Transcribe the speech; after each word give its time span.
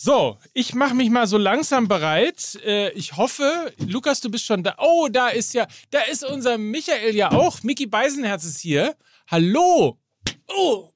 So, 0.00 0.38
ich 0.54 0.74
mache 0.76 0.94
mich 0.94 1.10
mal 1.10 1.26
so 1.26 1.38
langsam 1.38 1.88
bereit. 1.88 2.56
Äh, 2.64 2.90
ich 2.92 3.16
hoffe, 3.16 3.72
Lukas, 3.78 4.20
du 4.20 4.30
bist 4.30 4.44
schon 4.44 4.62
da. 4.62 4.76
Oh, 4.78 5.08
da 5.10 5.30
ist 5.30 5.54
ja, 5.54 5.66
da 5.90 6.02
ist 6.02 6.24
unser 6.24 6.56
Michael 6.56 7.16
ja 7.16 7.32
auch. 7.32 7.64
Mickey 7.64 7.86
Beisenherz 7.86 8.44
ist 8.44 8.60
hier. 8.60 8.94
Hallo. 9.26 9.98
Oh, 10.46 10.90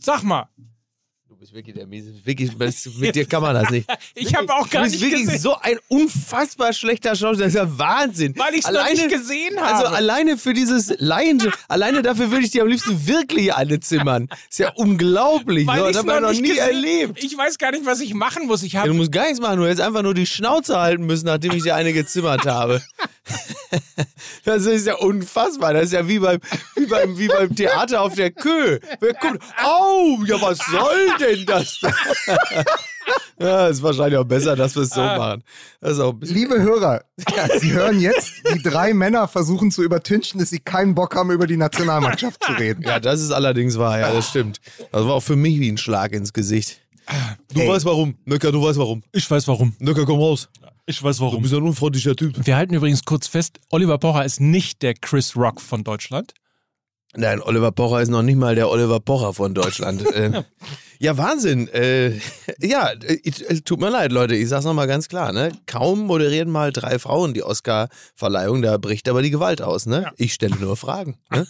sag 0.00 0.22
mal. 0.22 0.48
Bist 1.42 1.54
wirklich 1.54 1.74
der 1.74 1.88
miese. 1.88 2.14
Wirklich, 2.24 2.56
mit 2.98 3.16
dir 3.16 3.26
kann 3.26 3.42
man 3.42 3.52
das 3.52 3.68
nicht. 3.68 3.90
ich 4.14 4.32
habe 4.32 4.54
auch 4.54 4.70
gar 4.70 4.84
du 4.84 4.90
bist 4.90 5.00
nicht 5.02 5.10
wirklich 5.10 5.24
gesehen, 5.26 5.40
so 5.40 5.56
ein 5.60 5.76
unfassbar 5.88 6.72
schlechter 6.72 7.16
Schauspieler. 7.16 7.46
Das 7.46 7.54
ist 7.54 7.60
ja 7.60 7.78
Wahnsinn. 7.78 8.34
weil 8.36 8.54
ich 8.54 8.64
es 8.64 8.70
noch 8.70 8.88
nicht 8.88 9.08
gesehen 9.08 9.60
habe. 9.60 9.74
Also 9.74 9.86
alleine 9.88 10.38
für 10.38 10.52
dieses 10.54 10.94
Laien, 10.98 11.42
alleine 11.68 12.02
dafür 12.02 12.30
würde 12.30 12.44
ich 12.44 12.52
dir 12.52 12.62
am 12.62 12.68
liebsten 12.68 13.08
wirklich 13.08 13.52
eine 13.52 13.80
zimmern. 13.80 14.28
Ist 14.48 14.60
ja 14.60 14.70
unglaublich. 14.76 15.66
weil 15.66 15.80
so, 15.80 15.86
das 15.88 15.96
hat 15.96 16.06
man 16.06 16.22
noch 16.22 16.30
nicht 16.30 16.42
nie 16.42 16.48
gesehen- 16.50 16.62
erlebt. 16.68 17.24
Ich 17.24 17.36
weiß 17.36 17.58
gar 17.58 17.72
nicht, 17.72 17.86
was 17.86 17.98
ich 17.98 18.14
machen 18.14 18.46
muss. 18.46 18.62
Ich 18.62 18.74
Ja, 18.74 18.86
du 18.86 18.94
musst 18.94 19.10
gar 19.10 19.24
nichts 19.24 19.40
machen, 19.40 19.58
du 19.58 19.64
hättest 19.64 19.80
einfach 19.80 20.02
nur 20.02 20.14
die 20.14 20.26
Schnauze 20.26 20.78
halten 20.78 21.06
müssen, 21.06 21.26
nachdem 21.26 21.50
ich 21.54 21.64
dir 21.64 21.74
eine 21.74 21.92
gezimmert 21.92 22.46
habe. 22.46 22.80
Das 24.44 24.66
ist 24.66 24.86
ja 24.86 24.96
unfassbar. 24.96 25.72
Das 25.72 25.84
ist 25.84 25.92
ja 25.92 26.06
wie 26.08 26.18
beim, 26.18 26.40
wie 26.76 26.86
beim, 26.86 27.16
wie 27.18 27.28
beim 27.28 27.54
Theater 27.54 28.02
auf 28.02 28.14
der 28.14 28.30
Kö. 28.30 28.78
Wer 29.00 29.14
guckt, 29.14 29.38
au, 29.62 30.18
ja, 30.26 30.40
was 30.42 30.58
soll 30.58 31.06
denn 31.20 31.31
das? 31.46 31.80
Ja, 33.38 33.66
ist 33.66 33.82
wahrscheinlich 33.82 34.16
auch 34.18 34.24
besser, 34.24 34.54
dass 34.54 34.76
wir 34.76 34.82
es 34.82 34.90
so 34.90 35.00
machen. 35.00 35.42
Das 35.80 35.92
ist 35.94 35.98
auch 36.00 36.12
ein 36.12 36.20
bisschen 36.20 36.36
Liebe 36.36 36.62
Hörer, 36.62 37.02
ja, 37.34 37.58
Sie 37.58 37.72
hören 37.72 38.00
jetzt, 38.00 38.32
wie 38.44 38.62
drei 38.62 38.94
Männer 38.94 39.26
versuchen 39.26 39.72
zu 39.72 39.82
übertünchen, 39.82 40.38
dass 40.38 40.50
sie 40.50 40.60
keinen 40.60 40.94
Bock 40.94 41.16
haben, 41.16 41.30
über 41.32 41.48
die 41.48 41.56
Nationalmannschaft 41.56 42.44
zu 42.44 42.52
reden. 42.52 42.82
Ja, 42.86 43.00
das 43.00 43.20
ist 43.20 43.32
allerdings 43.32 43.76
wahr, 43.78 43.98
ja, 43.98 44.12
das 44.12 44.28
stimmt. 44.28 44.60
Das 44.92 45.04
war 45.04 45.14
auch 45.14 45.22
für 45.22 45.34
mich 45.34 45.58
wie 45.58 45.68
ein 45.72 45.76
Schlag 45.78 46.12
ins 46.12 46.32
Gesicht. 46.32 46.80
Du 47.52 47.60
Ey. 47.60 47.68
weißt 47.68 47.84
warum. 47.84 48.14
Nöcker, 48.26 48.52
du 48.52 48.62
weißt 48.62 48.78
warum. 48.78 49.02
ich 49.10 49.28
weiß 49.28 49.48
warum. 49.48 49.74
Nöcker, 49.80 50.06
komm 50.06 50.20
raus. 50.20 50.48
Ich 50.86 51.02
weiß 51.02 51.16
Du 51.16 51.24
warum. 51.24 51.42
bist 51.42 51.52
ein 51.54 51.62
unfreundlicher 51.62 52.14
Typ. 52.14 52.46
Wir 52.46 52.56
halten 52.56 52.74
übrigens 52.74 53.04
kurz 53.04 53.26
fest, 53.26 53.58
Oliver 53.70 53.98
Pocher 53.98 54.24
ist 54.24 54.40
nicht 54.40 54.82
der 54.82 54.94
Chris 54.94 55.34
Rock 55.36 55.60
von 55.60 55.82
Deutschland. 55.82 56.32
Nein, 57.14 57.42
Oliver 57.42 57.72
Pocher 57.72 58.00
ist 58.00 58.08
noch 58.08 58.22
nicht 58.22 58.36
mal 58.36 58.54
der 58.54 58.70
Oliver 58.70 58.98
Pocher 59.00 59.34
von 59.34 59.54
Deutschland. 59.54 60.02
äh, 60.14 60.42
ja, 60.98 61.18
Wahnsinn. 61.18 61.68
Äh, 61.68 62.18
ja, 62.58 62.90
äh, 62.92 63.14
äh, 63.14 63.60
tut 63.60 63.80
mir 63.80 63.90
leid, 63.90 64.12
Leute. 64.12 64.34
Ich 64.34 64.48
sag's 64.48 64.64
nochmal 64.64 64.86
ganz 64.86 65.08
klar. 65.08 65.32
Ne? 65.32 65.52
Kaum 65.66 66.06
moderieren 66.06 66.48
mal 66.48 66.72
drei 66.72 66.98
Frauen 66.98 67.34
die 67.34 67.42
Oscar-Verleihung, 67.42 68.62
da 68.62 68.78
bricht 68.78 69.08
aber 69.10 69.20
die 69.20 69.30
Gewalt 69.30 69.60
aus. 69.60 69.84
Ne? 69.84 70.10
Ich 70.16 70.32
stelle 70.32 70.56
nur 70.56 70.76
Fragen. 70.76 71.18
Ne? 71.30 71.46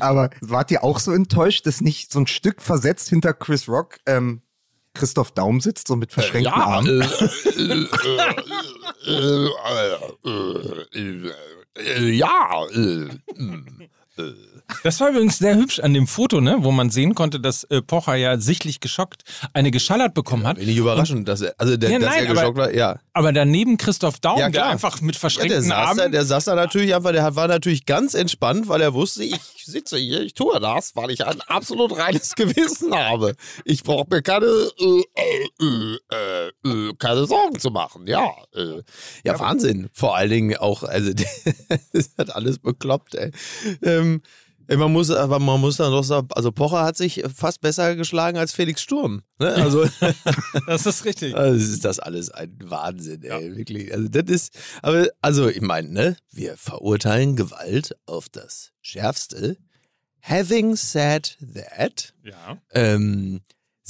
Aber 0.00 0.30
wart 0.40 0.70
ihr 0.70 0.82
auch 0.82 0.98
so 0.98 1.12
enttäuscht, 1.12 1.66
dass 1.66 1.82
nicht 1.82 2.12
so 2.12 2.20
ein 2.20 2.26
Stück 2.26 2.62
versetzt 2.62 3.10
hinter 3.10 3.34
Chris 3.34 3.68
Rock 3.68 3.98
ähm, 4.06 4.40
Christoph 4.94 5.32
Daum 5.32 5.60
sitzt, 5.60 5.88
so 5.88 5.96
mit 5.96 6.12
verschränkten 6.12 6.54
Armen? 6.54 7.02
Ja, 12.12 12.66
Das 14.84 14.98
war 15.00 15.10
übrigens 15.10 15.38
sehr 15.38 15.54
hübsch 15.56 15.80
an 15.80 15.94
dem 15.94 16.06
Foto, 16.06 16.40
ne, 16.40 16.56
wo 16.60 16.70
man 16.70 16.90
sehen 16.90 17.14
konnte, 17.14 17.40
dass 17.40 17.64
äh, 17.64 17.82
Pocher 17.82 18.14
ja 18.16 18.38
sichtlich 18.38 18.80
geschockt 18.80 19.22
eine 19.52 19.70
geschallert 19.70 20.14
bekommen 20.14 20.46
hat. 20.46 20.58
wenig 20.58 20.76
überraschend, 20.76 21.28
dass 21.28 21.40
er, 21.42 21.54
also 21.58 21.76
der, 21.76 21.90
Ja, 21.90 21.98
dass 21.98 22.08
nein, 22.10 22.24
er 22.24 22.30
aber- 22.30 22.40
geschockt 22.40 22.58
war. 22.58 22.74
Ja, 22.74 22.98
Aber 23.12 23.32
daneben 23.32 23.76
Christoph 23.76 24.18
Daum, 24.20 24.38
Ja, 24.38 24.48
der 24.50 24.66
einfach 24.66 25.00
mit 25.00 25.14
Ja, 25.14 25.18
der, 25.18 25.20
verschränkten 25.20 25.62
saß 25.62 25.68
da, 25.68 25.76
Armen. 26.02 26.12
der 26.12 26.24
saß 26.24 26.44
da 26.46 26.54
natürlich 26.54 26.94
einfach, 26.94 27.12
der 27.12 27.36
war 27.36 27.48
natürlich 27.48 27.86
ganz 27.86 28.14
entspannt, 28.14 28.68
weil 28.68 28.80
er 28.80 28.94
wusste, 28.94 29.22
ich 29.24 29.38
sitze 29.64 29.98
hier, 29.98 30.22
ich 30.22 30.34
tue 30.34 30.58
das, 30.60 30.96
weil 30.96 31.10
ich 31.10 31.24
ein 31.26 31.40
absolut 31.42 31.96
reines 31.96 32.34
Gewissen 32.36 32.94
habe. 32.94 33.34
Ich 33.64 33.82
brauche 33.84 34.06
mir 34.10 34.22
keine, 34.22 34.46
äh, 34.46 35.02
äh, 35.60 35.98
äh, 36.10 36.48
äh, 36.88 36.92
keine 36.98 37.26
Sorgen 37.26 37.58
zu 37.58 37.70
machen, 37.70 38.06
ja. 38.06 38.28
Äh. 38.54 38.82
Ja, 39.24 39.38
Wahnsinn. 39.38 39.88
Vor 39.92 40.16
allen 40.16 40.30
Dingen 40.30 40.56
auch, 40.56 40.82
also 40.82 41.12
das 41.92 42.10
hat 42.18 42.34
alles 42.34 42.58
bekloppt, 42.58 43.14
ey. 43.14 43.30
Ähm, 43.82 44.22
man 44.76 44.92
muss, 44.92 45.10
aber 45.10 45.38
man 45.38 45.60
muss 45.60 45.76
dann 45.76 45.90
doch 45.92 46.02
sagen, 46.04 46.28
also 46.34 46.52
Pocher 46.52 46.82
hat 46.84 46.96
sich 46.96 47.22
fast 47.34 47.60
besser 47.60 47.96
geschlagen 47.96 48.38
als 48.38 48.52
Felix 48.52 48.82
Sturm. 48.82 49.22
Ne? 49.38 49.48
Also 49.54 49.84
das 50.66 50.86
ist 50.86 51.04
richtig. 51.04 51.34
also 51.36 51.72
ist 51.72 51.84
das 51.84 51.98
alles 51.98 52.30
ein 52.30 52.56
Wahnsinn, 52.62 53.22
ey, 53.22 53.56
wirklich. 53.56 53.92
Also 53.92 54.08
das 54.08 54.24
ist, 54.30 54.58
aber 54.82 55.08
also 55.20 55.48
ich 55.48 55.60
meine, 55.60 55.88
ne, 55.90 56.16
wir 56.30 56.56
verurteilen 56.56 57.36
Gewalt 57.36 57.96
auf 58.06 58.28
das 58.28 58.72
Schärfste. 58.80 59.56
Having 60.22 60.76
said 60.76 61.36
that, 61.54 62.14
Ja. 62.22 62.58
ähm, 62.72 63.40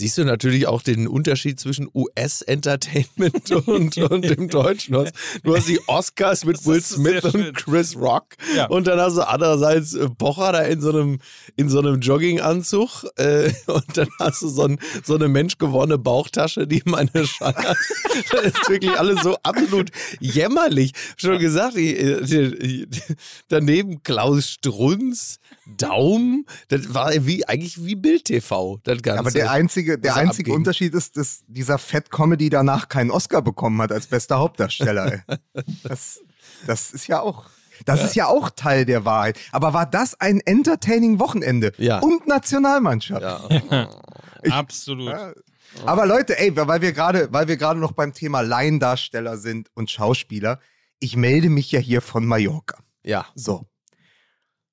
siehst 0.02 0.18
du 0.18 0.24
natürlich 0.24 0.66
auch 0.66 0.82
den 0.82 1.06
Unterschied 1.06 1.60
zwischen 1.60 1.88
US-Entertainment 1.94 3.52
und, 3.68 3.96
und 3.96 4.22
dem 4.22 4.48
Deutschen. 4.48 4.94
Du 4.94 5.04
hast, 5.04 5.14
du 5.44 5.56
hast 5.56 5.68
die 5.68 5.78
Oscars 5.86 6.44
mit 6.44 6.66
Will 6.66 6.82
Smith 6.82 7.22
und 7.22 7.54
Chris 7.54 7.94
Rock 7.96 8.34
Ja. 8.56 8.66
und 8.66 8.88
dann 8.88 8.98
hast 8.98 9.16
du 9.16 9.22
andererseits 9.22 9.94
äh, 9.94 10.08
Pocher 10.08 10.50
da 10.50 10.62
in 10.62 10.80
so 10.80 10.90
einem, 10.90 11.20
in 11.54 11.68
so 11.68 11.78
einem 11.78 12.00
Jogginganzug 12.00 13.04
äh, 13.16 13.52
und 13.66 13.96
dann 13.96 14.08
hast 14.18 14.42
du 14.42 14.48
so, 14.48 14.64
ein, 14.64 14.80
so 15.04 15.14
eine 15.14 15.28
menschgewordene 15.28 15.98
Bauchtasche, 15.98 16.66
die 16.66 16.82
meine 16.84 17.10
Scheiße. 17.14 17.76
Das 18.32 18.42
ist 18.44 18.68
wirklich 18.68 18.98
alles 18.98 19.22
so 19.22 19.36
absolut 19.44 19.90
jämmerlich. 20.18 20.94
Schon 21.16 21.38
gesagt, 21.38 21.76
die, 21.76 21.94
die, 22.24 22.88
daneben 23.46 24.02
Klaus 24.02 24.48
Strunz, 24.50 25.38
Daum, 25.66 26.44
das 26.68 26.92
war 26.92 27.12
wie 27.24 27.46
eigentlich 27.46 27.84
wie 27.84 27.94
Bild 27.94 28.24
TV. 28.24 28.80
Das 28.82 29.00
Ganze. 29.02 29.20
Aber 29.20 29.30
der 29.30 29.50
einzige, 29.50 29.98
der 29.98 30.16
einzige 30.16 30.50
abging. 30.50 30.56
Unterschied 30.56 30.94
ist, 30.94 31.16
dass 31.16 31.44
dieser 31.46 31.78
Fett-Comedy 31.78 32.50
danach 32.50 32.88
keinen 32.88 33.10
Oscar 33.10 33.42
bekommen 33.42 33.80
hat 33.80 33.92
als 33.92 34.06
bester 34.06 34.38
Hauptdarsteller. 34.38 35.22
Das, 35.84 36.20
das 36.66 36.92
ist 36.92 37.06
ja 37.06 37.20
auch. 37.20 37.46
Das 37.84 38.04
ist 38.04 38.14
ja 38.14 38.26
auch 38.26 38.50
Teil 38.50 38.84
der 38.84 39.04
Wahrheit. 39.04 39.38
Aber 39.50 39.72
war 39.72 39.86
das 39.86 40.20
ein 40.20 40.40
entertaining 40.40 41.18
Wochenende? 41.18 41.72
Ja. 41.78 41.98
Und 42.00 42.26
Nationalmannschaft. 42.28 43.22
ja. 43.22 43.88
Absolut. 44.50 45.08
Ja. 45.10 45.32
Aber 45.84 46.06
Leute, 46.06 46.38
ey, 46.38 46.54
weil 46.56 46.82
wir 46.82 46.92
gerade, 46.92 47.28
weil 47.32 47.48
wir 47.48 47.56
gerade 47.56 47.80
noch 47.80 47.92
beim 47.92 48.12
Thema 48.12 48.40
Laiendarsteller 48.40 49.36
sind 49.36 49.70
und 49.74 49.90
Schauspieler, 49.90 50.60
ich 51.00 51.16
melde 51.16 51.48
mich 51.48 51.72
ja 51.72 51.80
hier 51.80 52.00
von 52.00 52.24
Mallorca. 52.26 52.78
ja. 53.02 53.26
So. 53.34 53.66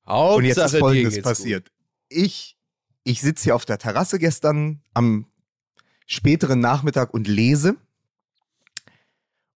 Hauptsache, 0.10 0.38
Und 0.38 0.46
jetzt 0.46 0.58
ist 0.58 0.78
Folgendes 0.80 1.22
passiert. 1.22 1.72
Ich, 2.10 2.58
ich 3.04 3.22
sitze 3.22 3.46
hier 3.46 3.56
auf 3.56 3.66
der 3.66 3.78
Terrasse 3.78 4.20
gestern 4.20 4.82
am 4.94 5.26
späteren 6.06 6.60
Nachmittag 6.60 7.14
und 7.14 7.28
lese. 7.28 7.76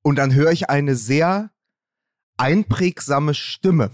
Und 0.02 0.18
dann 0.18 0.34
höre 0.34 0.52
ich 0.52 0.69
eine 0.69 0.96
sehr 0.96 1.50
einprägsame 2.38 3.34
Stimme 3.34 3.90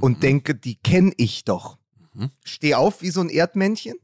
und 0.00 0.18
Mhm. 0.18 0.20
denke, 0.20 0.54
die 0.54 0.76
kenne 0.76 1.12
ich 1.16 1.44
doch. 1.44 1.78
Mhm. 2.14 2.30
Steh 2.44 2.74
auf 2.74 3.02
wie 3.02 3.10
so 3.10 3.20
ein 3.20 3.28
Erdmännchen, 3.28 3.96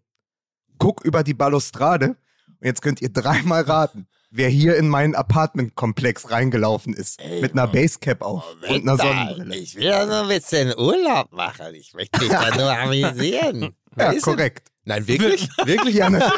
guck 0.78 1.03
über 1.05 1.22
die 1.25 1.34
Balustrade 1.34 2.09
und 2.47 2.65
jetzt 2.67 2.83
könnt 2.83 3.00
ihr 3.00 3.09
dreimal 3.12 3.62
raten, 3.62 4.06
wer 4.31 4.49
hier 4.49 4.77
in 4.77 4.89
meinen 4.89 5.15
Apartmentkomplex 5.15 6.31
reingelaufen 6.31 6.94
ist. 6.94 7.21
mit 7.41 7.53
einer 7.53 7.66
Basecap 7.66 8.22
auf 8.22 8.44
und 8.69 8.83
einer 8.83 8.97
Sonnenbrille. 8.97 9.56
Ich 9.56 9.77
will 9.77 9.84
ja 9.84 10.05
nur 10.06 10.22
ein 10.22 10.28
bisschen 10.28 10.75
Urlaub 10.78 11.33
machen. 11.33 11.75
Ich 11.75 11.94
möchte 11.94 12.21
mich 12.21 12.28
da 12.31 12.56
nur 12.56 12.71
amüsieren. 12.78 13.75
Ja, 13.99 14.12
korrekt. 14.21 14.69
Nein, 14.88 15.06
wirklich? 15.06 15.49
wirklich? 15.65 15.94
Ja, 15.97 16.09
ne? 16.10 16.21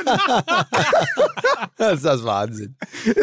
Das 1.77 1.95
ist 1.97 2.05
das 2.05 2.25
Wahnsinn. 2.25 2.77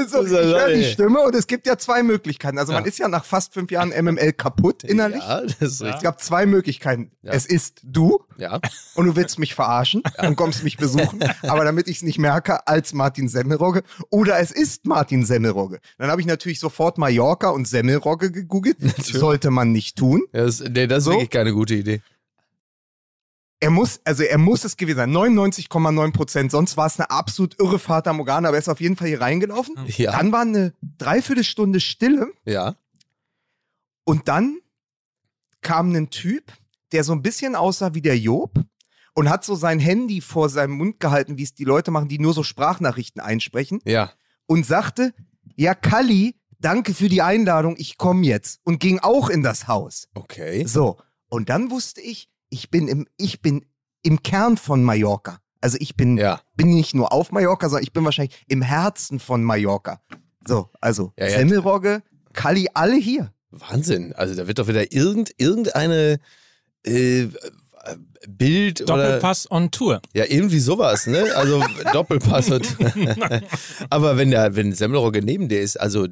So, 0.07 0.23
ich 0.25 0.31
höre 0.31 0.69
die. 0.73 0.83
Stimme 0.85 1.19
und 1.21 1.35
es 1.35 1.45
gibt 1.47 1.67
ja 1.67 1.77
zwei 1.77 2.01
Möglichkeiten. 2.01 2.57
Also 2.57 2.73
man 2.73 2.83
Ja. 2.83 2.87
ist 2.87 2.97
ja 2.97 3.07
nach 3.07 3.25
fast 3.25 3.53
fünf 3.53 3.71
Jahren 3.71 3.89
MML 3.89 4.33
kaputt 4.33 4.83
innerlich. 4.83 5.21
Ja, 5.21 5.41
das 5.41 5.53
ist 5.53 5.59
Es 5.61 5.81
richtig. 5.83 6.03
gab 6.03 6.21
zwei 6.21 6.45
Möglichkeiten. 6.45 7.11
Ja. 7.21 7.33
Es 7.33 7.45
ist 7.45 7.81
du 7.83 8.23
Ja. 8.37 8.59
und 8.95 9.05
du 9.05 9.15
willst 9.15 9.37
mich 9.37 9.53
verarschen 9.53 10.01
und 10.19 10.35
kommst 10.35 10.63
mich 10.63 10.77
besuchen, 10.77 11.19
aber 11.43 11.65
damit 11.65 11.87
ich 11.87 11.97
es 11.97 12.03
nicht 12.03 12.19
merke, 12.19 12.65
als 12.67 12.93
Martin 12.93 13.27
Semmelrogge. 13.27 13.83
Oder 14.09 14.39
es 14.39 14.51
ist 14.51 14.85
Martin 14.85 15.25
Semmelrogge. 15.25 15.79
Dann 15.97 16.09
habe 16.09 16.21
ich 16.21 16.27
natürlich 16.27 16.59
sofort 16.59 16.97
Mallorca 16.97 17.49
und 17.49 17.67
Semmelrogge 17.67 18.31
gegoogelt. 18.31 18.77
Sollte 19.03 19.51
man 19.51 19.71
nicht 19.71 19.97
tun. 19.97 20.23
Ja, 20.33 20.45
Das, 20.45 20.61
nee, 20.61 20.87
das 20.87 20.99
ist 20.99 21.03
So? 21.05 21.11
wirklich 21.11 21.29
keine 21.29 21.53
gute 21.53 21.75
Idee. 21.75 22.01
Er 23.59 23.71
muss, 23.71 23.99
also 24.03 24.23
er 24.23 24.37
muss 24.37 24.63
es 24.65 24.77
gewesen 24.77 24.97
sein. 24.97 25.11
99,9 25.11 26.11
Prozent. 26.13 26.51
Sonst 26.51 26.77
war 26.77 26.85
es 26.85 26.99
eine 26.99 27.09
absolut 27.09 27.59
irre 27.59 27.79
Fata 27.79 28.13
Morgana, 28.13 28.49
aber 28.49 28.57
er 28.57 28.61
ist 28.61 28.69
auf 28.69 28.79
jeden 28.81 28.95
Fall 28.95 29.07
hier 29.07 29.19
reingelaufen. 29.21 29.75
Ja. 29.87 30.11
Dann 30.11 30.31
war 30.31 30.41
eine 30.41 30.73
Dreiviertelstunde 30.99 31.79
Stille. 31.79 32.31
Ja. 32.45 32.75
Und 34.03 34.27
dann 34.27 34.57
kam 35.61 35.91
ein 35.93 36.09
Typ, 36.11 36.53
der 36.91 37.03
so 37.03 37.13
ein 37.13 37.21
bisschen 37.23 37.55
aussah 37.55 37.93
wie 37.93 38.01
der 38.01 38.17
Job 38.17 38.53
und 39.15 39.29
hat 39.29 39.43
so 39.43 39.55
sein 39.55 39.79
Handy 39.79 40.21
vor 40.21 40.49
seinem 40.49 40.73
Mund 40.73 40.99
gehalten, 40.99 41.37
wie 41.37 41.43
es 41.43 41.55
die 41.55 41.63
Leute 41.65 41.89
machen, 41.91 42.07
die 42.07 42.19
nur 42.19 42.33
so 42.33 42.43
Sprachnachrichten 42.43 43.19
einsprechen 43.21 43.81
Ja. 43.85 44.11
und 44.45 44.65
sagte, 44.65 45.13
ja, 45.55 45.73
Kalli, 45.73 46.35
danke 46.59 46.93
für 46.93 47.09
die 47.09 47.23
Einladung, 47.23 47.75
ich 47.79 47.97
komme 47.97 48.23
jetzt 48.25 48.59
und 48.63 48.79
ging 48.79 48.99
auch 48.99 49.29
in 49.29 49.41
das 49.41 49.67
Haus. 49.67 50.07
Okay. 50.13 50.63
So, 50.65 50.97
und 51.29 51.49
dann 51.49 51.71
wusste 51.71 51.99
ich, 52.01 52.29
ich 52.49 52.69
bin 52.69 52.87
im, 52.87 53.07
ich 53.17 53.41
bin 53.41 53.65
im 54.03 54.21
Kern 54.23 54.57
von 54.57 54.83
Mallorca. 54.83 55.39
Also 55.61 55.77
ich 55.79 55.95
bin, 55.95 56.17
Ja. 56.17 56.41
bin 56.55 56.73
nicht 56.75 56.93
nur 56.93 57.11
auf 57.11 57.31
Mallorca, 57.31 57.67
sondern 57.69 57.83
ich 57.83 57.93
bin 57.93 58.05
wahrscheinlich 58.05 58.43
im 58.47 58.61
Herzen 58.61 59.19
von 59.19 59.43
Mallorca. 59.43 60.01
So, 60.47 60.69
also 60.79 61.13
Ja, 61.17 61.27
ja. 61.27 61.37
Semmelrogge, 61.39 62.03
Kali, 62.33 62.67
alle 62.73 62.95
hier. 62.95 63.33
Wahnsinn. 63.49 64.13
Also 64.13 64.35
da 64.35 64.47
wird 64.47 64.59
doch 64.59 64.67
wieder 64.67 64.91
irgend, 64.91 65.33
irgendeine 65.37 66.19
äh, 66.83 67.27
Bild 68.27 68.81
oder 68.81 68.97
Doppelpass 69.03 69.49
on 69.51 69.71
Tour. 69.71 70.01
ja 70.13 70.25
irgendwie 70.27 70.59
sowas, 70.59 71.07
ne? 71.07 71.23
Also 71.35 71.63
Doppelpass. 71.93 72.49
und- 72.51 72.75
Aber 73.89 74.17
wenn 74.17 74.31
der, 74.31 74.55
wenn 74.55 74.73
Semmelrogge 74.73 75.21
neben 75.21 75.47
dir 75.49 75.61
ist, 75.61 75.79
also 75.79 76.07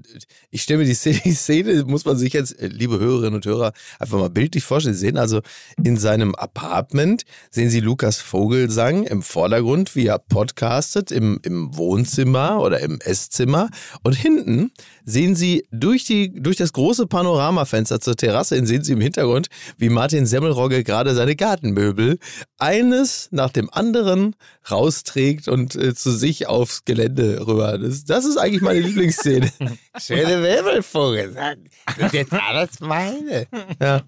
ich 0.51 0.61
stelle 0.61 0.79
mir 0.79 0.85
die 0.85 0.93
Szene, 0.93 1.19
die 1.25 1.33
Szene, 1.33 1.83
muss 1.85 2.05
man 2.05 2.17
sich 2.17 2.33
jetzt, 2.33 2.55
liebe 2.59 2.99
Hörerinnen 2.99 3.35
und 3.35 3.45
Hörer, 3.45 3.73
einfach 3.99 4.17
mal 4.19 4.29
bildlich 4.29 4.63
vorstellen. 4.63 4.95
Sie 4.95 5.01
sehen 5.01 5.17
also 5.17 5.41
in 5.83 5.97
seinem 5.97 6.35
Apartment, 6.35 7.23
sehen 7.49 7.69
Sie 7.69 7.79
Lukas 7.79 8.17
Vogelsang 8.19 9.03
im 9.03 9.21
Vordergrund, 9.21 9.95
wie 9.95 10.07
er 10.07 10.19
podcastet, 10.19 11.11
im, 11.11 11.39
im 11.43 11.75
Wohnzimmer 11.75 12.61
oder 12.61 12.79
im 12.79 12.99
Esszimmer. 13.01 13.69
Und 14.03 14.13
hinten 14.15 14.71
sehen 15.05 15.35
Sie 15.35 15.65
durch, 15.71 16.05
die, 16.05 16.31
durch 16.33 16.57
das 16.57 16.71
große 16.73 17.07
Panoramafenster 17.07 17.99
zur 17.99 18.15
Terrasse, 18.15 18.63
sehen 18.65 18.83
Sie 18.83 18.93
im 18.93 19.01
Hintergrund, 19.01 19.47
wie 19.77 19.89
Martin 19.89 20.25
Semmelrogge 20.25 20.83
gerade 20.83 21.13
seine 21.15 21.35
Gartenmöbel 21.65 22.19
eines 22.57 23.29
nach 23.31 23.49
dem 23.49 23.69
anderen 23.71 24.35
rausträgt 24.69 25.47
und 25.47 25.75
äh, 25.75 25.95
zu 25.95 26.11
sich 26.11 26.47
aufs 26.47 26.85
Gelände 26.85 27.45
rüber. 27.45 27.77
Das, 27.77 28.05
das 28.05 28.25
ist 28.25 28.37
eigentlich 28.37 28.61
meine 28.61 28.79
Lieblingsszene. 28.79 29.51
Schöne 29.97 30.37
Möbel 30.37 30.83
vorgesagt. 30.83 31.61
Das 31.85 32.07
ist 32.07 32.13
jetzt 32.13 32.33
alles 32.33 32.79
meine. 32.79 33.47
Ja, 33.81 34.01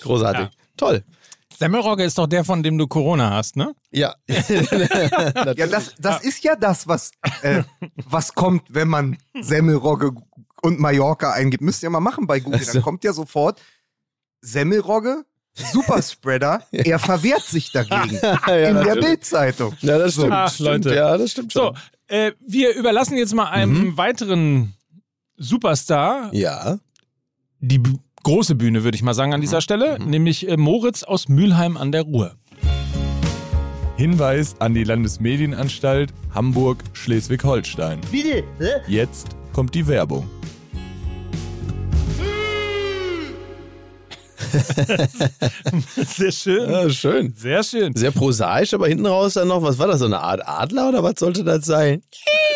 großartig. 0.00 0.44
Ja. 0.44 0.50
Toll. 0.76 1.04
Semmelrogge 1.58 2.04
ist 2.04 2.18
doch 2.18 2.26
der, 2.26 2.44
von 2.44 2.62
dem 2.62 2.76
du 2.76 2.86
Corona 2.86 3.30
hast, 3.30 3.56
ne? 3.56 3.74
Ja. 3.90 4.14
Ja, 5.56 5.66
das, 5.66 5.94
das 5.98 6.22
ist 6.22 6.44
ja 6.44 6.54
das, 6.54 6.86
was, 6.86 7.12
äh, 7.42 7.62
was 8.04 8.34
kommt, 8.34 8.62
wenn 8.68 8.88
man 8.88 9.16
Semmelrogge 9.40 10.12
und 10.60 10.78
Mallorca 10.80 11.32
eingibt. 11.32 11.62
Müsst 11.62 11.82
ihr 11.82 11.88
mal 11.88 12.00
machen 12.00 12.26
bei 12.26 12.40
Google. 12.40 12.60
Dann 12.60 12.82
kommt 12.82 13.04
ja 13.04 13.12
sofort 13.14 13.60
Semmelrogge, 14.42 15.24
Superspreader, 15.72 16.62
er 16.72 16.98
verwehrt 16.98 17.42
sich 17.42 17.72
dagegen. 17.72 18.16
in 18.46 18.74
der. 18.84 18.96
Bildzeitung. 19.00 19.74
Ja, 19.80 19.98
das 19.98 20.12
stimmt. 20.14 20.32
Ach, 20.32 20.52
stimmt. 20.52 20.84
Leute. 20.84 20.94
Ja, 20.94 21.16
das 21.16 21.30
stimmt 21.32 21.52
So, 21.52 21.60
schon. 21.66 21.76
äh, 22.08 22.32
wir 22.46 22.74
überlassen 22.74 23.16
jetzt 23.16 23.34
mal 23.34 23.46
einem 23.50 23.78
Mhm. 23.88 23.96
weiteren 23.96 24.74
Superstar 25.36 26.30
Ja. 26.34 26.78
die 27.60 27.78
b- 27.78 27.90
große 28.22 28.54
Bühne, 28.54 28.84
würde 28.84 28.96
ich 28.96 29.02
mal 29.02 29.14
sagen, 29.14 29.32
an 29.34 29.40
dieser 29.40 29.60
Stelle, 29.60 29.98
nämlich 29.98 30.48
äh, 30.48 30.56
Moritz 30.56 31.02
aus 31.04 31.28
Mülheim 31.28 31.76
an 31.76 31.92
der 31.92 32.02
Ruhr. 32.02 32.34
Hinweis 33.96 34.56
an 34.60 34.74
die 34.74 34.84
Landesmedienanstalt 34.84 36.12
Hamburg-Schleswig-Holstein. 36.34 38.00
Bitte? 38.10 38.44
Hä? 38.58 38.70
Jetzt 38.88 39.28
kommt 39.54 39.74
die 39.74 39.86
Werbung. 39.86 40.28
Sehr 46.06 46.32
schön. 46.32 46.70
ja, 46.70 46.90
schön. 46.90 47.34
Sehr 47.36 47.62
schön. 47.62 47.94
Sehr 47.94 48.10
prosaisch, 48.10 48.74
aber 48.74 48.88
hinten 48.88 49.06
raus 49.06 49.34
dann 49.34 49.48
noch, 49.48 49.62
was 49.62 49.78
war 49.78 49.86
das, 49.86 49.98
so 50.00 50.06
eine 50.06 50.20
Art 50.20 50.46
Adler 50.46 50.88
oder 50.90 51.02
was 51.02 51.14
sollte 51.18 51.44
das 51.44 51.66
sein? 51.66 52.02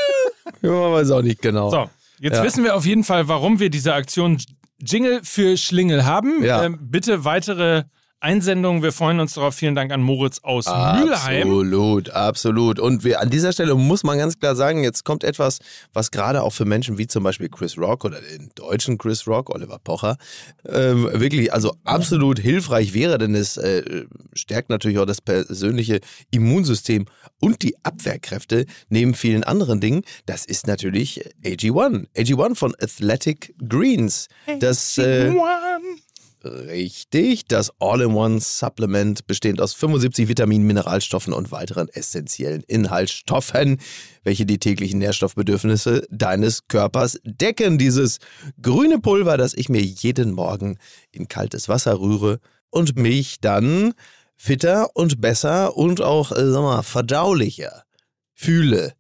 ja, 0.63 0.71
weiß 0.93 1.11
auch 1.13 1.23
nicht 1.23 1.43
genau. 1.43 1.71
So, 1.71 1.91
jetzt 2.19 2.37
Ja. 2.39 2.45
wissen 2.45 2.65
wir 2.65 2.75
auf 2.77 2.87
jeden 2.87 3.05
Fall, 3.05 3.29
warum 3.29 3.59
wir 3.61 3.71
diese 3.71 3.95
Aktion 3.95 4.39
Jingle 4.83 5.21
für 5.23 5.57
Schlingel 5.57 6.05
haben. 6.05 6.43
Ja. 6.43 6.65
Ähm, 6.65 6.79
bitte 6.81 7.25
weitere 7.25 7.85
Einsendungen. 8.21 8.83
Wir 8.83 8.93
freuen 8.93 9.19
uns 9.19 9.35
darauf. 9.35 9.55
Vielen 9.55 9.75
Dank 9.75 9.93
an 9.93 10.03
Moritz 10.03 10.41
aus 10.43 10.67
Mülheim. 10.67 11.43
Absolut, 11.43 12.11
absolut. 12.11 12.79
Und 12.79 13.03
wir, 13.03 13.21
an 13.21 13.31
dieser 13.31 13.53
Stelle 13.53 13.75
muss 13.75 14.05
man 14.05 14.19
ganz 14.19 14.39
klar 14.39 14.55
sagen, 14.55 14.85
jetzt 14.85 15.05
kommt 15.05 15.25
etwas, 15.25 15.59
was 15.93 16.11
gerade 16.11 16.43
auch 16.43 16.53
für 16.53 16.65
Menschen 16.65 16.99
wie 16.99 17.07
zum 17.07 17.25
Beispiel 17.25 17.49
Chris 17.49 17.79
Rock 17.79 18.05
oder 18.05 18.21
den 18.21 18.51
deutschen 18.55 18.99
Chris 18.99 19.27
Rock, 19.27 19.51
Oliver 19.51 19.79
Pocher, 19.79 20.17
ähm, 20.69 21.09
wirklich 21.13 21.53
also 21.53 21.75
absolut 21.85 22.39
hilfreich 22.39 22.93
wäre, 22.93 23.19
denn 23.19 23.35
es 23.35 23.57
äh, 23.57 24.05
stärkt 24.35 24.69
natürlich 24.69 24.99
auch 24.99 25.07
das 25.07 25.21
persönliche 25.21 26.01
Immunsystem 26.31 27.07
und 27.41 27.63
die 27.63 27.75
Abwehrkräfte 27.83 28.67
neben 28.89 29.15
vielen 29.15 29.45
anderen 29.45 29.81
Dingen. 29.81 30.03
Das 30.27 30.45
ist 30.45 30.67
natürlich 30.67 31.23
AG1. 31.45 32.07
AG1 32.17 32.55
von 32.55 32.75
Athletic 32.81 33.55
Greens. 33.67 34.29
Das 34.61 34.99
äh, 34.99 35.33
Richtig, 36.43 37.45
das 37.45 37.71
All-in-One-Supplement 37.81 39.27
bestehend 39.27 39.61
aus 39.61 39.75
75 39.75 40.27
Vitaminen, 40.27 40.67
Mineralstoffen 40.67 41.35
und 41.35 41.53
weiteren 41.53 41.89
essentiellen 41.91 42.63
Inhaltsstoffen, 42.67 43.79
welche 44.25 44.47
die 44.47 44.59
täglichen 44.59 45.01
Nährstoffbedürfnisse 45.01 46.07
deines 46.11 46.67
Körpers 46.67 47.19
decken. 47.25 47.77
Dieses 47.77 48.21
grüne 48.63 49.01
Pulver, 49.01 49.37
das 49.37 49.53
ich 49.53 49.69
mir 49.69 49.83
jeden 49.83 50.33
Morgen 50.33 50.79
in 51.13 51.29
kaltes 51.29 51.69
Wasser 51.69 52.01
rühre 52.01 52.41
und 52.71 52.97
mich 52.97 53.41
dann 53.41 53.93
fitter 54.35 54.97
und 54.97 55.21
besser 55.21 55.77
und 55.77 56.01
auch, 56.01 56.33
äh, 56.33 56.51
sag 56.51 56.63
mal, 56.63 56.83
verdaulicher 56.83 57.85
fühle. 58.33 58.95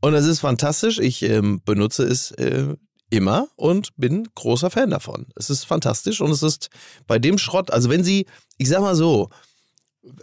Und 0.00 0.12
das 0.12 0.26
ist 0.26 0.40
fantastisch. 0.40 1.00
Ich 1.00 1.22
ähm, 1.22 1.60
benutze 1.64 2.04
es 2.04 2.30
äh, 2.32 2.76
immer 3.10 3.48
und 3.56 3.90
bin 3.96 4.28
großer 4.34 4.70
Fan 4.70 4.90
davon. 4.90 5.26
Es 5.36 5.50
ist 5.50 5.64
fantastisch 5.64 6.20
und 6.20 6.30
es 6.30 6.42
ist 6.42 6.70
bei 7.06 7.18
dem 7.18 7.38
Schrott, 7.38 7.70
also 7.70 7.90
wenn 7.90 8.04
Sie, 8.04 8.26
ich 8.58 8.68
sag 8.68 8.80
mal 8.80 8.96
so, 8.96 9.30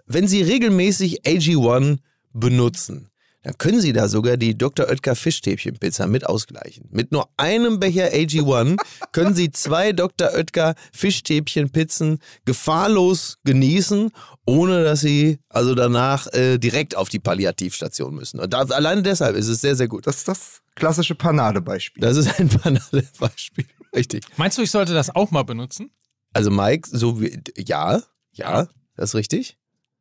wenn 0.05 0.27
Sie 0.27 0.41
regelmäßig 0.41 1.23
AG1 1.23 1.99
benutzen, 2.33 3.11
dann 3.43 3.57
können 3.57 3.81
Sie 3.81 3.91
da 3.91 4.07
sogar 4.07 4.37
die 4.37 4.55
Dr. 4.55 4.87
Oetker 4.87 5.15
Fischstäbchenpizza 5.15 6.05
mit 6.05 6.27
ausgleichen. 6.27 6.87
Mit 6.91 7.11
nur 7.11 7.27
einem 7.37 7.79
Becher 7.79 8.09
AG1 8.09 8.77
können 9.11 9.33
Sie 9.33 9.51
zwei 9.51 9.93
Dr. 9.93 10.33
Oetker 10.33 10.75
Fischstäbchenpizzen 10.93 12.19
gefahrlos 12.45 13.37
genießen, 13.43 14.11
ohne 14.45 14.83
dass 14.83 15.01
Sie 15.01 15.39
also 15.49 15.73
danach 15.73 16.27
äh, 16.33 16.59
direkt 16.59 16.95
auf 16.95 17.09
die 17.09 17.19
Palliativstation 17.19 18.13
müssen. 18.13 18.39
Und 18.39 18.53
da, 18.53 18.61
allein 18.61 19.03
deshalb 19.03 19.35
ist 19.35 19.47
es 19.47 19.61
sehr, 19.61 19.75
sehr 19.75 19.87
gut. 19.87 20.05
Das 20.05 20.17
ist 20.17 20.27
das 20.27 20.60
klassische 20.75 21.15
Panade-Beispiel. 21.15 22.01
Das 22.01 22.17
ist 22.17 22.39
ein 22.39 22.47
banales 22.63 23.11
Beispiel. 23.19 23.65
Richtig. 23.95 24.23
Meinst 24.37 24.57
du, 24.57 24.61
ich 24.61 24.71
sollte 24.71 24.93
das 24.93 25.13
auch 25.15 25.31
mal 25.31 25.43
benutzen? 25.43 25.91
Also 26.33 26.49
Mike, 26.49 26.87
so 26.91 27.21
wie, 27.21 27.39
ja, 27.57 28.01
ja, 28.31 28.67
das 28.95 29.09
ist 29.09 29.15
richtig. 29.15 29.57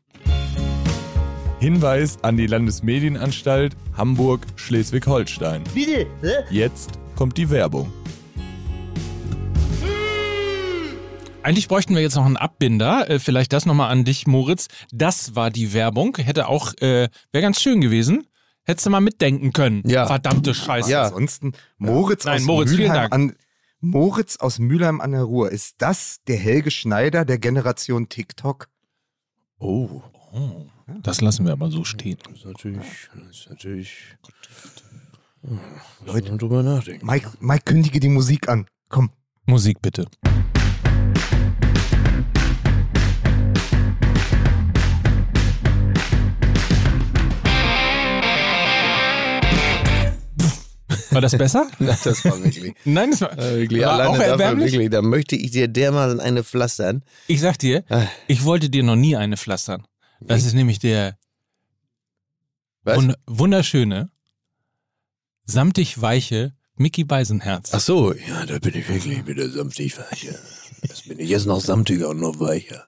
Hinweis 1.59 2.23
an 2.23 2.37
die 2.37 2.47
Landesmedienanstalt 2.47 3.75
Hamburg-Schleswig-Holstein. 3.97 5.63
Bitte? 5.73 6.07
Hä? 6.21 6.45
Jetzt 6.49 6.91
kommt 7.17 7.37
die 7.37 7.49
Werbung. 7.49 7.91
Eigentlich 11.43 11.67
bräuchten 11.67 11.95
wir 11.95 12.01
jetzt 12.01 12.15
noch 12.15 12.25
einen 12.25 12.37
Abbinder. 12.37 13.09
Äh, 13.09 13.19
vielleicht 13.19 13.51
das 13.53 13.65
nochmal 13.65 13.91
an 13.91 14.05
dich, 14.05 14.27
Moritz. 14.27 14.67
Das 14.91 15.35
war 15.35 15.49
die 15.49 15.73
Werbung. 15.73 16.15
Hätte 16.17 16.47
auch, 16.47 16.73
äh, 16.79 17.09
wäre 17.31 17.41
ganz 17.41 17.61
schön 17.61 17.81
gewesen. 17.81 18.25
Hättest 18.69 18.85
du 18.85 18.91
mal 18.91 19.01
mitdenken 19.01 19.51
können. 19.51 19.81
Ja. 19.85 20.05
Verdammte 20.05 20.53
Scheiße. 20.53 20.91
Ja. 20.91 21.03
Ansonsten, 21.05 21.53
Moritz, 21.77 22.25
Nein, 22.25 22.35
aus 22.41 22.45
Moritz, 22.45 22.69
vielen 22.69 22.81
Mülheim 22.83 23.09
Dank. 23.09 23.13
an 23.13 23.35
Moritz 23.81 24.37
aus 24.37 24.59
Mülheim 24.59 25.01
an 25.01 25.11
der 25.11 25.23
Ruhr. 25.23 25.51
Ist 25.51 25.75
das 25.79 26.19
der 26.27 26.37
Helge 26.37 26.69
Schneider 26.69 27.25
der 27.25 27.39
Generation 27.39 28.09
TikTok? 28.09 28.69
Oh, 29.59 30.03
Oh, 30.31 30.67
das 31.01 31.21
lassen 31.21 31.45
wir 31.45 31.53
aber 31.53 31.71
so 31.71 31.83
stehen. 31.83 32.19
das 32.23 32.37
ist 32.39 32.45
natürlich, 32.45 33.09
das 33.15 33.29
ist 33.39 33.49
natürlich. 33.49 34.15
Leute, 36.05 36.37
drüber 36.37 36.61
nachdenken. 36.61 37.03
Mike, 37.07 37.31
Mike, 37.39 37.63
kündige 37.65 37.99
die 37.99 38.09
Musik 38.09 38.47
an. 38.47 38.67
Komm. 38.89 39.09
Musik 39.47 39.81
bitte. 39.81 40.05
War 51.11 51.21
das 51.21 51.37
besser? 51.37 51.67
Das 51.79 52.05
war 52.25 52.43
wirklich. 52.43 52.73
Nein, 52.85 53.11
das 53.11 53.21
war, 53.21 53.37
äh, 53.37 53.57
wirklich 53.61 53.81
war 53.83 53.93
alleine 53.93 54.09
auch 54.09 54.19
erbärmlich. 54.19 54.71
wirklich, 54.73 54.89
da 54.89 55.01
möchte 55.01 55.35
ich 55.35 55.51
dir 55.51 55.67
dermaßen 55.67 56.19
eine 56.19 56.43
pflastern. 56.43 57.03
Ich 57.27 57.41
sag 57.41 57.57
dir, 57.59 57.83
Ah. 57.89 58.07
ich 58.27 58.43
wollte 58.45 58.69
dir 58.69 58.83
noch 58.83 58.95
nie 58.95 59.15
eine 59.15 59.37
pflastern. 59.37 59.85
Das 60.21 60.45
ist 60.45 60.53
nämlich 60.53 60.79
der 60.79 61.17
Was? 62.83 62.97
wund 62.97 63.15
wunderschöne, 63.25 64.09
samtig 65.45 66.01
weiche 66.01 66.53
Mickey 66.75 67.03
Beisenherz. 67.03 67.71
Ach 67.73 67.79
so, 67.79 68.13
ja, 68.13 68.45
da 68.45 68.59
bin 68.59 68.75
ich 68.75 68.87
wirklich 68.87 69.25
wieder 69.27 69.49
samtig 69.49 69.97
weicher. 69.97 70.35
Das 70.87 71.01
bin 71.03 71.19
ich 71.19 71.29
jetzt 71.29 71.45
noch 71.45 71.59
samtiger 71.61 72.09
und 72.09 72.19
noch 72.21 72.39
weicher. 72.39 72.85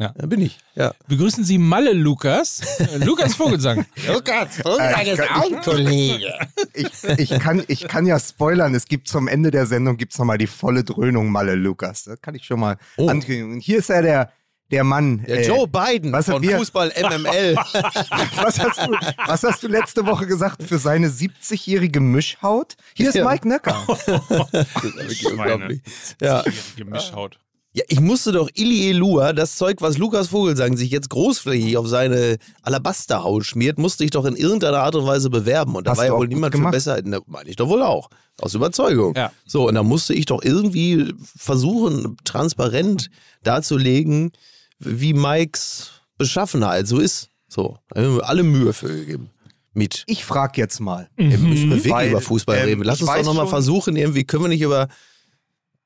Ja. 0.00 0.14
Da 0.16 0.26
bin 0.26 0.40
ich, 0.40 0.58
ja. 0.74 0.94
Begrüßen 1.08 1.44
Sie 1.44 1.58
Malle 1.58 1.92
Lukas, 1.92 2.62
Lukas 3.04 3.34
Vogelsang. 3.34 3.84
Lukas, 4.08 4.58
Äh, 4.60 5.12
ist 5.12 5.20
auch 5.30 5.52
ein 5.52 5.60
Kollege. 5.60 6.32
Ich, 6.72 6.88
ich, 7.18 7.38
kann, 7.38 7.62
ich 7.68 7.86
kann 7.86 8.06
ja 8.06 8.18
spoilern, 8.18 8.74
es 8.74 8.86
gibt 8.86 9.08
zum 9.08 9.28
Ende 9.28 9.50
der 9.50 9.66
Sendung 9.66 9.98
gibt's 9.98 10.16
noch 10.16 10.20
nochmal 10.24 10.38
die 10.38 10.46
volle 10.46 10.84
Dröhnung 10.84 11.30
Malle 11.30 11.54
Lukas. 11.54 12.04
Das 12.04 12.20
kann 12.22 12.34
ich 12.34 12.44
schon 12.46 12.60
mal 12.60 12.78
Oh. 12.96 13.08
ankündigen. 13.08 13.52
Und 13.52 13.60
hier 13.60 13.78
ist 13.78 13.88
ja 13.90 14.00
der, 14.00 14.32
der 14.70 14.84
Mann. 14.84 15.22
Der 15.24 15.40
äh, 15.40 15.46
Joe 15.48 15.66
Biden 15.68 16.12
was 16.12 16.26
von 16.26 16.40
wir- 16.40 16.56
Fußball 16.56 16.92
MML. 16.96 17.56
was, 18.36 18.58
hast 18.58 18.78
du, 18.86 18.92
was 19.26 19.42
hast 19.42 19.62
du 19.62 19.68
letzte 19.68 20.06
Woche 20.06 20.26
gesagt 20.26 20.62
für 20.62 20.78
seine 20.78 21.08
70-jährige 21.08 22.00
Mischhaut? 22.00 22.76
Hier 22.94 23.08
ist 23.10 23.16
Ja. 23.16 23.28
Mike 23.28 23.46
Nöcker. 23.48 23.84
Das 23.86 24.06
ist 24.08 24.96
wirklich 24.96 25.26
unglaublich. 25.26 25.80
Ja. 26.22 26.42
Gemischhaut. 26.76 27.38
Ja, 27.72 27.84
ich 27.88 28.00
musste 28.00 28.32
doch 28.32 28.48
Ili 28.54 28.90
Elua, 28.90 29.32
das 29.32 29.56
Zeug, 29.56 29.80
was 29.80 29.96
Lukas 29.96 30.28
Vogelsang 30.28 30.76
sich 30.76 30.90
jetzt 30.90 31.08
großflächig 31.10 31.76
auf 31.76 31.86
seine 31.86 32.38
Alabasterhaut 32.62 33.46
schmiert, 33.46 33.78
musste 33.78 34.04
ich 34.04 34.10
doch 34.10 34.24
in 34.24 34.34
irgendeiner 34.34 34.80
Art 34.80 34.96
und 34.96 35.06
Weise 35.06 35.30
bewerben. 35.30 35.76
Und 35.76 35.86
da 35.86 35.92
Hast 35.92 35.98
war 35.98 36.06
ja 36.06 36.12
wohl 36.12 36.26
niemand 36.26 36.56
für 36.56 36.68
besser. 36.70 37.00
Na, 37.04 37.20
meine 37.26 37.48
ich 37.48 37.54
doch 37.54 37.68
wohl 37.68 37.82
auch. 37.82 38.10
Aus 38.40 38.54
Überzeugung. 38.54 39.14
Ja. 39.14 39.30
So, 39.46 39.68
und 39.68 39.76
da 39.76 39.84
musste 39.84 40.14
ich 40.14 40.26
doch 40.26 40.42
irgendwie 40.42 41.14
versuchen, 41.36 42.16
transparent 42.24 43.08
darzulegen, 43.44 44.32
wie 44.80 45.12
Mikes 45.12 45.92
Beschaffenheit 46.18 46.88
so 46.88 46.98
ist. 46.98 47.28
So, 47.46 47.78
da 47.90 48.02
haben 48.02 48.16
wir 48.16 48.28
alle 48.28 48.42
Mühe 48.42 48.72
für 48.72 48.88
gegeben. 48.88 49.30
Mit. 49.72 50.02
Ich 50.08 50.24
frage 50.24 50.60
jetzt 50.60 50.80
mal. 50.80 51.08
Wir 51.16 51.38
müssen 51.38 51.70
wirklich 51.70 51.92
Weil, 51.92 52.10
über 52.10 52.20
Fußball 52.20 52.58
ähm, 52.58 52.64
reden. 52.64 52.82
Lass 52.82 53.00
uns 53.00 53.10
doch 53.12 53.24
nochmal 53.24 53.46
versuchen, 53.46 53.94
irgendwie, 53.94 54.24
können 54.24 54.42
wir 54.42 54.48
nicht 54.48 54.62
über, 54.62 54.88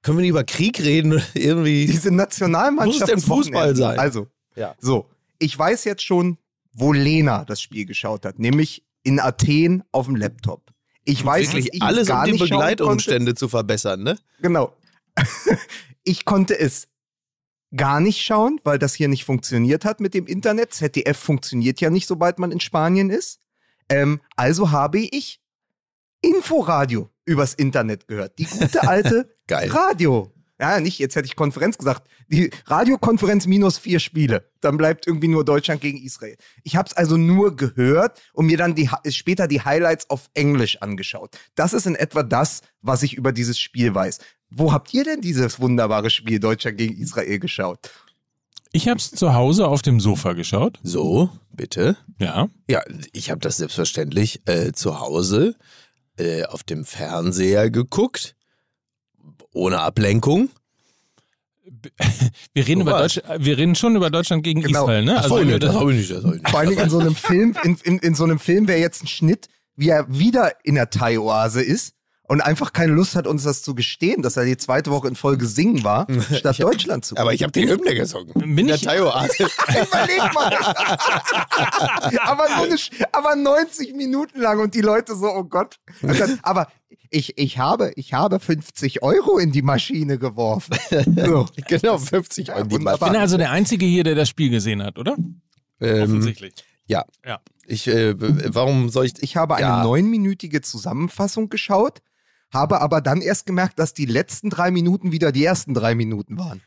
können 0.04 0.18
wir 0.18 0.22
nicht 0.22 0.30
über 0.30 0.44
Krieg 0.44 0.80
reden? 0.80 1.20
irgendwie. 1.34 1.86
Diese 1.86 2.12
Nationalmannschaft. 2.12 3.00
Muss 3.00 3.10
es 3.10 3.14
denn 3.14 3.20
Fußball 3.20 3.74
sein? 3.74 3.98
Also, 3.98 4.28
Ja. 4.54 4.76
so. 4.78 5.10
Ich 5.40 5.58
weiß 5.58 5.84
jetzt 5.84 6.02
schon, 6.04 6.38
wo 6.72 6.92
Lena 6.92 7.44
das 7.44 7.60
Spiel 7.60 7.86
geschaut 7.86 8.24
hat. 8.24 8.38
Nämlich 8.38 8.84
in 9.02 9.18
Athen 9.18 9.82
auf 9.90 10.06
dem 10.06 10.14
Laptop. 10.16 10.72
Ich 11.04 11.24
weiß, 11.24 11.46
dass 11.46 11.54
wirklich 11.54 11.74
ich 11.74 11.82
alles, 11.82 12.02
es 12.02 12.08
gar 12.08 12.24
um 12.26 12.32
die. 12.32 12.38
Begleitumstände 12.38 13.34
zu 13.34 13.48
verbessern, 13.48 14.02
ne? 14.02 14.18
Genau. 14.40 14.72
ich 16.04 16.24
konnte 16.24 16.58
es 16.58 16.88
gar 17.74 18.00
nicht 18.00 18.22
schauen, 18.22 18.60
weil 18.62 18.78
das 18.78 18.94
hier 18.94 19.08
nicht 19.08 19.24
funktioniert 19.24 19.84
hat 19.84 20.00
mit 20.00 20.14
dem 20.14 20.26
Internet. 20.26 20.72
ZDF 20.72 21.18
funktioniert 21.18 21.80
ja 21.80 21.90
nicht, 21.90 22.06
sobald 22.06 22.38
man 22.38 22.52
in 22.52 22.60
Spanien 22.60 23.10
ist. 23.10 23.40
Ähm, 23.88 24.20
also 24.36 24.70
habe 24.70 24.98
ich 25.00 25.40
Inforadio 26.20 27.10
übers 27.24 27.54
Internet 27.54 28.08
gehört. 28.08 28.38
Die 28.38 28.44
gute 28.44 28.86
alte 28.86 29.34
Geil. 29.46 29.70
Radio. 29.70 30.34
Ja, 30.60 30.78
nicht, 30.78 30.98
jetzt 31.00 31.16
hätte 31.16 31.26
ich 31.26 31.34
Konferenz 31.34 31.76
gesagt. 31.78 32.08
Die 32.28 32.50
Radiokonferenz 32.66 33.46
minus 33.46 33.76
vier 33.76 33.98
Spiele. 33.98 34.48
Dann 34.60 34.76
bleibt 34.76 35.06
irgendwie 35.06 35.26
nur 35.28 35.44
Deutschland 35.44 35.80
gegen 35.80 35.98
Israel. 35.98 36.36
Ich 36.62 36.76
habe 36.76 36.88
es 36.88 36.96
also 36.96 37.16
nur 37.16 37.56
gehört 37.56 38.22
und 38.32 38.46
mir 38.46 38.56
dann 38.56 38.74
die, 38.74 38.88
später 39.08 39.48
die 39.48 39.60
Highlights 39.60 40.08
auf 40.10 40.30
Englisch 40.32 40.80
angeschaut. 40.80 41.36
Das 41.56 41.72
ist 41.72 41.86
in 41.86 41.96
etwa 41.96 42.22
das, 42.22 42.60
was 42.80 43.02
ich 43.02 43.14
über 43.14 43.32
dieses 43.32 43.58
Spiel 43.58 43.94
weiß. 43.94 44.20
Wo 44.48 44.72
habt 44.72 44.94
ihr 44.94 45.02
denn 45.02 45.20
dieses 45.20 45.60
wunderbare 45.60 46.08
Spiel 46.08 46.38
Deutschland 46.38 46.78
gegen 46.78 46.96
Israel 46.96 47.40
geschaut? 47.40 47.90
Ich 48.70 48.88
habe 48.88 48.98
es 48.98 49.10
zu 49.10 49.34
Hause 49.34 49.68
auf 49.68 49.82
dem 49.82 50.00
Sofa 50.00 50.32
geschaut. 50.32 50.78
So, 50.82 51.30
bitte. 51.52 51.96
Ja. 52.18 52.48
Ja, 52.68 52.82
ich 53.12 53.30
habe 53.30 53.40
das 53.40 53.56
selbstverständlich 53.56 54.42
äh, 54.46 54.72
zu 54.72 55.00
Hause 55.00 55.56
äh, 56.18 56.44
auf 56.44 56.62
dem 56.62 56.84
Fernseher 56.84 57.70
geguckt. 57.70 58.34
Ohne 59.52 59.80
Ablenkung. 59.80 60.50
Wir 62.54 62.66
reden, 62.66 62.82
über. 62.82 62.98
Deutsch, 62.98 63.20
wir 63.38 63.58
reden 63.58 63.74
schon 63.74 63.96
über 63.96 64.10
Deutschland 64.10 64.42
gegen 64.42 64.62
Genau. 64.62 64.82
Israel, 64.84 65.04
ne? 65.04 65.16
Ach 65.18 65.24
so, 65.28 65.38
nee, 65.38 65.48
wir 65.52 65.58
das 65.58 65.74
habe 65.74 65.92
ich 65.92 65.98
nicht. 65.98 66.10
Das 66.10 66.24
hab 66.24 66.34
ich 66.34 66.40
nicht. 66.40 66.50
Vor 66.50 66.60
allen 66.60 66.68
Dingen 66.70 66.82
in 66.82 66.90
so 66.90 66.98
einem 66.98 67.14
Film, 67.14 67.56
in, 67.62 67.76
in, 67.82 67.98
in 67.98 68.14
so 68.14 68.24
einem 68.24 68.38
Film 68.38 68.68
wäre 68.68 68.78
jetzt 68.80 69.02
ein 69.02 69.06
Schnitt, 69.06 69.48
wie 69.76 69.88
er 69.88 70.06
wieder 70.08 70.52
in 70.64 70.76
der 70.76 70.90
Thai-Oase 70.90 71.62
ist 71.62 71.93
und 72.26 72.40
einfach 72.40 72.72
keine 72.72 72.92
Lust 72.92 73.16
hat, 73.16 73.26
uns 73.26 73.42
das 73.44 73.62
zu 73.62 73.74
gestehen, 73.74 74.22
dass 74.22 74.36
er 74.36 74.44
die 74.46 74.56
zweite 74.56 74.90
Woche 74.90 75.08
in 75.08 75.14
Folge 75.14 75.46
singen 75.46 75.84
war, 75.84 76.06
statt 76.34 76.58
Deutschland 76.60 77.04
zu 77.04 77.16
Aber 77.16 77.32
ich 77.34 77.42
habe 77.42 77.52
die 77.52 77.68
Hymne 77.68 77.94
gesungen. 77.94 78.32
Bin 78.56 78.66
Der 78.66 78.76
ich- 78.76 78.82
Tayo-Arte. 78.82 79.44
Überleg 79.68 80.34
mal. 80.34 80.54
aber, 82.22 82.46
so 82.48 82.62
eine, 82.64 82.76
aber 83.12 83.36
90 83.36 83.94
Minuten 83.94 84.40
lang 84.40 84.60
und 84.60 84.74
die 84.74 84.80
Leute 84.80 85.14
so, 85.16 85.26
oh 85.26 85.44
Gott. 85.44 85.78
Aber 86.42 86.68
ich, 87.10 87.36
ich, 87.38 87.58
habe, 87.58 87.92
ich 87.96 88.12
habe 88.12 88.40
50 88.40 89.02
Euro 89.02 89.38
in 89.38 89.52
die 89.52 89.62
Maschine 89.62 90.18
geworfen. 90.18 90.76
So. 90.90 91.46
genau, 91.68 91.98
50 91.98 92.48
Ja, 92.48 92.54
Euro. 92.56 92.64
die 92.66 92.74
wunderbar. 92.76 93.08
Ich 93.08 93.12
bin 93.12 93.20
also 93.20 93.36
der 93.36 93.50
Einzige 93.50 93.86
hier, 93.86 94.04
der 94.04 94.14
das 94.14 94.28
Spiel 94.28 94.50
gesehen 94.50 94.82
hat, 94.82 94.98
oder? 94.98 95.16
Ähm, 95.80 96.02
Offensichtlich. 96.04 96.54
ja. 96.86 97.04
Ja. 97.24 97.40
Ich, 97.66 97.86
äh, 97.88 98.14
warum 98.54 98.90
soll 98.90 99.06
ich. 99.06 99.14
Ich 99.22 99.36
habe 99.36 99.54
eine 99.56 99.66
Ja. 99.66 99.82
neunminütige 99.84 100.60
Zusammenfassung 100.60 101.48
geschaut, 101.48 102.00
habe 102.54 102.80
aber 102.80 103.00
dann 103.00 103.20
erst 103.20 103.46
gemerkt, 103.46 103.78
dass 103.78 103.92
die 103.94 104.06
letzten 104.06 104.48
drei 104.50 104.70
Minuten 104.70 105.12
wieder 105.12 105.32
die 105.32 105.44
ersten 105.44 105.74
drei 105.74 105.94
Minuten 105.94 106.38
waren. 106.38 106.60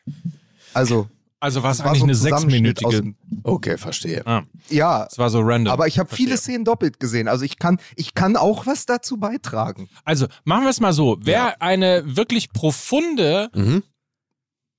Also, 0.74 1.08
Also 1.39 1.63
war 1.63 1.72
es 1.72 1.82
eigentlich 1.82 2.00
so 2.00 2.03
ein 2.06 2.10
eine 2.10 2.15
sechsminütige. 2.15 3.13
Okay, 3.44 3.77
verstehe. 3.77 4.25
Ah, 4.25 4.44
Ja, 4.70 5.08
es 5.10 5.17
war 5.17 5.29
so 5.29 5.39
random. 5.41 5.72
aber 5.72 5.88
ich 5.88 5.98
habe 6.00 6.13
viele. 6.13 6.36
Szenen 6.38 6.65
doppelt 6.65 7.00
gesehen. 7.00 7.27
Also 7.27 7.46
ich 7.46 7.58
kann, 7.60 7.79
ich 7.96 8.13
kann 8.15 8.36
auch 8.36 8.65
was 8.67 8.86
dazu 8.86 9.17
beitragen. 9.17 9.88
Also 10.03 10.27
machen 10.44 10.63
wir 10.63 10.70
es 10.70 10.79
mal 10.79 10.94
so. 10.94 11.17
Wer 11.22 11.34
Ja. 11.36 11.56
eine 11.60 12.03
wirklich 12.17 12.51
profunde 12.53 13.50
Mhm. 13.56 13.84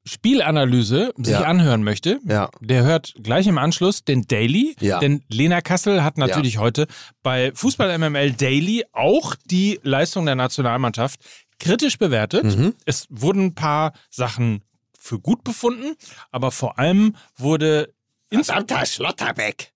Spielanalyse 0.09 1.13
sich 1.17 1.33
Ja. 1.35 1.43
anhören 1.43 1.83
möchte, 1.85 2.19
Ja. 2.25 2.51
der 2.61 2.83
hört 2.85 3.15
gleich 3.23 3.47
im 3.47 3.59
Anschluss 3.59 4.05
den 4.05 4.23
Daily. 4.27 4.75
Ja. 4.81 4.99
Denn 4.99 5.23
Lena 5.29 5.61
Kassel 5.61 6.03
hat 6.03 6.19
natürlich 6.19 6.59
heute 6.59 6.87
bei 7.23 7.53
Fußball 7.55 7.91
MML 7.99 8.33
Daily 8.33 8.85
auch 8.93 9.35
die 9.47 9.79
Leistung 9.83 10.27
der 10.27 10.35
Nationalmannschaft 10.35 11.21
kritisch 11.61 11.99
bewertet. 11.99 12.45
Mhm. 12.45 12.75
Es 12.85 13.07
wurden 13.11 13.47
ein 13.47 13.55
paar 13.55 13.93
Sachen 14.11 14.63
für 14.99 15.19
gut 15.21 15.45
befunden, 15.45 15.95
aber 16.31 16.51
vor 16.51 16.79
allem 16.79 17.15
wurde 17.37 17.93
ins 18.31 18.47
Verdammter 18.49 18.85
Schlotterbeck. 18.87 19.73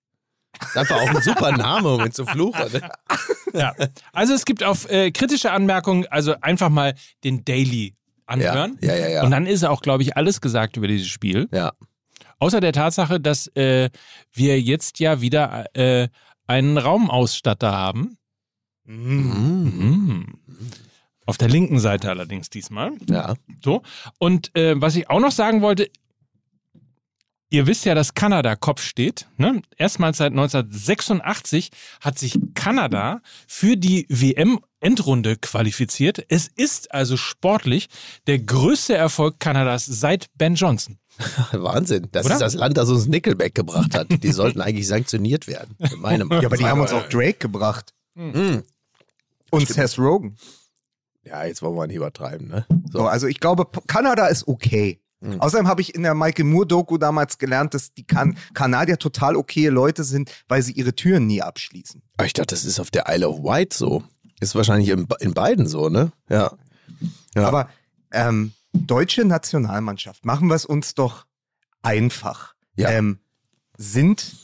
Das 0.59 0.75
einfach 0.75 0.97
auch 1.01 1.09
ein 1.09 1.21
super 1.21 1.51
Name, 1.51 1.89
um 1.93 2.05
ihn 2.05 2.11
zu 2.11 2.25
fluchen. 2.25 2.81
Ja. 3.53 3.73
Also 4.11 4.33
es 4.33 4.45
gibt 4.45 4.63
auf 4.63 4.89
äh, 4.89 5.11
kritische 5.11 5.51
Anmerkungen, 5.51 6.05
also 6.07 6.35
einfach 6.41 6.69
mal 6.69 6.93
den 7.23 7.43
Daily 7.43 7.95
anhören. 8.33 8.77
Ja, 8.81 8.95
ja, 8.95 9.07
ja. 9.07 9.23
Und 9.23 9.31
dann 9.31 9.45
ist 9.45 9.63
auch, 9.63 9.81
glaube 9.81 10.03
ich, 10.03 10.17
alles 10.17 10.41
gesagt 10.41 10.77
über 10.77 10.87
dieses 10.87 11.07
Spiel. 11.07 11.47
Ja. 11.51 11.73
Außer 12.39 12.59
der 12.59 12.73
Tatsache, 12.73 13.19
dass 13.19 13.47
äh, 13.55 13.89
wir 14.33 14.59
jetzt 14.59 14.99
ja 14.99 15.21
wieder 15.21 15.65
äh, 15.75 16.09
einen 16.47 16.77
Raumausstatter 16.77 17.71
haben. 17.71 18.17
Mhm. 18.85 20.25
Auf 21.25 21.37
der 21.37 21.47
linken 21.47 21.79
Seite 21.79 22.09
allerdings 22.09 22.49
diesmal. 22.49 22.91
Ja. 23.09 23.35
So. 23.63 23.81
Und 24.19 24.53
äh, 24.57 24.79
was 24.81 24.95
ich 24.97 25.09
auch 25.09 25.21
noch 25.21 25.31
sagen 25.31 25.61
wollte, 25.61 25.89
ihr 27.53 27.67
wisst 27.67 27.85
ja, 27.85 27.93
dass 27.93 28.15
Kanada 28.15 28.55
Kopf 28.55 28.81
steht. 28.81 29.27
Ne? 29.37 29.61
Erstmals 29.77 30.17
seit 30.17 30.31
1986 30.31 31.69
hat 32.01 32.17
sich 32.17 32.39
Kanada 32.55 33.21
für 33.47 33.77
die 33.77 34.07
WM-Endrunde 34.09 35.37
qualifiziert. 35.37 36.25
Es 36.29 36.47
ist 36.47 36.91
also 36.91 37.15
sportlich 37.15 37.89
der 38.25 38.39
größte 38.39 38.95
Erfolg 38.95 39.39
Kanadas 39.39 39.85
seit 39.85 40.25
Ben 40.35 40.55
Johnson. 40.55 40.97
Wahnsinn. 41.51 42.07
Das 42.11 42.25
Oder? 42.25 42.35
ist 42.35 42.41
das 42.41 42.55
Land, 42.55 42.75
das 42.75 42.89
uns 42.89 43.05
Nickelback 43.05 43.53
gebracht 43.53 43.93
hat. 43.93 44.07
Die 44.23 44.31
sollten 44.31 44.59
eigentlich 44.59 44.87
sanktioniert 44.87 45.47
werden. 45.47 45.77
In 45.77 46.01
meinem 46.01 46.29
Ja, 46.31 46.47
aber 46.47 46.57
die 46.57 46.65
haben 46.65 46.81
uns 46.81 46.91
auch 46.91 47.07
Drake 47.07 47.37
gebracht. 47.37 47.93
Mhm. 48.15 48.63
Und 49.51 49.67
Seth 49.67 49.99
Rogen. 49.99 50.37
Ja, 51.23 51.45
jetzt 51.45 51.61
wollen 51.61 51.75
wir 51.75 51.85
nicht 51.85 51.97
übertreiben, 51.97 52.47
ne? 52.47 52.65
So, 52.91 53.05
also 53.05 53.27
ich 53.27 53.39
glaube, 53.39 53.67
Kanada 53.87 54.25
ist 54.25 54.47
okay. 54.47 55.02
Mhm. 55.23 55.39
Außerdem 55.39 55.67
habe 55.67 55.81
ich 55.81 55.95
in 55.95 56.03
der 56.03 56.13
Michael 56.13 56.45
Moore-Doku 56.45 56.97
damals 56.97 57.37
gelernt, 57.37 57.73
dass 57.73 57.93
die 57.93 58.03
kan 58.03 58.37
Kanadier 58.53 58.99
total 58.99 59.35
okay 59.37 59.67
Leute 59.67 60.03
sind, 60.03 60.31
weil 60.49 60.61
sie 60.61 60.73
ihre 60.73 60.93
Türen 60.93 61.27
nie 61.27 61.41
abschließen. 61.41 62.01
Ich 62.23 62.33
dachte, 62.33 62.53
das 62.53 62.65
ist 62.65 62.79
auf 62.79 62.91
der 62.91 63.05
Isle 63.07 63.29
of 63.29 63.43
Wight 63.43 63.73
so. 63.73 64.03
Ist 64.41 64.55
wahrscheinlich 64.55 64.89
in, 64.89 65.07
in 65.21 65.33
beiden 65.33 65.67
so, 65.67 65.87
ne? 65.87 66.11
Ja. 66.29 66.51
Ja. 67.35 67.47
Aber 67.47 67.69
ähm, 68.11 68.51
deutsche 68.73 69.23
Nationalmannschaft, 69.23 70.25
machen 70.25 70.49
wir 70.49 70.55
es 70.55 70.65
uns 70.65 70.93
doch 70.93 71.25
einfach. 71.81 72.53
Ja. 72.75 72.89
Ähm, 72.89 73.19
sind 73.77 74.35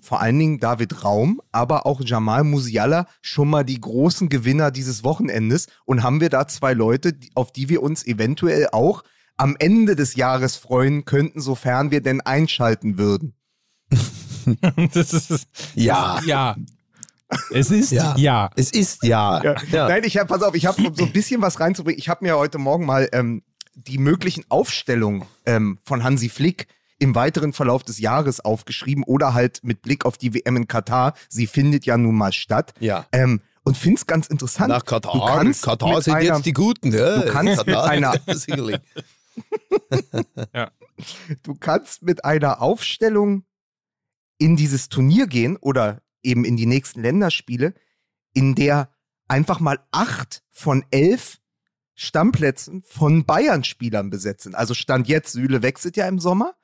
vor 0.00 0.20
allen 0.20 0.38
Dingen 0.38 0.60
David 0.60 1.04
Raum, 1.04 1.40
aber 1.50 1.86
auch 1.86 2.02
Jamal 2.04 2.44
Musiala 2.44 3.06
schon 3.20 3.48
mal 3.48 3.64
die 3.64 3.80
großen 3.80 4.28
Gewinner 4.28 4.70
dieses 4.70 5.02
Wochenendes. 5.04 5.66
Und 5.84 6.02
haben 6.02 6.20
wir 6.20 6.28
da 6.28 6.46
zwei 6.46 6.74
Leute, 6.74 7.14
auf 7.34 7.52
die 7.52 7.68
wir 7.68 7.82
uns 7.82 8.06
eventuell 8.06 8.68
auch 8.70 9.02
am 9.36 9.56
Ende 9.58 9.96
des 9.96 10.14
Jahres 10.16 10.56
freuen 10.56 11.04
könnten, 11.04 11.40
sofern 11.40 11.90
wir 11.90 12.00
denn 12.02 12.20
einschalten 12.20 12.98
würden. 12.98 13.34
das 14.94 15.12
ist, 15.12 15.46
Ja. 15.74 16.20
ja. 16.24 16.56
Es 17.50 17.70
ist 17.70 17.92
Ja. 17.92 18.14
ja. 18.18 18.50
Es 18.56 18.70
ist 18.70 19.02
ja. 19.04 19.42
ja. 19.70 19.88
Nein, 19.88 20.02
ich 20.04 20.18
habe, 20.18 20.26
pass 20.26 20.42
auf, 20.42 20.54
ich 20.54 20.66
habe 20.66 20.82
um 20.86 20.94
so 20.94 21.04
ein 21.04 21.12
bisschen 21.12 21.40
was 21.40 21.60
reinzubringen. 21.60 21.98
Ich 21.98 22.08
habe 22.08 22.24
mir 22.24 22.36
heute 22.36 22.58
Morgen 22.58 22.84
mal 22.84 23.08
ähm, 23.12 23.42
die 23.74 23.96
möglichen 23.98 24.44
Aufstellungen 24.50 25.24
ähm, 25.46 25.78
von 25.84 26.04
Hansi 26.04 26.28
Flick 26.28 26.66
im 26.98 27.14
weiteren 27.14 27.52
Verlauf 27.54 27.82
des 27.84 27.98
Jahres 27.98 28.40
aufgeschrieben 28.40 29.02
oder 29.04 29.32
halt 29.34 29.60
mit 29.64 29.80
Blick 29.82 30.04
auf 30.04 30.18
die 30.18 30.34
WM 30.34 30.56
in 30.56 30.68
Katar. 30.68 31.14
Sie 31.28 31.46
findet 31.46 31.86
ja 31.86 31.96
nun 31.96 32.14
mal 32.16 32.32
statt. 32.32 32.74
Ja. 32.80 33.06
Ähm, 33.12 33.40
und 33.64 33.76
finde 33.76 33.96
es 33.96 34.06
ganz 34.06 34.26
interessant. 34.26 34.68
Nach 34.68 34.84
Katar. 34.84 35.12
Du 35.14 35.20
kannst 35.24 35.62
Katar 35.62 36.02
sind 36.02 36.14
einer, 36.14 36.34
jetzt 36.36 36.46
die 36.46 36.52
Guten, 36.52 36.90
ne? 36.90 37.22
du 37.24 37.32
kannst 37.32 37.64
mit 37.66 37.76
einer- 37.76 38.14
sicherlich. 39.90 41.38
du 41.42 41.54
kannst 41.54 42.02
mit 42.02 42.24
einer 42.24 42.60
Aufstellung 42.62 43.44
in 44.38 44.56
dieses 44.56 44.88
Turnier 44.88 45.26
gehen 45.26 45.56
oder 45.56 46.02
eben 46.22 46.44
in 46.44 46.56
die 46.56 46.66
nächsten 46.66 47.02
Länderspiele, 47.02 47.74
in 48.34 48.54
der 48.54 48.90
einfach 49.28 49.60
mal 49.60 49.78
acht 49.92 50.42
von 50.50 50.84
elf 50.90 51.38
Stammplätzen 51.94 52.82
von 52.84 53.24
Bayern-Spielern 53.24 54.10
besetzen. 54.10 54.54
Also 54.54 54.74
Stand 54.74 55.08
jetzt, 55.08 55.32
Süle 55.32 55.62
wechselt 55.62 55.96
ja 55.96 56.08
im 56.08 56.18
Sommer, 56.18 56.54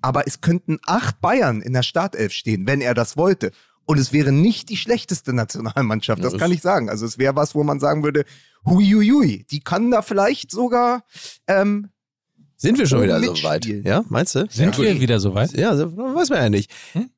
aber 0.00 0.26
es 0.26 0.40
könnten 0.40 0.78
acht 0.86 1.20
Bayern 1.20 1.60
in 1.60 1.72
der 1.74 1.82
Startelf 1.82 2.32
stehen, 2.32 2.66
wenn 2.66 2.80
er 2.80 2.94
das 2.94 3.16
wollte. 3.16 3.52
Und 3.84 3.98
es 3.98 4.12
wäre 4.12 4.32
nicht 4.32 4.68
die 4.68 4.76
schlechteste 4.76 5.32
Nationalmannschaft, 5.32 6.22
das 6.24 6.32
Ja, 6.34 6.38
kann 6.38 6.50
das- 6.50 6.56
ich 6.56 6.62
sagen. 6.62 6.90
Also 6.90 7.06
es 7.06 7.18
wäre 7.18 7.36
was, 7.36 7.54
wo 7.54 7.64
man 7.64 7.80
sagen 7.80 8.02
würde, 8.02 8.24
huiuiui, 8.66 9.44
die 9.50 9.60
kann 9.60 9.90
da 9.90 10.02
vielleicht 10.02 10.50
sogar 10.50 11.04
ähm, 11.46 11.90
Sind 12.60 12.76
wir 12.78 12.86
schon 12.86 13.02
wieder 13.02 13.20
so 13.22 13.42
weit? 13.44 13.64
Ja, 13.66 14.04
meinst 14.08 14.34
du? 14.34 14.46
Sind 14.50 14.76
ja. 14.76 14.82
wir 14.82 15.00
wieder 15.00 15.20
soweit? 15.20 15.52
Ja, 15.56 15.76
so, 15.76 15.96
weiß 15.96 16.28
man 16.30 16.38
ja 16.42 16.50
nicht. 16.50 16.70
Hm? 16.92 17.08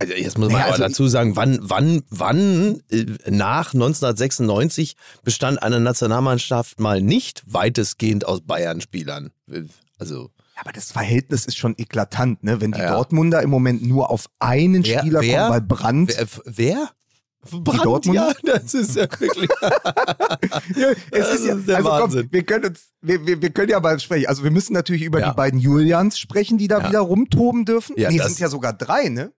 Also 0.00 0.14
jetzt 0.14 0.38
muss 0.38 0.48
man 0.48 0.54
Naja, 0.60 0.64
aber 0.66 0.72
also 0.74 0.84
dazu 0.84 1.08
sagen, 1.08 1.36
wann, 1.36 1.58
wann, 1.60 2.02
wann 2.08 2.80
äh, 2.90 3.04
nach 3.30 3.74
1996 3.74 4.94
bestand 5.24 5.62
eine 5.62 5.80
Nationalmannschaft 5.80 6.78
mal 6.80 7.02
nicht 7.02 7.42
weitestgehend 7.46 8.24
aus 8.24 8.40
Bayern-Spielern? 8.42 9.30
Also 9.98 10.30
Ja, 10.54 10.62
aber 10.62 10.72
das 10.72 10.92
Verhältnis 10.92 11.46
ist 11.46 11.56
schon 11.58 11.74
eklatant, 11.76 12.44
ne? 12.44 12.60
Wenn 12.60 12.72
die 12.72 12.78
Ja. 12.78 12.94
Dortmunder 12.94 13.42
im 13.42 13.50
Moment 13.50 13.82
nur 13.82 14.08
auf 14.10 14.26
einen 14.38 14.84
Wer- 14.86 15.00
Spieler 15.00 15.20
wer? 15.20 15.38
kommen, 15.40 15.50
weil 15.50 15.60
Brandt. 15.62 16.16
wer? 16.16 16.28
wer? 16.44 16.90
Brandt, 17.50 17.84
Dortmunder? 17.84 18.34
ja, 18.44 18.52
das 18.58 18.74
ist 18.74 18.96
ja 18.96 19.02
wirklich. 19.18 19.48
Ja, 20.76 20.88
es 21.10 21.34
ist 21.34 21.46
ja, 21.46 21.54
ist 21.56 21.68
der 21.68 21.76
also 21.78 21.88
Wahnsinn. 21.90 22.22
komm, 22.22 22.32
wir 22.32 22.42
können 22.42 22.64
uns, 22.66 22.88
wir, 23.00 23.26
wir, 23.26 23.40
wir 23.42 23.50
können 23.50 23.70
ja 23.70 23.80
mal 23.80 23.98
sprechen. 24.00 24.26
Also 24.26 24.44
wir 24.44 24.50
müssen 24.50 24.72
natürlich 24.72 25.02
über 25.02 25.20
Ja. 25.20 25.30
die 25.30 25.36
beiden 25.36 25.58
Julians 25.60 26.18
sprechen, 26.18 26.58
die 26.58 26.68
da 26.68 26.80
Ja. 26.80 26.88
wieder 26.88 27.00
rumtoben 27.00 27.64
dürfen. 27.64 27.94
Ja, 27.98 28.10
nee, 28.10 28.18
sind 28.18 28.38
ja 28.38 28.48
sogar 28.48 28.72
drei, 28.72 29.08
ne? 29.08 29.32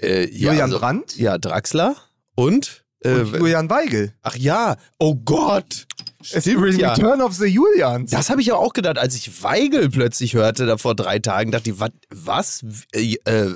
äh, 0.00 0.24
Julian 0.28 0.62
also- 0.62 0.78
Brandt 0.78 1.16
Ja, 1.16 1.38
Draxler 1.38 1.96
und. 2.34 2.84
Äh, 3.00 3.20
und 3.20 3.34
Julian 3.36 3.70
Weigel. 3.70 4.12
ach 4.22 4.36
ja, 4.36 4.76
oh 4.98 5.14
Gott. 5.16 5.86
Es 6.20 6.42
Stimmt 6.42 6.66
ist 6.66 6.80
ja. 6.80 6.94
Return 6.94 7.20
of 7.20 7.34
the 7.34 7.46
Julians. 7.46 8.10
Das 8.10 8.28
habe 8.28 8.40
ich 8.40 8.48
ja 8.48 8.56
auch 8.56 8.72
gedacht, 8.72 8.98
als 8.98 9.14
ich 9.14 9.44
Weigel 9.44 9.88
plötzlich 9.88 10.34
hörte, 10.34 10.66
da 10.66 10.76
vor 10.76 10.96
drei 10.96 11.20
Tagen, 11.20 11.52
dachte 11.52 11.70
ich, 11.70 11.76
was? 12.10 12.64
Äh, 12.92 13.14
äh, 13.24 13.52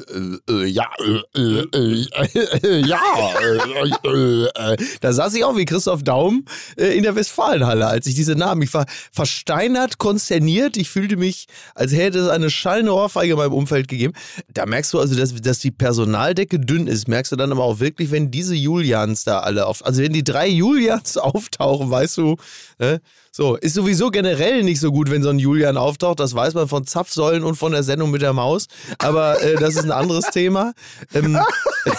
äh, 0.49 0.67
ja, 0.67 0.89
ja. 2.65 3.03
Da 5.01 5.13
saß 5.13 5.35
ich 5.35 5.45
auch 5.45 5.57
wie 5.57 5.65
Christoph 5.65 6.05
Daum 6.05 6.45
äh, 6.77 6.97
in 6.97 7.03
der 7.03 7.17
Westfalenhalle, 7.17 7.85
als 7.89 8.07
ich 8.07 8.15
diese 8.15 8.37
Namen, 8.37 8.63
ich 8.63 8.73
war 8.73 8.87
versteinert, 9.11 9.99
konsterniert, 9.99 10.77
ich 10.77 10.89
fühlte 10.89 11.17
mich, 11.17 11.49
als 11.75 11.93
hätte 11.93 12.21
es 12.21 12.29
eine 12.29 12.49
schallende 12.49 12.95
Ohrfeige 12.95 13.33
in 13.33 13.39
meinem 13.39 13.55
Umfeld 13.55 13.89
gegeben. 13.89 14.13
Da 14.55 14.67
merkst 14.67 14.93
du 14.93 15.01
also, 15.01 15.17
dass, 15.17 15.35
dass 15.35 15.59
die 15.59 15.73
Personaldecke 15.73 16.61
dünn 16.61 16.87
ist, 16.87 17.09
merkst 17.09 17.33
du 17.33 17.37
dann 17.37 17.51
aber 17.51 17.65
auch 17.65 17.81
wirklich, 17.81 18.13
wenn 18.13 18.31
diese 18.31 18.55
Julians 18.55 19.25
da 19.25 19.41
alle 19.41 19.67
auf, 19.67 19.85
also 19.85 20.01
wenn 20.01 20.13
die 20.13 20.23
drei 20.23 20.47
Julians 20.47 21.17
auftauchen, 21.17 21.91
weißt 21.91 22.19
du, 22.19 22.37
äh, 22.79 22.99
so, 23.35 23.57
ist 23.57 23.73
sowieso 23.73 24.11
generell 24.11 24.63
nicht 24.63 24.79
so 24.79 24.93
gut, 24.93 25.11
wenn 25.11 25.23
so 25.23 25.31
ein 25.31 25.39
Julian 25.39 25.79
auftaucht. 25.79 26.21
Das 26.21 26.35
weiß 26.35 26.53
man 26.53 26.69
von 26.69 26.87
Zapfsäulen 26.87 27.45
und 27.45 27.55
von 27.55 27.73
der 27.73 27.83
Sendung 27.83 28.11
mit 28.11 28.21
der 28.21 28.35
Maus. 28.35 28.67
Aber 28.99 29.43
äh, 29.43 29.55
das 29.57 29.75
ist 29.75 29.85
ein 29.85 29.91
anderes 29.91 30.27
Thema. 30.33 30.75
Ähm, 31.15 31.39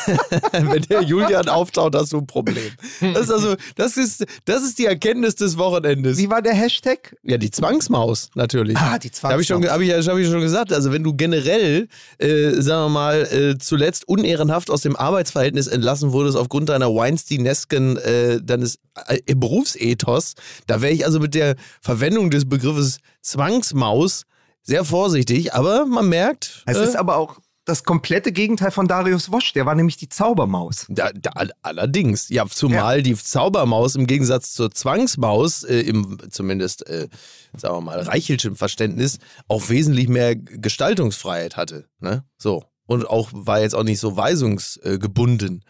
wenn 0.51 0.83
der 0.83 1.01
Julian 1.01 1.49
auftaucht, 1.49 1.95
hast 1.95 2.13
du 2.13 2.19
ein 2.19 2.27
Problem. 2.27 2.71
Das 3.01 3.23
ist 3.23 3.31
also, 3.31 3.55
das 3.75 3.97
ist, 3.97 4.25
das 4.45 4.61
ist 4.61 4.77
die 4.77 4.85
Erkenntnis 4.85 5.33
des 5.33 5.57
Wochenendes. 5.57 6.19
Wie 6.19 6.29
war 6.29 6.43
der 6.43 6.53
Hashtag? 6.53 7.15
Ja, 7.23 7.39
die 7.39 7.49
Zwangsmaus 7.49 8.29
natürlich. 8.35 8.77
Ah, 8.77 8.99
die 8.99 9.09
Da 9.09 9.29
habe 9.29 9.41
ich, 9.41 9.47
schon, 9.47 9.67
hab 9.67 9.81
ich, 9.81 9.91
hab 9.91 10.17
ich 10.17 10.27
schon 10.27 10.41
gesagt. 10.41 10.71
Also, 10.71 10.91
wenn 10.91 11.03
du 11.03 11.15
generell, 11.15 11.87
äh, 12.19 12.51
sagen 12.61 12.85
wir 12.85 12.89
mal, 12.89 13.21
äh, 13.23 13.57
zuletzt 13.57 14.07
unehrenhaft 14.07 14.69
aus 14.69 14.81
dem 14.81 14.95
Arbeitsverhältnis 14.95 15.65
entlassen 15.65 16.11
wurdest 16.11 16.37
aufgrund 16.37 16.69
deiner 16.69 16.93
Weinsteinesken, 16.93 17.97
äh, 17.97 18.39
deines 18.39 18.77
äh, 19.07 19.33
Berufsethos, 19.33 20.35
da 20.67 20.81
wäre 20.83 20.93
ich 20.93 21.05
also 21.07 21.22
mit 21.23 21.33
der 21.33 21.55
Verwendung 21.81 22.29
des 22.29 22.47
Begriffes 22.47 22.99
Zwangsmaus 23.21 24.25
sehr 24.61 24.85
vorsichtig. 24.85 25.53
Aber 25.53 25.85
man 25.85 26.07
merkt. 26.07 26.63
Es 26.65 26.77
äh, 26.77 26.83
ist 26.83 26.95
aber 26.95 27.17
auch 27.17 27.39
das 27.65 27.83
komplette 27.83 28.31
Gegenteil 28.31 28.71
von 28.71 28.87
Darius 28.87 29.31
Wosch. 29.31 29.53
Der 29.53 29.65
war 29.65 29.75
nämlich 29.75 29.97
die 29.97 30.09
Zaubermaus. 30.09 30.85
Da, 30.89 31.11
da, 31.13 31.31
allerdings, 31.61 32.29
ja, 32.29 32.45
zumal 32.45 33.01
die 33.01 33.15
Zaubermaus 33.15 33.95
im 33.95 34.05
Gegensatz 34.05 34.53
zur 34.53 34.71
Zwangsmaus, 34.71 35.63
äh, 35.63 35.79
im 35.79 36.17
zumindest, 36.29 36.87
äh, 36.87 37.07
sagen 37.55 37.77
wir 37.77 37.81
mal, 37.81 37.99
Reichelschen 37.99 38.55
Verständnis, 38.55 39.19
auch 39.47 39.69
wesentlich 39.69 40.09
mehr 40.09 40.35
Gestaltungsfreiheit 40.35 41.55
hatte. 41.55 41.85
Ne? 41.99 42.23
So. 42.37 42.63
Und 42.85 43.07
auch 43.07 43.29
war 43.31 43.61
jetzt 43.61 43.75
auch 43.75 43.83
nicht 43.83 43.99
so 43.99 44.17
weisungsgebunden. 44.17 45.63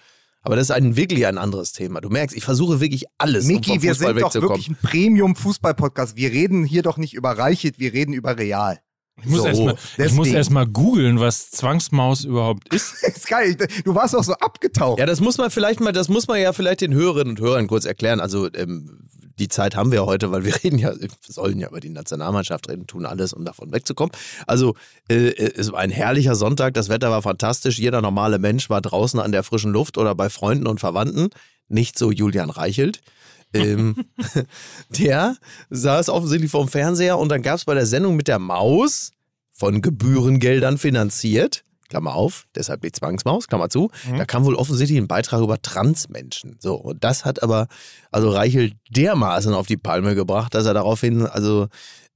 Aber 0.43 0.57
das 0.57 0.65
ist 0.65 0.71
ein, 0.71 0.97
wirklich 0.97 1.25
ein 1.25 1.37
anderes 1.37 1.71
Thema. 1.71 2.01
Du 2.01 2.09
merkst, 2.09 2.35
ich 2.35 2.43
versuche 2.43 2.81
wirklich 2.81 3.05
alles, 3.17 3.45
um 3.45 3.53
Miki, 3.53 3.71
vom 3.71 3.81
wir 3.81 3.91
Fußball 3.91 4.07
sind 4.09 4.21
doch 4.21 4.25
wegzukommen. 4.27 4.49
wirklich 4.49 4.69
ein 4.69 4.77
Premium-Fußball-Podcast. 4.81 6.17
Wir 6.17 6.31
reden 6.31 6.65
hier 6.65 6.83
doch 6.83 6.97
nicht 6.97 7.13
über 7.13 7.31
Reichelt, 7.31 7.79
wir 7.79 7.93
reden 7.93 8.13
über 8.13 8.37
Real. 8.37 8.79
Ich 9.21 9.25
muss 9.29 9.41
So, 9.41 9.47
erstmal 9.97 10.27
erst 10.27 10.51
mal 10.51 10.65
googeln, 10.67 11.19
was 11.19 11.51
Zwangsmaus 11.51 12.25
überhaupt 12.25 12.73
ist. 12.73 12.93
ist 13.03 13.27
geil. 13.27 13.55
Du 13.85 13.95
warst 13.95 14.15
auch 14.15 14.23
so 14.23 14.33
abgetaucht. 14.33 14.99
Ja, 14.99 15.05
das 15.05 15.21
muss 15.21 15.37
man 15.37 15.49
vielleicht 15.49 15.79
mal, 15.79 15.93
das 15.93 16.09
muss 16.09 16.27
man 16.27 16.41
ja 16.41 16.51
vielleicht 16.51 16.81
den 16.81 16.93
Hörerinnen 16.93 17.37
und 17.37 17.39
Hörern 17.39 17.67
kurz 17.67 17.85
erklären. 17.85 18.19
Also 18.19 18.51
ähm, 18.53 19.07
die 19.39 19.47
Zeit 19.47 19.75
haben 19.75 19.91
wir 19.91 20.05
heute, 20.05 20.31
weil 20.31 20.45
wir 20.45 20.55
reden 20.63 20.77
ja, 20.77 20.93
wir 20.99 21.09
sollen 21.27 21.59
ja 21.59 21.69
über 21.69 21.79
die 21.79 21.89
Nationalmannschaft 21.89 22.69
reden, 22.69 22.87
tun 22.87 23.05
alles, 23.05 23.33
um 23.33 23.45
davon 23.45 23.71
wegzukommen. 23.71 24.11
Also 24.47 24.75
äh, 25.09 25.33
es 25.33 25.71
war 25.71 25.79
ein 25.79 25.91
herrlicher 25.91 26.35
Sonntag, 26.35 26.73
das 26.73 26.89
Wetter 26.89 27.11
war 27.11 27.21
fantastisch, 27.21 27.79
jeder 27.79 28.01
normale 28.01 28.39
Mensch 28.39 28.69
war 28.69 28.81
draußen 28.81 29.19
an 29.19 29.31
der 29.31 29.43
frischen 29.43 29.71
Luft 29.71 29.97
oder 29.97 30.15
bei 30.15 30.29
Freunden 30.29 30.67
und 30.67 30.79
Verwandten. 30.79 31.29
Nicht 31.67 31.97
so 31.97 32.11
Julian 32.11 32.49
Reichelt. 32.49 33.01
ähm, 33.53 34.05
der 34.89 35.37
saß 35.69 36.09
offensichtlich 36.09 36.51
vorm 36.51 36.67
Fernseher 36.67 37.17
und 37.17 37.29
dann 37.29 37.41
gab 37.41 37.57
es 37.57 37.65
bei 37.65 37.73
der 37.73 37.85
Sendung 37.85 38.15
mit 38.15 38.27
der 38.27 38.39
Maus 38.39 39.11
von 39.51 39.81
Gebührengeldern 39.81 40.77
finanziert. 40.77 41.63
Klammer 41.93 42.15
auf, 42.15 42.47
deshalb 42.55 42.81
die 42.81 42.91
Zwangsmaus, 42.91 43.47
Klammer 43.47 43.69
zu. 43.69 43.91
Da 44.17 44.25
kam 44.25 44.45
wohl 44.45 44.55
offensichtlich 44.55 44.97
ein 44.97 45.07
Beitrag 45.07 45.41
über 45.41 45.61
Transmenschen. 45.61 46.57
So, 46.59 46.73
und 46.73 47.03
das 47.03 47.23
hat 47.23 47.43
aber, 47.43 47.67
also 48.11 48.31
Reichel 48.31 48.71
dermaßen 48.89 49.53
auf 49.53 49.67
die 49.67 49.77
Palme 49.77 50.15
gebracht, 50.15 50.55
dass 50.55 50.65
er 50.65 50.73
daraufhin, 50.73 51.27
also 51.27 51.67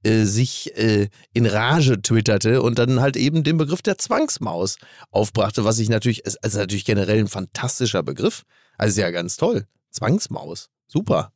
äh, 0.02 0.24
sich 0.24 0.76
äh, 0.76 1.10
in 1.32 1.46
Rage 1.46 2.02
twitterte 2.02 2.60
und 2.60 2.80
dann 2.80 3.00
halt 3.00 3.16
eben 3.16 3.44
den 3.44 3.56
Begriff 3.56 3.80
der 3.80 3.98
Zwangsmaus 3.98 4.78
aufbrachte, 5.12 5.64
was 5.64 5.78
ich 5.78 5.88
natürlich, 5.88 6.24
ist 6.24 6.42
also 6.42 6.58
natürlich 6.58 6.84
generell 6.84 7.20
ein 7.20 7.28
fantastischer 7.28 8.02
Begriff. 8.02 8.42
Also 8.78 8.90
ist 8.90 8.98
ja 8.98 9.12
ganz 9.12 9.36
toll. 9.36 9.64
Zwangsmaus. 9.92 10.70
Super. 10.88 11.30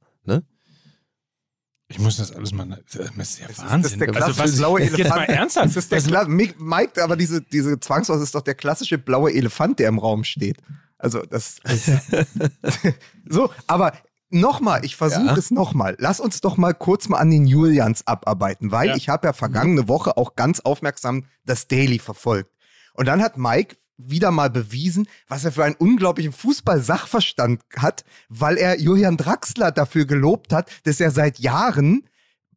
Ich 1.92 1.98
muss 1.98 2.16
das 2.16 2.32
alles 2.32 2.52
mal. 2.52 2.66
Das 2.66 2.78
ist 2.94 3.38
ja 3.40 3.46
Das 3.48 3.58
ist- 3.58 3.64
Wahnsinn. 3.64 3.82
das 3.82 3.92
ist 3.92 4.00
der 4.00 4.08
also, 4.08 4.18
klassische 4.20 4.44
was, 4.44 4.56
blaue 4.56 4.80
jetzt 4.82 4.92
mal 4.92 4.98
Elefant. 5.00 5.28
ernsthaft. 5.28 5.66
Das 5.68 5.76
ist 5.76 5.92
der 5.92 5.98
was, 5.98 6.06
Kla 6.06 6.24
Mike, 6.58 7.02
aber 7.04 7.16
diese, 7.16 7.40
diese 7.42 7.78
Zwangsmaus 7.80 8.20
ist 8.22 8.34
doch 8.34 8.42
der 8.42 8.54
klassische 8.54 8.98
blaue 8.98 9.32
Elefant, 9.32 9.78
der 9.78 9.88
im 9.88 9.98
Raum 9.98 10.24
steht. 10.24 10.58
Also 10.98 11.22
das. 11.22 11.56
so, 13.28 13.50
aber 13.66 13.92
nochmal, 14.30 14.84
ich 14.84 14.96
versuche 14.96 15.26
Ja. 15.26 15.36
es 15.36 15.50
nochmal. 15.50 15.96
Lass 15.98 16.20
uns 16.20 16.40
doch 16.40 16.56
mal 16.56 16.72
kurz 16.74 17.08
mal 17.08 17.18
an 17.18 17.30
den 17.30 17.46
Julians 17.46 18.06
abarbeiten, 18.06 18.70
weil 18.70 18.88
Ja. 18.88 18.96
ich 18.96 19.08
habe 19.08 19.26
ja 19.28 19.32
vergangene 19.32 19.88
Woche 19.88 20.16
auch 20.16 20.36
ganz 20.36 20.60
aufmerksam 20.60 21.24
das 21.44 21.66
Daily 21.68 21.98
verfolgt. 21.98 22.50
Und 22.94 23.06
dann 23.06 23.22
hat 23.22 23.36
Mike 23.36 23.76
wieder 24.10 24.30
mal 24.30 24.50
bewiesen, 24.50 25.06
was 25.28 25.44
er 25.44 25.52
für 25.52 25.64
einen 25.64 25.76
unglaublichen 25.76 26.32
Fußball-Sachverstand 26.32 27.62
hat, 27.76 28.04
weil 28.28 28.56
er 28.56 28.80
Julian 28.80 29.16
Draxler 29.16 29.72
dafür 29.72 30.04
gelobt 30.04 30.52
hat, 30.52 30.70
dass 30.84 31.00
er 31.00 31.10
seit 31.10 31.38
Jahren 31.38 32.08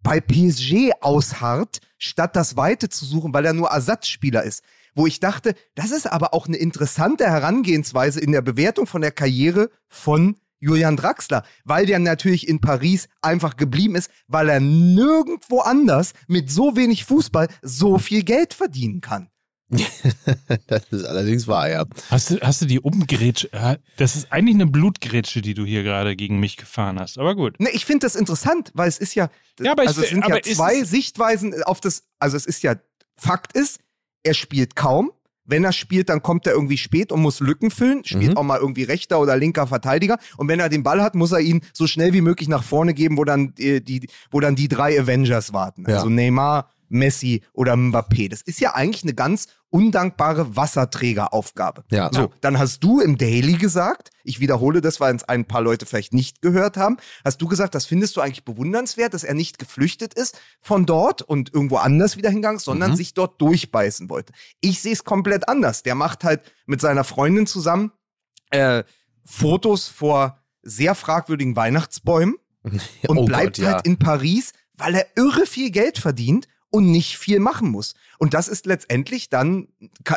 bei 0.02 0.20
PSG 0.20 0.92
ausharrt, 1.02 1.80
statt 1.98 2.36
das 2.36 2.56
Weite 2.56 2.90
zu 2.90 3.06
suchen, 3.06 3.34
weil 3.34 3.46
er 3.46 3.54
nur 3.54 3.70
Ersatzspieler 3.70 4.44
ist. 4.44 4.64
wo 4.98 5.06
ich 5.06 5.20
dachte, 5.20 5.56
das 5.76 5.92
ist 5.92 6.10
aber 6.10 6.34
auch 6.34 6.48
eine 6.48 6.56
interessante 6.56 7.26
Herangehensweise 7.26 8.22
in 8.22 8.32
der 8.32 8.42
Bewertung 8.42 8.88
von 8.88 9.02
der 9.02 9.12
Karriere 9.12 9.70
von 9.90 10.38
Julian 10.60 10.96
Draxler, 10.96 11.44
weil 11.66 11.86
der 11.86 12.00
natürlich 12.00 12.48
in 12.48 12.62
Paris 12.62 13.08
einfach 13.22 13.58
geblieben 13.58 13.96
ist, 13.96 14.10
weil 14.28 14.48
er 14.48 14.60
nirgendwo 14.60 15.60
anders 15.60 16.14
mit 16.28 16.50
so 16.50 16.76
wenig 16.76 17.04
Fußball 17.06 17.50
so 17.62 17.98
viel 17.98 18.24
Geld 18.24 18.54
verdienen 18.54 19.02
kann. 19.02 19.30
das 20.68 20.84
ist 20.92 21.06
allerdings 21.06 21.48
wahr, 21.48 21.70
ja. 21.70 21.86
Hast 22.10 22.30
du, 22.30 22.40
hast 22.42 22.62
du 22.62 22.66
die 22.66 22.80
Umgrätsche? 22.80 23.50
Das 23.98 24.16
ist 24.16 24.32
eigentlich 24.32 24.56
eine 24.56 24.68
Blutgrätsche, 24.68 25.42
die 25.42 25.54
du 25.54 25.66
hier 25.66 25.84
gerade 25.84 26.16
gegen 26.16 26.40
mich 26.40 26.58
gefahren 26.58 27.00
hast. 27.00 27.18
Aber 27.18 27.36
gut. 27.36 27.60
Ne, 27.60 27.70
ich 27.72 27.86
finde 27.86 28.06
das 28.06 28.16
interessant, 28.16 28.72
weil 28.74 28.88
es 28.88 28.98
ist 28.98 29.16
ja, 29.16 29.30
Ja, 29.60 29.72
aber 29.72 29.84
ich 29.84 29.90
also 29.90 30.02
es 30.02 30.10
sind 30.10 30.26
ja 30.28 30.42
zwei 30.42 30.84
Sichtweisen 30.84 31.64
auf 31.64 31.82
das, 31.82 32.04
also 32.20 32.38
es 32.38 32.46
ist 32.46 32.64
ja, 32.64 32.76
Fakt 33.18 33.54
ist, 33.54 33.80
er 34.24 34.34
spielt 34.34 34.76
kaum. 34.76 35.12
Wenn 35.48 35.64
er 35.64 35.74
spielt, 35.74 36.10
dann 36.10 36.24
kommt 36.24 36.48
er 36.48 36.54
irgendwie 36.54 36.78
spät 36.78 37.12
und 37.12 37.22
muss 37.22 37.40
Lücken 37.40 37.70
füllen, 37.70 38.04
spielt 38.04 38.32
Mhm. 38.32 38.38
auch 38.38 38.44
mal 38.44 38.60
irgendwie 38.60 38.82
rechter 38.82 39.20
oder 39.20 39.38
linker 39.38 39.68
Verteidiger. 39.68 40.18
Und 40.38 40.48
wenn 40.48 40.60
er 40.60 40.70
den 40.70 40.82
Ball 40.82 41.04
hat, 41.04 41.14
muss 41.14 41.32
er 41.32 41.40
ihn 41.40 41.62
so 41.72 41.86
schnell 41.86 42.14
wie 42.14 42.22
möglich 42.22 42.50
nach 42.50 42.64
vorne 42.64 42.96
geben, 42.96 43.16
wo 43.16 43.26
dann 43.26 43.54
äh, 43.60 43.80
die, 43.80 44.08
wo 44.32 44.40
dann 44.40 44.56
die 44.56 44.68
drei 44.68 45.00
Avengers 45.00 45.54
warten. 45.54 45.86
Ja. 45.88 45.98
Also 45.98 46.10
Neymar, 46.10 46.72
Messi 46.90 47.44
oder 47.54 47.74
Mbappé. 47.76 48.30
Das 48.30 48.42
ist 48.42 48.60
ja 48.60 48.76
eigentlich 48.76 49.04
eine 49.04 49.14
ganz 49.14 49.48
undankbare 49.70 50.56
Wasserträgeraufgabe. 50.56 51.84
Ja. 51.92 52.10
So, 52.14 52.32
dann 52.42 52.58
hast 52.58 52.80
du 52.84 53.00
im 53.02 53.18
Daily 53.18 53.54
gesagt, 53.54 54.10
ich 54.24 54.40
wiederhole 54.40 54.82
das, 54.82 55.00
weil 55.00 55.16
es 55.16 55.24
ein 55.24 55.46
paar 55.46 55.62
Leute 55.62 55.86
vielleicht 55.86 56.14
nicht 56.14 56.42
gehört 56.42 56.78
haben, 56.78 56.98
hast 57.24 57.42
du 57.42 57.48
gesagt, 57.48 57.76
das 57.76 57.86
findest 57.86 58.16
du 58.16 58.22
eigentlich 58.22 58.46
bewundernswert, 58.46 59.14
dass 59.14 59.24
er 59.24 59.34
nicht 59.34 59.60
geflüchtet 59.60 60.14
ist 60.14 60.40
von 60.62 60.86
dort 60.86 61.22
und 61.22 61.54
irgendwo 61.54 61.78
anders 61.78 62.18
wieder 62.18 62.30
hingegangen, 62.30 62.60
sondern 62.60 62.92
Mhm. 62.92 62.96
sich 62.96 63.14
dort 63.14 63.42
durchbeißen 63.42 64.10
wollte. 64.10 64.34
Ich 64.62 64.82
sehe 64.82 64.94
es 64.94 65.04
komplett 65.04 65.48
anders. 65.50 65.84
Der 65.84 65.96
macht 65.96 66.24
halt 66.24 66.42
mit 66.66 66.82
seiner 66.82 67.04
Freundin 67.04 67.48
zusammen 67.48 67.92
äh, 68.52 68.84
Fotos 69.26 69.88
vor 69.88 70.40
sehr 70.62 70.96
fragwürdigen 70.96 71.56
Weihnachtsbäumen 71.56 72.36
und 73.08 73.18
Oh 73.18 73.26
bleibt 73.26 73.58
Gott, 73.58 73.66
ja. 73.66 73.74
halt 73.74 73.88
in 73.88 73.98
Paris, 73.98 74.54
weil 74.78 74.96
er 74.96 75.08
irre 75.16 75.46
viel 75.46 75.72
Geld 75.72 75.98
verdient 75.98 76.48
und 76.76 76.92
nicht 76.92 77.18
viel 77.18 77.40
machen 77.40 77.70
muss. 77.70 77.94
Und 78.18 78.34
das 78.34 78.50
ist 78.50 78.66
letztendlich 78.66 79.30
dann 79.30 79.70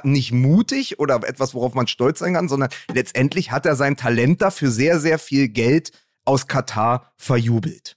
nicht 0.02 0.32
mutig 0.32 0.98
oder 0.98 1.20
etwas, 1.22 1.54
worauf 1.54 1.74
man 1.74 1.86
stolz 1.86 2.18
sein 2.18 2.34
kann, 2.34 2.48
sondern 2.48 2.70
letztendlich 2.92 3.52
hat 3.52 3.64
er 3.64 3.76
sein 3.76 3.96
Talent 3.96 4.42
dafür 4.42 4.72
sehr, 4.72 4.98
sehr 4.98 5.20
viel 5.20 5.48
Geld 5.48 5.92
aus 6.24 6.48
Katar 6.48 7.12
verjubelt. 7.16 7.96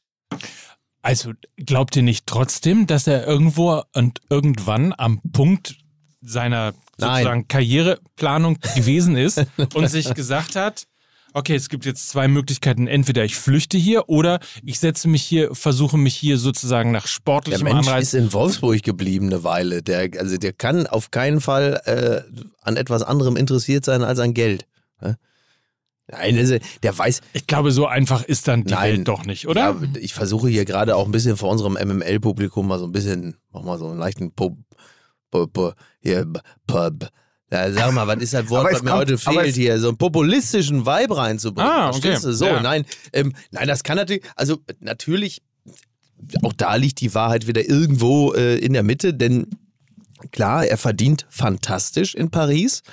Also 1.01 1.33
glaubt 1.57 1.95
ihr 1.95 2.03
nicht 2.03 2.27
trotzdem, 2.27 2.85
dass 2.85 3.07
er 3.07 3.25
irgendwo 3.25 3.81
und 3.95 4.21
irgendwann 4.29 4.93
am 4.95 5.19
Punkt 5.31 5.77
seiner 6.21 6.73
Nein. 6.99 7.13
sozusagen 7.15 7.47
Karriereplanung 7.47 8.59
gewesen 8.75 9.17
ist 9.17 9.43
und 9.73 9.87
sich 9.87 10.13
gesagt 10.13 10.55
hat, 10.55 10.85
okay, 11.33 11.55
es 11.55 11.69
gibt 11.69 11.85
jetzt 11.85 12.09
zwei 12.09 12.27
Möglichkeiten, 12.27 12.87
entweder 12.87 13.23
ich 13.23 13.35
flüchte 13.35 13.77
hier 13.77 14.09
oder 14.09 14.39
ich 14.63 14.79
setze 14.79 15.07
mich 15.07 15.23
hier, 15.23 15.53
versuche 15.55 15.97
mich 15.97 16.15
hier 16.15 16.37
sozusagen 16.37 16.91
nach 16.91 17.03
Der 17.03 17.09
sportlichem 17.09 17.63
Mensch 17.63 17.87
Anreiz. 17.87 18.07
ist 18.07 18.13
in 18.13 18.33
Wolfsburg 18.33 18.83
geblieben 18.83 19.27
eine 19.27 19.43
Weile. 19.43 19.81
Der, 19.81 20.09
also 20.19 20.37
der 20.37 20.53
kann 20.53 20.87
auf 20.87 21.11
keinen 21.11 21.41
Fall 21.41 21.81
äh, 21.85 22.43
an 22.61 22.77
etwas 22.77 23.03
anderem 23.03 23.35
interessiert 23.35 23.85
sein 23.85 24.03
als 24.03 24.19
an 24.19 24.33
Geld. 24.33 24.65
Nein, 26.11 26.37
also, 26.37 26.57
der 26.83 26.97
weiß. 26.97 27.21
Ich 27.33 27.47
glaube, 27.47 27.71
so 27.71 27.87
einfach 27.87 28.23
ist 28.23 28.47
dann 28.47 28.65
die 28.65 28.73
Nein. 28.73 28.97
Welt 28.97 29.07
doch 29.07 29.25
nicht, 29.25 29.47
oder? 29.47 29.61
Ja, 29.61 29.81
ich 29.97 30.13
versuche 30.13 30.49
hier 30.49 30.65
gerade 30.65 30.95
auch 30.95 31.05
ein 31.05 31.11
bisschen 31.11 31.37
vor 31.37 31.49
unserem 31.49 31.73
MML-Publikum 31.73 32.67
mal 32.67 32.79
so 32.79 32.85
ein 32.85 32.91
bisschen, 32.91 33.37
mach 33.51 33.63
mal 33.63 33.77
so 33.77 33.87
einen 33.87 33.99
leichten 33.99 34.33
Pub, 34.33 34.57
Pub, 35.29 35.53
Pub, 35.53 35.75
hier, 36.01 36.27
Pub. 36.67 37.07
Ja, 37.51 37.71
sag 37.71 37.91
mal, 37.93 38.07
was 38.07 38.17
ist 38.21 38.33
das 38.33 38.49
Wort, 38.49 38.65
was 38.65 38.77
es 38.77 38.81
mir 38.83 38.91
kommt- 38.91 39.01
heute 39.27 39.49
es- 39.49 39.55
hier? 39.55 39.77
So 39.79 39.89
einen 39.89 39.97
populistischen 39.97 40.85
Vibe 40.85 41.17
reinzubringen. 41.17 41.69
Ah, 41.69 41.89
okay. 41.89 41.99
Verstehst 42.01 42.23
du? 42.25 42.33
So, 42.33 42.45
Ja. 42.45 42.61
nein, 42.61 42.85
ähm, 43.11 43.33
nein, 43.51 43.67
das 43.67 43.83
kann 43.83 43.97
natürlich, 43.97 44.23
also 44.35 44.59
natürlich, 44.79 45.41
auch 46.43 46.53
da 46.53 46.75
liegt 46.75 47.01
die 47.01 47.13
Wahrheit 47.13 47.47
wieder 47.47 47.67
irgendwo 47.67 48.33
äh, 48.33 48.55
in 48.57 48.73
der 48.73 48.83
Mitte, 48.83 49.13
denn 49.13 49.47
klar, 50.31 50.65
er 50.65 50.77
verdient 50.77 51.25
fantastisch 51.29 52.15
in 52.15 52.29
Paris. 52.31 52.83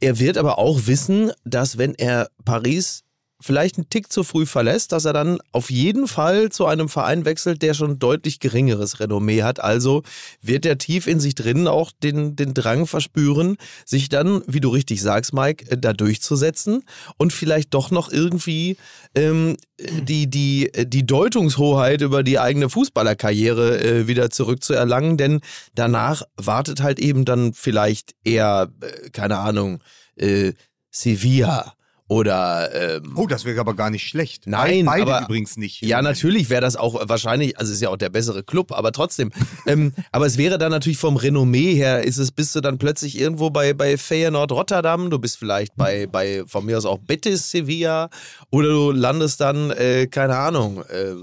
Er 0.00 0.18
wird 0.18 0.36
aber 0.36 0.58
auch 0.58 0.86
wissen, 0.86 1.30
dass 1.44 1.78
wenn 1.78 1.94
er 1.94 2.28
Paris 2.44 3.02
vielleicht 3.40 3.76
einen 3.76 3.88
Tick 3.88 4.12
zu 4.12 4.22
früh 4.22 4.46
verlässt, 4.46 4.92
dass 4.92 5.04
er 5.04 5.12
dann 5.12 5.38
auf 5.52 5.70
jeden 5.70 6.06
Fall 6.06 6.50
zu 6.50 6.66
einem 6.66 6.88
Verein 6.88 7.24
wechselt, 7.24 7.62
der 7.62 7.74
schon 7.74 7.98
deutlich 7.98 8.38
geringeres 8.38 9.00
Renommee 9.00 9.42
hat. 9.42 9.60
Also 9.60 10.02
wird 10.42 10.66
er 10.66 10.78
tief 10.78 11.06
in 11.06 11.20
sich 11.20 11.34
drin 11.34 11.66
auch 11.66 11.90
den, 12.02 12.36
den 12.36 12.54
Drang 12.54 12.86
verspüren, 12.86 13.56
sich 13.84 14.08
dann, 14.08 14.42
wie 14.46 14.60
du 14.60 14.68
richtig 14.68 15.02
sagst, 15.02 15.32
Mike, 15.32 15.70
äh, 15.70 15.78
da 15.78 15.92
durchzusetzen 15.92 16.84
und 17.16 17.32
vielleicht 17.32 17.74
doch 17.74 17.90
noch 17.90 18.12
irgendwie 18.12 18.76
ähm, 19.14 19.56
die, 19.78 20.28
die, 20.28 20.70
die 20.86 21.06
Deutungshoheit 21.06 22.02
über 22.02 22.22
die 22.22 22.38
eigene 22.38 22.68
Fußballerkarriere 22.68 23.80
äh, 23.80 24.06
wieder 24.06 24.30
zurückzuerlangen, 24.30 25.16
denn 25.16 25.40
danach 25.74 26.22
wartet 26.36 26.82
halt 26.82 26.98
eben 27.00 27.24
dann 27.24 27.54
vielleicht 27.54 28.14
eher, 28.24 28.70
äh, 28.80 29.10
keine 29.10 29.38
Ahnung, 29.38 29.82
äh, 30.16 30.52
Sevilla 30.90 31.74
oder 32.10 32.74
ähm, 32.96 33.12
Oh, 33.14 33.28
das 33.28 33.44
wäre 33.44 33.60
aber 33.60 33.74
gar 33.74 33.88
nicht 33.88 34.08
schlecht. 34.08 34.48
Nein, 34.48 34.84
Beide 34.84 35.14
aber- 35.14 35.26
übrigens 35.26 35.56
nicht. 35.56 35.80
ja, 35.80 36.02
natürlich 36.02 36.50
wäre 36.50 36.60
das 36.60 36.74
auch 36.74 37.08
wahrscheinlich, 37.08 37.56
also 37.56 37.70
es 37.70 37.76
ist 37.76 37.82
ja 37.82 37.88
auch 37.88 37.96
der 37.96 38.08
bessere 38.10 38.42
Club, 38.42 38.72
aber 38.72 38.90
trotzdem. 38.90 39.30
ähm, 39.66 39.92
aber 40.10 40.26
es 40.26 40.36
wäre 40.36 40.58
dann 40.58 40.72
natürlich 40.72 40.98
vom 40.98 41.16
Renommee 41.16 41.74
her, 41.74 42.02
ist 42.02 42.18
es, 42.18 42.32
bist 42.32 42.56
du 42.56 42.60
dann 42.60 42.78
plötzlich 42.78 43.16
irgendwo 43.16 43.50
bei, 43.50 43.74
bei 43.74 43.96
Feyenoord 43.96 44.50
Rotterdam, 44.50 45.08
du 45.08 45.20
bist 45.20 45.38
vielleicht 45.38 45.76
bei, 45.76 46.08
bei 46.08 46.42
von 46.48 46.66
mir 46.66 46.78
aus 46.78 46.84
auch 46.84 46.98
Betis 46.98 47.48
Sevilla 47.52 48.10
oder 48.50 48.68
du 48.70 48.90
landest 48.90 49.40
dann, 49.40 49.70
äh, 49.70 50.08
keine 50.08 50.36
Ahnung, 50.36 50.82
äh, 50.88 51.14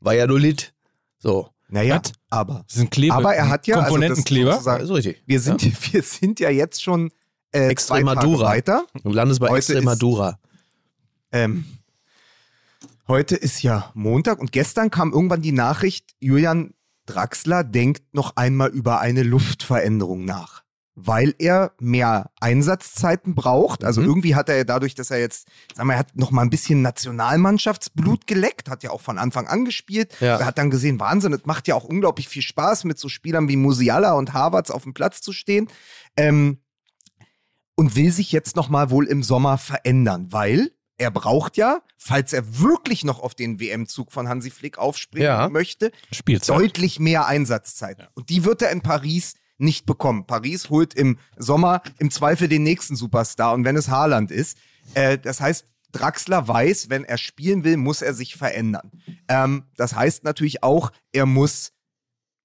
Valladolid. 0.00 0.72
So, 1.18 1.48
Naja, 1.68 2.00
Was? 2.04 2.12
aber. 2.30 2.64
Das 2.68 2.76
sind 2.76 2.90
Kleber, 2.90 3.14
Aber 3.14 3.34
er 3.34 3.48
hat 3.48 3.66
ja. 3.66 3.76
Also 3.76 3.84
das 3.84 3.90
Komponentenkleber. 3.90 4.52
sozusagen- 4.52 4.84
ist 4.84 4.90
richtig. 4.90 5.22
wir, 5.26 5.40
sind, 5.40 5.62
wir 5.92 6.02
sind 6.02 6.40
ja 6.40 6.50
jetzt 6.50 6.82
schon 6.82 7.10
äh, 7.56 7.68
Extremadura. 7.68 8.46
weiter. 8.48 8.84
Du 9.02 9.10
landest 9.12 9.40
bei 9.40 9.48
Heute 9.48 9.58
ist- 9.58 9.70
Extremadura. 9.70 10.38
Ähm, 11.32 11.64
heute 13.08 13.36
ist 13.36 13.62
ja 13.62 13.90
Montag 13.94 14.38
und 14.38 14.52
gestern 14.52 14.90
kam 14.90 15.12
irgendwann 15.12 15.42
die 15.42 15.52
Nachricht, 15.52 16.14
Julian 16.20 16.74
Draxler 17.06 17.62
denkt 17.64 18.14
noch 18.14 18.36
einmal 18.36 18.70
über 18.70 19.00
eine 19.00 19.22
Luftveränderung 19.22 20.24
nach. 20.24 20.62
Weil 20.98 21.34
er 21.38 21.72
mehr 21.78 22.30
Einsatzzeiten 22.40 23.34
braucht. 23.34 23.84
Also 23.84 24.00
Mhm. 24.00 24.06
irgendwie 24.08 24.34
hat 24.34 24.48
er 24.48 24.56
ja 24.56 24.64
dadurch, 24.64 24.94
dass 24.94 25.10
er 25.10 25.18
jetzt, 25.20 25.46
sagen 25.74 25.88
wir, 25.90 25.92
er 25.92 25.98
hat 25.98 26.16
noch 26.16 26.30
mal 26.30 26.40
ein 26.40 26.48
bisschen 26.48 26.80
Nationalmannschaftsblut 26.80 28.26
geleckt, 28.26 28.70
hat 28.70 28.82
ja 28.82 28.90
auch 28.90 29.02
von 29.02 29.18
Anfang 29.18 29.46
an 29.46 29.66
gespielt. 29.66 30.14
Ja. 30.20 30.38
Er 30.38 30.46
hat 30.46 30.56
dann 30.56 30.70
gesehen, 30.70 30.98
Wahnsinn, 30.98 31.34
es 31.34 31.44
macht 31.44 31.68
ja 31.68 31.74
auch 31.74 31.84
unglaublich 31.84 32.28
viel 32.28 32.40
Spaß, 32.40 32.84
mit 32.84 32.98
so 32.98 33.10
Spielern 33.10 33.46
wie 33.48 33.56
Musiala 33.56 34.14
und 34.14 34.32
Havertz 34.32 34.70
auf 34.70 34.84
dem 34.84 34.94
Platz 34.94 35.20
zu 35.20 35.32
stehen. 35.34 35.68
Ähm, 36.16 36.60
und 37.76 37.94
will 37.94 38.10
sich 38.10 38.32
jetzt 38.32 38.56
noch 38.56 38.68
mal 38.68 38.90
wohl 38.90 39.06
im 39.06 39.22
Sommer 39.22 39.58
verändern, 39.58 40.26
weil 40.30 40.72
er 40.98 41.10
braucht 41.10 41.56
ja, 41.58 41.82
falls 41.98 42.32
er 42.32 42.58
wirklich 42.60 43.04
noch 43.04 43.20
auf 43.20 43.34
den 43.34 43.60
WM-Zug 43.60 44.12
von 44.12 44.28
Hansi 44.28 44.50
Flick 44.50 44.78
aufspringen 44.78 45.26
Ja. 45.26 45.48
möchte, 45.50 45.92
Spielzeit. 46.10 46.56
deutlich 46.58 46.98
mehr 46.98 47.26
Einsatzzeit. 47.26 48.08
Und 48.14 48.30
die 48.30 48.44
wird 48.44 48.62
er 48.62 48.70
in 48.70 48.80
Paris 48.80 49.34
nicht 49.58 49.84
bekommen. 49.86 50.26
Paris 50.26 50.70
holt 50.70 50.94
im 50.94 51.18
Sommer 51.36 51.82
im 51.98 52.10
Zweifel 52.10 52.48
den 52.48 52.62
nächsten 52.62 52.96
Superstar 52.96 53.52
und 53.54 53.64
wenn 53.64 53.76
es 53.76 53.88
Haaland 53.88 54.30
ist. 54.30 54.56
Äh, 54.94 55.18
das 55.18 55.40
heißt, 55.40 55.66
Draxler 55.92 56.46
weiß, 56.48 56.90
wenn 56.90 57.04
er 57.04 57.16
spielen 57.18 57.62
will, 57.64 57.76
muss 57.76 58.02
er 58.02 58.12
sich 58.14 58.36
verändern. 58.36 58.90
Ähm, 59.28 59.64
das 59.76 59.94
heißt 59.94 60.24
natürlich 60.24 60.62
auch, 60.62 60.92
er 61.12 61.24
muss 61.26 61.72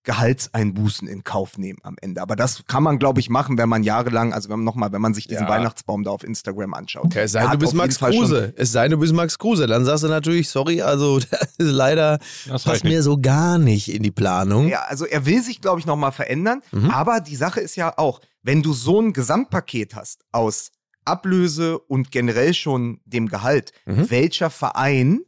Gehaltseinbußen 0.04 1.08
in 1.08 1.24
Kauf 1.24 1.58
nehmen 1.58 1.80
am 1.84 1.96
Ende. 2.02 2.22
Aber 2.22 2.36
das 2.36 2.64
kann 2.68 2.84
man, 2.84 3.00
glaube 3.00 3.20
ich, 3.20 3.30
machen, 3.30 3.58
wenn 3.58 3.70
man 3.70 3.84
jahrelang, 3.84 4.34
also 4.34 4.50
wenn 4.50 4.58
man 4.60 4.66
nochmal, 4.66 4.92
wenn 4.92 5.02
man 5.02 5.14
sich 5.14 5.28
diesen 5.28 5.44
Ja. 5.44 5.50
Weihnachtsbaum 5.50 6.04
da 6.04 6.12
auf 6.12 6.24
Instagram 6.24 6.74
anschaut. 6.74 7.16
Es 7.16 7.34
sei 7.34 7.42
denn, 7.42 7.52
du 7.52 7.58
bist 7.60 7.74
Max 7.74 8.00
Kruse. 8.00 8.54
Es 8.58 8.72
sei 8.72 8.84
denn, 8.84 8.92
du 8.92 8.98
bist 8.98 9.14
Max 9.14 9.38
Kruse. 9.38 9.68
Dann 9.68 9.86
sagst 9.86 10.04
du 10.04 10.08
natürlich, 10.08 10.50
sorry, 10.50 10.82
also 10.82 11.20
das 11.32 11.56
ist 11.58 11.72
leider 11.72 12.20
Das 12.48 12.64
passt 12.64 12.84
mir 12.84 13.04
so 13.04 13.18
gar 13.20 13.58
nicht 13.58 13.94
in 13.94 14.04
die 14.04 14.12
Planung. 14.12 14.68
Ja, 14.70 14.82
also 14.88 15.06
er 15.06 15.26
will 15.26 15.42
sich, 15.44 15.62
glaube 15.62 15.80
ich, 15.80 15.86
nochmal 15.86 16.12
verändern. 16.12 16.62
Mhm. 16.72 16.90
Aber 16.90 17.20
die 17.20 17.36
Sache 17.36 17.60
ist 17.60 17.76
ja 17.76 17.94
auch, 17.98 18.22
wenn 18.44 18.62
du 18.64 18.74
so 18.74 19.00
ein 19.02 19.14
Gesamtpaket 19.14 19.96
hast 19.96 20.24
aus 20.32 20.72
Ablöse 21.06 21.80
und 21.80 22.12
generell 22.12 22.54
schon 22.54 23.00
dem 23.06 23.28
Gehalt, 23.28 23.72
Mhm. 23.86 24.10
welcher 24.12 24.50
Verein 24.50 25.22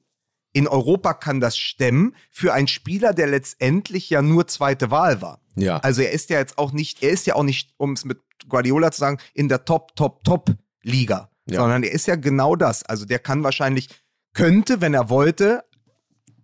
in 0.54 0.68
Europa 0.68 1.13
kann 1.16 1.39
das 1.39 1.58
stemmen 1.58 2.16
für 2.32 2.54
einen 2.54 2.68
Spieler, 2.68 3.13
der 3.13 3.28
letztendlich 3.28 4.10
ja 4.10 4.22
nur 4.22 4.48
zweite 4.48 4.92
Wahl 4.92 5.22
war? 5.22 5.42
Ja. 5.56 5.78
Also 5.78 6.02
er 6.02 6.12
ist 6.12 6.30
ja 6.30 6.39
jetzt 6.39 6.58
auch 6.58 6.72
nicht, 6.72 7.04
er 7.04 7.10
ist 7.10 7.26
ja 7.28 7.36
auch 7.36 7.44
nicht, 7.44 7.74
um 7.78 7.94
es 7.94 8.06
mit 8.06 8.20
Guardiola 8.48 8.92
zu 8.92 9.00
sagen, 9.00 9.18
in 9.34 9.50
der 9.50 9.66
Top, 9.66 9.96
Top, 9.96 10.24
Top 10.24 10.50
Liga, 10.84 11.30
Ja. 11.50 11.60
sondern 11.62 11.84
er 11.84 11.92
ist 11.92 12.08
ja 12.08 12.16
genau 12.16 12.56
das. 12.56 12.84
Also 12.84 13.06
der 13.06 13.20
kann 13.20 13.44
wahrscheinlich, 13.44 13.89
könnte, 14.34 14.80
wenn 14.82 14.94
er 14.94 15.10
wollte, 15.10 15.63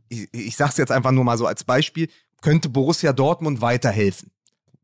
ich, 0.09 0.27
ich 0.33 0.55
sag's 0.57 0.77
jetzt 0.77 0.91
einfach 0.91 1.11
nur 1.11 1.23
mal 1.23 1.37
so 1.37 1.45
als 1.45 1.63
Beispiel, 1.63 2.09
könnte 2.41 2.69
Borussia 2.69 3.13
Dortmund 3.13 3.61
weiterhelfen. 3.61 4.31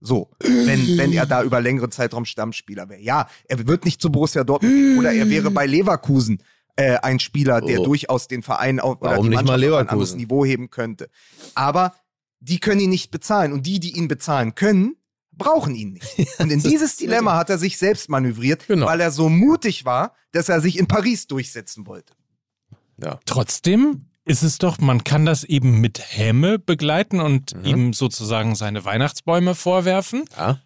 So, 0.02 0.30
wenn, 0.40 0.98
wenn 1.00 1.14
er 1.14 1.26
da 1.26 1.42
über 1.42 1.62
längeren 1.62 1.90
Zeitraum 1.90 2.26
Stammspieler 2.26 2.90
wäre. 2.90 3.02
Ja, 3.02 3.28
er 3.46 3.66
wird 3.66 3.86
nicht 3.86 4.02
zu 4.02 4.12
Borussia 4.12 4.44
Dortmund 4.44 4.74
oder 5.00 5.14
er 5.14 5.30
wäre 5.30 5.50
bei 5.50 5.66
Leverkusen 5.66 6.44
äh, 6.76 6.98
ein 6.98 7.20
Spieler, 7.20 7.62
der 7.62 7.82
Oh. 7.82 7.86
durchaus 7.86 8.28
den 8.28 8.44
Verein 8.44 8.80
auf, 8.80 9.02
oder 9.02 9.12
Warum 9.12 9.26
die 9.26 9.30
nicht 9.38 9.46
mal 9.46 9.58
Mannschaft 9.58 9.74
auf 9.74 9.80
ein 9.80 9.90
anderes? 9.90 10.16
Niveau 10.16 10.46
heben 10.46 10.70
könnte. 10.70 11.10
Aber 11.54 11.96
die 12.40 12.60
können 12.60 12.82
ihn 12.82 12.90
nicht 12.90 13.12
bezahlen 13.12 13.54
und 13.54 13.66
die, 13.66 13.80
die 13.80 13.96
ihn 13.98 14.08
bezahlen 14.08 14.56
können, 14.56 14.96
brauchen 15.32 15.74
ihn 15.76 15.94
nicht. 15.94 16.18
Und 16.40 16.50
in 16.52 16.62
dieses 16.62 16.96
Dilemma 16.96 17.36
hat 17.36 17.50
er 17.50 17.58
sich 17.58 17.78
selbst 17.78 18.08
manövriert, 18.10 18.68
Genau. 18.68 18.86
weil 18.86 19.02
er 19.02 19.12
so 19.12 19.28
mutig 19.30 19.84
war, 19.84 20.14
dass 20.32 20.48
er 20.48 20.62
sich 20.62 20.78
in 20.80 20.88
Paris 20.88 21.28
durchsetzen 21.28 21.86
wollte. 21.88 22.14
Ja. 23.02 23.20
Trotzdem 23.26 24.06
ist 24.24 24.44
es 24.44 24.58
doch, 24.60 24.78
man 24.80 25.04
kann 25.04 25.26
das 25.26 25.44
eben 25.44 25.82
mit 25.82 26.00
Häme 26.00 26.58
begleiten 26.58 27.20
und 27.20 27.54
Mhm. 27.56 27.66
ihm 27.66 27.94
sozusagen 27.94 28.56
seine 28.56 28.86
Weihnachtsbäume 28.86 29.56
vorwerfen. 29.56 30.24
ja. 30.38 30.62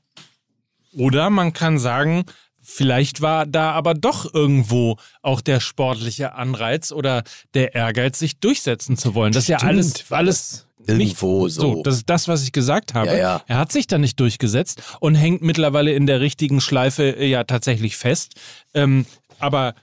Oder 0.98 1.30
man 1.30 1.54
kann 1.54 1.78
sagen, 1.78 2.26
vielleicht 2.70 3.22
war 3.22 3.46
da 3.46 3.72
aber 3.72 3.94
doch 3.94 4.32
irgendwo 4.34 4.98
auch 5.22 5.42
der 5.42 5.60
sportliche 5.60 6.36
Anreiz 6.36 6.92
oder 6.92 7.24
der 7.54 7.74
Ehrgeiz, 7.76 8.20
sich 8.20 8.40
durchsetzen 8.40 8.96
zu 8.96 9.16
wollen. 9.16 9.34
Das 9.34 9.44
ist 9.44 9.50
ja 9.50 9.58
alles, 9.58 10.12
alles 10.12 10.68
das 10.80 10.98
nicht 10.98 11.22
irgendwo 11.22 11.48
so. 11.48 11.82
Das 11.84 11.96
ist 11.96 12.10
das, 12.10 12.28
was 12.28 12.44
ich 12.44 12.52
gesagt 12.52 12.94
habe. 12.94 13.08
Ja, 13.08 13.18
ja. 13.18 13.44
Er 13.48 13.58
hat 13.58 13.72
sich 13.72 13.88
da 13.88 13.98
nicht 13.98 14.20
durchgesetzt 14.20 14.82
und 15.00 15.16
hängt 15.16 15.42
mittlerweile 15.42 15.94
in 15.94 16.06
der 16.06 16.22
richtigen 16.22 16.62
Schleife 16.62 17.18
äh, 17.18 17.28
ja 17.28 17.44
tatsächlich 17.44 17.98
fest. 17.98 18.34
Ähm, 18.74 19.06
aber 19.40 19.74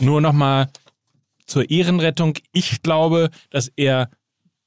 nur 0.00 0.20
noch 0.20 0.32
mal 0.32 0.68
zur 1.46 1.70
Ehrenrettung. 1.70 2.34
Ich 2.52 2.82
glaube, 2.82 3.30
dass 3.50 3.72
er 3.76 4.10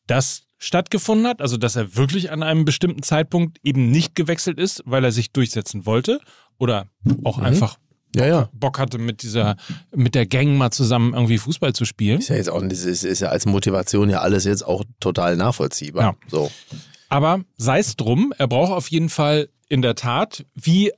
das 0.08 0.43
stattgefunden 0.58 1.27
hat, 1.27 1.41
also 1.41 1.55
dass 1.55 1.75
er 1.75 1.95
wirklich 1.95 2.32
an 2.32 2.43
einem 2.43 2.65
bestimmten 2.65 3.03
Zeitpunkt 3.03 3.60
eben 3.63 3.91
nicht 3.91 4.15
gewechselt 4.15 4.60
ist, 4.60 4.82
weil 4.86 5.05
er 5.05 5.12
sich 5.12 5.32
durchsetzen 5.32 5.86
wollte 5.86 6.19
oder 6.60 6.86
auch 7.24 7.38
Mhm. 7.39 7.43
einfach 7.45 7.78
ja, 8.15 8.26
ja. 8.26 8.50
Bock 8.54 8.80
hatte 8.80 8.98
mit 8.98 9.22
dieser 9.24 9.56
mit 9.95 10.15
der 10.15 10.26
Gang 10.26 10.58
mal 10.58 10.72
zusammen 10.72 11.13
irgendwie 11.13 11.38
Fußball 11.38 11.74
zu 11.74 11.86
spielen. 11.86 12.19
Ist 12.19 12.30
ja 12.30 12.36
jetzt 12.38 12.50
auch 12.50 12.62
ist, 12.63 12.86
ist 13.04 13.19
ja 13.19 13.30
als 13.30 13.45
Motivation 13.45 14.10
ja 14.10 14.19
alles 14.22 14.45
jetzt 14.45 14.63
auch 14.65 14.84
total 15.00 15.36
nachvollziehbar. 15.38 16.04
Ja. 16.04 16.15
So. 16.28 16.52
Aber 17.08 17.41
sei 17.58 17.80
es 17.80 17.95
drum, 17.95 18.34
er 18.38 18.48
braucht 18.48 18.72
auf 18.72 18.89
jeden 18.89 19.10
Fall 19.10 19.50
in 19.67 19.82
der 19.84 19.93
Tat, 19.95 20.45
wie 20.56 20.91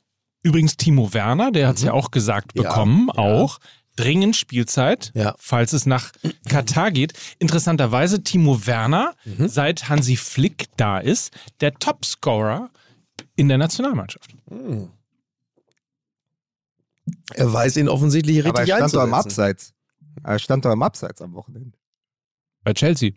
übrigens 0.44 0.78
Timo 0.78 1.14
Werner, 1.14 1.52
der 1.52 1.68
hat 1.68 1.78
es 1.78 1.84
ja 1.84 1.92
auch 1.94 2.12
gesagt 2.12 2.54
bekommen, 2.54 3.10
ja. 3.14 3.20
auch 3.20 3.60
dringend 3.98 4.38
Spielzeit, 4.38 5.12
Ja. 5.14 5.36
falls 5.38 5.74
es 5.74 5.86
nach 5.86 6.12
Katar 6.48 6.92
geht. 6.92 7.12
Interessanterweise 7.40 8.24
Timo 8.24 8.66
Werner, 8.66 9.14
Mhm. 9.26 9.50
seit 9.50 9.90
Hansi 9.90 10.16
Flick 10.16 10.68
da 10.78 10.98
ist, 10.98 11.32
der 11.60 11.74
Topscorer 11.74 12.70
in 13.36 13.50
der 13.50 13.58
Nationalmannschaft. 13.58 14.32
Er 17.34 17.52
weiß 17.52 17.78
ihn 17.78 17.90
offensichtlich 17.90 18.38
richtig 18.38 18.50
Aber 18.50 18.62
er 18.62 18.78
stand 18.78 18.94
doch 18.94 19.04
im 19.04 19.14
einzusetzen. 19.14 19.42
Abseits. 19.42 19.74
Er 20.24 20.40
stand 20.40 20.66
doch 20.66 20.72
im 20.72 20.84
Abseits 20.84 21.22
am 21.22 21.34
Wochenende. 21.34 21.78
Bei 22.64 22.74
Chelsea. 22.74 23.14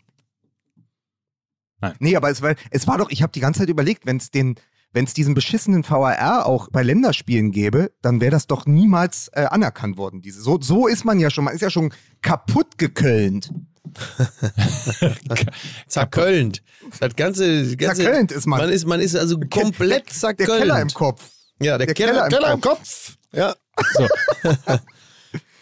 Nee, 1.99 2.15
aber 2.15 2.29
es 2.29 2.41
war, 2.41 2.55
es 2.71 2.87
war 2.87 2.97
doch, 2.97 3.11
ich 3.11 3.21
habe 3.21 3.31
die 3.31 3.39
ganze 3.39 3.59
Zeit 3.59 3.69
überlegt, 3.69 4.05
wenn 4.05 4.17
es 4.17 4.31
den, 4.31 4.55
wenn 4.91 5.05
es 5.05 5.13
diesen 5.13 5.33
beschissenen 5.33 5.87
VAR 5.87 6.45
auch 6.45 6.69
bei 6.71 6.81
Länderspielen 6.83 7.51
gäbe, 7.51 7.91
dann 8.01 8.21
wäre 8.21 8.31
das 8.31 8.47
doch 8.47 8.65
niemals 8.65 9.29
äh, 9.33 9.45
anerkannt 9.45 9.97
worden. 9.97 10.21
Diese, 10.21 10.41
so, 10.41 10.59
so 10.61 10.87
ist 10.87 11.05
man 11.05 11.19
ja 11.19 11.29
schon, 11.29 11.43
man 11.43 11.53
ist 11.53 11.61
ja 11.61 11.69
schon 11.69 11.93
kaputt 12.21 12.77
gekölnt. 12.77 13.51
Zerkölnt. 15.87 16.63
Das 16.99 17.15
ganze, 17.15 17.77
ganze 17.77 18.01
Zerkölnt 18.01 18.31
ist 18.31 18.47
man. 18.47 18.59
Man 18.59 18.69
ist, 18.69 18.85
man 18.85 18.99
ist 18.99 19.15
also 19.15 19.39
komplett 19.39 20.07
Der 20.07 20.13
zerkölnt. 20.13 20.59
Keller 20.59 20.81
im 20.81 20.89
Kopf. 20.89 21.29
Ja, 21.61 21.77
der, 21.77 21.87
der 21.87 21.93
Keller, 21.93 22.13
Keller 22.13 22.29
Keller, 22.29 22.47
im 22.47 22.55
im 22.55 22.61
Kopf. 22.61 23.17
Ja. 23.31 23.55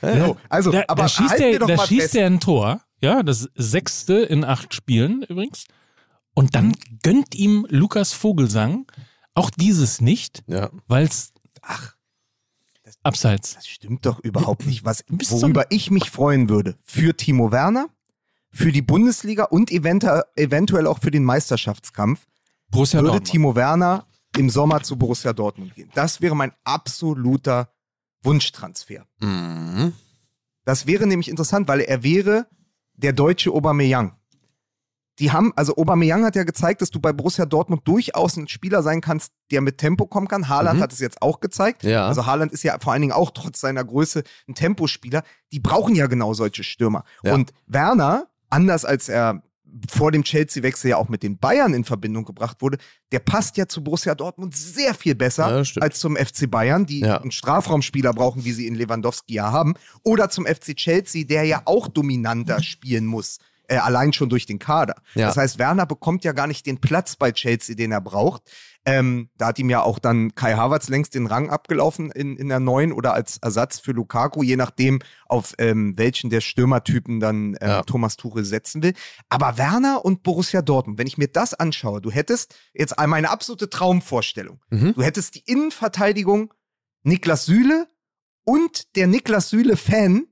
So, 0.04 0.38
also, 0.50 0.72
Da, 0.72 0.84
aber 0.90 1.04
da 1.04 1.08
schießt, 1.08 1.30
halten 1.30 1.66
der, 1.66 1.78
da 1.78 1.88
schießt 1.88 2.14
der 2.14 2.26
ein 2.26 2.40
Tor, 2.42 2.82
ja, 3.00 3.24
das 3.24 3.50
sechste 3.56 4.16
in 4.16 4.44
acht 4.44 4.74
Spielen 4.74 5.24
übrigens. 5.24 5.66
Und 6.34 6.56
dann 6.56 6.74
gönnt 7.04 7.36
ihm 7.36 7.66
Lukas 7.70 8.12
Vogelsang 8.12 8.92
auch 9.34 9.50
dieses 9.50 10.02
nicht, 10.02 10.44
ja. 10.48 10.70
weil 10.88 11.06
es 11.06 11.32
Ach, 11.62 11.96
abseits. 13.04 13.56
das 13.56 13.68
stimmt 13.68 14.06
doch 14.06 14.20
überhaupt 14.20 14.66
nicht. 14.66 14.84
Was, 14.84 15.06
worüber 15.08 15.68
ich 15.70 15.90
mich 15.92 16.10
freuen 16.10 16.50
würde, 16.50 16.76
für 16.82 17.16
Timo 17.16 17.52
Werner, 17.52 17.88
für 18.52 18.72
die 18.72 18.82
Bundesliga 18.82 19.46
und 19.46 19.72
eventu 19.72 20.08
eventuell 20.36 20.88
auch 20.88 21.00
für 21.00 21.12
den 21.12 21.24
Meisterschaftskampf, 21.24 22.26
Borussia 22.70 23.00
würde 23.00 23.12
Dortmund. 23.12 23.32
Timo 23.32 23.56
Werner 23.56 24.08
im 24.38 24.50
Sommer 24.50 24.82
zu 24.84 24.98
Borussia 24.98 25.34
Dortmund 25.34 25.76
gehen. 25.76 25.90
Das 25.94 26.22
wäre 26.22 26.36
mein 26.36 26.52
absoluter 26.64 27.73
Wunschtransfer. 28.24 29.06
Mhm. 29.20 29.94
Das 30.66 30.88
wäre 30.88 31.06
nämlich 31.08 31.30
interessant, 31.30 31.68
weil 31.68 31.82
er 31.82 32.04
wäre 32.04 32.48
der 32.96 33.14
deutsche 33.14 33.52
Aubameyang. 33.52 34.16
Die 35.20 35.32
haben, 35.32 35.54
also 35.56 35.76
Aubameyang 35.78 36.26
hat 36.26 36.36
ja 36.36 36.44
gezeigt, 36.44 36.82
dass 36.82 36.90
du 36.90 37.00
bei 37.00 37.14
Borussia 37.14 37.46
Dortmund 37.46 37.88
durchaus 37.88 38.36
ein 38.36 38.48
Spieler 38.48 38.82
sein 38.82 39.00
kannst, 39.00 39.32
der 39.52 39.62
mit 39.62 39.78
Tempo 39.78 40.08
kommen 40.08 40.28
kann. 40.28 40.50
Haaland 40.50 40.80
Mhm. 40.80 40.84
hat 40.84 40.92
es 40.92 41.00
jetzt 41.00 41.22
auch 41.22 41.40
gezeigt. 41.40 41.84
Ja. 41.84 42.08
Also 42.08 42.26
Haaland 42.26 42.52
ist 42.52 42.64
ja 42.64 42.78
vor 42.80 42.94
allen 42.94 43.02
Dingen 43.04 43.14
auch 43.14 43.30
trotz 43.32 43.60
seiner 43.60 43.84
Größe 43.84 44.24
ein 44.48 44.56
Tempospieler. 44.56 45.24
Die 45.52 45.60
brauchen 45.60 45.94
ja 45.94 46.08
genau 46.08 46.34
solche 46.34 46.64
Stürmer. 46.64 47.04
Ja. 47.24 47.36
Und 47.36 47.54
Werner, 47.68 48.28
anders 48.50 48.86
als 48.86 49.08
er 49.08 49.44
vor 49.90 50.12
dem 50.12 50.24
Chelsea-Wechsel 50.24 50.92
ja 50.92 50.98
auch 50.98 51.10
mit 51.10 51.24
den 51.24 51.38
Bayern 51.38 51.74
in 51.74 51.84
Verbindung 51.84 52.26
gebracht 52.26 52.58
wurde, 52.62 52.78
der 53.12 53.20
passt 53.20 53.58
ja 53.58 53.68
zu 53.68 53.84
Borussia 53.84 54.14
Dortmund 54.16 54.56
sehr 54.56 54.94
viel 54.94 55.16
besser 55.16 55.64
Ja, 55.64 55.82
als 55.82 56.00
zum 56.00 56.16
FC 56.16 56.50
Bayern, 56.50 56.86
die 56.86 57.00
Ja. 57.00 57.20
einen 57.22 57.32
Strafraumspieler 57.32 58.14
brauchen, 58.14 58.46
wie 58.46 58.52
sie 58.52 58.68
in 58.68 58.76
Lewandowski 58.76 59.34
ja 59.36 59.52
haben, 59.52 59.74
oder 60.04 60.30
zum 60.30 60.46
FC 60.46 60.76
Chelsea, 60.76 61.24
der 61.26 61.44
ja 61.46 61.62
auch 61.66 61.88
dominanter 61.88 62.62
spielen 62.62 63.06
muss. 63.06 63.40
Äh, 63.68 63.78
allein 63.78 64.12
schon 64.12 64.28
durch 64.30 64.46
den 64.46 64.60
Kader. 64.60 64.96
Ja. 65.16 65.28
Das 65.28 65.38
heißt, 65.38 65.58
Werner 65.58 65.86
bekommt 65.86 66.26
ja 66.26 66.34
gar 66.34 66.48
nicht 66.48 66.66
den 66.66 66.80
Platz 66.82 67.16
bei 67.16 67.32
Chelsea, 67.32 67.76
den 67.76 67.94
er 67.94 68.02
braucht. 68.02 68.44
Ähm, 68.86 69.30
da 69.38 69.48
hat 69.48 69.60
ihm 69.60 69.70
ja 69.70 69.82
auch 69.82 69.98
dann 69.98 70.36
Kai 70.36 70.56
Havertz 70.56 70.90
längst 70.90 71.16
den 71.16 71.26
Rang 71.26 71.50
abgelaufen 71.50 72.12
in, 72.12 72.36
in 72.36 72.50
der 72.50 72.60
neuen 72.60 72.92
oder 72.92 73.14
als 73.14 73.38
Ersatz 73.38 73.80
für 73.80 73.94
Lukaku, 73.94 74.44
je 74.44 74.58
nachdem, 74.58 75.00
auf 75.26 75.54
ähm, 75.58 75.98
welchen 75.98 76.30
der 76.30 76.42
Stürmertypen 76.42 77.20
dann 77.22 77.56
ähm, 77.62 77.70
Ja. 77.70 77.84
Thomas 77.84 78.18
Tuchel 78.18 78.44
setzen 78.44 78.84
will. 78.84 78.94
Aber 79.30 79.58
Werner 79.58 80.04
und 80.04 80.24
Borussia 80.24 80.62
Dortmund, 80.62 81.00
wenn 81.00 81.08
ich 81.08 81.18
mir 81.18 81.30
das 81.30 81.54
anschaue, 81.54 82.02
du 82.02 82.12
hättest 82.12 82.56
jetzt 82.74 83.00
einmal 83.00 83.20
eine 83.20 83.30
absolute 83.30 83.70
Traumvorstellung. 83.70 84.60
Mhm. 84.70 84.94
Du 84.96 85.02
hättest 85.02 85.36
die 85.36 85.44
Innenverteidigung 85.46 86.54
Niklas 87.04 87.46
Süle 87.46 87.88
und 88.44 88.96
der 88.98 89.08
Niklas 89.08 89.50
Süle-Fan 89.50 90.28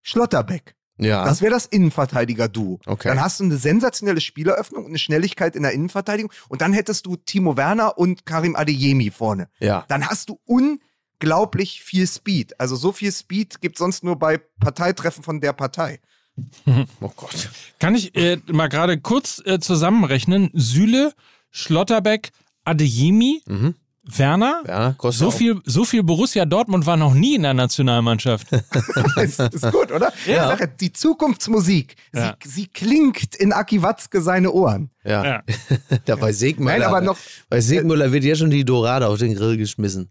Schlotterbeck. 0.00 0.74
Ja. 0.98 1.24
Das 1.24 1.40
wäre 1.40 1.52
das 1.52 1.66
Innenverteidiger-Duo. 1.66 2.78
Okay. 2.86 3.08
Dann 3.08 3.20
hast 3.20 3.40
du 3.40 3.44
eine 3.44 3.56
sensationelle 3.56 4.20
Spieleröffnung 4.20 4.84
und 4.84 4.90
eine 4.90 4.98
Schnelligkeit 4.98 5.56
in 5.56 5.62
der 5.62 5.72
Innenverteidigung. 5.72 6.30
Und 6.48 6.60
dann 6.60 6.72
hättest 6.72 7.06
du 7.06 7.16
Timo 7.16 7.56
Werner 7.56 7.98
und 7.98 8.26
Karim 8.26 8.54
Adeyemi 8.56 9.10
vorne. 9.10 9.48
ja. 9.58 9.84
Dann 9.88 10.06
hast 10.06 10.28
du 10.28 10.38
unglaublich 10.44 11.82
viel 11.82 12.06
Speed. 12.06 12.58
Also 12.60 12.76
so 12.76 12.92
viel 12.92 13.12
Speed 13.12 13.60
gibt 13.60 13.78
sonst 13.78 14.04
nur 14.04 14.18
bei 14.18 14.38
Parteitreffen 14.60 15.22
von 15.24 15.40
der 15.40 15.52
Partei. 15.52 16.00
Oh 17.00 17.10
Gott. 17.14 17.50
Kann 17.78 17.94
ich 17.94 18.14
äh, 18.16 18.38
mal 18.46 18.68
gerade 18.68 18.98
kurz 18.98 19.42
äh, 19.44 19.58
zusammenrechnen? 19.58 20.50
Süle, 20.54 21.12
Schlotterbeck, 21.50 22.30
Adeyemi, 22.64 23.42
Mhm. 23.46 23.74
Werner. 24.04 24.62
Ja, 24.66 24.96
So 25.12 25.30
viel, 25.30 25.60
so 25.64 25.84
viel 25.84 26.02
Borussia 26.02 26.44
Dortmund 26.44 26.86
war 26.86 26.96
noch 26.96 27.14
nie 27.14 27.36
in 27.36 27.42
der 27.42 27.54
Nationalmannschaft. 27.54 28.48
ist, 29.22 29.38
ist 29.40 29.70
gut, 29.72 29.92
oder? 29.92 30.12
Ja. 30.26 30.56
Ja, 30.58 30.66
die 30.66 30.92
Zukunftsmusik, 30.92 31.94
Ja. 32.14 32.34
sie, 32.42 32.48
sie 32.50 32.66
klingt 32.66 33.36
in 33.36 33.52
Aki 33.52 33.82
Watzke 33.82 34.20
seine 34.20 34.50
Ohren. 34.50 34.90
Ja. 35.04 35.24
Ja. 35.24 35.42
Da 36.04 36.16
bei 36.16 36.32
Segmüller, 36.32 36.78
Nein, 36.78 36.88
aber 36.88 37.00
noch- 37.00 37.18
bei 37.48 37.60
Segmüller 37.60 38.12
wird 38.12 38.24
ja 38.24 38.34
schon 38.34 38.50
die 38.50 38.64
Dorade 38.64 39.06
auf 39.06 39.18
den 39.18 39.34
Grill 39.34 39.56
geschmissen. 39.56 40.10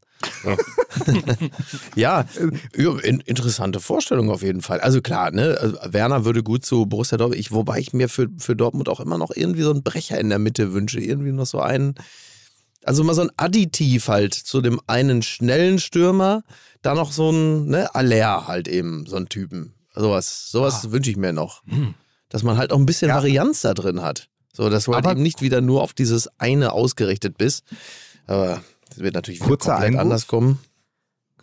Ja, 1.95 2.25
ja, 2.75 2.91
in, 3.03 3.19
interessante 3.21 3.79
Vorstellung 3.79 4.29
auf 4.29 4.41
jeden 4.43 4.61
Fall. 4.61 4.79
Also 4.79 5.01
klar, 5.01 5.31
ne, 5.31 5.57
also 5.59 5.77
Werner 5.85 6.25
würde 6.25 6.43
gut 6.43 6.65
zu 6.65 6.85
Borussia 6.85 7.17
Dortmund, 7.17 7.39
ich, 7.39 7.51
wobei 7.51 7.79
ich 7.79 7.93
mir 7.93 8.07
für, 8.09 8.27
für 8.37 8.55
Dortmund 8.55 8.87
auch 8.89 8.99
immer 8.99 9.17
noch 9.17 9.31
irgendwie 9.35 9.63
so 9.63 9.71
einen 9.71 9.83
Brecher 9.83 10.19
in 10.19 10.29
der 10.29 10.39
Mitte 10.39 10.73
wünsche, 10.73 10.99
irgendwie 10.99 11.31
noch 11.31 11.45
so 11.45 11.59
einen, 11.59 11.95
also 12.83 13.03
mal 13.03 13.13
so 13.13 13.21
ein 13.21 13.31
Additiv 13.37 14.07
halt 14.07 14.33
zu 14.33 14.61
dem 14.61 14.79
einen 14.87 15.21
schnellen 15.21 15.79
Stürmer, 15.79 16.43
da 16.81 16.95
noch 16.95 17.11
so 17.11 17.31
ein, 17.31 17.67
ne, 17.67 17.93
Aller 17.93 18.47
halt 18.47 18.67
eben, 18.67 19.05
so 19.05 19.15
ein 19.17 19.29
Typen. 19.29 19.73
Sowas, 19.93 20.49
sowas 20.51 20.91
wünsche 20.91 21.11
ich 21.11 21.17
mir 21.17 21.33
noch. 21.33 21.63
Dass 22.29 22.43
man 22.43 22.57
halt 22.57 22.71
auch 22.71 22.77
ein 22.79 22.85
bisschen 22.85 23.09
Ja. 23.09 23.15
Varianz 23.15 23.61
da 23.61 23.73
drin 23.73 24.01
hat. 24.01 24.29
So, 24.53 24.69
dass 24.69 24.85
du 24.85 24.93
halt 24.93 25.05
eben 25.05 25.21
nicht 25.21 25.41
wieder 25.41 25.61
nur 25.61 25.81
auf 25.81 25.93
dieses 25.93 26.27
eine 26.39 26.71
ausgerichtet 26.71 27.37
bist. 27.37 27.63
Aber 28.25 28.61
das 28.89 28.99
wird 28.99 29.13
natürlich 29.15 29.39
wieder 29.41 29.47
Kurzer 29.49 29.71
komplett 29.71 29.87
Einwurf. 29.89 30.01
anders 30.01 30.27
kommen. 30.27 30.59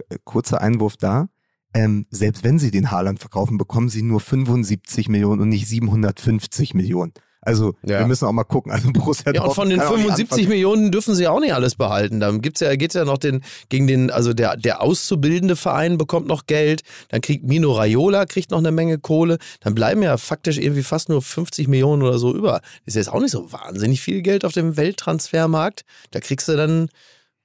Äh, 0.09 0.17
Kurzer 0.25 0.61
Einwurf 0.61 0.97
da. 0.97 1.29
Ähm, 1.75 2.07
selbst 2.11 2.45
wenn 2.45 2.59
sie 2.59 2.71
den 2.71 2.91
Haaland 2.91 3.21
verkaufen, 3.21 3.59
bekommen 3.59 3.89
sie 3.91 4.03
nur 4.03 4.21
75 4.21 5.09
Millionen 5.11 5.43
und 5.43 5.51
nicht 5.51 5.69
750 5.69 6.73
Millionen. 6.75 7.13
Also 7.49 7.75
Ja. 7.83 8.01
wir 8.01 8.07
müssen 8.07 8.27
auch 8.27 8.33
mal 8.33 8.45
gucken. 8.45 8.71
Also 8.73 8.93
Borussia 8.93 9.33
Ja, 9.35 9.43
und 9.43 9.55
von 9.55 9.71
den 9.71 9.79
kann 9.79 9.89
auch 9.89 9.93
nicht 9.97 10.03
75 10.05 10.33
anfangen. 10.33 10.49
Millionen 10.51 10.93
dürfen 10.93 11.15
sie 11.15 11.27
auch 11.27 11.41
nicht 11.41 11.55
alles 11.55 11.75
behalten. 11.77 12.21
Da 12.21 12.31
gibt's 12.33 12.61
ja, 12.61 12.77
geht's 12.77 12.95
ja 12.95 13.05
noch 13.07 13.17
den, 13.19 13.43
gegen 13.71 13.87
den, 13.87 14.11
also 14.11 14.35
der, 14.35 14.57
der 14.57 14.83
auszubildende 14.83 15.57
Verein 15.57 15.97
bekommt 15.97 16.27
noch 16.27 16.45
Geld, 16.47 16.83
dann 17.09 17.21
kriegt 17.23 17.45
Mino 17.47 17.73
Raiola 17.73 18.27
kriegt 18.27 18.51
noch 18.51 18.59
eine 18.59 18.71
Menge 18.71 18.99
Kohle, 18.99 19.39
dann 19.61 19.75
bleiben 19.75 20.03
ja 20.03 20.17
faktisch 20.19 20.59
irgendwie 20.59 20.83
fast 20.83 21.09
nur 21.09 21.23
50 21.23 21.69
Millionen 21.69 22.03
oder 22.03 22.19
so 22.19 22.35
über. 22.35 22.61
Das 22.85 22.89
ist 22.89 22.95
jetzt 22.97 23.09
auch 23.13 23.21
nicht 23.21 23.31
so 23.31 23.51
wahnsinnig 23.51 24.01
viel 24.03 24.21
Geld 24.23 24.45
auf 24.45 24.53
dem 24.53 24.77
Welttransfermarkt. 24.77 25.85
Da 26.11 26.21
kriegst 26.21 26.49
du 26.49 26.57
dann, 26.57 26.91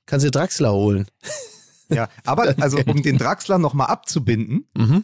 kannst 0.06 0.26
du 0.26 0.32
Draxler 0.32 0.74
holen. 0.74 1.08
Ja, 1.90 2.10
aber 2.26 2.56
also 2.60 2.78
um 2.86 3.02
den 3.04 3.18
Draxler 3.18 3.58
nochmal 3.58 3.88
abzubinden, 3.88 4.68
Mhm. 4.76 5.04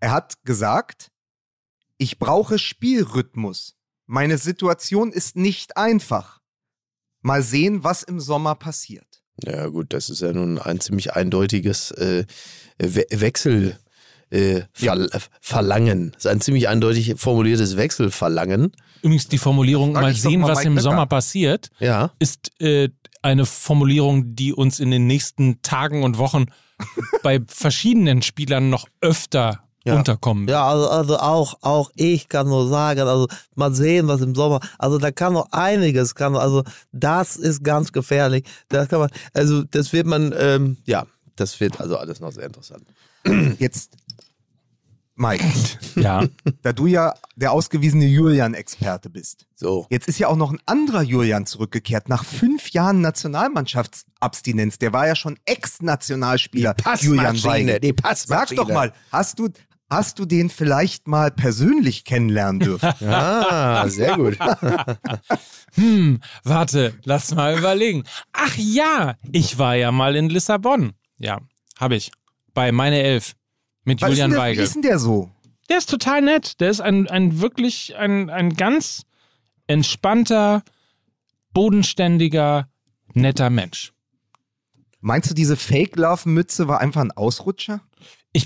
er 0.00 0.10
hat 0.12 0.34
gesagt, 0.44 1.10
ich 1.98 2.18
brauche 2.18 2.58
Spielrhythmus. 2.58 3.74
Meine 4.12 4.36
Situation 4.36 5.10
ist 5.10 5.36
nicht 5.36 5.78
einfach. 5.78 6.40
Mal 7.22 7.42
sehen, 7.42 7.82
was 7.82 8.02
im 8.02 8.20
Sommer 8.20 8.54
passiert. 8.54 9.06
Ja 9.42 9.68
gut, 9.68 9.94
das 9.94 10.10
ist 10.10 10.20
ja 10.20 10.34
nun 10.34 10.58
ein 10.58 10.80
ziemlich 10.80 11.14
eindeutiges 11.14 11.92
äh, 11.92 12.26
We 12.78 13.06
Wechsel. 13.10 13.78
Äh, 14.28 14.64
Ver 14.74 15.08
Verlangen. 15.40 16.10
Das 16.12 16.26
ist 16.26 16.30
ein 16.30 16.42
ziemlich 16.42 16.68
eindeutig 16.68 17.14
formuliertes 17.16 17.78
Wechselverlangen. 17.78 18.72
Übrigens 19.00 19.28
die 19.28 19.38
Formulierung, 19.38 19.92
mal 19.92 20.14
sehen, 20.14 20.40
mal 20.42 20.48
was 20.48 20.58
Mike 20.58 20.68
im 20.68 20.74
Becker. 20.74 20.82
Sommer 20.82 21.06
passiert, 21.06 21.70
Ja. 21.80 22.12
ist 22.18 22.50
äh, 22.60 22.90
eine 23.22 23.46
Formulierung, 23.46 24.36
die 24.36 24.52
uns 24.52 24.78
in 24.78 24.90
den 24.90 25.06
nächsten 25.06 25.62
Tagen 25.62 26.02
und 26.02 26.18
Wochen 26.18 26.46
bei 27.22 27.40
verschiedenen 27.46 28.20
Spielern 28.20 28.68
noch 28.68 28.86
öfter 29.00 29.61
Ja. 29.84 29.96
unterkommen. 29.96 30.46
Ja, 30.48 30.66
also, 30.66 30.88
also 30.88 31.18
auch, 31.18 31.54
auch 31.62 31.90
ich 31.96 32.28
kann 32.28 32.46
nur 32.48 32.68
sagen, 32.68 33.00
also 33.00 33.26
mal 33.54 33.74
sehen, 33.74 34.06
was 34.08 34.20
im 34.20 34.34
Sommer, 34.34 34.60
also 34.78 34.98
da 34.98 35.10
kann 35.10 35.32
noch 35.32 35.50
einiges, 35.50 36.14
kann, 36.14 36.36
also 36.36 36.62
das 36.92 37.36
ist 37.36 37.64
ganz 37.64 37.92
gefährlich. 37.92 38.44
Da 38.68 38.86
kann 38.86 39.00
man, 39.00 39.10
also 39.34 39.64
das 39.64 39.92
wird 39.92 40.06
man, 40.06 40.32
ähm, 40.38 40.76
ja, 40.84 41.06
das 41.36 41.58
wird 41.58 41.80
also 41.80 41.96
alles 41.96 42.20
noch 42.20 42.30
sehr 42.32 42.46
interessant. 42.46 42.84
Jetzt, 43.58 43.96
Mike, 45.14 45.44
Ja. 45.96 46.24
da 46.62 46.72
du 46.72 46.86
ja 46.86 47.14
der 47.36 47.52
ausgewiesene 47.52 48.06
Julian-Experte 48.06 49.10
bist. 49.10 49.46
So. 49.54 49.86
Jetzt 49.90 50.08
ist 50.08 50.18
ja 50.18 50.28
auch 50.28 50.36
noch 50.36 50.52
ein 50.52 50.60
anderer 50.66 51.02
Julian 51.02 51.46
zurückgekehrt, 51.46 52.08
nach 52.08 52.24
fünf 52.24 52.70
Jahren 52.70 53.00
Nationalmannschaftsabstinenz. 53.00 54.78
Der 54.78 54.92
war 54.92 55.06
ja 55.06 55.14
schon 55.14 55.38
Ex-Nationalspieler, 55.44 56.74
Julian 57.00 57.42
Weigel. 57.44 57.80
die 57.80 57.94
Sag 58.14 58.50
doch 58.56 58.68
mal, 58.68 58.92
hast 59.10 59.38
du, 59.38 59.48
hast 59.92 60.18
du 60.18 60.24
den 60.24 60.50
vielleicht 60.50 61.06
mal 61.06 61.30
persönlich 61.30 62.04
kennenlernen 62.04 62.60
dürfen? 62.60 62.92
Ah, 63.02 63.86
sehr 63.88 64.16
gut. 64.16 64.38
Hm, 65.74 66.20
warte, 66.44 66.92
lass 67.04 67.34
mal 67.34 67.56
überlegen. 67.58 68.04
Ach 68.34 68.54
ja, 68.58 69.16
ich 69.32 69.58
war 69.58 69.74
ja 69.74 69.90
mal 69.90 70.16
in 70.16 70.28
Lissabon. 70.28 70.92
Ja, 71.16 71.40
habe 71.78 71.96
ich. 71.96 72.12
Bei 72.52 72.72
meine 72.72 73.00
Elf. 73.02 73.34
Mit 73.84 74.02
Was 74.02 74.10
Julian 74.10 74.30
der, 74.32 74.38
wie 74.38 74.42
Weigel. 74.42 74.64
ist 74.64 74.74
denn 74.74 74.82
der 74.82 74.98
so? 74.98 75.30
Der 75.70 75.78
ist 75.78 75.88
total 75.88 76.20
nett. 76.20 76.60
Der 76.60 76.68
ist 76.70 76.82
ein, 76.82 77.08
ein 77.08 77.40
wirklich, 77.40 77.96
ein, 77.96 78.28
ein 78.28 78.54
ganz 78.54 79.04
entspannter, 79.66 80.62
bodenständiger, 81.54 82.68
netter 83.14 83.48
Mensch. 83.48 83.92
Meinst 85.00 85.30
du, 85.30 85.34
diese 85.34 85.56
Fake-Love-Mütze 85.56 86.68
war 86.68 86.80
einfach 86.80 87.00
ein 87.00 87.12
Ausrutscher? 87.12 87.80
Ich, 88.32 88.44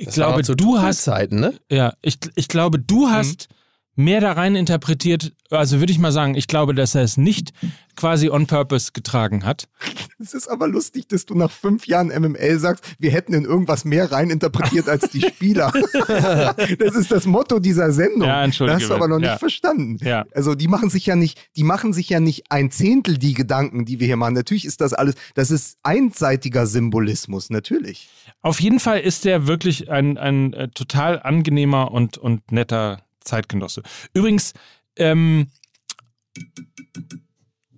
ich 0.00 0.06
Das 0.06 0.14
glaube, 0.14 0.42
zu 0.42 0.54
du 0.54 0.78
hast, 0.80 1.04
Zeiten, 1.04 1.40
ne? 1.40 1.54
ja, 1.70 1.92
ich, 2.02 2.18
ich 2.34 2.48
glaube, 2.48 2.78
du 2.78 3.08
hast 3.08 3.48
mehr 3.96 4.20
da 4.20 4.32
rein 4.32 4.56
interpretiert. 4.56 5.32
Also 5.50 5.80
würde 5.80 5.92
ich 5.92 5.98
mal 5.98 6.12
sagen, 6.12 6.34
ich 6.36 6.46
glaube, 6.46 6.74
dass 6.74 6.94
er 6.94 7.02
es 7.02 7.16
nicht 7.16 7.52
quasi 7.96 8.30
on 8.30 8.46
purpose 8.46 8.92
getragen 8.92 9.44
hat. 9.44 9.68
Es 10.22 10.34
ist 10.34 10.48
aber 10.48 10.68
lustig, 10.68 11.08
dass 11.08 11.24
du 11.24 11.34
nach 11.34 11.50
fünf 11.50 11.86
Jahren 11.86 12.08
MML 12.08 12.58
sagst, 12.58 12.84
wir 12.98 13.10
hätten 13.10 13.32
in 13.32 13.46
irgendwas 13.46 13.86
mehr 13.86 14.12
reininterpretiert 14.12 14.86
als 14.86 15.08
die 15.08 15.22
Spieler. 15.22 15.72
das 16.78 16.94
ist 16.94 17.10
das 17.10 17.24
Motto 17.24 17.58
dieser 17.58 17.90
Sendung. 17.90 18.28
Ja, 18.28 18.44
entschuldige 18.44 18.74
Das 18.74 18.82
hast 18.82 18.90
du 18.90 18.94
aber 18.96 19.08
noch 19.08 19.16
nicht 19.18 19.28
Ja. 19.30 19.38
verstanden. 19.38 19.96
Ja. 20.04 20.26
Also 20.34 20.54
die 20.54 20.68
machen 20.68 20.90
sich 20.90 21.06
ja 21.06 21.16
nicht, 21.16 21.40
die 21.56 21.62
machen 21.64 21.94
sich 21.94 22.10
ja 22.10 22.20
nicht 22.20 22.44
ein 22.52 22.70
Zehntel 22.70 23.16
die 23.16 23.32
Gedanken, 23.32 23.86
die 23.86 23.98
wir 23.98 24.06
hier 24.08 24.16
machen. 24.18 24.34
Natürlich 24.34 24.66
ist 24.66 24.82
das 24.82 24.92
alles, 24.92 25.14
das 25.34 25.50
ist 25.50 25.78
einseitiger 25.82 26.66
Symbolismus, 26.66 27.48
natürlich. 27.48 28.10
Auf 28.42 28.60
jeden 28.60 28.80
Fall 28.80 29.00
ist 29.00 29.24
der 29.24 29.46
wirklich 29.46 29.90
ein, 29.90 30.16
ein 30.18 30.52
äh, 30.54 30.68
total 30.68 31.20
angenehmer 31.22 31.90
und, 31.90 32.16
und 32.18 32.50
netter 32.52 33.02
Zeitgenosse. 33.20 33.82
Übrigens, 34.14 34.54
ähm, 34.96 35.48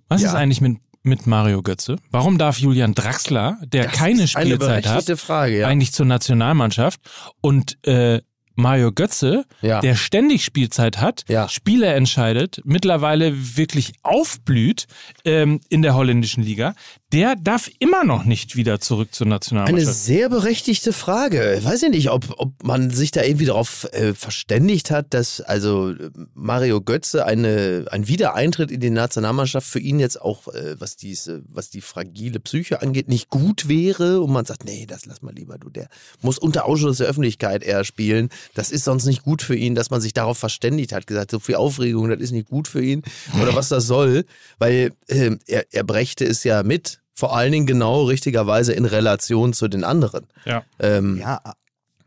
was 0.07 0.21
Ja. 0.21 0.29
ist 0.29 0.35
eigentlich 0.35 0.61
mit, 0.61 0.77
mit 1.03 1.27
Mario 1.27 1.61
Götze? 1.61 1.97
Warum 2.11 2.37
darf 2.37 2.59
Julian 2.59 2.93
Draxler, 2.93 3.57
der 3.65 3.85
Das 3.85 3.93
keine 3.93 4.27
Spielzeit 4.27 4.87
hat, 4.87 5.19
Frage, 5.19 5.59
ja. 5.59 5.67
eigentlich 5.67 5.91
zur 5.91 6.05
Nationalmannschaft 6.05 7.01
und 7.41 7.77
äh, 7.87 8.21
Mario 8.55 8.91
Götze, 8.91 9.45
Ja. 9.61 9.81
der 9.81 9.95
ständig 9.95 10.45
Spielzeit 10.45 11.01
hat, 11.01 11.25
Ja. 11.27 11.49
Spiele 11.49 11.87
entscheidet, 11.87 12.61
mittlerweile 12.65 13.57
wirklich 13.57 13.93
aufblüht 14.03 14.85
ähm, 15.25 15.59
in 15.69 15.81
der 15.81 15.95
holländischen 15.95 16.43
Liga, 16.43 16.75
der 17.13 17.35
darf 17.35 17.69
immer 17.77 18.03
noch 18.03 18.25
nicht 18.25 18.55
wieder 18.55 18.79
zurück 18.79 19.13
zur 19.13 19.27
Eine 19.27 19.35
Nationalmannschaft. 19.35 19.97
sehr 19.97 20.29
berechtigte 20.29 20.93
Frage. 20.93 21.55
Ich 21.59 21.63
weiß 21.63 21.81
ja 21.83 21.89
nicht, 21.89 22.09
ob, 22.09 22.33
ob 22.37 22.63
man 22.63 22.89
sich 22.89 23.11
da 23.11 23.21
irgendwie 23.21 23.45
darauf 23.45 23.87
äh, 23.93 24.15
verständigt 24.15 24.89
hat, 24.89 25.13
dass 25.13 25.39
also 25.39 25.91
äh, 25.91 26.09
Mario 26.33 26.81
Götze 26.81 27.25
eine, 27.25 27.85
ein 27.91 28.07
Wiedereintritt 28.07 28.71
in 28.71 28.79
die 28.79 28.89
Nationalmannschaft 28.89 29.67
für 29.67 29.79
ihn 29.79 29.99
jetzt 29.99 30.19
auch, 30.19 30.47
äh, 30.47 30.75
was, 30.79 30.95
diese, 30.95 31.43
was 31.47 31.69
die 31.69 31.81
fragile 31.81 32.39
Psyche 32.39 32.81
angeht, 32.81 33.09
nicht 33.09 33.29
gut 33.29 33.67
wäre. 33.67 34.21
Und 34.21 34.31
man 34.31 34.45
sagt, 34.45 34.65
nee, 34.65 34.87
das 34.87 35.05
lass 35.05 35.21
mal 35.21 35.35
lieber, 35.35 35.59
du, 35.59 35.69
der 35.69 35.89
muss 36.21 36.39
unter 36.39 36.65
Ausschluss 36.65 36.97
der 36.97 37.07
Öffentlichkeit 37.07 37.63
eher 37.63 37.83
spielen. 37.83 38.29
Das 38.55 38.71
ist 38.71 38.85
sonst 38.85 39.05
nicht 39.05 39.21
gut 39.21 39.43
für 39.43 39.55
ihn, 39.55 39.75
dass 39.75 39.91
man 39.91 40.01
sich 40.01 40.13
darauf 40.13 40.39
verständigt 40.39 40.91
hat, 40.93 41.05
gesagt, 41.05 41.29
so 41.29 41.39
viel 41.39 41.55
Aufregung, 41.55 42.09
das 42.09 42.19
ist 42.19 42.31
nicht 42.31 42.49
gut 42.49 42.67
für 42.67 42.83
ihn. 42.83 43.03
Oder 43.39 43.53
was 43.53 43.69
das 43.69 43.85
soll, 43.85 44.25
weil 44.57 44.93
äh, 45.07 45.37
er, 45.45 45.65
er 45.71 45.83
brächte 45.83 46.25
es 46.25 46.43
ja 46.43 46.63
mit. 46.63 47.02
Vor 47.13 47.35
allen 47.35 47.51
Dingen 47.51 47.67
genau 47.67 48.03
richtigerweise 48.05 48.73
in 48.73 48.85
Relation 48.85 49.53
zu 49.53 49.67
den 49.67 49.83
anderen. 49.83 50.27
Ja. 50.45 50.65
Ähm, 50.79 51.17
Ja, 51.17 51.41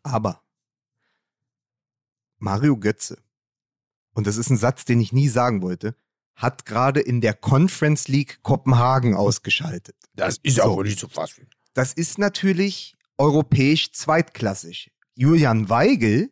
aber 0.03 0.41
Mario 2.39 2.77
Götze, 2.77 3.19
und 4.15 4.27
das 4.27 4.37
ist 4.37 4.51
ein 4.51 4.57
Satz, 4.57 4.85
den 4.85 5.01
ich 5.01 5.13
nie 5.13 5.29
sagen 5.29 5.63
wollte, 5.63 5.95
hat 6.35 6.67
gerade 6.67 7.01
in 7.01 7.21
der 7.21 7.35
Conference 7.35 8.09
League 8.09 8.41
Kopenhagen 8.43 9.15
ausgeschaltet. 9.15 9.97
Das 10.15 10.39
ist 10.43 10.57
So. 10.57 10.63
auch 10.63 10.83
nicht 10.83 10.99
zu 10.99 11.09
fassen. 11.09 11.49
Das 11.73 11.93
ist 11.93 12.19
natürlich 12.19 12.95
europäisch 13.19 13.93
zweitklassig. 13.93 14.91
Julian 15.15 15.69
Weigel 15.71 16.31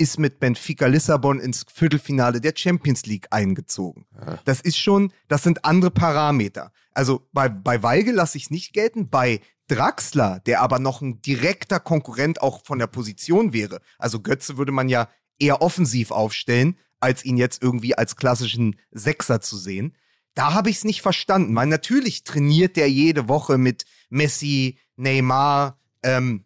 ist 0.00 0.18
mit 0.18 0.40
Benfica 0.40 0.86
Lissabon 0.86 1.38
ins 1.38 1.66
Viertelfinale 1.72 2.40
der 2.40 2.54
Champions 2.56 3.04
League 3.04 3.26
eingezogen. 3.30 4.06
Ja. 4.18 4.38
Das 4.46 4.62
ist 4.62 4.78
schon, 4.78 5.12
das 5.28 5.42
sind 5.42 5.66
andere 5.66 5.90
Parameter. 5.90 6.72
Also 6.92 7.28
bei, 7.32 7.50
bei 7.50 7.82
Weigel 7.82 8.14
lasse 8.14 8.38
ich 8.38 8.44
es 8.44 8.50
nicht 8.50 8.72
gelten, 8.72 9.10
bei 9.10 9.40
Draxler, 9.68 10.40
der 10.46 10.62
aber 10.62 10.78
noch 10.78 11.02
ein 11.02 11.20
direkter 11.20 11.78
Konkurrent 11.78 12.40
auch 12.40 12.64
von 12.64 12.78
der 12.78 12.86
Position 12.86 13.52
wäre. 13.52 13.80
Also 13.98 14.20
Götze 14.20 14.56
würde 14.56 14.72
man 14.72 14.88
ja 14.88 15.08
eher 15.38 15.60
offensiv 15.60 16.10
aufstellen, 16.10 16.78
als 16.98 17.22
ihn 17.24 17.36
jetzt 17.36 17.62
irgendwie 17.62 17.94
als 17.94 18.16
klassischen 18.16 18.76
Sechser 18.90 19.42
zu 19.42 19.58
sehen. 19.58 19.94
Da 20.34 20.54
habe 20.54 20.70
ich 20.70 20.76
es 20.76 20.84
nicht 20.84 21.02
verstanden, 21.02 21.54
weil 21.54 21.66
natürlich 21.66 22.24
trainiert 22.24 22.76
der 22.76 22.90
jede 22.90 23.28
Woche 23.28 23.58
mit 23.58 23.84
Messi, 24.08 24.78
Neymar 24.96 25.78
ähm, 26.02 26.44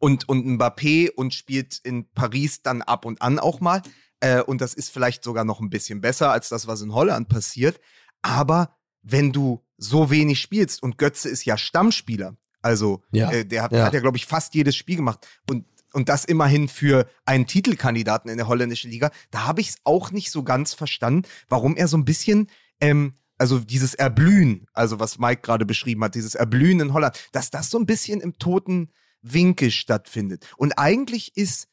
und, 0.00 0.28
und 0.28 0.44
Mbappé 0.46 1.10
und 1.14 1.32
spielt 1.32 1.78
in 1.84 2.10
Paris 2.10 2.62
dann 2.62 2.82
ab 2.82 3.04
und 3.04 3.22
an 3.22 3.38
auch 3.38 3.60
mal. 3.60 3.82
Äh, 4.18 4.42
und 4.42 4.60
das 4.60 4.74
ist 4.74 4.90
vielleicht 4.90 5.22
sogar 5.22 5.44
noch 5.44 5.60
ein 5.60 5.70
bisschen 5.70 6.00
besser 6.00 6.32
als 6.32 6.48
das, 6.48 6.66
was 6.66 6.80
in 6.80 6.92
Holland 6.92 7.28
passiert. 7.28 7.78
Aber 8.22 8.76
wenn 9.02 9.32
du 9.32 9.64
so 9.76 10.10
wenig 10.10 10.40
spielst 10.40 10.82
und 10.82 10.98
Götze 10.98 11.28
ist 11.28 11.44
ja 11.44 11.56
Stammspieler, 11.56 12.36
also 12.62 13.02
Ja, 13.12 13.30
äh, 13.30 13.44
der 13.44 13.62
hat 13.62 13.72
ja. 13.72 13.78
ja, 13.78 13.84
hat 13.84 13.94
ja 13.94 14.00
glaube 14.00 14.16
ich, 14.16 14.26
fast 14.26 14.54
jedes 14.54 14.74
Spiel 14.74 14.96
gemacht 14.96 15.26
und, 15.48 15.66
und 15.92 16.08
das 16.08 16.24
immerhin 16.24 16.68
für 16.68 17.08
einen 17.24 17.46
Titelkandidaten 17.46 18.30
in 18.30 18.36
der 18.36 18.48
holländischen 18.48 18.90
Liga, 18.90 19.10
da 19.30 19.46
habe 19.46 19.60
ich 19.60 19.70
es 19.70 19.76
auch 19.84 20.10
nicht 20.10 20.30
so 20.30 20.42
ganz 20.42 20.74
verstanden, 20.74 21.26
warum 21.48 21.76
er 21.76 21.88
so 21.88 21.96
ein 21.96 22.04
bisschen, 22.04 22.50
ähm, 22.80 23.14
also 23.38 23.58
dieses 23.58 23.94
Erblühen, 23.94 24.66
also 24.74 24.98
was 24.98 25.18
Mike 25.18 25.40
gerade 25.42 25.64
beschrieben 25.64 26.04
hat, 26.04 26.14
dieses 26.14 26.34
Erblühen 26.34 26.80
in 26.80 26.92
Holland, 26.92 27.16
dass 27.32 27.50
das 27.50 27.70
so 27.70 27.78
ein 27.78 27.86
bisschen 27.86 28.20
im 28.20 28.38
toten 28.38 28.90
Winkel 29.22 29.70
stattfindet. 29.70 30.46
Und 30.56 30.78
eigentlich 30.78 31.36
ist 31.36 31.68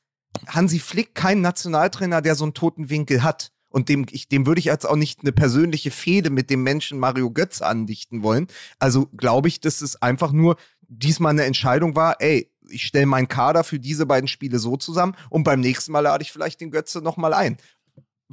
Hansi 0.47 0.79
Flick 0.79 1.15
kein 1.15 1.41
Nationaltrainer, 1.41 2.21
der 2.21 2.35
so 2.35 2.45
einen 2.45 2.53
toten 2.53 2.89
Winkel 2.89 3.23
hat. 3.23 3.51
Und 3.69 3.89
dem, 3.89 4.05
ich, 4.11 4.27
dem 4.27 4.45
würde 4.45 4.59
ich 4.59 4.65
jetzt 4.65 4.87
auch 4.87 4.95
nicht 4.95 5.21
eine 5.21 5.31
persönliche 5.31 5.91
Fehde 5.91 6.29
mit 6.29 6.49
dem 6.49 6.63
Menschen 6.63 6.99
Mario 6.99 7.31
Götze 7.31 7.65
andichten 7.65 8.23
wollen. 8.23 8.47
Also 8.79 9.07
glaube 9.17 9.49
ich, 9.49 9.59
dass 9.59 9.81
es 9.81 10.01
einfach 10.01 10.31
nur 10.31 10.55
diesmal 10.87 11.31
eine 11.31 11.43
Entscheidung 11.43 11.95
war, 11.95 12.15
ey, 12.19 12.49
ich 12.69 12.83
stelle 12.83 13.05
meinen 13.05 13.27
Kader 13.27 13.63
für 13.63 13.79
diese 13.79 14.05
beiden 14.05 14.27
Spiele 14.27 14.59
so 14.59 14.77
zusammen 14.77 15.15
und 15.29 15.43
beim 15.43 15.59
nächsten 15.59 15.91
Mal 15.91 16.01
lade 16.01 16.23
ich 16.23 16.31
vielleicht 16.31 16.61
den 16.61 16.71
Götze 16.71 17.01
nochmal 17.01 17.33
ein. 17.33 17.57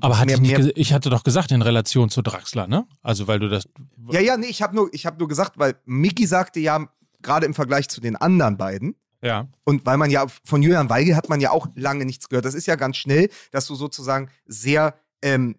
Aber 0.00 0.18
hatte 0.18 0.40
mehr, 0.40 0.58
ich, 0.58 0.76
ich 0.76 0.92
hatte 0.92 1.08
doch 1.08 1.22
gesagt 1.22 1.52
in 1.52 1.62
Relation 1.62 2.10
zu 2.10 2.22
Draxler, 2.22 2.66
ne? 2.66 2.86
Also 3.02 3.28
weil 3.28 3.38
du 3.38 3.48
das. 3.48 3.68
Ja, 4.10 4.20
ja, 4.20 4.36
nee, 4.36 4.46
ich 4.46 4.60
habe 4.60 4.74
nur, 4.74 4.88
ich 4.92 5.06
hab 5.06 5.18
nur 5.18 5.28
gesagt, 5.28 5.58
weil 5.58 5.76
Mickey 5.84 6.26
sagte 6.26 6.58
ja, 6.58 6.88
gerade 7.22 7.46
im 7.46 7.54
Vergleich 7.54 7.88
zu 7.88 8.00
den 8.00 8.16
anderen 8.16 8.56
beiden, 8.56 8.96
Ja. 9.24 9.48
und 9.64 9.86
weil 9.86 9.96
man 9.96 10.10
ja 10.10 10.26
von 10.44 10.62
Julian 10.62 10.90
Weigel 10.90 11.16
hat 11.16 11.28
man 11.28 11.40
ja 11.40 11.50
auch 11.50 11.66
lange 11.74 12.04
nichts 12.04 12.28
gehört. 12.28 12.44
Das 12.44 12.54
ist 12.54 12.66
ja 12.66 12.76
ganz 12.76 12.96
schnell, 12.98 13.30
dass 13.52 13.66
du 13.66 13.74
sozusagen 13.74 14.28
sehr 14.46 14.94
ähm, 15.22 15.56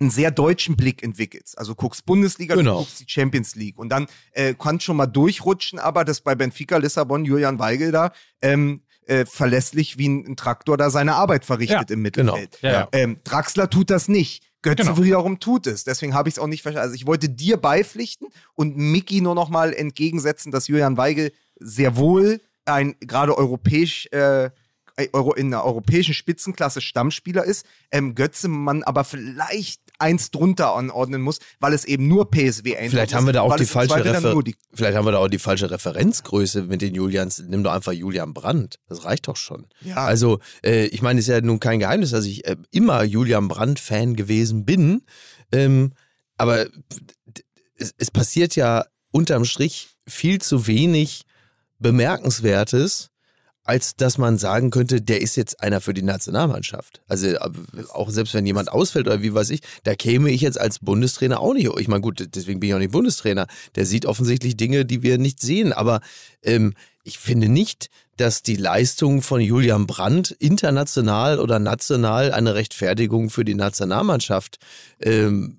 einen 0.00 0.10
sehr 0.10 0.30
deutschen 0.30 0.76
Blick 0.76 1.02
entwickelst. 1.02 1.58
Also 1.58 1.74
guckst 1.74 2.06
Bundesliga, 2.06 2.54
Genau. 2.54 2.72
du 2.74 2.78
guckst 2.80 3.00
die 3.00 3.04
Champions 3.08 3.56
League 3.56 3.78
und 3.78 3.88
dann 3.88 4.06
äh, 4.32 4.54
kannst 4.56 4.84
schon 4.84 4.96
mal 4.96 5.06
durchrutschen, 5.06 5.78
aber 5.80 6.04
das 6.04 6.20
bei 6.20 6.34
Benfica 6.36 6.76
Lissabon 6.76 7.24
Julian 7.24 7.58
Weigel 7.58 7.90
da 7.90 8.12
ähm, 8.40 8.82
äh, 9.06 9.24
verlässlich 9.26 9.98
wie 9.98 10.08
ein, 10.08 10.24
ein 10.26 10.36
Traktor 10.36 10.76
da 10.76 10.90
seine 10.90 11.14
Arbeit 11.14 11.44
verrichtet 11.44 11.90
Ja, 11.90 11.94
im 11.96 12.04
genau. 12.04 12.34
Mittelfeld. 12.34 12.58
Ja, 12.62 12.70
ja. 12.72 12.88
Ähm, 12.92 13.18
Draxler 13.24 13.70
tut 13.70 13.90
das 13.90 14.06
nicht. 14.06 14.44
Götze 14.62 14.84
Genau. 14.84 15.02
wiederum 15.02 15.40
tut 15.40 15.66
es. 15.66 15.84
Deswegen 15.84 16.14
habe 16.14 16.28
ich 16.28 16.34
es 16.34 16.38
auch 16.38 16.46
nicht 16.48 16.62
verstanden. 16.62 16.84
Also 16.84 16.94
ich 16.94 17.06
wollte 17.06 17.28
dir 17.28 17.56
beipflichten 17.56 18.28
und 18.54 18.76
Mickey 18.76 19.20
nur 19.20 19.34
noch 19.34 19.48
mal 19.48 19.72
entgegensetzen, 19.72 20.52
dass 20.52 20.68
Julian 20.68 20.96
Weigel 20.96 21.32
sehr 21.60 21.96
wohl 21.96 22.40
ein 22.68 22.94
gerade 23.00 23.36
europäisch 23.36 24.06
äh, 24.12 24.50
Euro, 25.12 25.34
in 25.34 25.50
der 25.50 25.64
europäischen 25.64 26.14
Spitzenklasse 26.14 26.80
Stammspieler 26.80 27.44
ist. 27.44 27.64
Ähm, 27.92 28.14
Götze 28.14 28.48
man 28.48 28.82
aber 28.82 29.04
vielleicht 29.04 29.80
eins 29.98 30.30
drunter 30.30 30.74
anordnen 30.74 31.20
muss, 31.22 31.38
weil 31.60 31.72
es 31.72 31.84
eben 31.84 32.08
nur 32.08 32.30
PSW 32.30 32.76
Eindhoven 32.76 32.90
Vielleicht 32.90 33.10
ist, 33.10 33.16
haben 33.16 33.26
wir 33.26 33.32
da 33.32 33.42
auch 33.42 33.56
die 33.56 33.64
falsche 33.64 34.04
Refer 34.04 34.42
die 34.42 34.56
Vielleicht 34.72 34.96
haben 34.96 35.06
wir 35.06 35.12
da 35.12 35.18
auch 35.18 35.28
die 35.28 35.38
falsche 35.38 35.70
Referenzgröße 35.70 36.62
mit 36.62 36.82
den 36.82 36.94
Julians. 36.94 37.42
Nimm 37.46 37.62
doch 37.62 37.72
einfach 37.72 37.92
Julian 37.92 38.34
Brandt. 38.34 38.78
Das 38.88 39.04
reicht 39.04 39.28
doch 39.28 39.36
schon. 39.36 39.66
Ja. 39.82 39.96
Also, 39.96 40.38
äh, 40.64 40.86
ich 40.86 41.02
meine, 41.02 41.20
es 41.20 41.28
ist 41.28 41.32
ja 41.32 41.40
nun 41.40 41.60
kein 41.60 41.80
Geheimnis, 41.80 42.10
dass 42.10 42.24
ich 42.24 42.46
äh, 42.46 42.56
immer 42.70 43.02
Julian 43.02 43.48
Brandt-Fan 43.48 44.14
gewesen 44.14 44.64
bin. 44.64 45.02
Ähm, 45.52 45.92
aber 46.36 46.66
es, 47.76 47.94
es 47.96 48.10
passiert 48.10 48.56
ja 48.56 48.84
unterm 49.10 49.44
Strich 49.44 49.88
viel 50.06 50.40
zu 50.40 50.66
wenig 50.66 51.24
Bemerkenswertes, 51.78 53.10
als 53.68 53.96
dass 53.96 54.16
man 54.16 54.38
sagen 54.38 54.70
könnte, 54.70 55.02
der 55.02 55.20
ist 55.20 55.36
jetzt 55.36 55.60
einer 55.60 55.82
für 55.82 55.92
die 55.92 56.02
Nationalmannschaft. 56.02 57.02
Also 57.06 57.36
auch 57.92 58.08
selbst 58.08 58.32
wenn 58.32 58.46
jemand 58.46 58.72
ausfällt 58.72 59.06
oder 59.06 59.20
wie 59.20 59.34
weiß 59.34 59.50
ich, 59.50 59.60
da 59.84 59.94
käme 59.94 60.30
ich 60.30 60.40
jetzt 60.40 60.58
als 60.58 60.78
Bundestrainer 60.78 61.40
auch 61.40 61.52
nicht. 61.52 61.68
Ich 61.78 61.88
meine, 61.88 62.00
gut, 62.00 62.34
deswegen 62.34 62.60
bin 62.60 62.70
ich 62.70 62.74
auch 62.74 62.78
nicht 62.78 62.92
Bundestrainer. 62.92 63.46
Der 63.74 63.84
sieht 63.84 64.06
offensichtlich 64.06 64.56
Dinge, 64.56 64.86
die 64.86 65.02
wir 65.02 65.18
nicht 65.18 65.40
sehen. 65.40 65.74
Aber 65.74 66.00
ähm, 66.42 66.72
ich 67.08 67.18
finde 67.18 67.48
nicht, 67.48 67.88
dass 68.18 68.42
die 68.42 68.56
Leistungen 68.56 69.22
von 69.22 69.40
Julian 69.40 69.86
Brandt 69.86 70.30
international 70.32 71.38
oder 71.38 71.58
national 71.58 72.32
eine 72.32 72.54
Rechtfertigung 72.54 73.30
für 73.30 73.44
die 73.44 73.54
Nationalmannschaft 73.54 74.58
ähm, 75.00 75.56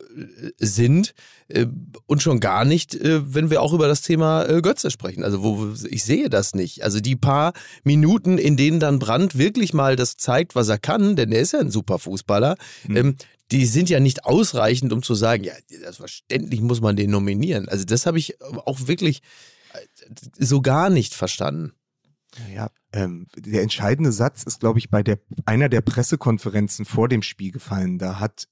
sind. 0.58 1.16
Äh, 1.48 1.66
und 2.06 2.22
schon 2.22 2.40
gar 2.40 2.66
nicht, 2.66 2.94
äh, 2.94 3.34
wenn 3.34 3.50
wir 3.50 3.64
auch 3.64 3.74
über 3.74 3.88
das 3.88 4.04
Thema 4.04 4.46
äh, 4.46 4.62
Götze 4.62 4.92
sprechen. 4.92 5.24
Also 5.24 5.42
wo 5.42 5.74
ich 5.90 6.04
sehe 6.04 6.30
das 6.30 6.54
nicht. 6.54 6.84
Also 6.84 7.00
die 7.00 7.16
paar 7.16 7.54
Minuten, 7.84 8.38
in 8.38 8.58
denen 8.58 8.80
dann 8.80 9.00
Brandt 9.00 9.38
wirklich 9.38 9.74
mal 9.74 9.96
das 9.96 10.18
zeigt, 10.18 10.54
was 10.54 10.70
er 10.70 10.78
kann, 10.78 11.16
denn 11.16 11.32
er 11.32 11.42
ist 11.42 11.54
ja 11.54 11.60
ein 11.60 11.72
super 11.72 11.98
Fußballer, 11.98 12.58
ähm, 12.90 13.16
die 13.52 13.66
sind 13.66 13.90
ja 13.90 14.00
nicht 14.00 14.26
ausreichend, 14.26 14.94
um 14.94 15.02
zu 15.02 15.16
sagen, 15.16 15.44
ja, 15.44 15.54
selbstverständlich 15.68 16.62
muss 16.62 16.82
man 16.82 16.96
den 16.96 17.10
nominieren. 17.10 17.68
Also 17.68 17.84
das 17.86 18.06
habe 18.06 18.20
ich 18.20 18.40
auch 18.42 18.88
wirklich 18.88 19.22
so 20.38 20.62
gar 20.62 20.90
nicht 20.90 21.14
verstanden. 21.14 21.74
Ja, 22.54 22.70
ähm, 22.94 23.28
der 23.36 23.64
entscheidende 23.64 24.12
Satz 24.12 24.44
ist, 24.44 24.60
glaube 24.60 24.80
ich, 24.80 24.90
bei 24.90 25.02
der 25.02 25.20
einer 25.46 25.70
der 25.70 25.82
Pressekonferenzen 25.82 26.86
vor 26.86 27.08
dem 27.10 27.24
Spiel 27.24 27.52
gefallen. 27.52 27.98
Da 27.98 28.20
hat, 28.20 28.48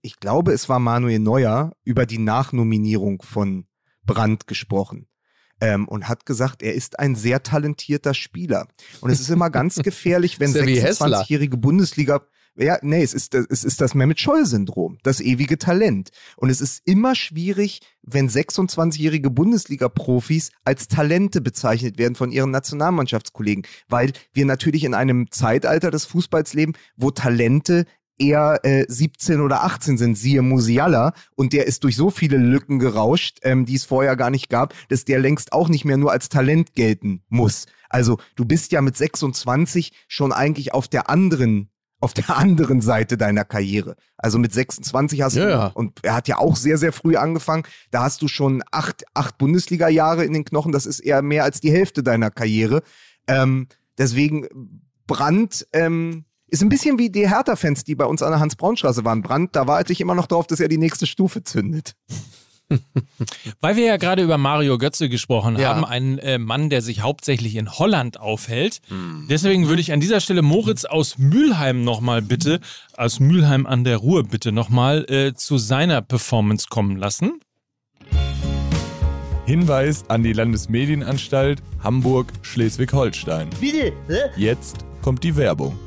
ich 0.00 0.18
glaube, 0.18 0.52
es 0.52 0.68
war 0.68 0.80
Manuel 0.80 1.20
Neuer 1.20 1.72
über 1.84 2.04
die 2.04 2.18
Nachnominierung 2.18 3.22
von 3.22 3.66
Brandt 4.04 4.46
gesprochen. 4.46 5.06
Ähm, 5.60 5.86
und 5.86 6.08
hat 6.08 6.26
gesagt, 6.26 6.60
er 6.60 6.74
ist 6.74 6.98
ein 6.98 7.14
sehr 7.14 7.44
talentierter 7.44 8.14
Spieler. 8.14 8.66
Und 9.00 9.10
es 9.10 9.20
ist 9.20 9.30
immer 9.30 9.48
ganz 9.48 9.76
gefährlich, 9.84 10.40
wenn 10.40 10.50
Ist 10.50 10.56
ja 10.56 10.66
wie 10.66 10.80
Hessler. 10.80 11.20
26-jährige 11.20 11.56
Bundesliga 11.56 12.26
ja, 12.56 12.78
nee, 12.82 13.02
es 13.02 13.14
ist, 13.14 13.34
es 13.34 13.64
ist 13.64 13.80
das 13.80 13.94
Mehmet 13.94 14.20
Scholl-Syndrom, 14.20 14.98
das 15.02 15.20
ewige 15.20 15.58
Talent. 15.58 16.10
Und 16.36 16.50
es 16.50 16.60
ist 16.60 16.82
immer 16.84 17.14
schwierig, 17.14 17.80
wenn 18.02 18.28
26-jährige 18.28 19.30
Bundesliga-Profis 19.30 20.50
als 20.64 20.88
Talente 20.88 21.40
bezeichnet 21.40 21.98
werden 21.98 22.14
von 22.14 22.30
ihren 22.30 22.50
Nationalmannschaftskollegen, 22.50 23.64
weil 23.88 24.12
wir 24.34 24.44
natürlich 24.44 24.84
in 24.84 24.94
einem 24.94 25.30
Zeitalter 25.30 25.90
des 25.90 26.04
Fußballs 26.04 26.52
leben, 26.52 26.74
wo 26.96 27.10
Talente 27.10 27.86
eher 28.18 28.60
äh, 28.64 28.84
17 28.86 29.40
oder 29.40 29.64
18 29.64 29.96
sind, 29.96 30.16
siehe 30.16 30.42
Musiala, 30.42 31.14
und 31.34 31.52
der 31.52 31.66
ist 31.66 31.84
durch 31.84 31.96
so 31.96 32.10
viele 32.10 32.36
Lücken 32.36 32.78
gerauscht, 32.78 33.38
ähm, 33.42 33.64
die 33.64 33.76
es 33.76 33.84
vorher 33.84 34.16
gar 34.16 34.30
nicht 34.30 34.50
gab, 34.50 34.74
dass 34.90 35.04
der 35.04 35.18
längst 35.18 35.52
auch 35.52 35.68
nicht 35.68 35.84
mehr 35.84 35.96
nur 35.96 36.12
als 36.12 36.28
Talent 36.28 36.74
gelten 36.74 37.22
muss. 37.28 37.66
Also 37.88 38.18
du 38.36 38.44
bist 38.44 38.72
ja 38.72 38.80
mit 38.80 38.96
26 38.96 39.92
schon 40.08 40.32
eigentlich 40.32 40.72
auf 40.72 40.88
der 40.88 41.10
anderen 41.10 41.71
auf 42.02 42.12
der 42.14 42.28
anderen 42.36 42.80
Seite 42.80 43.16
deiner 43.16 43.44
Karriere. 43.44 43.96
Also 44.16 44.38
mit 44.38 44.52
26 44.52 45.22
hast 45.22 45.36
Ja, 45.36 45.44
du, 45.44 45.50
ja. 45.50 45.66
und 45.68 46.00
er 46.02 46.14
hat 46.14 46.28
ja 46.28 46.38
auch 46.38 46.56
sehr, 46.56 46.76
sehr 46.78 46.92
früh 46.92 47.16
angefangen, 47.16 47.62
da 47.90 48.02
hast 48.02 48.20
du 48.22 48.28
schon 48.28 48.62
acht, 48.70 49.04
acht 49.14 49.38
Bundesliga-Jahre 49.38 50.24
in 50.24 50.32
den 50.32 50.44
Knochen, 50.44 50.72
das 50.72 50.86
ist 50.86 51.00
eher 51.00 51.22
mehr 51.22 51.44
als 51.44 51.60
die 51.60 51.70
Hälfte 51.72 52.02
deiner 52.02 52.30
Karriere. 52.30 52.82
Ähm, 53.26 53.68
deswegen, 53.98 54.46
Brandt 55.06 55.66
ähm, 55.72 56.24
ist 56.48 56.62
ein 56.62 56.68
bisschen 56.68 56.98
wie 56.98 57.08
die 57.10 57.28
Hertha-Fans, 57.28 57.84
die 57.84 57.94
bei 57.94 58.04
uns 58.04 58.22
an 58.22 58.30
der 58.30 58.40
Hans-Braun-Straße 58.40 59.04
waren. 59.04 59.22
Brandt, 59.22 59.56
da 59.56 59.66
warte 59.66 59.92
ich 59.92 60.00
immer 60.00 60.14
noch 60.14 60.26
drauf, 60.26 60.46
dass 60.46 60.60
er 60.60 60.68
die 60.68 60.78
nächste 60.78 61.06
Stufe 61.06 61.42
zündet. 61.42 61.94
Weil 63.60 63.76
wir 63.76 63.84
ja 63.84 63.96
gerade 63.96 64.22
über 64.22 64.38
Mario 64.38 64.78
Götze 64.78 65.08
gesprochen 65.08 65.56
Ja. 65.58 65.70
haben, 65.74 65.84
einen 65.84 66.18
äh, 66.18 66.38
Mann, 66.38 66.70
der 66.70 66.82
sich 66.82 67.02
hauptsächlich 67.02 67.56
in 67.56 67.70
Holland 67.70 68.18
aufhält. 68.20 68.80
Deswegen 69.28 69.68
würde 69.68 69.80
ich 69.80 69.92
an 69.92 70.00
dieser 70.00 70.20
Stelle 70.20 70.42
Moritz 70.42 70.84
aus 70.84 71.18
Mülheim 71.18 71.84
nochmal 71.84 72.22
bitte, 72.22 72.60
aus 72.96 73.20
Mülheim 73.20 73.66
an 73.66 73.84
der 73.84 73.98
Ruhr 73.98 74.24
bitte 74.24 74.52
nochmal 74.52 75.04
äh, 75.10 75.34
zu 75.34 75.58
seiner 75.58 76.02
Performance 76.02 76.66
kommen 76.70 76.96
lassen. 76.96 77.40
Hinweis 79.46 80.04
an 80.08 80.22
die 80.22 80.32
Landesmedienanstalt 80.32 81.62
Hamburg-Schleswig-Holstein. 81.82 83.50
Bitte? 83.60 83.92
Hä? 84.08 84.18
Jetzt 84.36 84.76
kommt 85.02 85.24
die 85.24 85.36
Werbung. 85.36 85.78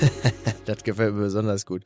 Das 0.66 0.84
gefällt 0.84 1.14
mir 1.14 1.22
besonders 1.22 1.66
gut. 1.66 1.82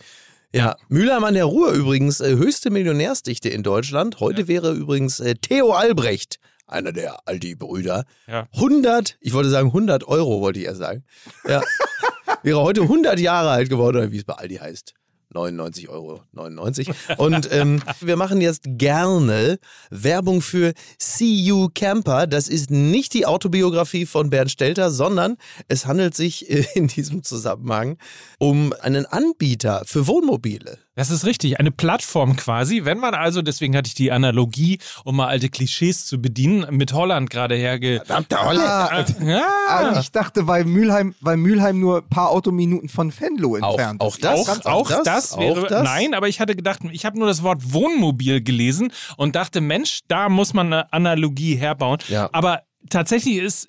Ja, 0.54 0.76
Mülheim 0.88 1.24
an 1.24 1.34
der 1.34 1.46
Ruhr 1.46 1.72
übrigens, 1.72 2.20
äh, 2.20 2.36
höchste 2.36 2.70
Millionärsdichte 2.70 3.48
in 3.48 3.64
Deutschland. 3.64 4.20
Heute 4.20 4.46
wäre 4.46 4.72
übrigens 4.72 5.18
äh, 5.18 5.34
Theo 5.34 5.72
Albrecht, 5.72 6.38
einer 6.68 6.92
der 6.92 7.26
Aldi-Brüder. 7.26 8.04
Ja. 8.28 8.46
100, 8.54 9.16
ich 9.20 9.32
wollte 9.32 9.50
sagen 9.50 9.66
100 9.68 10.06
Euro, 10.06 10.40
wollte 10.42 10.60
ich 10.60 10.66
erst 10.66 10.78
sagen. 10.78 11.02
Ja, 11.48 11.60
wäre 12.44 12.62
heute 12.62 12.82
100 12.82 13.18
Jahre 13.18 13.50
alt 13.50 13.68
geworden, 13.68 13.96
oder 13.96 14.12
wie 14.12 14.18
es 14.18 14.24
bei 14.24 14.34
Aldi 14.34 14.58
heißt. 14.58 14.94
99 15.34 15.88
Euro 15.88 16.22
99. 16.32 16.90
Und 17.18 17.48
ähm, 17.52 17.82
wir 18.00 18.16
machen 18.16 18.40
jetzt 18.40 18.62
gerne 18.64 19.58
Werbung 19.90 20.40
für 20.40 20.72
See 20.98 21.34
You 21.34 21.68
Camper. 21.74 22.26
Das 22.26 22.48
ist 22.48 22.70
nicht 22.70 23.14
die 23.14 23.26
Autobiografie 23.26 24.06
von 24.06 24.30
Bernd 24.30 24.50
Stelter, 24.50 24.90
sondern 24.90 25.36
es 25.68 25.86
handelt 25.86 26.14
sich 26.14 26.50
äh, 26.50 26.64
in 26.74 26.86
diesem 26.86 27.22
Zusammenhang 27.22 27.98
um 28.38 28.72
einen 28.80 29.06
Anbieter 29.06 29.82
für 29.86 30.06
Wohnmobile. 30.06 30.78
Das 30.96 31.10
ist 31.10 31.24
richtig, 31.26 31.58
eine 31.58 31.72
Plattform 31.72 32.36
quasi. 32.36 32.84
Wenn 32.84 32.98
man 32.98 33.14
also, 33.14 33.42
deswegen 33.42 33.76
hatte 33.76 33.88
ich 33.88 33.94
die 33.94 34.12
Analogie, 34.12 34.78
um 35.04 35.16
mal 35.16 35.26
alte 35.26 35.48
Klischees 35.48 36.06
zu 36.06 36.22
bedienen, 36.22 36.66
mit 36.70 36.92
Holland 36.92 37.30
gerade 37.30 37.56
herge... 37.56 38.00
Ah, 38.08 39.04
Ja, 39.20 39.42
ah, 39.68 39.98
ich 40.00 40.12
dachte, 40.12 40.46
weil 40.46 40.64
Mülheim, 40.64 41.14
weil 41.20 41.36
Mülheim 41.36 41.80
nur 41.80 41.98
ein 41.98 42.08
paar 42.08 42.30
Autominuten 42.30 42.88
von 42.88 43.12
Venlo 43.12 43.56
Auch, 43.56 43.70
entfernt 43.70 44.00
auch 44.00 44.14
ist. 44.14 44.24
das, 44.24 44.66
auch, 44.66 44.90
auch 44.90 45.02
das, 45.02 45.04
auch 45.32 45.40
wäre. 45.40 45.66
das? 45.66 45.82
Nein, 45.84 46.14
aber 46.14 46.28
ich 46.28 46.38
hatte 46.40 46.54
gedacht, 46.54 46.80
ich 46.90 47.04
habe 47.04 47.18
nur 47.18 47.26
das 47.26 47.42
Wort 47.42 47.72
Wohnmobil 47.72 48.40
gelesen 48.42 48.92
und 49.16 49.34
dachte, 49.36 49.60
Mensch, 49.60 50.00
da 50.08 50.28
muss 50.28 50.54
man 50.54 50.72
eine 50.72 50.92
Analogie 50.92 51.56
herbauen. 51.56 51.98
Ja. 52.08 52.28
Aber 52.32 52.62
tatsächlich 52.90 53.36
ist 53.36 53.68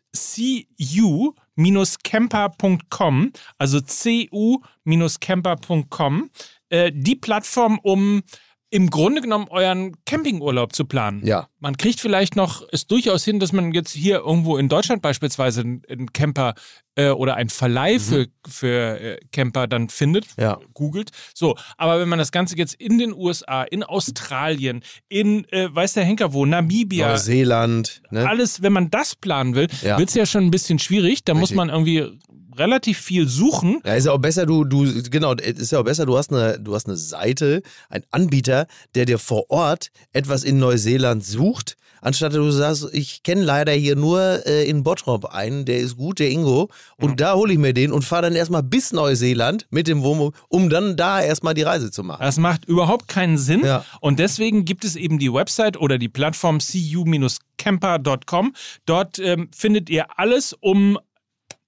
cu-camper.com, 1.58 3.32
also 3.58 3.80
cu-camper.com, 3.82 6.30
äh, 6.70 6.91
die 6.93 7.16
Plattform, 7.16 7.80
um 7.82 8.22
im 8.76 8.89
Grunde 8.89 9.21
genommen 9.21 9.47
euren 9.49 9.95
Campingurlaub 10.05 10.73
zu 10.76 10.84
planen. 10.84 11.26
Ja. 11.26 11.47
Man 11.59 11.78
kriegt 11.78 12.01
vielleicht 12.01 12.36
noch 12.36 12.61
es 12.73 12.88
durchaus 12.88 13.23
hin, 13.23 13.39
dass 13.39 13.53
man 13.53 13.71
jetzt 13.71 13.91
hier 13.91 14.17
irgendwo 14.17 14.57
in 14.57 14.67
Deutschland 14.67 15.01
beispielsweise 15.01 15.61
einen, 15.61 16.11
Camper 16.11 16.55
äh, 16.95 17.09
oder 17.09 17.36
einen 17.36 17.49
Verleih 17.49 17.99
für, 17.99 18.28
für 18.45 18.99
äh, 18.99 19.19
Camper 19.32 19.67
dann 19.67 19.88
findet, 19.89 20.26
Mhm. 20.38 20.43
Ja. 20.43 20.59
googelt. 20.73 21.11
So, 21.34 21.55
aber 21.78 21.99
wenn 22.01 22.09
man 22.09 22.19
das 22.19 22.32
Ganze 22.34 22.57
jetzt 22.57 22.73
in 22.76 22.97
den 22.97 23.13
USA, 23.13 23.63
in 23.63 23.84
Australien, 23.84 24.84
in 25.07 25.45
äh, 25.51 25.73
weiß 25.73 25.93
der 25.93 26.03
Henker 26.03 26.34
wo, 26.34 26.45
Namibia, 26.45 27.09
Neuseeland. 27.09 28.01
Ne? 28.11 28.28
alles, 28.28 28.61
wenn 28.61 28.73
man 28.73 28.89
das 28.89 29.15
planen 29.15 29.55
will, 29.55 29.67
Ja. 29.84 29.97
wird 29.97 30.09
es 30.09 30.15
ja 30.15 30.26
schon 30.26 30.43
ein 30.43 30.51
bisschen 30.51 30.80
schwierig. 30.80 31.23
Da 31.23 31.34
muss 31.34 31.43
Richtig. 31.51 31.57
man 31.57 31.69
irgendwie 31.69 32.19
relativ 32.58 32.99
viel 32.99 33.28
suchen. 33.28 33.82
Ja, 33.86 33.95
ist 33.95 34.06
ja 34.06 34.12
auch 34.12 34.20
besser, 34.20 34.45
du, 34.45 34.64
du, 34.64 35.01
genau, 35.10 35.34
ist 35.34 35.72
ja 35.72 35.80
auch 35.80 35.84
besser, 35.84 36.06
du 36.06 36.18
hast 36.18 36.32
eine, 36.32 36.60
du 36.60 36.76
hast 36.76 36.88
eine 36.88 36.97
Seite, 36.97 37.62
einen 37.89 38.03
Anbieter, 38.12 38.68
der 38.95 39.06
dir 39.06 39.20
vor 39.20 39.49
Ort 39.49 39.91
etwas 40.14 40.43
in 40.43 40.60
Neuseeland 40.60 41.26
sucht, 41.26 41.76
anstatt 42.01 42.34
du 42.34 42.51
sagst, 42.51 42.88
ich 42.93 43.24
kenne 43.24 43.43
leider 43.43 43.72
hier 43.74 43.95
nur 43.95 44.45
äh, 44.45 44.70
in 44.70 44.84
Bottrop 44.84 45.26
einen, 45.26 45.66
der 45.66 45.80
ist 45.80 45.97
gut, 45.97 46.20
der 46.20 46.30
Ingo, 46.30 46.70
und 46.97 47.20
da 47.20 47.34
hole 47.36 47.53
ich 47.53 47.60
mir 47.60 47.74
den 47.74 47.91
und 47.91 48.03
fahre 48.03 48.24
dann 48.24 48.36
erstmal 48.36 48.64
bis 48.64 48.93
Neuseeland 48.93 49.66
mit 49.70 49.88
dem 49.88 50.03
Wohnmobil, 50.03 50.39
um 50.47 50.70
dann 50.70 50.95
da 50.95 51.22
erstmal 51.22 51.53
die 51.53 51.64
Reise 51.64 51.91
zu 51.91 52.03
machen. 52.03 52.22
Das 52.22 52.38
macht 52.38 52.66
überhaupt 52.66 53.08
keinen 53.08 53.38
Sinn. 53.38 53.66
Ja. 53.66 53.84
Und 54.01 54.20
deswegen 54.20 54.66
gibt 54.66 54.86
es 54.86 54.95
eben 54.95 55.20
die 55.20 55.34
Website 55.34 55.78
oder 55.78 55.97
die 55.97 56.10
Plattform 56.10 56.60
cu-camper.com. 56.60 58.53
Dort 58.86 59.20
ähm, 59.20 59.49
findet 59.56 59.89
ihr 59.89 60.06
alles, 60.18 60.53
um 60.53 60.99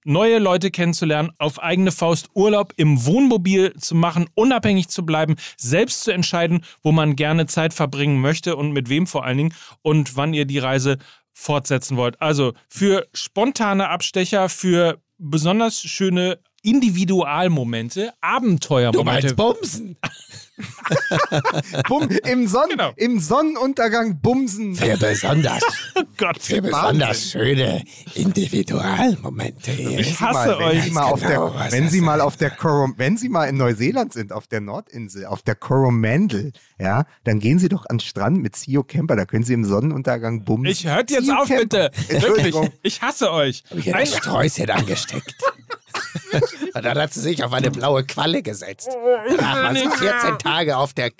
neue 0.04 0.38
Leute 0.38 0.70
kennenzulernen, 0.70 1.30
auf 1.38 1.62
eigene 1.62 1.92
Faust 1.92 2.28
Urlaub 2.34 2.72
im 2.76 3.04
Wohnmobil 3.04 3.74
zu 3.74 3.94
machen, 3.94 4.28
unabhängig 4.34 4.88
zu 4.88 5.04
bleiben, 5.04 5.36
selbst 5.56 6.02
zu 6.02 6.10
entscheiden, 6.10 6.62
wo 6.82 6.92
man 6.92 7.16
gerne 7.16 7.46
Zeit 7.46 7.74
verbringen 7.74 8.20
möchte 8.20 8.56
und 8.56 8.72
mit 8.72 8.88
wem 8.88 9.06
vor 9.06 9.24
allen 9.24 9.38
Dingen 9.38 9.54
und 9.82 10.16
wann 10.16 10.34
ihr 10.34 10.44
die 10.44 10.58
Reise 10.58 10.98
fortsetzen 11.32 11.96
wollt. 11.96 12.20
Also 12.20 12.54
für 12.68 13.06
spontane 13.12 13.88
Abstecher, 13.88 14.48
für 14.48 15.00
besonders 15.18 15.80
schöne 15.80 16.38
Individualmomente, 16.62 18.12
Abenteuermomente. 18.20 19.34
Bumsen? 19.34 19.96
Bum, 21.88 22.08
im, 22.08 22.46
Sonn 22.48 22.68
Genau. 22.70 22.92
Im 22.96 23.18
Sonnenuntergang 23.20 24.20
bumsen. 24.20 24.74
Für 24.74 24.96
besonders, 24.96 25.62
Oh 25.96 26.02
Gott, 26.16 26.40
für 26.42 26.60
besonders 26.62 27.30
schöne 27.30 27.84
Individualmomente. 28.14 29.70
ich 29.72 30.20
Wenn 30.20 30.28
hasse 30.28 30.50
Sie 30.50 30.58
mal, 30.58 30.64
euch. 30.64 30.92
Mal 30.92 31.02
auf 31.04 31.20
Genau, 31.20 31.50
der, 31.50 31.72
wenn 31.72 31.88
Sie 31.88 32.00
mal 32.00 32.20
auf 32.20 32.36
der 32.36 32.50
Corom, 32.50 32.94
wenn 32.96 33.16
Sie 33.16 33.28
mal 33.28 33.46
in 33.46 33.56
Neuseeland 33.56 34.12
sind, 34.12 34.32
auf 34.32 34.46
der 34.46 34.60
Nordinsel, 34.60 35.26
auf 35.26 35.42
der 35.42 35.54
Coromandel, 35.54 36.52
ja, 36.78 37.04
dann 37.24 37.38
gehen 37.40 37.58
Sie 37.58 37.68
doch 37.68 37.86
an 37.88 37.96
den 37.96 38.00
Strand 38.00 38.38
mit 38.38 38.56
CEO 38.56 38.82
Camper, 38.82 39.16
da 39.16 39.24
können 39.24 39.44
Sie 39.44 39.54
im 39.54 39.64
Sonnenuntergang 39.64 40.44
bumsen. 40.44 40.66
Ich 40.70 40.86
hört 40.86 41.10
jetzt 41.10 41.26
CEO 41.26 41.34
auf, 41.36 41.48
Camper. 41.48 41.62
bitte. 41.62 41.90
Wirklich, 41.94 42.10
Entschuldigung. 42.24 42.70
ich 42.82 43.02
hasse 43.02 43.32
euch. 43.32 43.64
Ich 43.76 43.86
in 43.86 43.94
Ein, 43.94 44.00
ein 44.00 44.06
Sträußchen 44.06 44.70
angesteckt. 44.70 45.34
Und 46.74 46.84
dann 46.84 46.98
hat 46.98 47.12
sie 47.12 47.20
sich 47.20 47.44
auf 47.44 47.52
eine 47.52 47.70
blaue 47.70 48.04
Qualle 48.04 48.42
gesetzt. 48.42 48.88
Danach 49.28 49.62
war 49.64 49.74
sie 49.74 49.88
14 49.88 50.38
Tage 50.38 50.76
auf 50.76 50.94
der, 50.94 51.10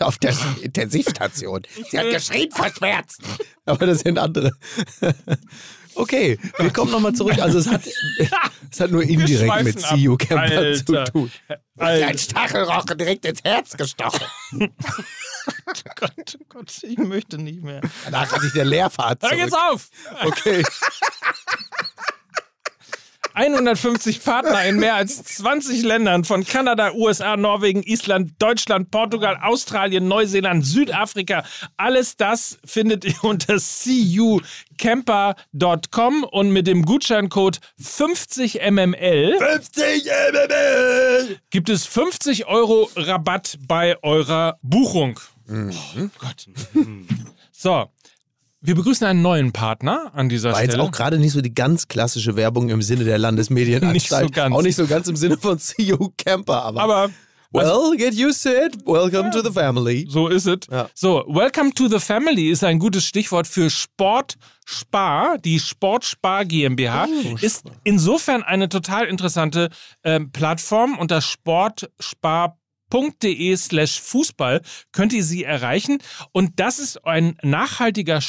auf 0.00 0.18
der 0.18 0.34
Intensivstation. 0.60 1.62
Sie 1.90 1.98
hat 1.98 2.10
geschrien 2.10 2.50
vor 2.50 2.68
Schmerzen. 2.70 3.24
Aber 3.64 3.86
das 3.86 4.00
sind 4.00 4.18
andere. 4.18 4.52
Okay, 5.94 6.38
wir 6.58 6.72
kommen 6.72 6.92
nochmal 6.92 7.12
zurück. 7.12 7.40
Also 7.40 7.58
es 7.58 7.66
hat, 7.66 7.82
es 8.70 8.78
hat 8.78 8.92
nur 8.92 9.02
indirekt 9.02 9.64
mit. 9.64 9.80
CEO 9.80 10.16
Camper 10.16 10.74
zu 10.74 11.04
tun. 11.10 11.32
Alter. 11.76 12.06
Ein 12.06 12.18
Stachelrochen 12.18 12.98
direkt 12.98 13.24
ins 13.24 13.42
Herz 13.42 13.76
gestochen. 13.76 14.24
Gott, 15.96 16.38
oh 16.40 16.44
Gott, 16.48 16.78
ich 16.82 16.98
möchte 16.98 17.38
nicht 17.38 17.64
mehr. 17.64 17.80
Danach 18.04 18.30
hatte 18.32 18.46
ich 18.46 18.54
eine 18.54 18.70
Leerfahrt 18.70 19.22
Hör 19.22 19.30
zurück. 19.30 19.42
jetzt 19.42 19.56
auf! 19.56 19.90
Okay. 20.22 20.62
150 23.38 24.24
Partner 24.24 24.64
in 24.64 24.80
mehr 24.80 24.96
als 24.96 25.22
20 25.22 25.84
Ländern 25.84 26.24
von 26.24 26.44
Kanada, 26.44 26.92
USA, 26.92 27.36
Norwegen, 27.36 27.84
Island, 27.84 28.32
Deutschland, 28.40 28.90
Portugal, 28.90 29.38
Australien, 29.40 30.08
Neuseeland, 30.08 30.66
Südafrika. 30.66 31.44
Alles 31.76 32.16
das 32.16 32.58
findet 32.64 33.04
ihr 33.04 33.14
unter 33.22 33.58
cucamper.com 34.76 36.24
und 36.24 36.50
mit 36.50 36.66
dem 36.66 36.84
Gutscheincode 36.84 37.60
50mml 37.80 39.38
50 39.38 40.04
MML. 40.10 41.38
gibt 41.50 41.68
es 41.68 41.86
50 41.86 42.46
Euro 42.48 42.90
Rabatt 42.96 43.56
bei 43.68 43.96
eurer 44.02 44.58
Buchung. 44.62 45.20
Mhm. 45.46 45.70
Oh 45.96 46.08
Gott. 46.18 46.48
So, 47.52 47.90
wir 48.60 48.74
begrüßen 48.74 49.06
einen 49.06 49.22
neuen 49.22 49.52
Partner 49.52 50.10
an 50.14 50.28
dieser 50.28 50.52
War 50.52 50.60
jetzt 50.62 50.72
Stelle. 50.72 50.82
auch 50.82 50.90
gerade 50.90 51.18
nicht 51.18 51.32
so 51.32 51.40
die 51.40 51.54
ganz 51.54 51.86
klassische 51.88 52.36
Werbung 52.36 52.68
im 52.70 52.82
Sinne 52.82 53.04
der 53.04 53.16
Landesmedienanstalt. 53.18 53.92
Nicht 53.94 54.08
so 54.08 54.28
ganz. 54.42 54.54
Auch 54.54 54.62
nicht 54.62 54.76
so 54.76 54.86
ganz 54.86 55.08
im 55.08 55.16
Sinne 55.16 55.38
von 55.38 55.58
CEO 55.58 56.12
Camper, 56.18 56.62
aber. 56.64 56.82
Aber 56.82 57.10
well, 57.52 57.96
get 57.96 58.14
used 58.14 58.42
to 58.42 58.50
it. 58.50 58.76
Welcome 58.84 59.30
to 59.30 59.40
the 59.42 59.50
family. 59.52 60.06
So 60.10 60.28
ist 60.28 60.46
es. 60.46 60.58
Ja. 60.70 60.90
So, 60.94 61.24
Welcome 61.28 61.72
to 61.74 61.88
the 61.88 61.98
Family 62.00 62.50
ist 62.50 62.62
ein 62.64 62.78
gutes 62.78 63.04
Stichwort 63.06 63.46
für 63.46 63.70
Sportspar. 63.70 65.38
Die 65.38 65.58
Sportspar 65.60 66.44
GmbH 66.44 67.06
Oh, 67.08 67.36
ist 67.40 67.64
insofern 67.84 68.42
eine 68.42 68.68
total 68.68 69.06
interessante 69.06 69.70
ähm, 70.04 70.30
Plattform. 70.32 70.98
Unter 70.98 71.20
sportspar.de 71.22 73.56
slash 73.56 74.00
Fußball 74.00 74.62
könnt 74.92 75.12
ihr 75.12 75.24
sie 75.24 75.44
erreichen. 75.44 75.98
Und 76.32 76.58
das 76.60 76.78
ist 76.78 77.04
ein 77.06 77.36
nachhaltiger 77.42 78.18
äh, 78.18 78.22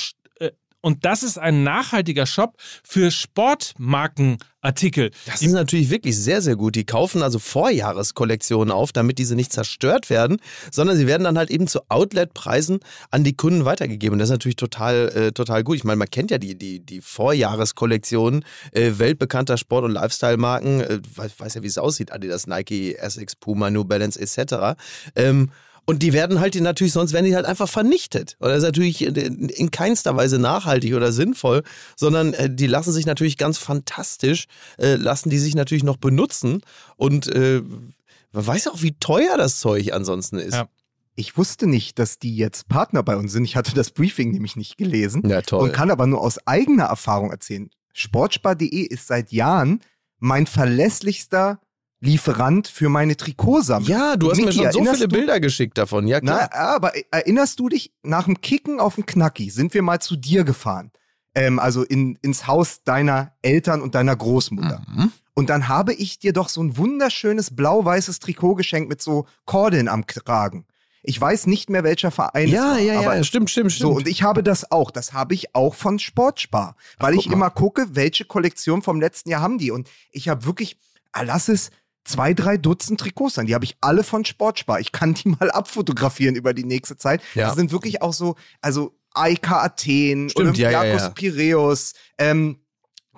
und 0.81 1.05
das 1.05 1.23
ist 1.23 1.37
ein 1.37 1.63
nachhaltiger 1.63 2.25
Shop 2.25 2.55
für 2.83 3.11
Sportmarkenartikel. 3.11 5.11
Das 5.25 5.41
ist 5.41 5.51
natürlich 5.51 5.89
wirklich 5.89 6.17
sehr, 6.17 6.41
sehr 6.41 6.55
gut. 6.55 6.75
Die 6.75 6.85
kaufen 6.85 7.21
also 7.21 7.37
Vorjahreskollektionen 7.37 8.71
auf, 8.71 8.93
damit 8.93 9.19
diese 9.19 9.35
nicht 9.35 9.51
zerstört 9.51 10.09
werden, 10.09 10.37
sondern 10.71 10.95
sie 10.95 11.05
werden 11.05 11.25
dann 11.25 11.37
halt 11.37 11.49
eben 11.49 11.67
zu 11.67 11.81
Outletpreisen 11.89 12.79
an 13.11 13.25
die 13.25 13.35
Kunden 13.35 13.65
weitergegeben. 13.65 14.13
Und 14.13 14.19
das 14.19 14.29
ist 14.29 14.33
natürlich 14.33 14.55
total, 14.55 15.09
äh, 15.09 15.31
total 15.33 15.65
gut. 15.65 15.75
Ich 15.75 15.83
meine, 15.83 15.97
man 15.97 16.09
kennt 16.09 16.31
ja 16.31 16.37
die, 16.37 16.57
die, 16.57 16.79
die 16.79 17.01
Vorjahreskollektionen 17.01 18.45
äh, 18.71 18.93
weltbekannter 18.97 19.57
Sport- 19.57 19.83
und 19.83 19.91
Lifestyle-Marken. 19.91 20.79
Äh, 20.81 21.01
weiß, 21.15 21.39
weiß 21.39 21.55
ja, 21.55 21.63
wie 21.63 21.67
es 21.67 21.77
aussieht. 21.77 22.13
Adidas, 22.13 22.47
Nike, 22.47 22.95
Essex, 22.95 23.35
Puma, 23.35 23.69
New 23.69 23.83
Balance 23.83 24.17
etc. 24.19 24.79
Ähm, 25.15 25.51
und 25.89 26.03
die 26.03 26.13
werden 26.13 26.39
halt 26.39 26.53
natürlich, 26.61 26.93
sonst 26.93 27.13
werden 27.13 27.25
die 27.25 27.35
halt 27.35 27.47
einfach 27.47 27.67
vernichtet. 27.67 28.35
Und 28.37 28.49
das 28.49 28.59
ist 28.59 28.63
natürlich 28.63 29.01
in 29.03 29.49
in 29.49 29.71
keinster 29.71 30.15
Weise 30.15 30.37
nachhaltig 30.37 30.93
oder 30.93 31.11
sinnvoll, 31.11 31.63
sondern 31.95 32.35
äh, 32.35 32.47
die 32.47 32.67
lassen 32.67 32.91
sich 32.91 33.07
natürlich 33.07 33.37
ganz 33.37 33.57
fantastisch, 33.57 34.45
äh, 34.77 34.97
lassen 34.97 35.31
die 35.31 35.39
sich 35.39 35.55
natürlich 35.55 35.83
noch 35.83 35.97
benutzen. 35.97 36.61
Und 36.95 37.25
äh, 37.27 37.63
man 38.31 38.45
weiß 38.45 38.67
auch, 38.67 38.83
wie 38.83 38.99
teuer 38.99 39.35
das 39.35 39.59
Zeug 39.59 39.91
ansonsten 39.91 40.37
ist. 40.37 40.53
Ja. 40.53 40.69
Ich 41.15 41.37
wusste 41.37 41.65
nicht, 41.65 41.97
dass 41.97 42.19
die 42.19 42.37
jetzt 42.37 42.67
Partner 42.67 43.01
bei 43.01 43.17
uns 43.17 43.31
sind. 43.31 43.43
Ich 43.43 43.55
hatte 43.55 43.73
das 43.73 43.89
Briefing 43.89 44.29
nämlich 44.29 44.55
nicht 44.55 44.77
gelesen 44.77 45.27
Ja, 45.27 45.41
toll. 45.41 45.63
und 45.63 45.73
kann 45.73 45.89
aber 45.89 46.05
nur 46.05 46.21
aus 46.21 46.37
eigener 46.45 46.85
Erfahrung 46.85 47.31
erzählen. 47.31 47.67
Sportspar.de 47.93 48.83
ist 48.83 49.07
seit 49.07 49.31
Jahren 49.31 49.81
mein 50.19 50.45
verlässlichster 50.45 51.59
Lieferant 52.01 52.67
für 52.67 52.87
meine 52.87 53.17
Trikotsammlung. 53.17 53.89
ja, 53.91 54.15
du 54.15 54.31
hast 54.31 54.37
mir 54.37 54.45
Miki, 54.47 54.63
schon 54.63 54.71
so 54.71 54.85
viele 54.85 55.07
du- 55.07 55.15
Bilder 55.15 55.39
geschickt 55.41 55.77
davon. 55.77 56.07
Ja, 56.07 56.19
Na, 56.21 56.47
klar. 56.47 56.53
aber 56.75 56.93
erinnerst 57.11 57.59
du 57.59 57.67
dich, 57.69 57.91
nach 58.03 58.23
dem 58.25 58.39
Kicken 58.39 58.79
auf 58.79 58.95
dem 58.95 59.05
Knacki 59.05 59.49
sind 59.49 59.73
wir 59.73 59.81
mal 59.81 59.99
zu 59.99 60.15
dir 60.15 60.43
gefahren. 60.45 60.91
Ähm, 61.35 61.59
also 61.59 61.83
in, 61.83 62.17
ins 62.21 62.47
Haus 62.47 62.83
deiner 62.83 63.33
Eltern 63.41 63.81
und 63.81 63.95
deiner 63.95 64.15
Großmutter. 64.15 64.81
Mhm. 64.87 65.11
Und 65.33 65.49
dann 65.49 65.67
habe 65.67 65.93
ich 65.93 66.19
dir 66.19 66.33
doch 66.33 66.49
so 66.49 66.61
ein 66.63 66.77
wunderschönes 66.77 67.55
blau-weißes 67.55 68.19
Trikot 68.19 68.55
geschenkt 68.55 68.89
mit 68.89 69.01
so 69.01 69.25
Kordeln 69.45 69.87
am 69.87 70.05
Kragen. 70.07 70.65
Ich 71.03 71.19
weiß 71.19 71.47
nicht 71.47 71.69
mehr, 71.69 71.83
welcher 71.83 72.11
Verein 72.11 72.47
es 72.47 72.51
Ja, 72.53 72.71
war. 72.71 72.79
ja, 72.79 72.99
aber 72.99 73.15
ja, 73.17 73.23
stimmt, 73.23 73.49
stimmt, 73.49 73.71
stimmt. 73.71 73.89
So, 73.91 73.95
und 73.97 74.07
ich 74.07 74.23
habe 74.23 74.41
das 74.43 74.69
auch. 74.71 74.91
Das 74.91 75.13
habe 75.13 75.33
ich 75.33 75.53
auch 75.55 75.75
von 75.75 75.99
Sportspar. 75.99 76.75
Weil 76.97 77.13
guck 77.13 77.21
ich 77.21 77.27
mal. 77.29 77.35
immer 77.35 77.49
gucke, 77.51 77.87
welche 77.91 78.25
Kollektion 78.25 78.81
vom 78.81 78.99
letzten 78.99 79.29
Jahr 79.29 79.41
haben 79.41 79.57
die. 79.59 79.71
Und 79.71 79.89
ich 80.11 80.27
habe 80.27 80.45
wirklich, 80.45 80.77
ah, 81.13 81.21
lass 81.21 81.47
es 81.47 81.69
zwei, 82.03 82.33
drei 82.33 82.57
Dutzend 82.57 82.99
Trikots 82.99 83.35
sein. 83.35 83.45
Die 83.45 83.55
habe 83.55 83.65
ich 83.65 83.77
alle 83.81 84.03
von 84.03 84.25
Sportspar. 84.25 84.79
Ich 84.79 84.91
kann 84.91 85.13
die 85.13 85.29
mal 85.39 85.51
abfotografieren 85.51 86.35
über 86.35 86.53
die 86.53 86.63
nächste 86.63 86.97
Zeit. 86.97 87.21
Ja. 87.35 87.47
Das 87.47 87.55
sind 87.55 87.71
wirklich 87.71 88.01
auch 88.01 88.13
so, 88.13 88.35
also 88.61 88.95
AIK 89.13 89.51
Athen, 89.51 90.29
Stimmt, 90.29 90.57
ja, 90.57 90.71
ja, 90.71 90.79
Olympiakos 90.79 91.01
ja. 91.01 91.09
Piräus, 91.09 91.93
ähm, 92.17 92.59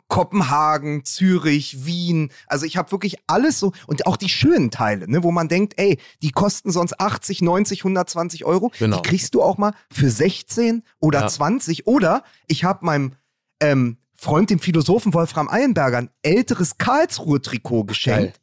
Kopenhagen, 0.07 1.05
Zürich, 1.05 1.85
Wien. 1.85 2.31
Also 2.47 2.65
ich 2.65 2.75
habe 2.75 2.91
wirklich 2.91 3.15
alles 3.27 3.59
so 3.59 3.71
und 3.87 4.05
auch 4.07 4.17
die 4.17 4.27
schönen 4.27 4.69
Teile, 4.69 5.09
ne, 5.09 5.23
wo 5.23 5.31
man 5.31 5.47
denkt, 5.47 5.75
ey, 5.77 5.99
die 6.21 6.31
kosten 6.31 6.69
sonst 6.69 6.99
80, 6.99 7.41
90, 7.41 7.79
120 7.79 8.43
Euro. 8.43 8.73
Genau. 8.77 8.97
Die 8.97 9.07
kriegst 9.07 9.33
du 9.35 9.41
auch 9.41 9.57
mal 9.57 9.73
für 9.89 10.09
16 10.09 10.83
oder 10.99 11.21
Ja. 11.21 11.27
20. 11.27 11.87
Oder 11.87 12.25
ich 12.47 12.65
habe 12.65 12.85
meinem 12.85 13.13
ähm, 13.61 13.99
Freund, 14.13 14.49
dem 14.49 14.59
Philosophen 14.59 15.13
Wolfram 15.13 15.49
Eilenberger, 15.49 15.99
ein 15.99 16.09
älteres 16.23 16.77
Karlsruhe-Trikot 16.77 17.85
geschenkt. 17.85 18.40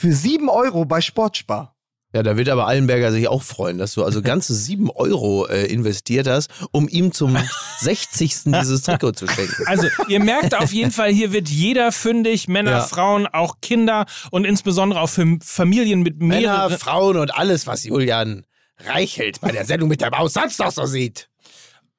Für 0.00 0.12
7 0.12 0.48
Euro 0.48 0.84
bei 0.84 1.00
Sportspar. 1.00 1.74
Ja, 2.14 2.22
da 2.22 2.36
wird 2.36 2.48
aber 2.50 2.68
Allenberger 2.68 3.10
sich 3.10 3.26
auch 3.26 3.42
freuen, 3.42 3.78
dass 3.78 3.94
du 3.94 4.04
also 4.04 4.22
ganze 4.22 4.54
sieben 4.54 4.90
Euro 4.90 5.46
äh, 5.48 5.64
investiert 5.66 6.28
hast, 6.28 6.50
um 6.70 6.88
ihm 6.88 7.10
zum 7.10 7.36
60. 7.80 8.44
dieses 8.44 8.82
Trikot 8.82 9.10
zu 9.12 9.26
schenken. 9.26 9.64
Also, 9.66 9.88
ihr 10.06 10.20
merkt 10.22 10.54
auf 10.54 10.72
jeden 10.72 10.92
Fall, 10.92 11.10
hier 11.12 11.32
wird 11.32 11.48
jeder 11.48 11.90
fündig, 11.90 12.46
Männer, 12.46 12.70
Ja. 12.70 12.80
Frauen, 12.82 13.26
auch 13.26 13.56
Kinder 13.60 14.06
und 14.30 14.44
insbesondere 14.44 15.00
auch 15.00 15.08
für 15.10 15.26
Familien 15.42 16.02
mit 16.02 16.20
Männer, 16.20 16.40
mehreren. 16.68 16.78
Frauen 16.78 17.16
und 17.16 17.34
alles, 17.36 17.66
was 17.66 17.82
Julian 17.82 18.46
Reichelt 18.86 19.40
bei 19.40 19.50
der 19.50 19.64
Sendung 19.64 19.88
mit 19.88 20.00
der 20.00 20.12
Maus 20.12 20.34
sonst 20.34 20.60
noch 20.60 20.70
so 20.70 20.86
sieht. 20.86 21.28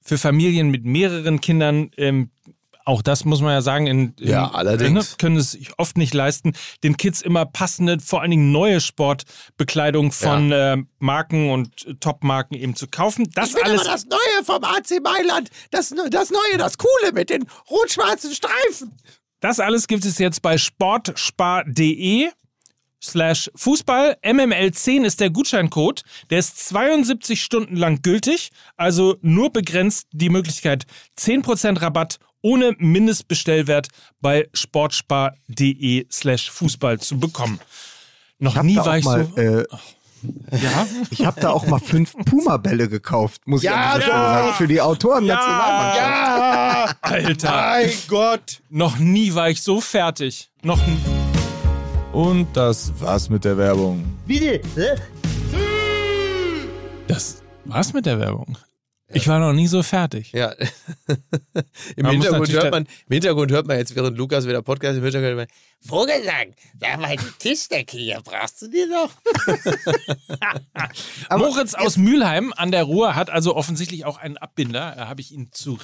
für 0.01 0.17
Familien 0.17 0.69
mit 0.71 0.85
mehreren 0.85 1.41
Kindern 1.41 1.91
ähm, 1.97 2.31
Auch 2.89 3.03
das 3.03 3.23
muss 3.23 3.39
man 3.41 3.51
ja 3.51 3.61
sagen, 3.61 3.85
in, 3.85 4.15
in 4.19 4.27
Ja, 4.29 4.49
allerdings. 4.49 5.11
ne, 5.11 5.15
können 5.19 5.37
es 5.37 5.51
sich 5.51 5.69
oft 5.77 5.95
nicht 5.95 6.11
leisten, 6.15 6.53
den 6.83 6.97
Kids 6.97 7.21
immer 7.21 7.45
passende, 7.45 7.99
vor 7.99 8.21
allen 8.21 8.31
Dingen 8.31 8.51
neue 8.51 8.81
Sportbekleidung 8.81 10.11
von 10.11 10.51
äh, 10.51 10.77
Marken 10.97 11.51
und 11.51 12.01
Top-Marken 12.01 12.55
eben 12.55 12.75
zu 12.75 12.87
kaufen. 12.87 13.29
Das 13.35 13.49
Ich 13.49 13.55
will 13.57 13.61
alles 13.61 13.81
aber 13.81 13.91
das 13.91 14.05
Neue 14.05 14.43
vom 14.43 14.63
AC 14.63 15.03
Mailand. 15.03 15.51
Das, 15.69 15.93
das 16.09 16.31
Neue, 16.31 16.57
das 16.57 16.79
Coole 16.79 17.13
mit 17.13 17.29
den 17.29 17.45
rot-schwarzen 17.69 18.33
Streifen. 18.33 18.97
Das 19.39 19.59
alles 19.59 19.87
gibt 19.87 20.03
es 20.03 20.17
jetzt 20.17 20.41
bei 20.41 20.57
sportspar.de 20.57 22.31
slash 23.03 23.51
Fußball. 23.53 24.17
MML10 24.23 25.03
ist 25.03 25.19
der 25.19 25.29
Gutscheincode. 25.29 26.01
Der 26.31 26.39
ist 26.39 26.57
72 26.69 27.39
Stunden 27.39 27.75
lang 27.75 28.01
gültig, 28.01 28.49
also 28.77 29.17
nur 29.21 29.51
begrenzt 29.51 30.07
die 30.11 30.29
Möglichkeit 30.29 30.85
10% 31.19 31.83
Rabatt 31.83 32.17
ohne 32.41 32.75
Mindestbestellwert 32.77 33.87
bei 34.21 34.47
sportspar.de 34.53 36.05
slash 36.11 36.49
Fußball 36.51 36.99
zu 36.99 37.19
bekommen. 37.19 37.59
Noch 38.39 38.61
nie 38.63 38.77
war 38.77 38.97
ich 38.97 39.05
mal, 39.05 39.25
so... 39.35 39.41
äh, 39.41 39.65
Ja? 40.51 40.85
ich 41.11 41.25
habe 41.25 41.39
da 41.39 41.51
auch 41.51 41.65
mal 41.67 41.79
fünf 41.79 42.13
Puma-Bälle 42.25 42.89
gekauft, 42.89 43.41
muss 43.45 43.61
ich 43.63 43.69
Ja, 43.69 43.91
Stelle 43.91 44.11
ja. 44.11 44.33
sagen, 44.33 44.53
für 44.55 44.67
die 44.67 44.81
Autoren 44.81 45.25
Nationalmannschaft. 45.25 45.97
Ja, 45.97 46.95
Alter, 47.01 47.51
mein 47.51 47.91
Gott. 48.09 48.61
noch 48.69 48.97
nie 48.99 49.33
war 49.33 49.49
ich 49.49 49.61
so 49.61 49.79
fertig. 49.79 50.49
Noch 50.61 50.85
nie. 50.85 50.99
Und 52.11 52.47
das 52.57 52.91
war's 52.99 53.29
mit 53.29 53.45
der 53.45 53.57
Werbung. 53.57 54.03
Bitte, 54.25 54.59
hä? 54.75 54.95
Das 57.07 57.41
war's 57.65 57.93
mit 57.93 58.05
der 58.05 58.19
Werbung. 58.19 58.57
Ich 59.12 59.28
war 59.28 59.39
noch 59.39 59.53
nie 59.53 59.68
so 59.68 59.82
fertig. 59.82 60.32
Ja. 60.34 60.51
Im, 61.95 62.03
Man 62.03 62.12
Hintergrund 62.12 62.51
hört 62.51 62.72
man, 62.72 62.84
Im 62.84 63.14
Hintergrund 63.14 63.51
hört 63.51 63.68
man 63.68 63.78
jetzt, 63.78 63.95
während 63.95 64.18
Lukas 64.18 64.47
wieder 64.47 64.62
Podcast 64.62 64.97
im 64.97 65.03
Hintergrund 65.03 65.38
hört 65.38 65.49
man, 65.49 65.57
Vogelsang, 65.82 66.53
sag 66.80 66.99
mal, 66.99 67.16
die 67.16 67.32
Tischdecke 67.39 67.97
hier, 67.97 68.22
brauchst 68.24 68.62
du 68.62 68.68
die 68.68 68.86
noch? 68.86 69.12
Moritz 71.38 71.74
aus 71.74 71.97
Mülheim 71.97 72.53
an 72.55 72.72
der 72.72 72.84
Ruhr 72.84 73.16
hat 73.16 73.30
also 73.30 73.55
offensichtlich 73.55 74.05
auch 74.05 74.18
einen 74.18 74.38
Abbinder. 74.38 74.93
Da 74.95 75.07
habe 75.07 75.22
ich 75.22 75.32
ihn 75.32 75.49
zu, 75.51 75.80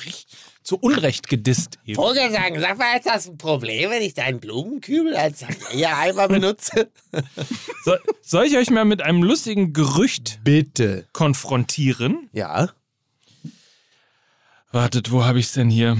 zu 0.63 0.77
Unrecht 0.77 1.29
gedisst. 1.29 1.79
Eben. 1.85 1.95
Vogelsang, 1.95 2.59
sag 2.59 2.77
mal, 2.77 2.97
ist 2.97 3.05
das 3.05 3.27
ein 3.27 3.37
Problem, 3.37 3.89
wenn 3.89 4.01
ich 4.01 4.13
deinen 4.13 4.39
Blumenkübel 4.39 5.15
als 5.15 5.43
Eimer 5.73 6.27
benutze? 6.27 6.91
So, 7.85 7.95
soll 8.21 8.45
ich 8.45 8.57
euch 8.57 8.69
mal 8.69 8.85
mit 8.85 9.01
einem 9.01 9.23
lustigen 9.23 9.71
Gerücht 9.71 10.41
Bitte. 10.43 11.07
konfrontieren? 11.13 12.29
Ja. 12.33 12.69
Wartet, 14.75 15.09
wo 15.09 15.23
habe 15.23 15.39
ich 15.39 15.45
es 15.45 15.51
denn 15.53 15.69
hier? 15.69 15.97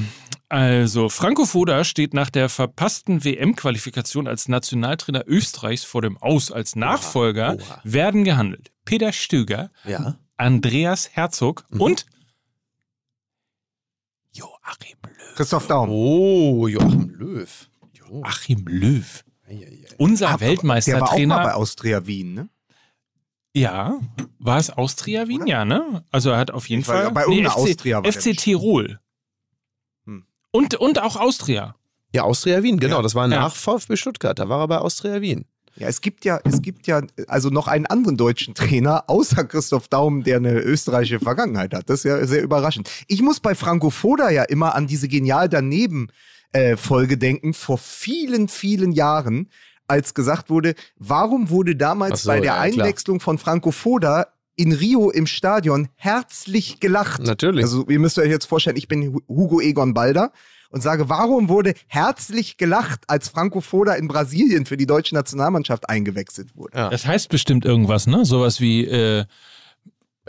Also, 0.50 1.08
Franco 1.08 1.46
Foda 1.46 1.86
steht 1.86 2.14
nach 2.14 2.30
der 2.30 2.50
verpassten 2.50 3.24
WM-Qualifikation 3.24 4.28
als 4.28 4.50
Nationaltrainer 4.50 5.24
Österreichs 5.28 5.86
vor 5.86 6.02
dem 6.02 6.18
Aus. 6.18 6.52
Als 6.52 6.76
Nachfolger 6.76 7.56
oha. 7.56 7.82
werden 7.86 8.26
gehandelt 8.26 8.74
Peter 8.84 9.14
Stöger, 9.14 9.72
Ja. 9.86 10.18
Andreas 10.36 11.10
Herzog 11.14 11.64
und 11.70 12.06
Joachim 14.34 14.98
Löw. 15.08 15.36
Christoph 15.36 15.68
Daum. 15.68 15.90
Oh, 15.90 16.68
Joachim 16.68 17.10
Löw. 17.18 17.70
Joachim 17.94 18.66
Löw. 18.68 19.24
Unser 19.98 20.26
Der 20.26 20.30
war 20.32 20.36
auch 20.36 20.42
mal 20.42 20.42
bei 20.42 20.48
Weltmeistertrainer. 20.48 21.56
Austria 21.56 22.06
Wien, 22.08 22.34
ne? 22.34 22.50
Ja, 23.56 24.00
war 24.40 24.58
es 24.60 24.70
Austria 24.70 25.28
Wien? 25.28 25.48
Ja, 25.48 25.64
ne? 25.66 26.04
Also 26.12 26.30
er 26.32 26.38
hat 26.38 26.52
auf 26.52 26.68
jeden 26.68 26.82
Ich 26.82 26.88
Fall. 26.88 27.10
bei 27.12 27.22
irgendeiner 27.22 27.52
FC, 27.52 27.58
Austria 27.58 28.04
war 28.04 28.12
FC. 28.12 28.36
Tirol. 28.38 29.00
Hm. 30.06 30.26
Und, 30.52 30.76
und 30.76 31.02
auch 31.02 31.16
Austria. 31.16 31.76
Ja, 32.14 32.24
Austria 32.24 32.64
Wien, 32.64 32.80
genau. 32.80 32.98
Ja. 32.98 33.02
Das 33.02 33.16
war 33.16 33.28
Ja. 33.30 33.40
nach 33.40 33.56
VfB 33.56 33.96
Stuttgart. 33.96 34.38
Da 34.38 34.50
war 34.50 34.60
er 34.62 34.68
bei 34.68 34.78
Austria 34.80 35.22
Wien. 35.22 35.46
Ja, 35.78 35.88
es 35.88 36.00
gibt 36.00 36.24
ja, 36.24 36.40
es 36.46 36.62
gibt 36.62 36.88
ja 36.88 37.02
also 37.28 37.50
noch 37.50 37.68
einen 37.68 37.86
anderen 37.86 38.16
deutschen 38.16 38.56
Trainer, 38.56 39.06
außer 39.10 39.44
Christoph 39.44 39.90
Daum, 39.90 40.24
der 40.24 40.38
eine 40.38 40.54
österreichische 40.60 41.20
Vergangenheit 41.20 41.74
hat. 41.74 41.90
Das 41.90 42.00
ist 42.00 42.04
ja 42.06 42.26
sehr 42.26 42.44
überraschend. 42.44 42.90
Ich 43.08 43.22
muss 43.22 43.42
bei 43.42 43.56
Franco 43.56 43.90
Foda 43.90 44.30
ja 44.30 44.44
immer 44.44 44.76
an 44.76 44.88
diese 44.88 45.10
genial 45.10 45.50
daneben 45.50 46.08
äh, 46.54 46.78
Folge 46.78 47.18
denken, 47.18 47.54
vor 47.54 47.78
vielen, 47.78 48.48
vielen 48.48 48.94
Jahren, 48.94 49.50
als 49.88 50.14
gesagt 50.14 50.50
wurde, 50.50 50.74
warum 50.98 51.50
wurde 51.50 51.76
damals 51.76 52.24
so, 52.24 52.30
bei 52.30 52.40
der 52.40 52.46
ja, 52.46 52.54
klar. 52.54 52.86
Einwechslung 52.86 53.20
von 53.20 53.38
Franco 53.38 53.72
Foda 53.72 54.28
in 54.56 54.72
Rio 54.72 55.10
im 55.10 55.28
Stadion 55.28 55.90
herzlich 55.96 56.80
gelacht. 56.80 57.22
Natürlich. 57.22 57.64
Also 57.66 57.86
ihr 57.88 58.00
müsst 58.00 58.18
euch 58.18 58.30
jetzt 58.30 58.46
vorstellen, 58.46 58.78
ich 58.78 58.88
bin 58.88 59.14
Hu- 59.14 59.22
Hugo 59.28 59.60
Egon 59.60 59.94
Balder 59.94 60.32
und 60.70 60.82
sage, 60.82 61.10
warum 61.10 61.50
wurde 61.50 61.74
herzlich 61.88 62.58
gelacht, 62.58 63.02
als 63.08 63.30
Franco 63.30 63.62
Foda 63.62 63.94
in 63.94 64.08
Brasilien 64.08 64.66
für 64.66 64.78
die 64.78 64.86
deutsche 64.86 65.14
Nationalmannschaft 65.16 65.90
eingewechselt 65.90 66.56
wurde? 66.56 66.78
Ja. 66.78 66.90
Das 66.90 67.06
heißt 67.06 67.30
bestimmt 67.30 67.66
irgendwas, 67.66 68.08
ne? 68.08 68.26
Sowas 68.26 68.62
wie, 68.62 68.86
äh, 68.86 69.26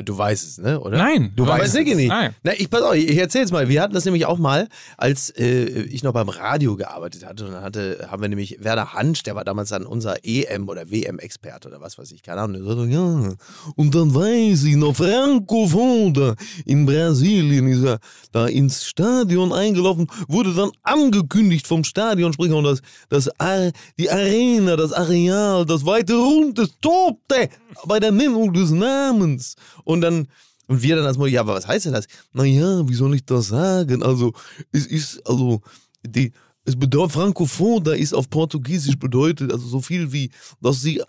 Du 0.05 0.19
weißt 0.19 0.47
es, 0.47 0.59
ne? 0.59 0.79
Oder? 0.79 0.99
nein. 0.99 1.33
Du 1.37 1.45
Aber 1.45 1.53
weißt 1.53 1.75
weiß 1.75 1.87
ich 1.87 1.97
nicht. 1.97 2.09
Nein. 2.09 2.35
Na, 2.43 2.53
ich 2.53 2.69
pass 2.69 2.83
auf, 2.83 2.95
ich 2.95 3.17
erzähl's 3.17 3.51
mal. 3.51 3.69
Wir 3.71 3.81
hatten 3.81 3.95
das 3.95 4.05
nämlich 4.05 4.27
auch 4.27 4.37
mal, 4.37 4.69
als 4.99 5.31
äh, 5.31 5.65
ich 5.65 6.03
noch 6.03 6.13
beim 6.13 6.29
Radio 6.29 6.77
gearbeitet 6.77 7.25
hatte. 7.25 7.47
Und 7.47 7.53
dann 7.53 7.63
hatte, 7.63 8.07
haben 8.11 8.21
wir 8.21 8.29
nämlich 8.29 8.59
Werner 8.63 8.93
Hansch, 8.93 9.23
der 9.23 9.37
war 9.37 9.45
damals 9.45 9.71
dann 9.71 9.87
unser 9.87 10.23
EM- 10.23 10.69
oder 10.69 10.91
WM-Experte 10.91 11.69
oder 11.69 11.81
was 11.81 11.97
weiß 11.97 12.13
ich, 12.13 12.23
keine 12.23 12.43
Ahnung. 12.43 12.67
Sagte, 12.67 12.87
ja. 12.93 13.33
Und 13.75 13.95
dann 13.95 14.15
weiß 14.15 14.65
ich 14.65 14.77
noch, 14.77 14.95
Franco 14.95 15.67
Foda 15.67 16.35
in 16.67 16.85
Brasilien 16.85 17.67
ist 17.69 17.83
er 17.83 17.99
da 18.33 18.47
ins 18.47 18.85
Stadion 18.85 19.53
eingelaufen, 19.53 20.09
wurde 20.29 20.53
dann 20.53 20.73
angekündigt 20.83 21.67
vom 21.67 21.85
Stadionsprecher 21.85 22.57
und 22.57 22.65
das, 22.65 22.83
das 23.09 23.41
Ar 23.41 23.71
die 23.99 24.11
Arena, 24.11 24.77
das 24.77 24.93
Areal, 24.93 25.65
das 25.65 25.87
weite 25.87 26.17
Rund, 26.17 26.59
das 26.59 26.69
tobte 26.83 27.49
bei 27.87 27.99
der 27.99 28.13
Nennung 28.13 28.53
des 28.53 28.71
Namens. 28.71 29.57
Und 29.87 30.01
dann, 30.01 30.27
und 30.67 30.83
wir 30.83 30.97
dann 30.97 31.07
als 31.07 31.17
Mal, 31.17 31.29
ja, 31.29 31.41
aber 31.41 31.55
was 31.55 31.67
heißt 31.67 31.87
denn 31.87 31.93
das? 31.93 32.09
Naja, 32.33 32.87
wie 32.89 32.95
soll 32.95 33.15
ich 33.15 33.25
das 33.25 33.49
sagen? 33.49 34.03
Also, 34.03 34.33
es 34.73 34.87
ist, 34.87 35.25
also, 35.27 35.63
die, 36.05 36.33
es 36.65 36.77
bedeutet, 36.77 37.13
Francophon, 37.13 37.85
da 37.85 37.93
ist 37.93 38.13
auf 38.13 38.29
Portugiesisch 38.29 38.99
bedeutet, 38.99 39.53
also 39.53 39.67
so 39.69 39.81
viel 39.81 40.13
wie, 40.13 40.31
dass 40.61 40.83
sie, 40.83 41.01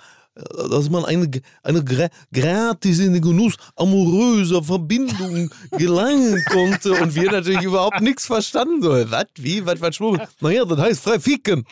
dass 0.69 0.89
man 0.89 1.05
eine, 1.05 1.29
eine 1.63 1.83
gra 1.83 2.09
gratis 2.31 2.99
in 2.99 3.13
den 3.13 3.21
Genuss 3.21 3.55
amoröser 3.75 4.63
Verbindung 4.63 5.49
gelangen 5.77 6.43
konnte 6.49 6.93
und 6.93 7.15
wir 7.15 7.31
natürlich 7.31 7.63
überhaupt 7.63 8.01
nichts 8.01 8.25
verstanden. 8.25 8.81
So, 8.81 8.91
was, 9.11 9.25
wie, 9.37 9.65
was, 9.65 9.81
was, 9.81 9.95
schwumm? 9.95 10.19
Naja, 10.39 10.65
das 10.65 10.79
heißt 10.79 11.03
frei 11.03 11.19
ficken. 11.19 11.65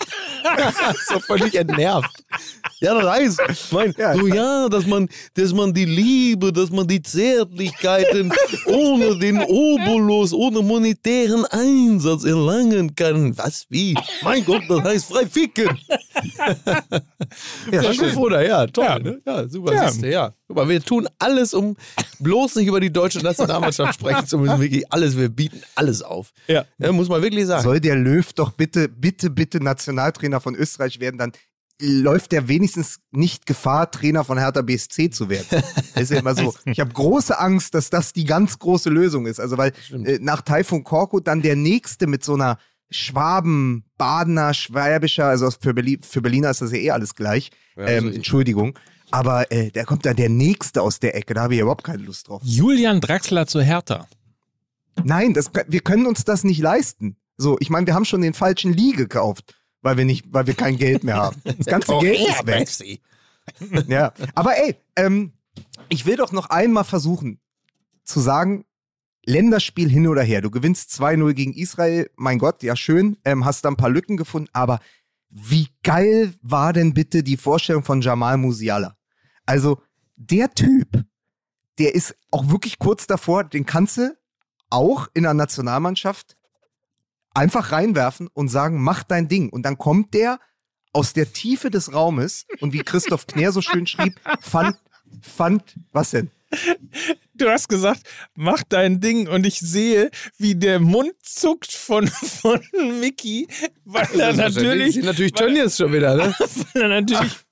so 1.07 1.19
völlig 1.19 1.55
entnervt. 1.55 2.09
Ja, 2.81 2.93
das 2.93 3.09
heißt, 3.09 3.71
mein, 3.71 3.93
so 3.93 4.27
ja, 4.27 4.67
dass 4.67 4.85
man, 4.85 5.07
dass 5.35 5.53
man 5.53 5.73
die 5.73 5.85
Liebe, 5.85 6.51
dass 6.51 6.69
man 6.69 6.87
die 6.87 7.01
Zärtlichkeiten 7.01 8.33
ohne 8.65 9.17
den 9.17 9.41
Obolus, 9.41 10.33
ohne 10.33 10.61
monetären 10.61 11.45
Einsatz 11.45 12.25
erlangen 12.25 12.95
kann. 12.95 13.37
Was, 13.37 13.65
wie? 13.69 13.95
Mein 14.23 14.43
Gott, 14.43 14.63
das 14.67 14.83
heißt 14.83 15.05
frei 15.05 15.25
ficken. 15.25 15.69
Ja, 17.71 17.81
Ja, 17.81 17.93
schön. 17.93 18.45
Ja, 18.47 18.67
toll. 18.67 18.85
Ja. 18.85 18.99
Ne? 18.99 19.21
ja 19.25 19.47
super, 19.47 19.73
Ja. 19.73 19.89
siehst 19.89 20.03
du, 20.03 20.11
ja. 20.11 20.33
Guck 20.47 20.57
mal, 20.57 20.69
wir 20.69 20.81
tun 20.81 21.07
alles, 21.19 21.53
um 21.53 21.75
bloß 22.19 22.55
nicht 22.55 22.67
über 22.67 22.79
die 22.79 22.91
deutsche 22.91 23.19
Nationalmannschaft 23.19 23.95
sprechen 23.95 24.27
zu 24.27 24.37
müssen. 24.37 24.59
Wirklich 24.59 24.91
alles, 24.91 25.17
wir 25.17 25.29
bieten 25.29 25.61
alles 25.75 26.01
auf. 26.01 26.31
Ja. 26.47 26.65
muss 26.91 27.09
man 27.09 27.21
wirklich 27.21 27.45
sagen. 27.47 27.63
Soll 27.63 27.79
der 27.79 27.95
Löw 27.95 28.31
doch 28.33 28.51
bitte, 28.51 28.87
bitte, 28.87 29.29
bitte 29.29 29.61
Nationaltrainer 29.63 30.39
von 30.39 30.55
Österreich 30.55 30.99
werden, 30.99 31.17
dann 31.17 31.31
läuft 31.81 32.31
der 32.31 32.47
wenigstens 32.47 32.99
nicht 33.11 33.45
Gefahr, 33.45 33.91
Trainer 33.91 34.23
von 34.23 34.37
Hertha 34.37 34.61
BSC 34.61 35.09
zu 35.09 35.29
werden. 35.29 35.45
Das 35.93 36.03
ist 36.03 36.11
ja 36.11 36.19
immer 36.19 36.35
so. 36.35 36.53
Ich 36.65 36.79
habe 36.79 36.93
große 36.93 37.37
Angst, 37.37 37.73
dass 37.73 37.89
das 37.89 38.13
die 38.13 38.23
ganz 38.23 38.59
große 38.59 38.89
Lösung 38.89 39.25
ist. 39.25 39.39
Also 39.39 39.57
weil 39.57 39.73
äh, 39.91 40.19
nach 40.21 40.41
Taifun 40.41 40.83
Korko 40.83 41.19
dann 41.19 41.41
der 41.41 41.55
nächste 41.55 42.07
mit 42.07 42.23
so 42.23 42.35
einer 42.35 42.57
Schwaben, 42.89 43.83
Badener, 43.97 44.53
Schwäbischer, 44.53 45.25
also 45.25 45.49
für, 45.51 45.73
Berlin, 45.73 46.01
für 46.03 46.21
Berliner 46.21 46.49
ist 46.51 46.61
das 46.61 46.71
ja 46.71 46.77
eh 46.77 46.91
alles 46.91 47.15
gleich. 47.15 47.51
Ja, 47.75 47.87
ähm, 47.87 48.13
Entschuldigung. 48.13 48.77
Aber 49.11 49.51
äh, 49.51 49.71
da 49.71 49.83
kommt 49.83 50.05
dann 50.05 50.15
der 50.15 50.29
nächste 50.29 50.81
aus 50.81 50.99
der 50.99 51.15
Ecke, 51.15 51.33
da 51.33 51.43
habe 51.43 51.55
ich 51.55 51.61
überhaupt 51.61 51.83
keine 51.83 52.03
Lust 52.03 52.27
drauf. 52.27 52.41
Julian 52.43 53.01
Draxler 53.01 53.47
zu 53.47 53.61
Hertha. 53.61 54.07
Nein, 55.03 55.33
das, 55.33 55.51
wir 55.67 55.81
können 55.81 56.05
uns 56.05 56.23
das 56.23 56.43
nicht 56.43 56.59
leisten. 56.59 57.17
So, 57.37 57.57
ich 57.59 57.69
meine, 57.69 57.85
wir 57.85 57.93
haben 57.93 58.05
schon 58.05 58.21
den 58.21 58.33
falschen 58.33 58.73
Lee 58.73 58.93
gekauft, 58.93 59.55
weil 59.81 59.97
wir 59.97 60.05
nicht, 60.05 60.25
weil 60.31 60.47
wir 60.47 60.53
kein 60.53 60.77
Geld 60.77 61.03
mehr 61.03 61.17
haben. 61.17 61.41
Das 61.43 61.65
ganze 61.65 61.93
Oh, 61.93 61.99
Geld 61.99 62.19
ist 62.19 62.81
weg. 62.81 62.99
Ja, 63.87 64.13
aber 64.33 64.57
ey, 64.57 64.75
ähm, 64.95 65.33
ich 65.89 66.05
will 66.05 66.15
doch 66.15 66.31
noch 66.31 66.49
einmal 66.49 66.83
versuchen 66.83 67.39
zu 68.03 68.19
sagen, 68.19 68.65
Länderspiel 69.25 69.89
hin 69.89 70.07
oder 70.07 70.23
her. 70.23 70.41
Du 70.41 70.51
gewinnst 70.51 70.91
2-0 70.91 71.33
gegen 71.33 71.53
Israel, 71.53 72.09
mein 72.15 72.39
Gott, 72.39 72.63
ja 72.63 72.75
schön, 72.75 73.17
ähm, 73.25 73.45
hast 73.45 73.65
da 73.65 73.69
ein 73.69 73.77
paar 73.77 73.89
Lücken 73.89 74.17
gefunden, 74.17 74.49
aber 74.53 74.79
wie 75.29 75.67
geil 75.83 76.33
war 76.41 76.71
denn 76.71 76.93
bitte 76.93 77.23
die 77.23 77.37
Vorstellung 77.37 77.83
von 77.83 78.01
Jamal 78.01 78.37
Musiala? 78.37 78.95
Also, 79.45 79.81
der 80.15 80.53
Typ, 80.53 81.03
der 81.77 81.93
ist 81.93 82.15
auch 82.31 82.49
wirklich 82.49 82.79
kurz 82.79 83.05
davor, 83.05 83.43
den 83.43 83.65
kannst 83.65 83.97
du 83.97 84.15
auch 84.69 85.07
in 85.13 85.23
der 85.23 85.33
Nationalmannschaft 85.33 86.37
einfach 87.33 87.71
reinwerfen 87.71 88.29
und 88.33 88.47
sagen, 88.47 88.81
mach 88.81 89.03
dein 89.03 89.27
Ding. 89.27 89.49
Und 89.49 89.63
dann 89.63 89.77
kommt 89.77 90.13
der 90.13 90.39
aus 90.93 91.11
der 91.11 91.33
Tiefe 91.33 91.69
des 91.69 91.93
Raumes 91.93 92.45
und 92.61 92.71
wie 92.71 92.79
Christoph 92.79 93.27
Knär 93.27 93.51
so 93.51 93.61
schön 93.61 93.85
schrieb, 93.85 94.19
fand, 94.39 94.79
fand, 95.21 95.75
was 95.91 96.11
denn? 96.11 96.31
Du 97.37 97.49
hast 97.49 97.67
gesagt, 97.67 98.01
mach 98.35 98.63
dein 98.63 99.01
Ding 99.01 99.27
und 99.27 99.45
ich 99.45 99.59
sehe, 99.59 100.09
wie 100.37 100.55
der 100.55 100.79
Mund 100.79 101.11
zuckt 101.21 101.69
von, 101.69 102.07
von 102.07 102.61
Mickey, 103.01 103.47
weil 103.83 104.07
er 104.17 104.31
natürlich, 104.31 104.95
natürlich 104.95 105.33
Tönnies 105.33 105.75
schon 105.75 105.91
wieder, 105.91 106.15
ne? 106.15 106.33
weil 106.73 106.81
er 106.83 106.87
natürlich 106.87 107.44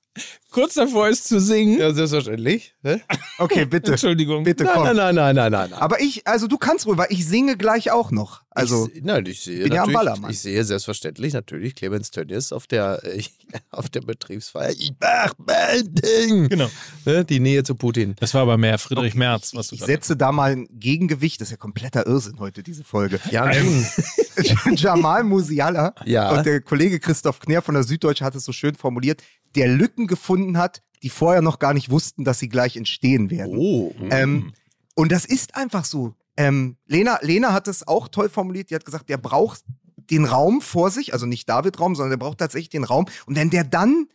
kurz 0.54 0.74
davor 0.74 1.08
ist 1.08 1.26
zu 1.26 1.40
singen. 1.40 1.78
Ja, 1.80 1.92
selbstverständlich. 1.92 2.74
Ne? 2.82 3.00
Okay, 3.38 3.64
bitte. 3.70 3.90
Entschuldigung. 3.92 4.44
Bitte 4.44 4.62
Nein, 4.64 4.72
komm. 4.74 4.84
nein, 4.84 4.96
nein, 4.96 5.14
nein, 5.16 5.34
nein, 5.36 5.52
nein. 5.52 5.70
nein. 5.70 5.80
Aber 5.80 6.00
ich, 6.00 6.26
also 6.26 6.46
du 6.46 6.56
kannst 6.58 6.86
ruhig, 6.86 6.96
weil 6.96 7.08
ich 7.10 7.26
singe 7.26 7.56
gleich 7.56 7.90
auch 7.90 8.10
noch. 8.12 8.42
Also, 8.50 8.88
ich, 8.94 9.02
nein, 9.02 9.26
ich 9.26 9.40
sehe 9.42 9.64
bin 9.64 9.72
ja 9.72 9.82
am 9.82 9.92
Ballermann. 9.92 10.30
ich 10.30 10.38
sehe 10.38 10.62
selbstverständlich 10.62 11.32
natürlich 11.32 11.74
Clemens 11.74 12.12
Tönnies 12.12 12.52
auf 12.52 12.68
der, 12.68 13.02
äh, 13.02 13.20
auf 13.72 13.88
der 13.90 14.02
Betriebsfeier. 14.02 14.70
Ich 14.70 14.92
mach 15.00 15.34
mein 15.44 15.92
Ding. 15.92 16.48
Genau. 16.48 16.70
Ne, 17.04 17.24
Die 17.24 17.40
Nähe 17.40 17.64
zu 17.64 17.74
Putin. 17.74 18.14
Das 18.20 18.32
war 18.32 18.42
aber 18.42 18.56
mehr 18.56 18.78
Friedrich 18.78 19.16
Merz, 19.16 19.56
was 19.56 19.68
du 19.68 19.74
ich 19.74 19.82
setze 19.82 20.16
da 20.16 20.30
mal 20.30 20.52
ein 20.52 20.68
Gegengewicht. 20.70 21.40
Das 21.40 21.48
ist 21.48 21.52
ja 21.52 21.56
kompletter 21.56 22.06
Irrsinn 22.06 22.38
heute, 22.38 22.62
diese 22.62 22.84
Folge. 22.84 23.18
Ja. 23.32 23.50
Jamal 24.76 25.24
Musiala 25.24 25.94
Ja. 26.04 26.30
und 26.30 26.46
der 26.46 26.60
Kollege 26.60 27.00
Christoph 27.00 27.40
Knär 27.40 27.60
von 27.60 27.74
der 27.74 27.82
Süddeutschen 27.82 28.24
hat 28.24 28.34
es 28.36 28.44
so 28.44 28.52
schön 28.52 28.74
formuliert, 28.76 29.20
der 29.56 29.68
Lücken 29.68 30.06
gefunden 30.06 30.58
hat, 30.58 30.82
die 31.02 31.10
vorher 31.10 31.42
noch 31.42 31.58
gar 31.58 31.74
nicht 31.74 31.90
wussten, 31.90 32.24
dass 32.24 32.38
sie 32.38 32.48
gleich 32.48 32.76
entstehen 32.76 33.30
werden. 33.30 33.56
Oh. 33.56 33.94
Ähm, 34.10 34.52
und 34.94 35.12
das 35.12 35.24
ist 35.24 35.54
einfach 35.56 35.84
so. 35.84 36.14
Ähm, 36.36 36.76
Lena, 36.86 37.18
Lena 37.22 37.52
hat 37.52 37.68
es 37.68 37.86
auch 37.86 38.08
toll 38.08 38.28
formuliert. 38.28 38.70
Die 38.70 38.74
hat 38.74 38.84
gesagt, 38.84 39.08
der 39.08 39.18
braucht 39.18 39.62
den 40.10 40.24
Raum 40.24 40.60
vor 40.60 40.90
sich, 40.90 41.12
also 41.12 41.26
nicht 41.26 41.48
David 41.48 41.78
Raum, 41.80 41.94
sondern 41.94 42.18
der 42.18 42.24
braucht 42.24 42.38
tatsächlich 42.38 42.68
den 42.70 42.84
Raum. 42.84 43.06
Und 43.26 43.36
wenn 43.36 43.50
der 43.50 43.64
dann 43.64 44.06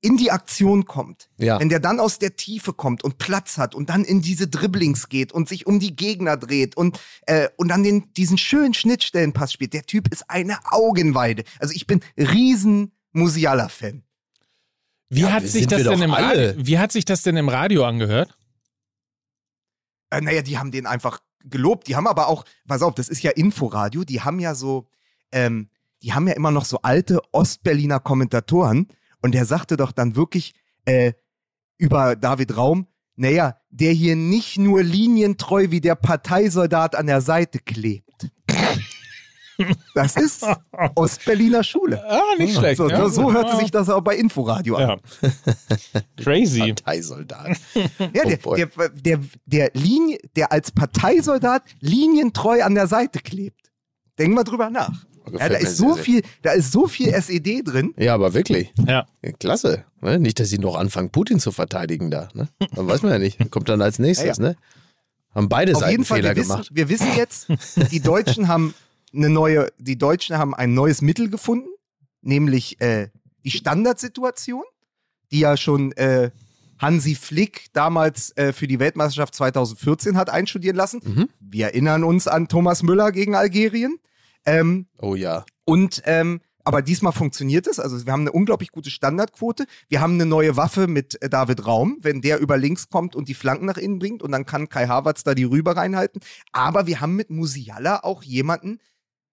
in 0.00 0.16
die 0.18 0.30
Aktion 0.30 0.84
kommt, 0.84 1.30
Ja. 1.38 1.58
wenn 1.58 1.70
der 1.70 1.80
dann 1.80 1.98
aus 1.98 2.18
der 2.18 2.36
Tiefe 2.36 2.74
kommt 2.74 3.02
und 3.02 3.16
Platz 3.16 3.56
hat 3.56 3.74
und 3.74 3.88
dann 3.88 4.04
in 4.04 4.20
diese 4.20 4.46
Dribblings 4.46 5.08
geht 5.08 5.32
und 5.32 5.48
sich 5.48 5.66
um 5.66 5.80
die 5.80 5.96
Gegner 5.96 6.36
dreht 6.36 6.76
und, 6.76 7.00
äh, 7.26 7.48
und 7.56 7.68
dann 7.68 7.82
den, 7.82 8.12
diesen 8.12 8.36
schönen 8.36 8.74
Schnittstellenpass 8.74 9.52
spielt, 9.52 9.72
der 9.72 9.84
Typ 9.86 10.12
ist 10.12 10.28
eine 10.28 10.58
Augenweide. 10.70 11.44
Also 11.58 11.72
ich 11.74 11.86
bin 11.86 12.00
riesen 12.18 12.92
Musiala-Fan. 13.12 14.02
Wie 15.08 15.20
Ja, 15.20 15.32
hat 15.32 15.46
sich 15.46 15.66
das 15.66 15.82
denn 15.84 16.02
im 16.02 16.12
alle. 16.12 16.50
Radio, 16.50 16.66
wie 16.66 16.78
hat 16.78 16.92
sich 16.92 17.04
das 17.04 17.22
denn 17.22 17.36
im 17.36 17.48
Radio 17.48 17.84
angehört? 17.84 18.36
Äh, 20.10 20.20
naja, 20.20 20.42
die 20.42 20.58
haben 20.58 20.70
den 20.70 20.86
einfach 20.86 21.20
gelobt. 21.44 21.88
Die 21.88 21.96
haben 21.96 22.06
aber 22.06 22.28
auch, 22.28 22.44
pass 22.66 22.82
auf, 22.82 22.94
das 22.94 23.08
ist 23.08 23.22
ja 23.22 23.30
Inforadio, 23.30 24.04
die 24.04 24.22
haben 24.22 24.40
ja 24.40 24.54
so, 24.54 24.88
ähm, 25.32 25.68
die 26.02 26.12
haben 26.12 26.26
ja 26.26 26.34
immer 26.34 26.50
noch 26.50 26.64
so 26.64 26.78
alte 26.82 27.20
Ostberliner 27.32 28.00
Kommentatoren 28.00 28.88
und 29.22 29.34
der 29.34 29.44
sagte 29.44 29.76
doch 29.76 29.92
dann 29.92 30.16
wirklich 30.16 30.54
äh, 30.84 31.12
über 31.78 32.16
David 32.16 32.56
Raum, 32.56 32.86
naja, 33.16 33.58
der 33.70 33.92
hier 33.92 34.16
nicht 34.16 34.58
nur 34.58 34.82
linientreu 34.82 35.70
wie 35.70 35.80
der 35.80 35.94
Parteisoldat 35.94 36.96
an 36.96 37.06
der 37.06 37.20
Seite 37.20 37.58
klebt. 37.58 38.28
Das 39.94 40.16
ist 40.16 40.44
Ostberliner 40.94 41.62
Schule. 41.62 42.02
Ah, 42.08 42.22
nicht 42.38 42.56
schlecht. 42.56 42.78
So, 42.78 42.88
ja. 42.88 43.08
so 43.08 43.32
hörte 43.32 43.56
sich 43.56 43.70
das 43.70 43.88
auch 43.88 44.00
bei 44.00 44.16
Inforadio 44.16 44.76
an. 44.76 45.00
Ja. 45.22 45.30
Crazy. 46.22 46.60
Parteisoldat. 46.60 47.56
Ja, 47.74 48.24
der, 48.24 48.38
Oh 48.44 48.54
der, 48.54 48.68
der, 48.92 49.20
der, 49.46 49.70
Linie, 49.74 50.18
der 50.36 50.52
als 50.52 50.72
Parteisoldat 50.72 51.62
linientreu 51.80 52.62
an 52.62 52.74
der 52.74 52.86
Seite 52.86 53.20
klebt. 53.20 53.70
Denk 54.18 54.34
mal 54.34 54.44
drüber 54.44 54.70
nach. 54.70 54.92
Gefällt 55.24 55.40
Ja, 55.40 55.48
da 55.48 55.56
ist 55.56 55.76
so 55.78 55.94
viel, 55.94 56.22
da 56.42 56.52
ist 56.52 56.70
so 56.70 56.86
viel 56.86 57.08
SED 57.08 57.62
drin. 57.64 57.94
Ja, 57.96 58.14
aber 58.14 58.34
wirklich. 58.34 58.72
Ja. 58.86 59.06
Klasse. 59.38 59.84
Ne? 60.02 60.18
Nicht, 60.18 60.38
dass 60.38 60.50
sie 60.50 60.58
noch 60.58 60.76
anfangen, 60.76 61.10
Putin 61.10 61.40
zu 61.40 61.50
verteidigen 61.50 62.10
da. 62.10 62.28
Ne? 62.34 62.48
Dann 62.74 62.86
weiß 62.86 63.02
man 63.02 63.12
ja 63.12 63.18
nicht. 63.18 63.50
Kommt 63.50 63.68
dann 63.68 63.80
als 63.80 63.98
nächstes, 64.00 64.36
Ja, 64.36 64.42
ne? 64.42 64.56
Haben 65.34 65.48
beide 65.48 65.72
Auf 65.72 65.80
Seiten 65.80 65.90
jeden 65.90 66.04
Fall, 66.04 66.18
Fehler 66.18 66.30
wir 66.30 66.36
wissen, 66.36 66.50
gemacht. 66.52 66.70
wir 66.72 66.88
wissen 66.88 67.08
jetzt, 67.16 67.48
die 67.90 68.00
Deutschen 68.00 68.46
haben 68.46 68.72
eine 69.14 69.28
neue, 69.28 69.68
die 69.78 69.98
Deutschen 69.98 70.38
haben 70.38 70.54
ein 70.54 70.74
neues 70.74 71.02
Mittel 71.02 71.30
gefunden, 71.30 71.68
nämlich 72.22 72.80
äh, 72.80 73.08
die 73.44 73.50
Standardsituation, 73.50 74.64
die 75.30 75.40
ja 75.40 75.56
schon 75.56 75.92
äh, 75.92 76.30
Hansi 76.78 77.14
Flick 77.14 77.66
damals 77.72 78.36
äh, 78.36 78.52
für 78.52 78.66
die 78.66 78.78
Weltmeisterschaft 78.78 79.34
2014 79.34 80.16
hat 80.16 80.30
einstudieren 80.30 80.76
lassen. 80.76 81.00
Mhm. 81.04 81.28
Wir 81.40 81.66
erinnern 81.66 82.04
uns 82.04 82.26
an 82.26 82.48
Thomas 82.48 82.82
Müller 82.82 83.12
gegen 83.12 83.34
Algerien. 83.34 83.98
Ähm, 84.44 84.86
Oh 84.98 85.14
ja. 85.14 85.44
Und 85.64 86.02
ähm, 86.04 86.40
aber 86.66 86.80
diesmal 86.80 87.12
funktioniert 87.12 87.66
es. 87.66 87.78
Also 87.78 88.06
wir 88.06 88.12
haben 88.12 88.22
eine 88.22 88.32
unglaublich 88.32 88.72
gute 88.72 88.90
Standardquote. 88.90 89.66
Wir 89.88 90.00
haben 90.00 90.14
eine 90.14 90.24
neue 90.26 90.56
Waffe 90.56 90.86
mit 90.86 91.20
äh, 91.22 91.28
David 91.28 91.66
Raum, 91.66 91.98
wenn 92.00 92.22
der 92.22 92.40
über 92.40 92.56
links 92.56 92.88
kommt 92.88 93.14
und 93.14 93.28
die 93.28 93.34
Flanken 93.34 93.66
nach 93.66 93.76
innen 93.76 93.98
bringt 93.98 94.22
und 94.22 94.32
dann 94.32 94.46
kann 94.46 94.70
Kai 94.70 94.86
Havertz 94.86 95.24
da 95.24 95.34
die 95.34 95.44
Rüber 95.44 95.76
reinhalten. 95.76 96.22
Aber 96.52 96.86
wir 96.86 97.00
haben 97.00 97.16
mit 97.16 97.28
Musiala 97.30 98.00
auch 98.02 98.22
jemanden, 98.22 98.78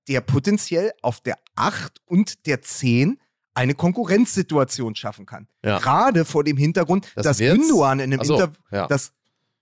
der 0.08 0.22
potenziell 0.22 0.92
auf 1.02 1.22
der 1.22 1.38
8 1.56 2.02
und 2.06 2.46
der 2.46 2.62
10 2.62 3.20
eine 3.54 3.76
Konkurrenzsituation 3.76 4.96
schaffen 4.96 5.26
kann. 5.26 5.48
Ja. 5.64 5.80
Gerade 5.80 6.26
vor 6.26 6.44
dem 6.44 6.58
Hintergrund, 6.58 7.12
Das 7.16 7.26
dass. 7.26 7.38
Gündogan 7.38 8.00
in 8.00 8.14
einem 8.14 8.24
so, 8.24 8.36
Interview, 8.36 8.62
ja. 8.72 8.88
dass 8.88 9.14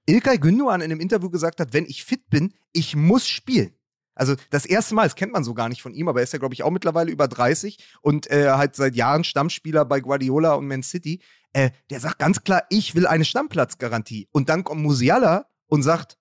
Ilkay 0.05 0.37
Gündogan 0.37 0.81
in 0.81 0.91
einem 0.91 1.01
Interview 1.01 1.29
gesagt 1.29 1.59
hat, 1.59 1.73
wenn 1.73 1.85
ich 1.85 2.03
fit 2.03 2.29
bin, 2.29 2.53
ich 2.71 2.95
muss 2.95 3.27
spielen. 3.27 3.73
Also 4.15 4.35
das 4.49 4.65
erste 4.65 4.95
Mal, 4.95 5.05
das 5.05 5.15
kennt 5.15 5.31
man 5.31 5.45
so 5.45 5.53
gar 5.53 5.69
nicht 5.69 5.81
von 5.81 5.93
ihm, 5.93 6.09
aber 6.09 6.19
er 6.19 6.25
ist 6.25 6.33
ja, 6.33 6.39
glaube 6.39 6.53
ich, 6.53 6.63
auch 6.63 6.71
mittlerweile 6.71 7.09
über 7.09 7.27
30 7.27 7.77
und 8.01 8.29
äh, 8.29 8.49
halt 8.49 8.75
seit 8.75 8.95
Jahren 8.95 9.23
Stammspieler 9.23 9.85
bei 9.85 10.01
Guardiola 10.01 10.55
und 10.55 10.67
Man 10.67 10.83
City. 10.83 11.21
Äh, 11.53 11.71
der 11.89 11.99
sagt 12.01 12.19
ganz 12.19 12.43
klar, 12.43 12.63
ich 12.69 12.95
will 12.95 13.07
eine 13.07 13.23
Stammplatzgarantie. 13.23 14.27
Und 14.31 14.49
dann 14.49 14.63
kommt 14.63 14.81
Musiala 14.81 15.45
und 15.67 15.83
sagt, 15.83 16.17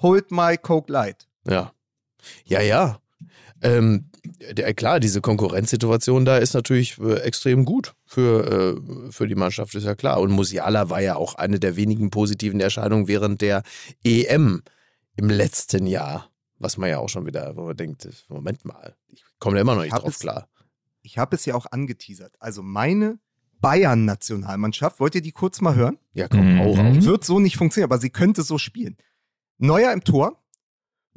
hold 0.00 0.30
my 0.30 0.56
Coke 0.56 0.90
Light. 0.90 1.28
Ja. 1.44 1.72
Ja, 2.44 2.60
ja. 2.60 3.00
Ähm, 3.62 4.10
der, 4.52 4.72
klar, 4.74 5.00
diese 5.00 5.20
Konkurrenzsituation 5.20 6.24
da 6.24 6.38
ist 6.38 6.54
natürlich 6.54 6.98
äh, 6.98 7.20
extrem 7.20 7.64
gut 7.64 7.94
für, 8.06 8.76
äh, 8.78 9.12
für 9.12 9.26
die 9.28 9.34
Mannschaft, 9.34 9.74
ist 9.74 9.84
ja 9.84 9.94
klar. 9.94 10.20
Und 10.20 10.30
Musiala 10.32 10.88
war 10.90 11.00
ja 11.00 11.16
auch 11.16 11.34
eine 11.34 11.58
der 11.60 11.76
wenigen 11.76 12.10
positiven 12.10 12.60
Erscheinungen 12.60 13.08
während 13.08 13.40
der 13.40 13.62
EM 14.04 14.62
im 15.16 15.28
letzten 15.30 15.86
Jahr. 15.86 16.30
Was 16.58 16.76
man 16.76 16.90
ja 16.90 16.98
auch 16.98 17.08
schon 17.08 17.26
wieder, 17.26 17.56
wo 17.56 17.62
man 17.66 17.76
denkt, 17.76 18.06
Moment 18.28 18.64
mal, 18.64 18.94
ich 19.08 19.24
komme 19.38 19.56
da 19.56 19.62
immer 19.62 19.74
noch 19.74 19.82
nicht 19.82 19.92
drauf 19.96 20.08
es- 20.08 20.18
klar. 20.18 20.48
Ich 21.02 21.16
habe 21.16 21.34
es 21.36 21.46
ja 21.46 21.54
auch 21.54 21.64
angeteasert. 21.70 22.34
Also 22.40 22.62
meine 22.62 23.18
Bayern-Nationalmannschaft, 23.60 25.00
wollt 25.00 25.14
ihr 25.14 25.22
die 25.22 25.32
kurz 25.32 25.60
mal 25.60 25.74
hören? 25.74 25.98
Ja, 26.12 26.28
komm, 26.28 26.54
Mhm. 26.54 26.58
hau 26.60 26.72
raus. 26.74 27.04
Wird 27.04 27.24
so 27.24 27.40
nicht 27.40 27.56
funktionieren, 27.56 27.90
aber 27.90 27.98
sie 27.98 28.10
könnte 28.10 28.42
so 28.42 28.58
spielen. 28.58 28.96
Neuer 29.58 29.92
im 29.92 30.04
Tor, 30.04 30.39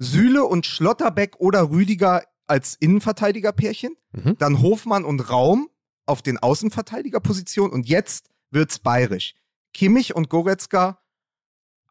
Süle 0.04 0.44
und 0.44 0.66
Schlotterbeck 0.66 1.36
oder 1.40 1.70
Rüdiger 1.70 2.24
als 2.48 2.76
Innenverteidigerpärchen, 2.76 3.96
Mhm. 4.12 4.38
dann 4.38 4.62
Hofmann 4.62 5.06
und 5.06 5.30
Raum 5.30 5.70
auf 6.06 6.22
den 6.22 6.38
Außenverteidigerpositionen 6.38 7.72
und 7.74 7.88
jetzt 7.88 8.30
wird's 8.52 8.80
bayerisch. 8.80 9.34
Kimmich 9.74 10.16
und 10.16 10.30
Goretzka 10.30 11.00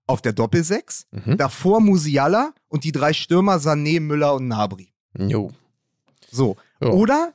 auf 0.07 0.21
der 0.23 0.33
Doppelsechs, 0.33 1.07
Mhm. 1.11 1.37
davor 1.37 1.81
Musiala 1.81 2.55
und 2.69 2.85
die 2.85 2.93
drei 2.93 3.13
Stürmer 3.13 3.57
Sané, 3.57 4.01
Müller 4.01 4.35
und 4.35 4.47
Nabri. 4.49 4.93
Jo. 5.19 5.51
So. 6.31 6.57
Ja. 6.81 6.89
Oder 6.91 7.35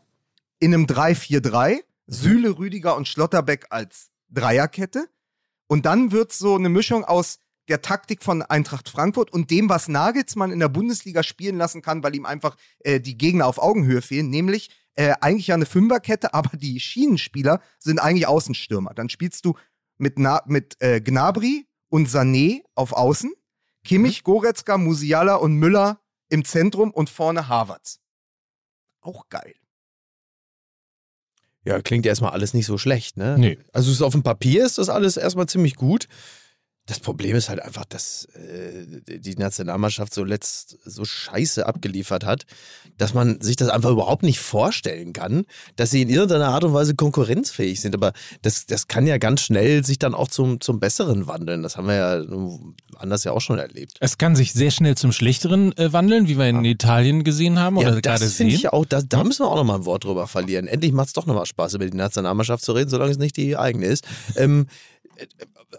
in 0.59 0.73
einem 0.73 0.85
3-4-3, 0.87 1.81
Süle, 2.07 2.57
Rüdiger 2.57 2.95
und 2.95 3.07
Schlotterbeck 3.07 3.67
als 3.69 4.09
Dreierkette. 4.29 5.07
Und 5.67 5.85
dann 5.85 6.11
wird 6.11 6.31
so 6.31 6.55
eine 6.55 6.69
Mischung 6.69 7.03
aus 7.03 7.39
der 7.67 7.81
Taktik 7.81 8.23
von 8.23 8.41
Eintracht 8.41 8.89
Frankfurt 8.89 9.31
und 9.31 9.51
dem, 9.51 9.69
was 9.69 9.87
Nagelsmann 9.87 10.51
in 10.51 10.59
der 10.59 10.69
Bundesliga 10.69 11.23
spielen 11.23 11.57
lassen 11.57 11.81
kann, 11.81 12.03
weil 12.03 12.15
ihm 12.15 12.25
einfach 12.25 12.55
äh, 12.79 12.99
die 12.99 13.17
Gegner 13.17 13.45
auf 13.45 13.59
Augenhöhe 13.59 14.01
fehlen, 14.01 14.29
nämlich 14.29 14.69
äh, 14.95 15.13
eigentlich 15.21 15.47
ja 15.47 15.55
eine 15.55 15.65
Fünferkette, 15.65 16.33
aber 16.33 16.57
die 16.57 16.79
Schienenspieler 16.79 17.61
sind 17.79 17.99
eigentlich 17.99 18.27
Außenstürmer. 18.27 18.93
Dann 18.93 19.09
spielst 19.09 19.45
du 19.45 19.55
mit, 19.97 20.17
Na 20.17 20.41
mit 20.45 20.75
äh, 20.81 21.01
Gnabry 21.01 21.67
und 21.89 22.09
Sané 22.09 22.61
auf 22.75 22.93
Außen, 22.93 23.33
Kimmich, 23.83 24.23
Goretzka, 24.23 24.77
Musiala 24.77 25.35
und 25.35 25.55
Müller 25.55 26.01
im 26.29 26.43
Zentrum 26.43 26.91
und 26.91 27.09
vorne 27.09 27.47
Havertz. 27.47 27.99
Auch 29.01 29.29
geil. 29.29 29.53
Ja, 31.63 31.81
klingt 31.81 32.05
erstmal 32.05 32.31
alles 32.31 32.53
nicht 32.53 32.65
so 32.65 32.77
schlecht, 32.77 33.17
ne? 33.17 33.37
Nee. 33.37 33.59
Also 33.73 33.89
es 33.91 33.97
ist 33.97 34.01
auf 34.01 34.13
dem 34.13 34.23
Papier 34.23 34.65
ist 34.65 34.77
das 34.77 34.89
alles 34.89 35.17
erstmal 35.17 35.47
ziemlich 35.47 35.75
gut. 35.75 36.07
Das 36.87 36.99
Problem 36.99 37.35
ist 37.35 37.49
halt 37.49 37.61
einfach, 37.61 37.85
dass 37.85 38.29
äh, 38.33 39.19
die 39.19 39.35
Nationalmannschaft 39.35 40.13
so 40.13 40.23
letzt 40.23 40.77
so 40.85 41.05
scheiße 41.05 41.65
abgeliefert 41.65 42.25
hat, 42.25 42.45
dass 42.97 43.13
man 43.13 43.39
sich 43.41 43.57
das 43.57 43.69
einfach 43.69 43.91
überhaupt 43.91 44.23
nicht 44.23 44.39
vorstellen 44.39 45.13
kann, 45.13 45.45
dass 45.75 45.91
sie 45.91 46.01
in 46.01 46.09
irgendeiner 46.09 46.47
Art 46.47 46.63
und 46.63 46.73
Weise 46.73 46.95
konkurrenzfähig 46.95 47.81
sind. 47.81 47.93
Aber 47.93 48.13
das, 48.41 48.65
das 48.65 48.87
kann 48.87 49.05
ja 49.05 49.17
ganz 49.17 49.41
schnell 49.41 49.85
sich 49.85 49.99
dann 49.99 50.15
auch 50.15 50.29
zum, 50.29 50.61
zum 50.61 50.79
Besseren 50.79 51.27
wandeln. 51.27 51.61
Das 51.61 51.77
haben 51.77 51.87
wir 51.87 51.95
ja 51.95 52.23
anders 52.97 53.23
ja 53.25 53.33
auch 53.33 53.41
schon 53.41 53.59
erlebt. 53.59 53.97
Es 53.99 54.17
kann 54.17 54.35
sich 54.35 54.53
sehr 54.53 54.71
schnell 54.71 54.95
zum 54.95 55.11
Schlechteren 55.11 55.77
äh, 55.77 55.91
wandeln, 55.91 56.27
wie 56.27 56.37
wir 56.37 56.47
in 56.47 56.63
Italien 56.63 57.23
gesehen 57.23 57.59
haben 57.59 57.77
oder 57.77 57.95
ja, 57.95 57.99
gerade 57.99 58.23
das 58.23 58.33
finde 58.33 58.53
sehen. 58.53 58.59
ich 58.59 58.73
auch, 58.73 58.85
da, 58.85 59.01
da 59.01 59.23
müssen 59.23 59.43
wir 59.43 59.49
auch 59.49 59.57
nochmal 59.57 59.79
ein 59.79 59.85
Wort 59.85 60.05
drüber 60.05 60.25
verlieren. 60.25 60.67
Endlich 60.67 60.93
macht 60.93 61.07
es 61.07 61.13
doch 61.13 61.25
nochmal 61.25 61.45
Spaß, 61.45 61.73
über 61.73 61.85
die 61.85 61.97
Nationalmannschaft 61.97 62.63
zu 62.63 62.71
reden, 62.71 62.89
solange 62.89 63.11
es 63.11 63.17
nicht 63.17 63.35
die 63.35 63.57
eigene 63.57 63.87
ist. 63.87 64.07
Ähm, 64.35 64.67
äh, 64.67 64.96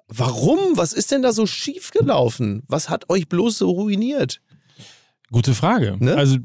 warum? 0.09 0.59
Was 0.77 0.93
ist 0.93 1.11
denn 1.11 1.23
da 1.23 1.33
so 1.33 1.47
schief 1.47 1.91
gelaufen? 1.91 2.63
Was 2.69 2.89
hat 2.89 3.09
euch 3.11 3.29
bloß 3.29 3.59
so 3.59 3.71
ruiniert? 3.71 4.41
Gute 5.31 5.53
Frage. 5.53 5.99
Ne? 6.01 6.15
Also 6.17 6.39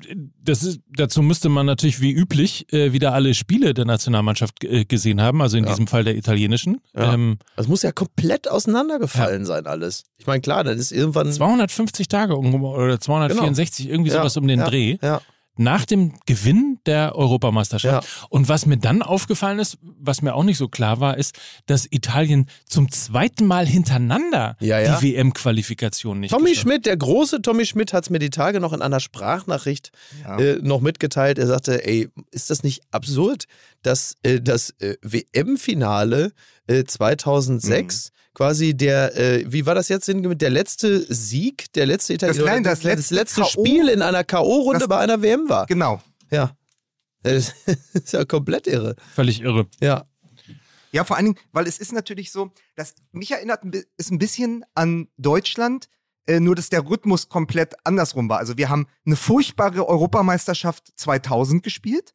das 0.44 0.62
ist, 0.62 0.82
dazu 0.90 1.22
müsste 1.22 1.48
man 1.48 1.66
natürlich 1.66 2.02
wie 2.02 2.12
üblich 2.12 2.72
äh, 2.74 2.92
wieder 2.92 3.14
alle 3.14 3.34
Spiele 3.34 3.74
der 3.74 3.86
Nationalmannschaft 3.86 4.62
äh, 4.66 4.84
gesehen 4.84 5.22
haben, 5.22 5.42
also 5.42 5.56
in 5.56 5.64
Ja. 5.64 5.70
diesem 5.70 5.88
Fall 5.88 6.04
der 6.04 6.18
italienischen. 6.18 6.82
Ja. 6.94 7.14
Ähm, 7.14 7.38
Das 7.56 7.70
muss 7.70 7.82
ja 7.82 7.94
komplett 7.94 8.50
auseinandergefallen 8.52 9.46
sein, 9.46 9.68
alles. 9.68 10.04
Ich 10.18 10.28
meine, 10.28 10.42
klar, 10.42 10.66
dann 10.66 10.78
ist 10.78 10.92
irgendwann. 10.92 11.32
250 11.32 12.10
Tage 12.10 12.38
oder 12.38 13.00
264, 13.00 13.88
irgendwie 13.90 14.12
Ja, 14.12 14.18
sowas 14.18 14.36
um 14.36 14.48
den 14.48 14.60
ja, 14.60 14.68
Dreh. 14.70 14.98
Ja. 15.02 15.22
Nach 15.56 15.86
dem 15.86 16.14
Gewinn 16.26 16.80
der 16.86 17.16
Europameisterschaft. 17.16 18.08
Und 18.30 18.50
was 18.50 18.66
mir 18.66 18.78
dann 18.78 19.02
aufgefallen 19.02 19.60
ist, 19.60 19.78
was 19.82 20.22
mir 20.22 20.34
auch 20.34 20.44
nicht 20.44 20.58
so 20.58 20.68
klar 20.68 21.00
war, 21.00 21.18
ist, 21.18 21.36
dass 21.68 21.88
Italien 21.92 22.48
zum 22.68 22.92
zweiten 22.92 23.46
Mal 23.46 23.68
hintereinander 23.68 24.58
Ja, 24.60 24.80
ja. 24.80 25.00
die 25.00 25.14
WM-Qualifikation 25.14 26.20
nicht 26.20 26.32
Tommy 26.32 26.50
geschafft 26.52 26.58
hat. 26.66 26.72
Schmidt, 26.72 26.86
der 26.88 26.98
große 26.98 27.42
Tommy 27.42 27.66
Schmidt, 27.66 27.94
hat 27.94 28.06
es 28.06 28.10
mir 28.10 28.20
die 28.20 28.30
Tage 28.32 28.60
noch 28.60 28.74
in 28.74 28.82
einer 28.82 29.00
Sprachnachricht 29.00 29.92
Ja. 30.24 30.38
äh, 30.40 30.60
noch 30.62 30.82
mitgeteilt. 30.82 31.38
Er 31.38 31.48
sagte, 31.48 31.86
ey, 31.86 32.10
ist 32.32 32.50
das 32.50 32.64
nicht 32.64 32.82
absurd, 32.92 33.46
dass 33.84 34.16
äh, 34.24 34.42
das 34.42 34.72
äh, 34.80 34.96
WM-Finale 35.02 36.32
äh, 36.68 36.84
2006 36.84 38.10
quasi 38.34 38.74
der, 38.76 39.16
äh, 39.18 39.44
wie 39.52 39.66
war 39.66 39.76
das 39.76 39.90
jetzt 39.90 40.08
der 40.08 40.50
letzte 40.50 41.02
Sieg, 41.14 41.72
der 41.74 41.86
letzte 41.86 42.14
Italiener, 42.14 42.46
nein, 42.46 42.64
das 42.64 42.80
das 42.80 42.84
letzte 43.12 43.16
letzte. 43.16 43.46
Spiel 43.46 43.90
in 43.90 44.02
einer 44.02 44.24
K.O.-Runde 44.24 44.80
Das- 44.80 44.88
bei 44.88 44.98
einer 45.00 45.22
WM 45.22 45.50
war. 45.50 45.66
Genau. 45.66 46.02
Ja. 46.32 46.56
Das 47.26 47.54
ist 47.94 48.12
ja 48.12 48.26
komplett 48.26 48.68
irre. 48.68 48.98
Völlig 49.16 49.40
irre. 49.42 49.66
Ja. 49.80 50.06
Ja, 50.92 51.06
vor 51.06 51.16
allen 51.16 51.28
Dingen, 51.28 51.38
weil 51.54 51.68
es 51.68 51.78
ist 51.80 51.94
natürlich 51.94 52.34
so, 52.34 52.52
dass 52.76 52.96
mich 53.14 53.32
erinnert 53.32 53.62
es 53.96 54.12
ein 54.12 54.20
bisschen 54.20 54.66
an 54.76 55.08
Deutschland, 55.18 55.88
äh, 56.28 56.42
nur 56.42 56.54
dass 56.56 56.68
der 56.70 56.86
Rhythmus 56.86 57.30
komplett 57.30 57.76
andersrum 57.86 58.28
war. 58.28 58.40
Also 58.40 58.58
wir 58.58 58.68
haben 58.70 58.88
eine 59.06 59.16
furchtbare 59.16 59.88
Europameisterschaft 59.88 60.90
2000 60.98 61.64
gespielt. 61.64 62.14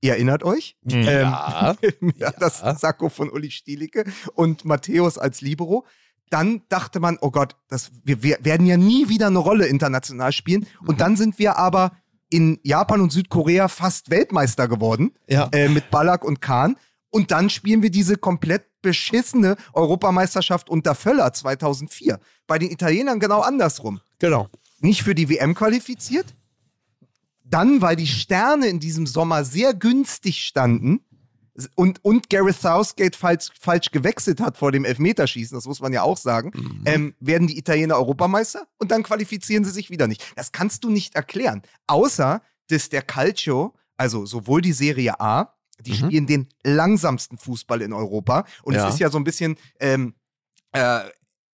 Ihr 0.00 0.12
erinnert 0.12 0.42
euch? 0.42 0.76
Mhm. 0.84 0.92
Ähm, 0.94 1.04
Ja. 1.06 1.76
ja, 2.16 2.30
das 2.32 2.60
Ja. 2.60 2.74
Sakko 2.74 3.08
von 3.08 3.30
Uli 3.30 3.50
Stielicke 3.50 4.04
und 4.34 4.64
Matthäus 4.64 5.18
als 5.18 5.40
Libero. 5.40 5.84
Dann 6.30 6.62
dachte 6.68 7.00
man, 7.00 7.18
oh 7.20 7.30
Gott, 7.30 7.56
das, 7.68 7.90
wir, 8.04 8.22
wir 8.22 8.38
werden 8.42 8.66
ja 8.66 8.76
nie 8.76 9.08
wieder 9.08 9.26
eine 9.26 9.38
Rolle 9.40 9.66
international 9.66 10.32
spielen. 10.32 10.66
Und 10.86 11.00
dann 11.00 11.16
sind 11.16 11.38
wir 11.38 11.56
aber 11.56 11.92
in 12.30 12.60
Japan 12.62 13.00
und 13.00 13.10
Südkorea 13.12 13.66
fast 13.68 14.10
Weltmeister 14.10 14.68
geworden 14.68 15.12
Ja. 15.26 15.48
äh, 15.52 15.68
mit 15.68 15.90
Ballack 15.90 16.24
und 16.24 16.40
Kahn. 16.40 16.76
Und 17.10 17.32
dann 17.32 17.50
spielen 17.50 17.82
wir 17.82 17.90
diese 17.90 18.16
komplett 18.16 18.66
beschissene 18.82 19.56
Europameisterschaft 19.72 20.70
unter 20.70 20.94
Völler 20.94 21.32
2004. 21.32 22.20
Bei 22.46 22.58
den 22.58 22.70
Italienern 22.70 23.18
genau 23.18 23.40
andersrum. 23.40 24.00
Genau. 24.20 24.48
Nicht 24.78 25.02
für 25.02 25.14
die 25.16 25.28
WM 25.28 25.54
qualifiziert. 25.54 26.26
Dann, 27.50 27.82
weil 27.82 27.96
die 27.96 28.06
Sterne 28.06 28.66
in 28.68 28.80
diesem 28.80 29.06
Sommer 29.06 29.44
sehr 29.44 29.74
günstig 29.74 30.42
standen 30.44 31.00
und, 31.74 32.02
und 32.04 32.30
Gareth 32.30 32.60
Southgate 32.60 33.16
falsch, 33.16 33.48
falsch 33.60 33.90
gewechselt 33.90 34.40
hat 34.40 34.56
vor 34.56 34.72
dem 34.72 34.84
Elfmeterschießen, 34.84 35.56
das 35.56 35.66
muss 35.66 35.80
man 35.80 35.92
ja 35.92 36.02
auch 36.02 36.16
sagen, 36.16 36.52
ähm, 36.86 37.14
werden 37.20 37.48
die 37.48 37.58
Italiener 37.58 37.96
Europameister 37.96 38.66
und 38.78 38.90
dann 38.90 39.02
qualifizieren 39.02 39.64
sie 39.64 39.70
sich 39.70 39.90
wieder 39.90 40.06
nicht. 40.06 40.32
Das 40.36 40.52
kannst 40.52 40.84
du 40.84 40.90
nicht 40.90 41.14
erklären. 41.16 41.62
Außer, 41.86 42.40
dass 42.68 42.88
der 42.88 43.02
Calcio, 43.02 43.74
also 43.96 44.24
sowohl 44.26 44.62
die 44.62 44.72
Serie 44.72 45.20
A, 45.20 45.54
die 45.80 45.90
Mhm. 45.92 45.94
spielen 45.96 46.26
den 46.26 46.48
langsamsten 46.62 47.36
Fußball 47.36 47.82
in 47.82 47.92
Europa. 47.92 48.44
Und 48.62 48.74
Ja. 48.74 48.86
es 48.86 48.94
ist 48.94 49.00
ja 49.00 49.10
so 49.10 49.18
ein 49.18 49.24
bisschen, 49.24 49.56
ähm, 49.80 50.14
äh, 50.72 51.00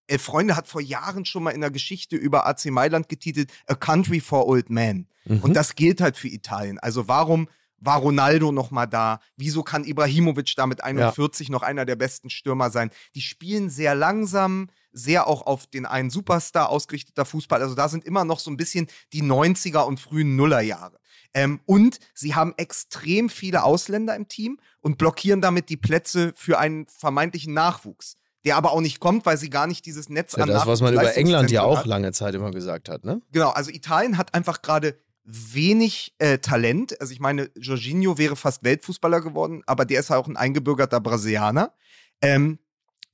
Elf 0.06 0.22
Freunde 0.22 0.56
hat 0.56 0.68
vor 0.68 0.80
Jahren 0.80 1.24
schon 1.24 1.42
mal 1.42 1.50
in 1.50 1.60
der 1.60 1.70
Geschichte 1.70 2.16
über 2.16 2.46
AC 2.46 2.66
Mailand 2.66 3.08
getitelt 3.08 3.50
A 3.66 3.74
Country 3.74 4.20
for 4.20 4.46
Old 4.46 4.70
Men. 4.70 5.08
Mhm. 5.24 5.40
Und 5.40 5.54
das 5.54 5.74
gilt 5.74 6.00
halt 6.00 6.16
für 6.16 6.28
Italien. 6.28 6.78
Also 6.78 7.08
warum 7.08 7.48
war 7.84 7.98
Ronaldo 7.98 8.52
noch 8.52 8.70
mal 8.70 8.86
da? 8.86 9.20
Wieso 9.36 9.62
kann 9.62 9.84
Ibrahimovic 9.84 10.54
da 10.56 10.66
mit 10.66 10.82
41 10.82 11.50
noch 11.50 11.62
einer 11.62 11.84
der 11.84 11.96
besten 11.96 12.30
Stürmer 12.30 12.70
sein? 12.70 12.90
Die 13.14 13.20
spielen 13.20 13.68
sehr 13.68 13.94
langsam, 13.94 14.68
sehr 14.92 15.26
auch 15.26 15.42
auf 15.42 15.66
den 15.66 15.86
einen 15.86 16.10
Superstar 16.10 16.70
ausgerichteter 16.70 17.24
Fußball. 17.24 17.60
Also 17.60 17.74
da 17.74 17.88
sind 17.88 18.04
immer 18.04 18.24
noch 18.24 18.38
so 18.38 18.50
ein 18.50 18.56
bisschen 18.56 18.86
die 19.12 19.22
90er 19.22 19.82
und 19.82 20.00
frühen 20.00 20.36
Nullerjahre. 20.36 20.98
Ähm, 21.34 21.60
und 21.66 21.98
sie 22.14 22.34
haben 22.34 22.54
extrem 22.56 23.28
viele 23.28 23.64
Ausländer 23.64 24.14
im 24.14 24.28
Team 24.28 24.58
und 24.80 24.98
blockieren 24.98 25.40
damit 25.40 25.68
die 25.68 25.76
Plätze 25.76 26.32
für 26.36 26.58
einen 26.58 26.86
vermeintlichen 26.86 27.52
Nachwuchs. 27.52 28.16
Der 28.44 28.56
aber 28.56 28.72
auch 28.72 28.80
nicht 28.80 29.00
kommt, 29.00 29.24
weil 29.26 29.38
sie 29.38 29.48
gar 29.50 29.66
nicht 29.66 29.86
dieses 29.86 30.08
Netz 30.08 30.34
Ja, 30.36 30.42
an 30.42 30.50
das, 30.50 30.66
was 30.66 30.80
man 30.80 30.92
über 30.92 31.16
England 31.16 31.50
ja 31.50 31.62
auch 31.62 31.78
hat. 31.78 31.86
lange 31.86 32.12
Zeit 32.12 32.34
immer 32.34 32.50
gesagt 32.50 32.88
hat, 32.88 33.04
ne? 33.04 33.22
Genau, 33.32 33.50
also 33.50 33.70
Italien 33.70 34.18
hat 34.18 34.34
einfach 34.34 34.60
gerade 34.62 34.98
wenig 35.24 36.14
äh, 36.18 36.38
Talent. 36.38 37.00
Also 37.00 37.12
ich 37.12 37.20
meine, 37.20 37.50
Jorginho 37.56 38.18
wäre 38.18 38.36
fast 38.36 38.62
Weltfußballer 38.62 39.22
geworden, 39.22 39.62
aber 39.66 39.86
der 39.86 40.00
ist 40.00 40.10
ja 40.10 40.18
auch 40.18 40.28
ein 40.28 40.36
eingebürgerter 40.36 41.00
Brasilianer. 41.00 41.72
Ähm, 42.20 42.58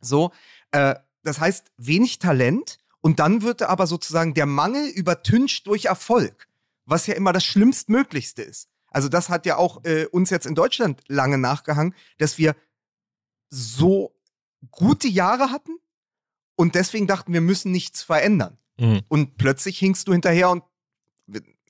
so, 0.01 0.33
äh, 0.73 0.97
das 1.23 1.39
heißt, 1.39 1.67
wenig 1.77 2.19
Talent 2.19 2.79
und 3.01 3.21
dann 3.21 3.43
wird 3.43 3.63
aber 3.63 3.87
sozusagen 3.87 4.35
der 4.35 4.47
Mangel 4.47 4.89
übertüncht 4.89 5.67
durch 5.67 5.85
Erfolg, 5.85 6.49
was 6.85 7.07
ja 7.07 7.15
immer 7.15 7.33
das 7.33 7.45
Schlimmstmöglichste 7.45 8.43
ist. 8.43 8.69
Also 8.91 9.09
das 9.09 9.29
hat 9.29 9.47
ja 9.47 9.57
auch 9.57 9.85
äh, 9.85 10.07
uns 10.07 10.31
jetzt 10.31 10.47
in 10.47 10.57
Deutschland 10.57 11.01
lange 11.07 11.39
nachgehangen, 11.39 11.95
dass 12.19 12.39
wir 12.39 12.57
so 13.51 14.13
gute 14.71 15.09
Jahre 15.09 15.51
hatten 15.51 15.77
und 16.57 16.75
deswegen 16.75 17.07
dachten, 17.07 17.33
wir 17.33 17.41
müssen 17.41 17.73
nichts 17.73 18.03
verändern. 18.03 18.59
Mhm. 18.79 19.01
Und 19.09 19.37
plötzlich 19.37 19.79
hinkst 19.79 20.09
du 20.09 20.13
hinterher 20.13 20.51
und 20.51 20.63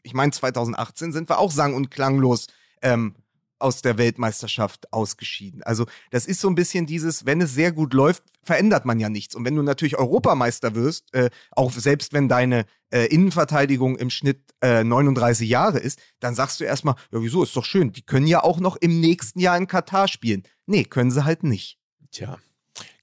ich 0.03 0.15
meine, 0.15 0.33
2018 0.33 1.13
sind 1.13 1.29
wir 1.29 1.39
auch 1.39 1.51
sang- 1.51 1.75
und 1.75 1.91
klanglos 1.91 2.47
ähm, 2.83 3.15
aus 3.61 3.83
der 3.83 3.99
Weltmeisterschaft 3.99 4.93
ausgeschieden. 4.93 5.63
Also 5.63 5.87
das 6.11 6.27
ist 6.27 6.41
so 6.41 6.49
ein 6.49 6.55
bisschen 6.55 6.87
dieses, 6.87 7.27
wenn 7.27 7.41
es 7.41 7.55
sehr 7.55 7.73
gut 7.73 7.93
läuft, 7.93 8.23
verändert 8.43 8.87
man 8.87 8.99
ja 8.99 9.09
nichts. 9.09 9.35
Und 9.35 9.45
wenn 9.45 9.55
du 9.55 9.63
natürlich 9.63 9.99
Europameister 9.99 10.75
wirst, 10.75 11.15
äh, 11.15 11.31
auch 11.51 11.71
selbst 11.71 12.13
wenn 12.13 12.29
deine 12.29 12.65
äh, 12.91 13.07
Innenverteidigung 13.07 13.97
im 13.97 14.11
Schnitt 14.11 14.55
äh, 14.63 14.83
39 14.83 15.49
Jahre 15.49 15.79
ist, 15.79 16.01
dann 16.21 16.35
sagst 16.35 16.61
du 16.61 16.65
erstmal, 16.65 16.95
ja 17.13 17.23
wieso, 17.23 17.43
ist 17.43 17.55
doch 17.55 17.65
schön, 17.65 17.93
die 17.93 18.03
können 18.03 18.27
ja 18.27 18.43
auch 18.43 18.61
noch 18.61 18.77
im 18.77 19.01
nächsten 19.01 19.41
Jahr 19.41 19.57
in 19.57 19.67
Katar 19.67 20.09
spielen. 20.09 20.43
Nee, 20.67 20.85
können 20.85 21.11
sie 21.11 21.25
halt 21.25 21.45
nicht. 21.45 21.79
Tja. 22.11 22.39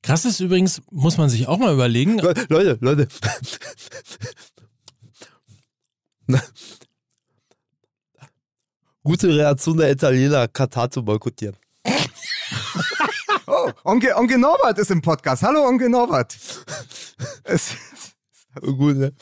Krass 0.01 0.25
ist 0.25 0.39
übrigens, 0.39 0.81
muss 0.91 1.17
man 1.17 1.29
sich 1.29 1.47
auch 1.47 1.57
mal 1.57 1.73
überlegen, 1.73 2.17
Le- 2.19 2.33
Leute, 2.49 2.77
Leute. 2.81 3.07
Gute 9.03 9.29
Reaktion 9.29 9.77
der 9.77 9.91
Italiener, 9.91 10.47
Katar 10.47 10.89
zu 10.91 11.03
boykottieren. 11.03 11.55
Oh, 13.45 13.71
Onkel, 13.85 14.13
Onkel 14.13 14.37
Norbert 14.37 14.77
ist 14.77 14.91
im 14.91 15.01
Podcast. 15.01 15.41
Hallo, 15.43 15.65
Onkel 15.65 15.89
Norbert. 15.89 16.37
Es, 17.43 17.71
Gut, 18.59 18.97
ne? 18.97 19.13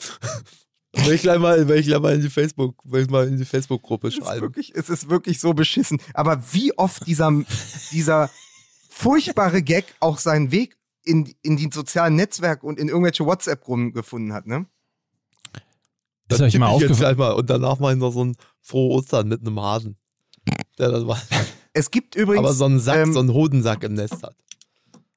Will 0.94 1.12
ich 1.12 1.20
gleich 1.22 1.38
mal, 1.38 1.68
will 1.68 1.78
ich 1.78 1.86
gleich 1.86 2.00
mal 2.00 2.14
in 2.14 2.22
die 2.22 2.30
Facebook, 2.30 2.74
will 2.84 3.02
ich 3.02 3.10
mal 3.10 3.28
in 3.28 3.36
die 3.36 3.44
Facebook-Gruppe 3.44 4.08
es, 4.08 4.14
ist 4.14 4.24
schreiben. 4.24 4.40
wirklich, 4.40 4.72
es 4.74 4.88
ist 4.88 5.08
wirklich 5.10 5.38
so 5.38 5.52
beschissen. 5.52 6.00
Aber 6.14 6.42
wie 6.52 6.76
oft 6.76 7.06
dieser, 7.06 7.30
dieser 7.92 8.30
furchtbare 8.96 9.62
Gag 9.62 9.84
auch 10.00 10.18
seinen 10.18 10.50
Weg 10.50 10.76
in, 11.04 11.34
in 11.42 11.56
die 11.56 11.68
sozialen 11.72 12.16
Netzwerke 12.16 12.66
und 12.66 12.80
in 12.80 12.88
irgendwelche 12.88 13.26
WhatsApp-Gruppen 13.26 13.92
gefunden 13.92 14.32
hat, 14.32 14.46
ne? 14.46 14.66
ist 16.28 16.40
euch 16.40 16.58
mal 16.58 16.68
aufgefallen. 16.68 17.18
mal 17.18 17.32
und 17.32 17.48
danach 17.48 17.78
mache 17.78 17.92
ich 17.92 17.98
noch 17.98 18.10
so 18.10 18.24
ein 18.24 18.36
frohe 18.60 18.96
Ostern 18.96 19.28
mit 19.28 19.42
einem 19.42 19.60
Hasen. 19.60 19.96
Der 20.78 20.90
das 20.90 21.06
war. 21.06 21.20
Es 21.72 21.90
gibt 21.90 22.16
übrigens, 22.16 22.44
Aber 22.44 22.52
so 22.54 22.64
ein 22.64 22.80
Sack, 22.80 22.96
ähm, 22.96 23.12
so 23.12 23.20
ein 23.20 23.32
Hodensack 23.32 23.84
im 23.84 23.94
Nest 23.94 24.22
hat. 24.22 24.34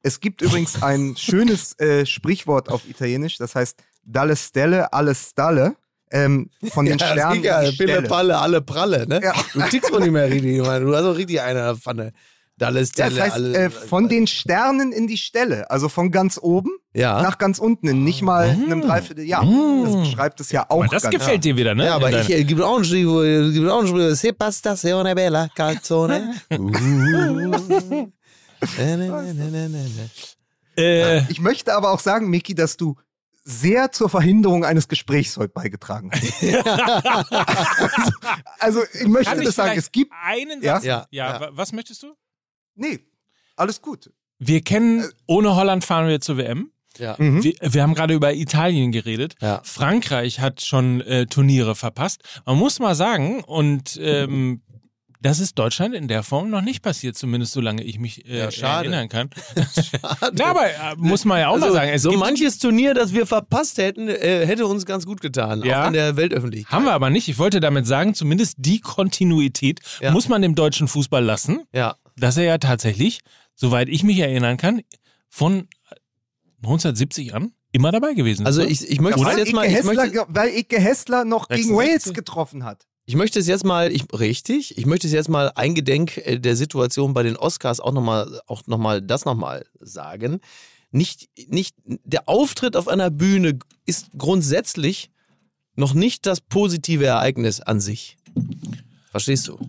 es 0.03 0.19
gibt 0.19 0.41
übrigens 0.41 0.83
ein 0.83 1.15
schönes 1.17 1.79
äh, 1.79 2.05
Sprichwort 2.05 2.69
auf 2.69 2.87
Italienisch, 2.87 3.37
das 3.37 3.55
heißt 3.55 3.81
Dalle 4.03 4.35
Stelle, 4.35 4.91
alle 4.91 5.15
Stalle. 5.15 5.75
Ähm, 6.11 6.49
von 6.71 6.85
den 6.85 6.97
das 6.97 7.11
Sternen 7.11 7.43
ja, 7.43 7.61
die 7.61 7.77
Pille 7.77 7.93
Stelle. 7.93 8.07
Palle, 8.07 8.37
alle 8.39 8.61
Pralle, 8.61 9.07
ne? 9.07 9.21
Ja. 9.23 9.33
Du 9.53 9.61
tickst 9.61 9.91
von 9.91 10.01
nicht 10.01 10.11
mehr 10.11 10.29
richtig, 10.29 10.59
Mann. 10.59 10.83
Du 10.83 10.95
hast 10.95 11.05
auch 11.05 11.15
richtig 11.15 11.39
eine 11.41 11.75
Pfanne. 11.75 12.13
Dallas, 12.59 12.91
Ja, 12.95 13.09
das 13.09 13.19
heißt, 13.19 13.33
alle- 13.35 13.57
äh, 13.57 13.69
von 13.71 14.07
den 14.09 14.27
Sternen 14.27 14.91
in 14.91 15.07
die 15.07 15.17
Stelle, 15.17 15.71
also 15.71 15.89
von 15.89 16.11
ganz 16.11 16.37
oben 16.41 16.69
Ja. 16.93 17.21
nach 17.23 17.37
ganz 17.39 17.57
unten, 17.57 17.87
in 17.87 18.03
nicht 18.03 18.21
mal 18.21 18.49
einem 18.49 18.81
Dreivierteljahr. 18.81 19.43
Das 19.85 19.95
beschreibt 19.95 20.39
es 20.41 20.51
ja 20.51 20.65
auch 20.69 20.83
Aber 20.83 20.87
das 20.87 21.01
ganz 21.03 21.15
gefällt 21.15 21.43
dir 21.45 21.55
wieder, 21.57 21.73
ne? 21.73 21.85
Ja, 21.87 21.95
aber 21.95 22.11
ich 22.21 22.29
äh, 22.29 22.43
gibt 22.43 22.61
auch 22.61 22.77
ein 22.77 22.83
Stück, 22.83 23.07
wo- 23.07 23.51
gibt 23.51 23.67
auch 23.69 23.81
ein 23.81 23.87
Stück, 23.87 24.15
Se 24.15 24.33
pastazione 24.33 25.15
bella 25.15 25.47
calzone. 25.55 26.35
Uh. 26.51 26.71
Äh, 30.77 31.21
Ich 31.31 31.39
möchte 31.41 31.73
aber 31.73 31.91
auch 31.91 31.99
sagen, 31.99 32.29
Miki, 32.29 32.55
dass 32.55 32.77
du 32.77 32.95
sehr 33.43 33.91
zur 33.91 34.09
Verhinderung 34.09 34.63
eines 34.65 34.87
Gesprächs 34.87 35.35
heute 35.37 35.51
beigetragen 35.53 36.11
hast. 36.13 36.43
also, 38.59 38.59
also, 38.59 38.81
ich 38.93 39.07
möchte 39.07 39.31
kann 39.31 39.39
ich 39.39 39.45
das 39.47 39.55
sagen, 39.55 39.69
vielleicht 39.71 39.87
es 39.87 39.91
gibt. 39.91 40.11
einen 40.23 40.61
Ja? 40.61 40.75
Satz? 40.75 40.83
Ja, 40.85 41.07
ja, 41.09 41.33
ja. 41.33 41.39
wa- 41.41 41.49
was 41.53 41.71
möchtest 41.73 42.03
du? 42.03 42.13
Nee, 42.79 42.99
alles 43.55 43.81
gut. 43.81 44.11
Wir 44.39 44.61
kennen, 44.61 45.05
ohne 45.27 45.55
Holland 45.55 45.83
fahren 45.83 46.07
wir 46.07 46.21
zur 46.21 46.37
WM. 46.37 46.71
Ja. 46.97 47.15
Mhm. 47.17 47.43
Wir, 47.43 47.53
wir 47.61 47.83
haben 47.83 47.93
gerade 47.93 48.13
über 48.13 48.33
Italien 48.33 48.91
geredet. 48.91 49.35
Ja. 49.41 49.61
Frankreich 49.63 50.39
hat 50.39 50.61
schon 50.61 51.01
äh, 51.01 51.25
Turniere 51.27 51.75
verpasst. 51.75 52.21
Man 52.45 52.57
muss 52.57 52.79
mal 52.79 52.95
sagen, 52.95 53.43
und 53.43 53.99
ähm, 54.01 54.61
das 55.21 55.39
ist 55.41 55.59
Deutschland 55.59 55.93
in 55.95 56.07
der 56.07 56.23
Form 56.23 56.49
noch 56.49 56.61
nicht 56.61 56.81
passiert, 56.81 57.17
zumindest 57.17 57.51
solange 57.51 57.83
ich 57.83 57.99
mich 57.99 58.25
äh, 58.25 58.39
Ja, 58.39 58.51
schade. 58.51 58.87
erinnern 58.89 59.09
kann. 59.09 59.29
Na, 60.33 60.45
aber 60.45 60.65
äh, 60.67 60.95
muss 60.97 61.25
man 61.25 61.39
ja 61.39 61.49
auch 61.49 61.57
mal 61.57 61.63
Also, 61.65 61.75
sagen. 61.75 61.91
Es 61.93 62.01
so 62.03 62.11
manches 62.13 62.57
Turnier, 62.57 62.93
das 62.93 63.13
wir 63.13 63.25
verpasst 63.25 63.77
hätten, 63.77 64.07
äh, 64.07 64.45
hätte 64.45 64.65
uns 64.65 64.85
ganz 64.85 65.05
gut 65.05 65.19
getan. 65.21 65.61
Ja. 65.63 65.83
Auch 65.83 65.87
in 65.87 65.93
der 65.93 66.15
Weltöffentlichkeit. 66.15 66.71
haben 66.71 66.85
wir 66.85 66.93
aber 66.93 67.09
nicht. 67.09 67.27
Ich 67.27 67.37
wollte 67.37 67.59
damit 67.59 67.85
sagen, 67.87 68.13
zumindest 68.13 68.55
die 68.59 68.79
Kontinuität 68.79 69.81
Ja. 70.01 70.11
muss 70.11 70.29
man 70.29 70.41
dem 70.41 70.55
deutschen 70.55 70.87
Fußball 70.87 71.23
lassen, 71.23 71.63
Ja. 71.73 71.95
Dass 72.19 72.37
er 72.37 72.43
ja 72.43 72.57
tatsächlich, 72.57 73.19
soweit 73.55 73.89
ich 73.89 74.03
mich 74.03 74.19
erinnern 74.19 74.57
kann, 74.57 74.81
von 75.29 75.67
1970 76.61 77.33
an 77.33 77.53
immer 77.71 77.91
dabei 77.91 78.13
gewesen 78.13 78.43
ist. 78.43 78.47
Also 78.47 78.61
oder? 78.61 78.71
ich, 78.71 78.89
ich 78.89 78.99
möchte 78.99 79.23
weil, 79.23 79.33
es 79.33 79.37
jetzt 79.37 79.47
Ike 79.49 79.55
mal, 79.55 79.67
ich 79.67 79.75
Hessler, 79.75 79.93
möchte, 79.93 80.25
weil 80.29 80.49
Ike 80.57 80.79
Hessler 80.79 81.25
noch 81.25 81.47
gegen 81.47 81.67
66. 81.67 81.77
Wales 81.77 82.13
getroffen 82.13 82.63
hat. 82.63 82.87
ich 83.05 83.15
möchte 83.15 83.39
es 83.39 83.47
jetzt 83.47 83.65
mal, 83.65 83.91
ich, 83.91 84.05
richtig, 84.13 84.77
ich 84.77 84.85
möchte 84.85 85.07
es 85.07 85.13
jetzt 85.13 85.29
mal 85.29 85.51
eingedenk 85.55 86.17
äh, 86.17 86.39
der 86.39 86.55
Situation 86.55 87.13
bei 87.13 87.23
den 87.23 87.37
Oscars 87.37 87.79
auch 87.79 87.91
nochmal, 87.91 88.41
auch 88.47 88.65
noch 88.67 88.77
mal 88.77 89.01
das 89.01 89.25
nochmal 89.25 89.65
sagen. 89.79 90.39
Nicht, 90.91 91.29
nicht, 91.47 91.75
der 91.85 92.27
Auftritt 92.27 92.75
auf 92.75 92.87
einer 92.87 93.11
Bühne 93.11 93.59
ist 93.85 94.07
grundsätzlich 94.17 95.11
noch 95.75 95.93
nicht 95.93 96.25
das 96.25 96.41
positive 96.41 97.05
Ereignis 97.05 97.61
an 97.61 97.79
sich. 97.79 98.17
Verstehst 99.11 99.47
du? 99.47 99.59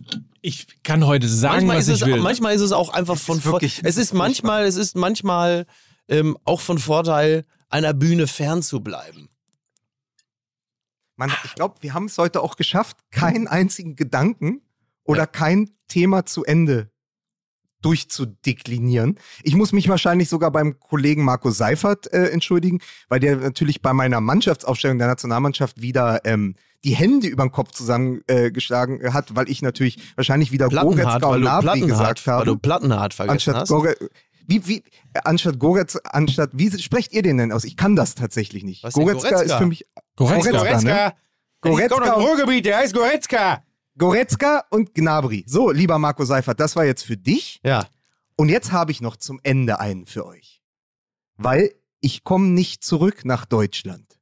Ich 0.41 0.81
kann 0.83 1.05
heute 1.05 1.27
sagen, 1.27 1.55
manchmal 1.67 1.77
was 1.77 1.87
ist 1.87 1.95
ich 1.95 2.01
es, 2.01 2.07
will. 2.07 2.19
manchmal 2.21 2.55
ist 2.55 2.61
es 2.61 2.71
auch 2.71 2.89
einfach 2.89 3.17
von 3.17 3.37
ist 3.37 3.43
Vor- 3.43 3.53
wirklich- 3.53 3.81
es 3.83 3.97
ist 3.97 4.13
manchmal, 4.13 4.65
es 4.65 4.75
ist 4.75 4.95
manchmal 4.95 5.65
ähm, 6.07 6.37
auch 6.43 6.61
von 6.61 6.77
Vorteil, 6.79 7.45
einer 7.69 7.93
Bühne 7.93 8.27
fern 8.27 8.61
zu 8.61 8.81
bleiben. 8.81 9.29
Man, 11.15 11.31
ich 11.45 11.55
glaube, 11.55 11.75
wir 11.81 11.93
haben 11.93 12.05
es 12.05 12.17
heute 12.17 12.41
auch 12.41 12.55
geschafft, 12.57 12.97
keinen 13.11 13.47
einzigen 13.47 13.95
Gedanken 13.95 14.61
oder 15.03 15.27
kein 15.27 15.69
Thema 15.87 16.25
zu 16.25 16.43
Ende 16.43 16.90
durchzudeklinieren. 17.81 19.17
Ich 19.43 19.55
muss 19.55 19.73
mich 19.73 19.89
wahrscheinlich 19.89 20.29
sogar 20.29 20.51
beim 20.51 20.79
Kollegen 20.79 21.23
Marco 21.23 21.51
Seifert 21.51 22.11
äh, 22.13 22.29
entschuldigen, 22.29 22.79
weil 23.09 23.19
der 23.19 23.37
natürlich 23.37 23.81
bei 23.81 23.93
meiner 23.93 24.21
Mannschaftsaufstellung 24.21 24.97
der 24.97 25.07
Nationalmannschaft 25.07 25.81
wieder 25.81 26.21
ähm, 26.25 26.55
die 26.83 26.95
Hände 26.95 27.27
über 27.27 27.43
den 27.45 27.51
Kopf 27.51 27.71
zusammengeschlagen 27.71 29.01
äh, 29.01 29.11
hat, 29.11 29.35
weil 29.35 29.49
ich 29.49 29.61
natürlich 29.61 29.99
wahrscheinlich 30.15 30.51
wieder 30.51 30.69
Goretzka 30.69 31.27
und 31.27 31.41
Nabri 31.41 31.63
Plattenhart, 31.65 31.89
gesagt 31.89 32.27
weil 32.27 32.45
du 32.45 32.51
habe. 32.51 32.59
Plattenhart 32.59 33.13
vergessen 33.13 33.33
Anstatt 33.33 33.55
hast. 33.55 33.69
Gore 33.69 33.95
wie, 34.47 34.67
wie, 34.67 34.83
äh, 35.13 35.21
anstatt 35.23 35.59
Goretz, 35.59 35.97
anstatt, 36.03 36.49
wie 36.53 36.71
sprecht 36.79 37.13
ihr 37.13 37.21
den 37.21 37.37
denn 37.37 37.51
aus? 37.51 37.63
Ich 37.63 37.77
kann 37.77 37.95
das 37.95 38.15
tatsächlich 38.15 38.63
nicht. 38.63 38.81
Goretzka, 38.81 39.29
Goretzka? 39.29 39.41
ist 39.41 39.53
für 39.53 39.65
mich, 39.65 39.85
Goretzka. 40.15 40.51
Goretzka, 40.51 40.81
ne? 40.81 41.13
Goretzka, 41.61 42.13
und- 42.13 42.23
Ruhrgebiet, 42.23 42.65
der 42.65 42.77
heißt 42.77 42.93
Goretzka. 42.93 43.63
Goretzka 43.97 44.63
und 44.69 44.93
Gnabry. 44.95 45.43
So, 45.47 45.71
lieber 45.71 45.99
Marco 45.99 46.23
Seifert, 46.25 46.59
das 46.59 46.75
war 46.75 46.85
jetzt 46.85 47.03
für 47.03 47.17
dich. 47.17 47.59
Ja. 47.63 47.87
Und 48.37 48.49
jetzt 48.49 48.71
habe 48.71 48.91
ich 48.91 49.01
noch 49.01 49.17
zum 49.17 49.39
Ende 49.43 49.79
einen 49.79 50.05
für 50.05 50.25
euch. 50.25 50.61
Weil 51.37 51.73
ich 51.99 52.23
komme 52.23 52.47
nicht 52.47 52.83
zurück 52.83 53.25
nach 53.25 53.45
Deutschland. 53.45 54.19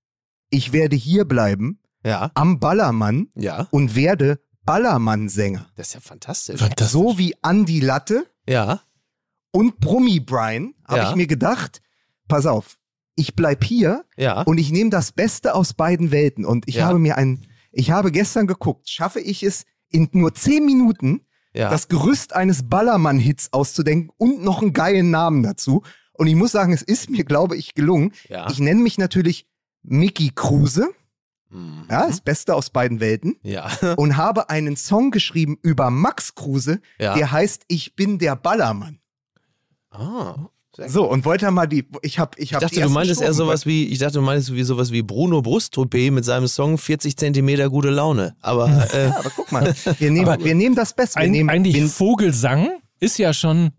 Ich 0.50 0.74
werde 0.74 0.96
hier 0.96 1.26
bleiben, 1.26 1.80
Ja. 2.04 2.32
am 2.34 2.60
Ballermann 2.60 3.30
Ja. 3.36 3.68
und 3.72 3.96
werde 3.96 4.40
Ballermann-Sänger. 4.64 5.68
Das 5.76 5.88
ist 5.90 5.94
ja 5.94 6.00
fantastisch. 6.00 6.60
Fantastisch. 6.60 6.88
So 6.92 7.18
wie 7.18 7.36
Andy 7.44 7.80
Latte 7.80 8.26
Ja. 8.48 8.82
und 9.52 9.80
Brummi 9.80 10.20
Brian 10.20 10.74
habe 10.88 11.00
Ja. 11.02 11.10
ich 11.10 11.16
mir 11.16 11.28
gedacht, 11.28 11.82
pass 12.28 12.46
auf, 12.46 12.78
ich 13.16 13.36
bleib 13.36 13.64
hier 13.64 14.06
Ja. 14.18 14.42
und 14.44 14.58
ich 14.58 14.72
nehme 14.72 14.90
das 14.90 15.12
Beste 15.12 15.54
aus 15.56 15.74
beiden 15.74 16.12
Welten. 16.12 16.46
Und 16.46 16.68
ich 16.68 16.76
Ja. 16.76 16.86
habe 16.88 17.00
mir 17.00 17.18
ein, 17.18 17.46
ich 17.72 17.92
habe 17.92 18.12
gestern 18.12 18.48
geguckt, 18.48 18.90
schaffe 18.90 19.20
ich 19.20 19.44
es 19.44 19.66
in 19.90 20.10
nur 20.12 20.34
zehn 20.34 20.66
Minuten, 20.66 21.22
ja. 21.54 21.70
das 21.70 21.88
Gerüst 21.88 22.34
eines 22.34 22.68
Ballermann-Hits 22.70 23.54
auszudenken 23.54 24.12
und 24.18 24.44
noch 24.44 24.62
einen 24.62 24.74
geilen 24.74 25.10
Namen 25.12 25.44
dazu. 25.44 25.84
Und 26.14 26.28
ich 26.28 26.36
muss 26.36 26.52
sagen, 26.52 26.74
es 26.74 26.82
ist 26.82 27.10
mir, 27.10 27.24
glaube 27.24 27.56
ich, 27.58 27.74
gelungen. 27.76 28.14
ja. 28.28 28.50
Ich 28.50 28.60
nenne 28.60 28.82
mich 28.82 28.98
natürlich 28.98 29.48
Mickey 29.84 30.32
Kruse, 30.34 30.90
Mhm. 31.52 31.86
ja, 31.90 32.06
das 32.06 32.22
Beste 32.22 32.54
aus 32.54 32.70
beiden 32.70 33.00
Welten, 33.00 33.38
Ja. 33.42 33.72
und 33.98 34.18
habe 34.18 34.52
einen 34.52 34.76
Song 34.78 35.10
geschrieben 35.10 35.58
über 35.64 35.90
Max 35.90 36.36
Kruse, 36.36 36.80
Ja. 37.00 37.16
der 37.16 37.32
heißt 37.32 37.64
Ich 37.68 37.96
bin 37.96 38.20
der 38.20 38.36
Ballermann. 38.36 39.00
Ah. 39.90 40.50
So, 40.88 41.10
und 41.10 41.26
wollte 41.26 41.50
mal 41.52 41.68
die, 41.68 41.86
ich 42.02 42.20
habe, 42.20 42.32
ich 42.38 42.44
Ich 42.44 42.54
habe 42.54 42.66
dachte, 42.66 42.82
du 42.82 42.90
meintest 42.90 43.22
eher 43.22 43.34
sowas 43.34 43.66
wie, 43.66 43.88
ich 43.88 44.00
dachte, 44.00 44.14
du 44.14 44.22
meintest 44.22 44.54
wie 44.54 44.64
sowas 44.64 44.92
wie 44.92 45.02
Bruno 45.02 45.42
Brusttoupet 45.42 46.12
mit 46.12 46.26
seinem 46.26 46.48
Song 46.48 46.78
40 46.78 47.18
Zentimeter 47.18 47.70
gute 47.70 47.90
Laune. 47.90 48.36
Aber 48.42 48.68
äh, 48.94 49.08
Aber 49.08 49.30
guck 49.36 49.52
mal, 49.52 49.74
wir 50.00 50.12
nehmen, 50.12 50.28
Aber 50.28 50.44
wir 50.44 50.56
nehmen 50.56 50.76
das 50.76 50.94
Beste. 50.94 51.20
Wir 51.20 51.24
Eig 51.26 51.32
nehmen, 51.32 51.50
eigentlich 51.50 51.76
wir, 51.76 51.88
Vogelsang 51.88 52.70
ist 53.00 53.18
ja 53.18 53.34
schon, 53.34 53.72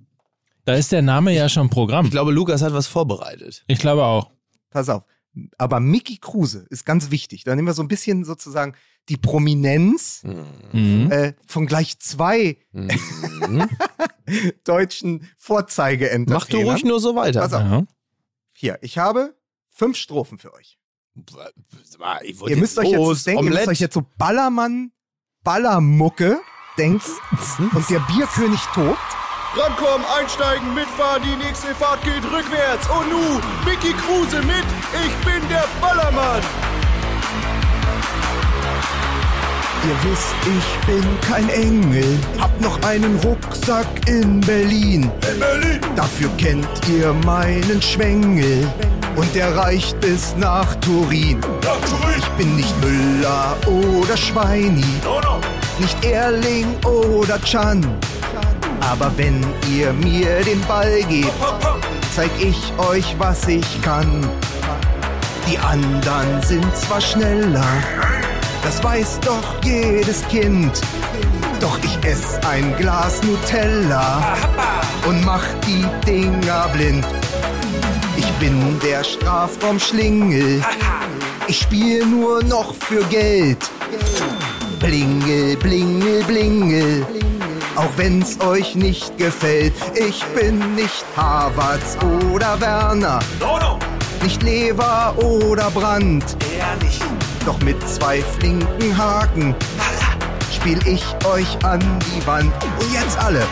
da 0.65 0.75
ist 0.75 0.93
der 0.93 1.03
Name 1.03 1.35
ja 1.35 1.49
schon 1.49 1.71
Programm. 1.71 2.07
ich 2.07 2.11
glaube, 2.11 2.33
Lukas 2.33 2.63
hat 2.63 2.73
was 2.73 2.87
vorbereitet. 2.87 3.65
Ich 3.67 3.79
glaube 3.79 4.05
auch. 4.05 4.31
pass 4.71 4.89
auf. 4.89 5.05
Aber 5.59 5.79
Mickey 5.81 6.19
Kruse 6.19 6.67
ist 6.71 6.85
ganz 6.85 7.11
wichtig. 7.11 7.45
Da 7.45 7.55
nehmen 7.55 7.69
wir 7.69 7.75
so 7.75 7.83
ein 7.83 7.89
bisschen 7.89 8.25
sozusagen 8.25 8.75
die 9.11 9.17
Prominenz 9.19 10.23
Mhm. 10.73 11.11
äh, 11.11 11.35
von 11.47 11.67
gleich 11.67 11.99
zwei 11.99 12.57
Mhm. 12.73 13.69
deutschen 14.65 15.29
vorzeige 15.37 16.25
Mach 16.29 16.47
du 16.47 16.59
ruhig 16.59 16.85
nur 16.85 17.01
so 17.01 17.15
weiter. 17.17 17.41
Pass 17.41 17.53
auf. 17.53 17.63
Ja. 17.63 17.83
Hier, 18.53 18.79
ich 18.83 18.99
habe 18.99 19.35
fünf 19.69 19.97
Strophen 19.97 20.39
für 20.39 20.55
euch. 20.55 20.79
Ihr 22.47 22.57
müsst 22.57 22.79
euch 22.79 22.93
los, 22.93 23.19
jetzt 23.19 23.27
denken, 23.27 23.45
ihr 23.45 23.51
müsst 23.51 23.69
euch 23.69 23.81
jetzt 23.81 23.95
so 23.95 24.03
Ballermann, 24.17 24.93
Ballermucke 25.43 26.41
denken 26.79 27.03
und 27.75 27.91
der 27.91 27.99
Bierkönig 28.01 28.61
tobt. 28.75 28.99
Rankommen, 29.57 30.07
einsteigen, 30.17 30.73
mitfahren, 30.75 31.23
die 31.25 31.35
nächste 31.45 31.75
Fahrt 31.75 32.01
geht 32.05 32.23
rückwärts. 32.25 32.89
Und 32.89 33.09
nu, 33.11 33.41
Mickey 33.69 33.93
Kruse 33.95 34.39
mit, 34.43 34.65
ich 35.05 35.25
bin 35.27 35.49
der 35.49 35.65
Ballermann. 35.81 36.41
Ihr 39.83 40.11
wisst, 40.11 40.35
ich 40.45 40.87
bin 40.87 41.05
kein 41.27 41.49
Engel, 41.49 42.19
hab 42.39 42.61
noch 42.61 42.81
einen 42.83 43.17
Rucksack 43.25 43.87
in 44.07 44.41
Berlin. 44.41 45.11
In 45.33 45.41
Berlin, 45.41 45.81
Dafür 45.97 46.29
kennt 46.37 46.69
ihr 46.89 47.13
meinen 47.25 47.81
Schwengel 47.81 48.69
und 49.17 49.35
der 49.35 49.57
reicht 49.57 49.99
bis 50.01 50.35
nach 50.37 50.75
Turin. 50.77 51.41
nach 51.41 51.81
Turin. 51.89 52.15
Ich 52.19 52.29
bin 52.31 52.57
nicht 52.57 52.75
Müller 52.83 53.57
oder 53.67 54.17
Schweini, 54.17 54.85
No, 55.03 55.21
no. 55.21 55.41
nicht 55.79 56.05
Erling 56.05 56.67
oder 56.85 57.41
Chan. 57.43 57.85
Aber 58.83 59.11
wenn 59.17 59.43
ihr 59.71 59.93
mir 59.95 60.41
den 60.43 60.61
Ball 60.63 61.01
gebt, 61.09 61.31
zeig 62.15 62.31
ich 62.39 62.73
euch, 62.79 63.15
was 63.19 63.47
ich 63.49 63.81
kann. 63.83 64.29
Die 65.51 65.59
anderen 65.59 66.41
sind 66.43 66.77
zwar 66.77 67.01
schneller, 67.01 67.65
das 68.71 68.85
weiß 68.85 69.19
doch 69.25 69.65
jedes 69.65 70.23
Kind. 70.29 70.81
Doch 71.59 71.77
ich 71.83 72.09
ess 72.09 72.39
ein 72.49 72.73
Glas 72.77 73.21
Nutella 73.25 74.37
und 75.09 75.25
mach 75.25 75.43
die 75.67 75.85
Dinger 76.07 76.69
blind. 76.73 77.05
Ich 78.17 78.31
bin 78.35 78.79
der 78.79 79.03
Strafraumschlingel, 79.03 80.63
ich 81.49 81.59
spiel 81.59 82.07
nur 82.07 82.45
noch 82.45 82.73
für 82.77 83.03
Geld. 83.07 83.59
Blingel, 84.79 85.57
blingel, 85.57 86.23
blingel. 86.23 87.05
Auch 87.75 87.91
wenn's 87.97 88.41
euch 88.41 88.77
nicht 88.77 89.19
gefällt, 89.19 89.75
ich 89.97 90.25
bin 90.27 90.77
nicht 90.77 91.05
Havertz 91.17 91.97
oder 92.33 92.61
Werner, 92.61 93.19
nicht 94.23 94.45
Lever 94.45 95.17
oder 95.19 95.71
Brandt. 95.71 96.37
Er 96.57 96.77
nicht. 96.85 97.10
Doch 97.47 97.59
mit 97.61 97.77
zwei 97.89 98.21
flinken 98.23 98.97
Haken 98.97 99.55
spiel 100.53 100.79
ich 100.87 101.03
euch 101.25 101.65
an 101.65 101.81
die 102.01 102.27
Wand. 102.27 102.53
Und 102.63 102.93
jetzt 102.93 103.19
alle. 103.19 103.47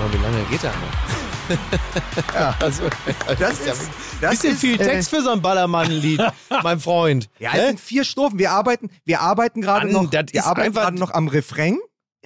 Oh, 0.00 0.12
wie 0.12 0.22
lange 0.22 0.44
geht 0.50 0.62
der 0.62 0.70
noch? 0.70 1.12
Ja. 2.34 2.54
Also, 2.60 2.84
das, 3.38 3.60
ist, 3.60 3.66
ist 3.66 3.90
das 4.20 4.30
bisschen 4.30 4.52
ist, 4.54 4.60
viel 4.60 4.78
Text 4.78 5.12
äh, 5.12 5.16
für 5.16 5.22
so 5.22 5.30
ein 5.32 5.42
Ballermann-Lied, 5.42 6.22
mein 6.62 6.80
Freund. 6.80 7.28
Ja, 7.38 7.52
ne? 7.52 7.56
es 7.56 7.62
Hä? 7.62 7.66
sind 7.68 7.80
vier 7.80 8.04
Strophen. 8.04 8.38
Wir 8.38 8.52
arbeiten, 8.52 8.90
wir 9.04 9.20
arbeiten 9.20 9.60
gerade 9.60 9.88
noch, 9.92 10.10
wir 10.10 10.46
arbeiten 10.46 10.72
gerade 10.72 10.98
noch 10.98 11.12
am 11.12 11.28
Refrain. 11.28 11.78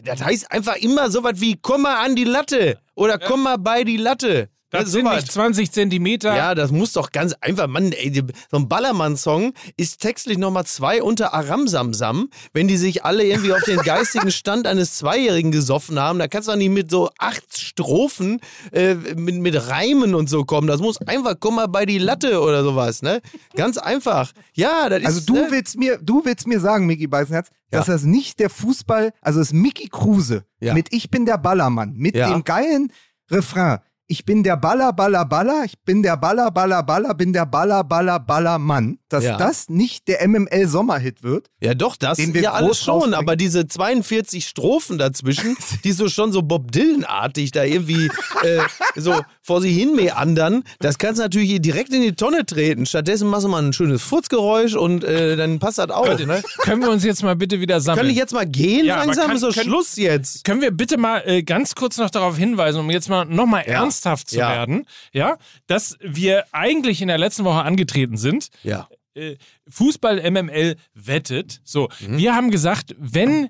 Das 0.05 0.23
heißt 0.23 0.53
einfach 0.53 0.77
immer 0.77 1.11
so 1.11 1.25
was 1.25 1.41
wie 1.41 1.59
komm 1.61 1.83
mal 1.83 2.05
an 2.05 2.15
die 2.15 2.25
Latte 2.25 2.79
oder 2.95 3.19
komm 3.19 3.43
mal 3.43 3.57
bei 3.57 3.83
die 3.83 3.97
Latte. 3.97 4.51
Das 4.71 4.81
Ja, 4.83 4.87
sind 4.89 5.05
sowas. 5.05 5.23
nicht 5.23 5.33
20 5.33 5.71
Zentimeter. 5.71 6.35
Ja, 6.37 6.55
das 6.57 6.73
muss 6.73 6.93
doch 6.93 7.13
ganz 7.13 7.35
einfach, 7.41 7.69
Mann, 7.69 7.93
ey, 7.93 8.13
so 8.51 8.57
ein 8.57 8.69
Ballermann-Song 8.69 9.53
ist 9.77 10.01
textlich 10.01 10.39
nochmal 10.39 10.67
zwei 10.67 11.03
unter 11.05 11.33
Aramsamsam, 11.35 12.29
wenn 12.53 12.67
die 12.67 12.77
sich 12.77 13.05
alle 13.05 13.23
irgendwie 13.25 13.53
auf 13.53 13.63
den 13.63 13.79
geistigen 13.79 14.31
Stand 14.33 14.67
eines 14.67 14.95
Zweijährigen 14.97 15.53
gesoffen 15.53 16.01
haben. 16.01 16.19
Da 16.19 16.27
kannst 16.27 16.49
du 16.49 16.53
doch 16.53 16.59
nicht 16.59 16.71
mit 16.71 16.91
so 16.91 17.11
acht 17.19 17.57
Strophen 17.57 18.41
äh, 18.73 18.95
mit, 18.95 19.37
mit 19.37 19.69
Reimen 19.69 20.17
und 20.17 20.29
so 20.29 20.45
kommen. 20.45 20.67
Das 20.67 20.81
muss 20.81 21.01
einfach, 21.03 21.35
komm 21.39 21.57
mal 21.57 21.69
bei 21.69 21.87
die 21.87 21.99
Latte 21.99 22.41
oder 22.41 22.65
sowas, 22.65 23.03
ne? 23.03 23.21
Ganz 23.55 23.79
einfach. 23.79 24.33
Ja, 24.55 24.89
das 24.89 25.05
Also 25.05 25.19
ist. 25.21 25.29
du 25.29 25.35
ne? 25.35 25.47
willst 25.51 25.79
mir, 25.79 25.99
du 26.03 26.25
willst 26.25 26.47
mir 26.49 26.59
sagen, 26.59 26.87
Micky 26.87 27.07
Beißenherz, 27.07 27.51
Ja. 27.73 27.79
dass 27.79 27.87
das 27.87 28.03
nicht 28.03 28.41
der 28.41 28.51
Fußball, 28.51 29.13
also 29.21 29.39
das 29.39 29.53
Mickey 29.53 29.89
Kruse 29.89 30.45
Ja. 30.59 30.75
mit 30.75 30.89
Ich 30.93 31.09
bin 31.09 31.25
der 31.25 31.39
Ballermann, 31.39 31.93
mit 31.97 32.17
Ja. 32.17 32.33
dem 32.33 32.43
geilen 32.43 32.93
Refrain. 33.31 33.79
Ich 34.09 34.25
bin 34.25 34.45
der 34.45 34.57
Baller, 34.57 34.93
Baller, 34.93 35.25
Baller, 35.25 35.65
ich 35.65 35.83
bin 35.83 36.01
der 36.01 36.17
Baller, 36.17 36.53
Baller, 36.53 36.85
Baller, 36.85 37.13
bin 37.15 37.33
der 37.33 37.45
Baller, 37.45 37.83
Baller, 37.83 38.21
Ballermann. 38.21 39.01
Dass 39.09 39.23
Ja. 39.23 39.37
das 39.37 39.69
nicht 39.69 40.09
der 40.09 40.27
MML-Sommerhit 40.27 41.23
wird. 41.23 41.47
Ja, 41.61 41.75
doch, 41.75 41.95
das 41.95 42.17
den 42.19 42.35
wir 42.35 42.43
ja 42.43 42.53
alles 42.53 42.83
schon, 42.83 42.95
rausbringen. 42.95 43.15
aber 43.15 43.37
diese 43.37 43.69
42 43.69 44.47
Strophen 44.49 44.99
dazwischen, 44.99 45.57
die 45.85 45.93
so 45.93 46.09
schon 46.09 46.33
so 46.33 46.43
Bob 46.43 46.73
Dylan-artig 46.73 47.53
da 47.53 47.63
irgendwie 47.63 48.11
äh, 48.43 48.61
so 48.97 49.21
vor 49.43 49.61
sich 49.61 49.77
hin 49.77 49.95
meandern, 49.95 50.65
das 50.81 50.99
kannst 50.99 51.19
du 51.21 51.23
natürlich 51.23 51.61
direkt 51.63 51.93
in 51.93 52.03
die 52.03 52.15
Tonne 52.17 52.45
treten. 52.45 52.85
Stattdessen 52.85 53.29
machst 53.29 53.45
du 53.45 53.49
mal 53.49 53.63
ein 53.63 53.73
schönes 53.73 54.03
Furzgeräusch 54.03 54.75
und 54.75 55.05
äh, 55.05 55.37
dann 55.37 55.61
passt 55.61 55.79
das 55.79 55.91
auch. 55.91 56.19
Ne? 56.19 56.43
Können 56.63 56.83
wir 56.83 56.91
uns 56.91 57.05
jetzt 57.05 57.23
mal 57.23 57.37
bitte 57.37 57.61
wieder 57.61 57.81
sammeln? 57.81 58.03
Kann 58.07 58.11
ich 58.11 58.17
jetzt 58.17 58.33
mal 58.33 58.45
gehen 58.47 58.85
Ja, 58.85 58.97
langsam? 58.97 59.29
kann- 59.29 59.37
ist 59.37 59.43
doch 59.45 59.53
können- 59.55 59.67
Schluss 59.71 59.95
jetzt. 59.97 60.45
Können 60.45 60.61
wir 60.63 60.73
bitte 60.73 60.97
mal 60.99 61.23
äh, 61.27 61.43
ganz 61.45 61.77
kurz 61.77 61.97
noch 61.99 62.11
darauf 62.11 62.37
hinweisen, 62.37 62.81
um 62.81 62.91
jetzt 62.91 63.09
mal 63.09 63.25
nochmal 63.25 63.63
Ja. 63.69 63.75
ernsthaft 63.83 64.31
zu 64.31 64.39
Ja. 64.39 64.51
werden, 64.51 64.85
ja, 65.13 65.37
dass 65.69 65.97
wir 66.01 66.45
eigentlich 66.51 67.03
in 67.03 67.09
der 67.09 67.19
letzten 67.19 67.45
Woche 67.45 67.63
angetreten 67.63 68.17
sind, 68.17 68.49
Ja. 68.65 68.89
Äh, 69.17 69.37
Fußball 69.69 70.21
MML 70.31 70.77
wettet. 70.95 71.61
So, 71.65 71.89
Mhm. 72.07 72.19
wir 72.19 72.35
haben 72.35 72.51
gesagt, 72.51 72.95
wenn 72.99 73.49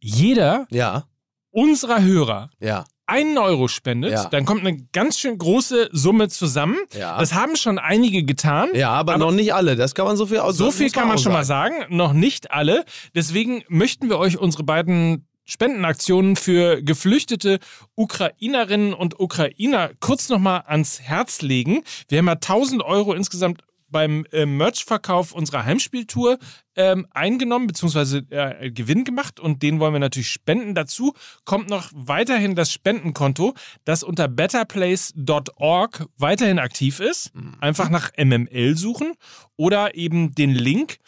jeder 0.00 0.66
Ja. 0.70 1.04
unserer 1.50 2.02
Hörer 2.02 2.50
Ja. 2.60 2.84
einen 3.06 3.38
Euro 3.38 3.68
spendet, 3.68 4.12
Ja. 4.12 4.24
dann 4.28 4.44
kommt 4.44 4.60
eine 4.66 4.76
ganz 4.92 5.18
schön 5.18 5.38
große 5.38 5.90
Summe 5.92 6.28
zusammen. 6.28 6.76
Das 6.92 7.32
haben 7.34 7.54
schon 7.56 7.78
einige 7.78 8.22
getan. 8.24 8.70
Ja, 8.74 8.90
aber, 8.90 9.16
noch 9.18 9.30
nicht 9.32 9.54
alle. 9.54 9.76
Das 9.76 9.94
kann 9.94 10.06
man 10.06 10.16
so 10.16 10.26
viel 10.26 10.38
aus. 10.38 10.56
So 10.56 10.70
viel 10.70 10.90
kann 10.90 11.08
man 11.08 11.18
schon 11.18 11.32
mal 11.32 11.44
sagen, 11.44 11.74
noch 11.90 12.12
nicht 12.12 12.50
alle. 12.50 12.84
Deswegen 13.14 13.62
möchten 13.68 14.08
wir 14.08 14.18
euch 14.18 14.38
unsere 14.38 14.64
beiden 14.64 15.26
Spendenaktionen 15.46 16.36
für 16.36 16.82
geflüchtete 16.82 17.58
Ukrainerinnen 17.96 18.94
und 18.94 19.20
Ukrainer 19.20 19.90
kurz 20.00 20.28
nochmal 20.30 20.62
ans 20.66 21.00
Herz 21.02 21.42
legen. 21.42 21.82
Wir 22.08 22.18
haben 22.18 22.26
ja 22.28 22.36
1000 22.36 22.82
Euro 22.82 23.12
insgesamt 23.12 23.62
beim 23.94 24.26
äh, 24.32 24.44
Merch-Verkauf 24.44 25.30
unserer 25.30 25.64
Heimspieltour 25.64 26.40
ähm, 26.74 27.06
eingenommen 27.12 27.68
bzw. 27.68 28.22
Äh, 28.28 28.72
Gewinn 28.72 29.04
gemacht 29.04 29.38
und 29.38 29.62
den 29.62 29.78
wollen 29.78 29.92
wir 29.92 30.00
natürlich 30.00 30.30
spenden. 30.30 30.74
Dazu 30.74 31.14
kommt 31.44 31.70
noch 31.70 31.92
weiterhin 31.94 32.56
das 32.56 32.72
Spendenkonto, 32.72 33.54
das 33.84 34.02
unter 34.02 34.26
betterplace.org 34.26 36.06
weiterhin 36.16 36.58
aktiv 36.58 36.98
ist. 36.98 37.30
Einfach 37.60 37.88
nach 37.88 38.10
MML 38.18 38.76
suchen 38.76 39.12
oder 39.54 39.94
eben 39.94 40.34
den 40.34 40.50
Link 40.50 40.98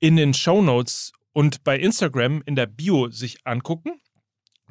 in 0.00 0.16
den 0.16 0.34
Show 0.34 0.62
Notes 0.62 1.12
und 1.32 1.62
bei 1.62 1.78
Instagram 1.78 2.42
in 2.44 2.56
der 2.56 2.66
Bio 2.66 3.08
sich 3.08 3.38
angucken. 3.46 4.01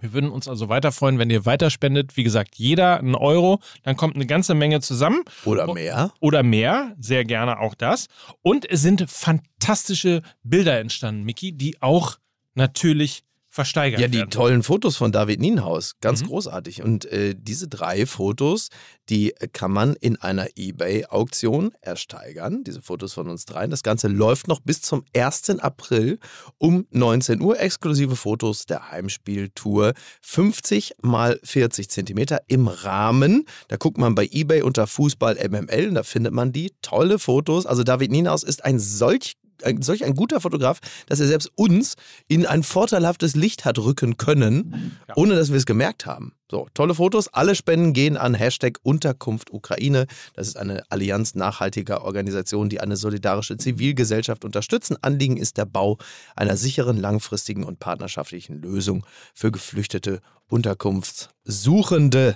Wir 0.02 0.14
würden 0.14 0.32
uns 0.32 0.48
also 0.48 0.68
weiter 0.68 0.92
freuen, 0.92 1.20
wenn 1.20 1.30
ihr 1.30 1.46
weiterspendet. 1.46 2.18
Wie 2.18 2.24
gesagt, 2.24 2.56
jeder 2.58 2.98
einen 3.00 3.16
Euro, 3.16 3.62
dann 3.84 3.96
kommt 3.96 4.16
eine 4.16 4.26
ganze 4.26 4.56
Menge 4.56 4.82
zusammen 4.82 5.24
Oder 5.46 5.72
mehr. 5.74 6.12
oder 6.20 6.44
mehr, 6.44 6.96
sehr 7.00 7.24
gerne 7.24 7.60
auch 7.60 7.76
das. 7.76 8.08
Und 8.42 8.70
es 8.70 8.82
sind 8.82 9.10
fantastische 9.10 10.22
Bilder 10.44 10.80
entstanden, 10.80 11.24
Miki, 11.24 11.54
die 11.54 11.82
auch 11.82 12.18
natürlich 12.56 13.24
versteigert 13.54 14.00
Ja, 14.00 14.08
die 14.08 14.20
werden. 14.20 14.30
tollen 14.32 14.64
Fotos 14.64 14.96
von 14.96 15.12
David 15.12 15.42
Nienhaus, 15.42 15.96
ganz 16.00 16.22
Mhm. 16.24 16.28
großartig. 16.28 16.82
Und 16.84 17.06
äh, 17.06 17.36
diese 17.38 17.68
drei 17.68 18.06
Fotos, 18.06 18.70
die 19.10 19.34
kann 19.52 19.72
man 19.72 19.94
in 19.96 20.16
einer 20.22 20.48
eBay-Auktion 20.56 21.74
ersteigern. 21.82 22.64
Diese 22.64 22.82
Fotos 22.82 23.14
von 23.14 23.28
uns 23.30 23.46
dreien. 23.46 23.70
Das 23.70 23.84
Ganze 23.84 24.08
läuft 24.08 24.48
noch 24.48 24.62
bis 24.62 24.82
zum 24.82 25.04
1. 25.16 25.60
April 25.60 26.18
um 26.60 26.88
19 26.92 27.42
Uhr. 27.42 27.60
Exklusive 27.60 28.16
Fotos 28.16 28.66
der 28.66 28.90
Heimspieltour. 28.92 29.94
50 30.22 30.94
mal 31.02 31.40
40 31.44 31.90
Zentimeter 31.90 32.42
im 32.48 32.68
Rahmen. 32.68 33.46
Da 33.68 33.76
guckt 33.78 33.98
man 33.98 34.16
bei 34.16 34.28
eBay 34.32 34.62
unter 34.62 34.88
Fußball 34.88 35.36
MML 35.50 35.90
und 35.90 35.96
da 35.96 36.04
findet 36.04 36.34
man 36.34 36.52
die. 36.52 36.72
Tolle 36.82 37.20
Fotos. 37.20 37.66
Also 37.66 37.84
David 37.84 38.12
Nienhaus 38.12 38.44
ist 38.44 38.64
ein 38.66 38.80
solch 38.80 39.34
ein, 39.64 39.82
solch 39.82 40.04
ein 40.04 40.16
guter 40.16 40.42
Fotograf, 40.42 40.80
dass 41.08 41.20
er 41.20 41.28
selbst 41.28 41.52
uns 41.56 41.96
in 42.28 42.46
ein 42.46 42.64
vorteilhaftes 42.64 43.36
Licht 43.36 43.66
hat 43.66 43.80
rücken 43.80 44.18
können, 44.18 44.98
ohne 45.16 45.36
dass 45.36 45.50
wir 45.50 45.58
es 45.58 45.66
gemerkt 45.66 46.06
haben. 46.06 46.34
So, 46.52 46.68
tolle 46.74 46.96
Fotos. 46.96 47.30
Alle 47.30 47.56
Spenden 47.56 47.94
gehen 47.94 48.18
an 48.18 48.34
Hashtag 48.34 48.80
Unterkunft 48.84 49.54
Ukraine. 49.54 50.06
Das 50.34 50.50
ist 50.50 50.58
eine 50.58 50.84
Allianz 50.90 51.34
nachhaltiger 51.34 52.04
Organisationen, 52.04 52.70
die 52.70 52.82
eine 52.82 52.98
solidarische 52.98 53.56
Zivilgesellschaft 53.56 54.44
unterstützen. 54.44 54.98
Anliegen 55.02 55.38
ist 55.38 55.58
der 55.58 55.64
Bau 55.64 55.98
einer 56.36 56.58
sicheren, 56.58 56.98
langfristigen 56.98 57.64
und 57.64 57.80
partnerschaftlichen 57.80 58.62
Lösung 58.62 59.06
für 59.34 59.50
geflüchtete 59.50 60.20
Unterkunftssuchende. 60.50 62.36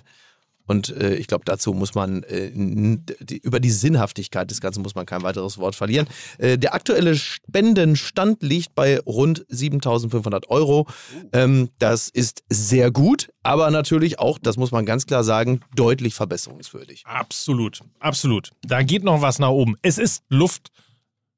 Und 0.67 0.89
äh, 0.95 1.15
ich 1.15 1.27
glaube, 1.27 1.45
dazu 1.45 1.73
muss 1.73 1.95
man 1.95 2.23
äh, 2.23 2.51
die, 2.53 3.37
über 3.39 3.59
die 3.59 3.69
Sinnhaftigkeit 3.69 4.49
des 4.49 4.61
Ganzen 4.61 4.81
muss 4.81 4.95
man 4.95 5.05
kein 5.05 5.23
weiteres 5.23 5.57
Wort 5.57 5.75
verlieren. 5.75 6.07
Äh, 6.37 6.57
der 6.57 6.73
aktuelle 6.73 7.15
Spendenstand 7.15 8.41
liegt 8.41 8.75
bei 8.75 8.99
rund 9.01 9.45
7.500 9.47 10.47
Euro. 10.47 10.87
Ähm, 11.33 11.69
das 11.79 12.09
ist 12.09 12.43
sehr 12.49 12.91
gut, 12.91 13.31
aber 13.43 13.69
natürlich 13.71 14.19
auch, 14.19 14.37
das 14.39 14.57
muss 14.57 14.71
man 14.71 14.85
ganz 14.85 15.05
klar 15.05 15.23
sagen, 15.23 15.61
deutlich 15.75 16.13
verbesserungswürdig. 16.15 17.03
Absolut, 17.05 17.81
absolut. 17.99 18.51
Da 18.63 18.81
geht 18.83 19.03
noch 19.03 19.21
was 19.21 19.39
nach 19.39 19.49
oben. 19.49 19.75
Es 19.81 19.97
ist 19.97 20.23
Luft 20.29 20.71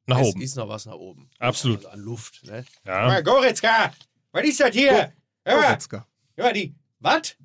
nach 0.05 0.19
Es 0.19 0.27
oben. 0.27 0.41
ist 0.41 0.55
noch 0.55 0.69
was 0.69 0.85
nach 0.85 0.95
oben. 0.95 1.29
Absolut. 1.39 1.79
Also 1.85 1.89
an 1.89 1.99
Luft. 1.99 2.45
Ne? 2.45 2.63
Ja. 2.85 3.19
Goretzka, 3.21 3.91
was 4.31 4.45
ist 4.45 4.59
das 4.59 4.73
hier? 4.73 5.11
Hör 5.43 5.55
mal, 5.57 5.63
Goretzka. 5.67 6.07
hör 6.35 6.45
mal, 6.45 6.53
die, 6.53 6.75
was? 6.99 7.35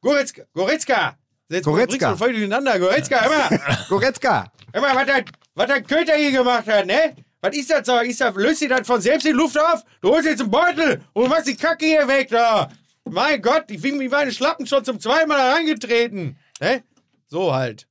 Goretzka, 0.00 0.42
Goretzka, 0.52 1.16
Jetzt 1.48 1.64
Goretzka. 1.64 2.12
du 2.12 2.16
voll 2.16 2.32
durcheinander, 2.32 2.78
Goretzka, 2.78 3.28
mal, 3.28 3.60
Goretzka. 3.88 4.50
mal, 4.72 4.94
was 4.94 5.06
das, 5.06 5.22
was 5.54 5.66
das 5.68 5.82
Köter 5.86 6.14
hier 6.14 6.32
gemacht 6.32 6.66
hat, 6.66 6.86
ne? 6.86 7.14
Was 7.40 7.54
ist 7.56 7.70
das 7.70 7.86
so? 7.86 7.98
Ist 7.98 8.20
das, 8.20 8.34
löst 8.36 8.60
sie 8.60 8.68
das 8.68 8.86
von 8.86 9.00
selbst 9.02 9.26
die 9.26 9.32
Luft 9.32 9.58
auf? 9.58 9.84
Du 10.00 10.08
holst 10.08 10.26
jetzt 10.26 10.40
einen 10.40 10.50
Beutel 10.50 11.02
und 11.12 11.28
machst 11.28 11.46
die 11.46 11.56
Kacke 11.56 11.84
hier 11.84 12.08
weg, 12.08 12.28
da. 12.30 12.70
Mein 13.04 13.42
Gott, 13.42 13.64
ich 13.70 13.82
bin 13.82 13.98
mit 13.98 14.10
meinen 14.10 14.32
Schlappen 14.32 14.66
schon 14.66 14.82
zum 14.82 14.98
zweiten 14.98 15.28
Mal 15.28 15.52
reingetreten. 15.52 16.38
Ne? 16.60 16.82
So 17.26 17.54
halt. 17.54 17.86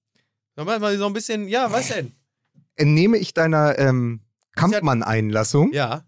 Dann 0.55 0.65
machen 0.65 0.81
wir 0.81 0.97
so 0.97 1.05
ein 1.05 1.13
bisschen, 1.13 1.47
ja, 1.47 1.71
was 1.71 1.89
denn? 1.89 2.13
Entnehme 2.75 3.17
ich 3.19 3.35
deiner 3.35 3.77
ähm, 3.77 4.21
Kampmann-Einlassung, 4.55 5.71
Ja. 5.73 6.03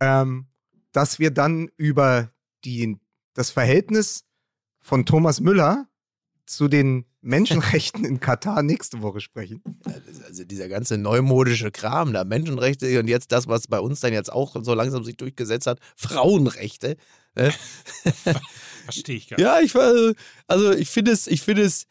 ähm, 0.00 0.46
dass 0.92 1.18
wir 1.18 1.30
dann 1.30 1.70
über 1.78 2.30
die, 2.66 2.98
das 3.32 3.50
Verhältnis 3.50 4.24
von 4.80 5.06
Thomas 5.06 5.40
Müller 5.40 5.86
zu 6.46 6.68
den 6.68 7.06
Menschenrechten 7.22 8.04
in 8.04 8.20
Katar 8.20 8.62
nächste 8.62 9.00
Woche 9.02 9.20
sprechen. 9.20 9.62
Also 10.26 10.44
dieser 10.44 10.68
ganze 10.68 10.98
neumodische 10.98 11.70
Kram, 11.70 12.12
da 12.12 12.24
Menschenrechte 12.24 12.98
und 13.00 13.08
jetzt 13.08 13.32
das, 13.32 13.48
was 13.48 13.66
bei 13.66 13.80
uns 13.80 14.00
dann 14.00 14.12
jetzt 14.12 14.30
auch 14.30 14.54
so 14.62 14.74
langsam 14.74 15.04
sich 15.04 15.16
durchgesetzt 15.16 15.66
hat, 15.66 15.80
Frauenrechte. 15.96 16.96
Ne? 17.34 17.52
Verstehe 18.84 19.16
ich 19.16 19.28
gar 19.28 19.38
nicht. 19.38 19.44
Ja, 19.44 19.60
ich 19.60 19.74
also 20.46 20.72
ich 20.72 20.90
finde 20.90 21.12
es, 21.12 21.26
ich 21.26 21.42
finde 21.42 21.62
es, 21.62 21.86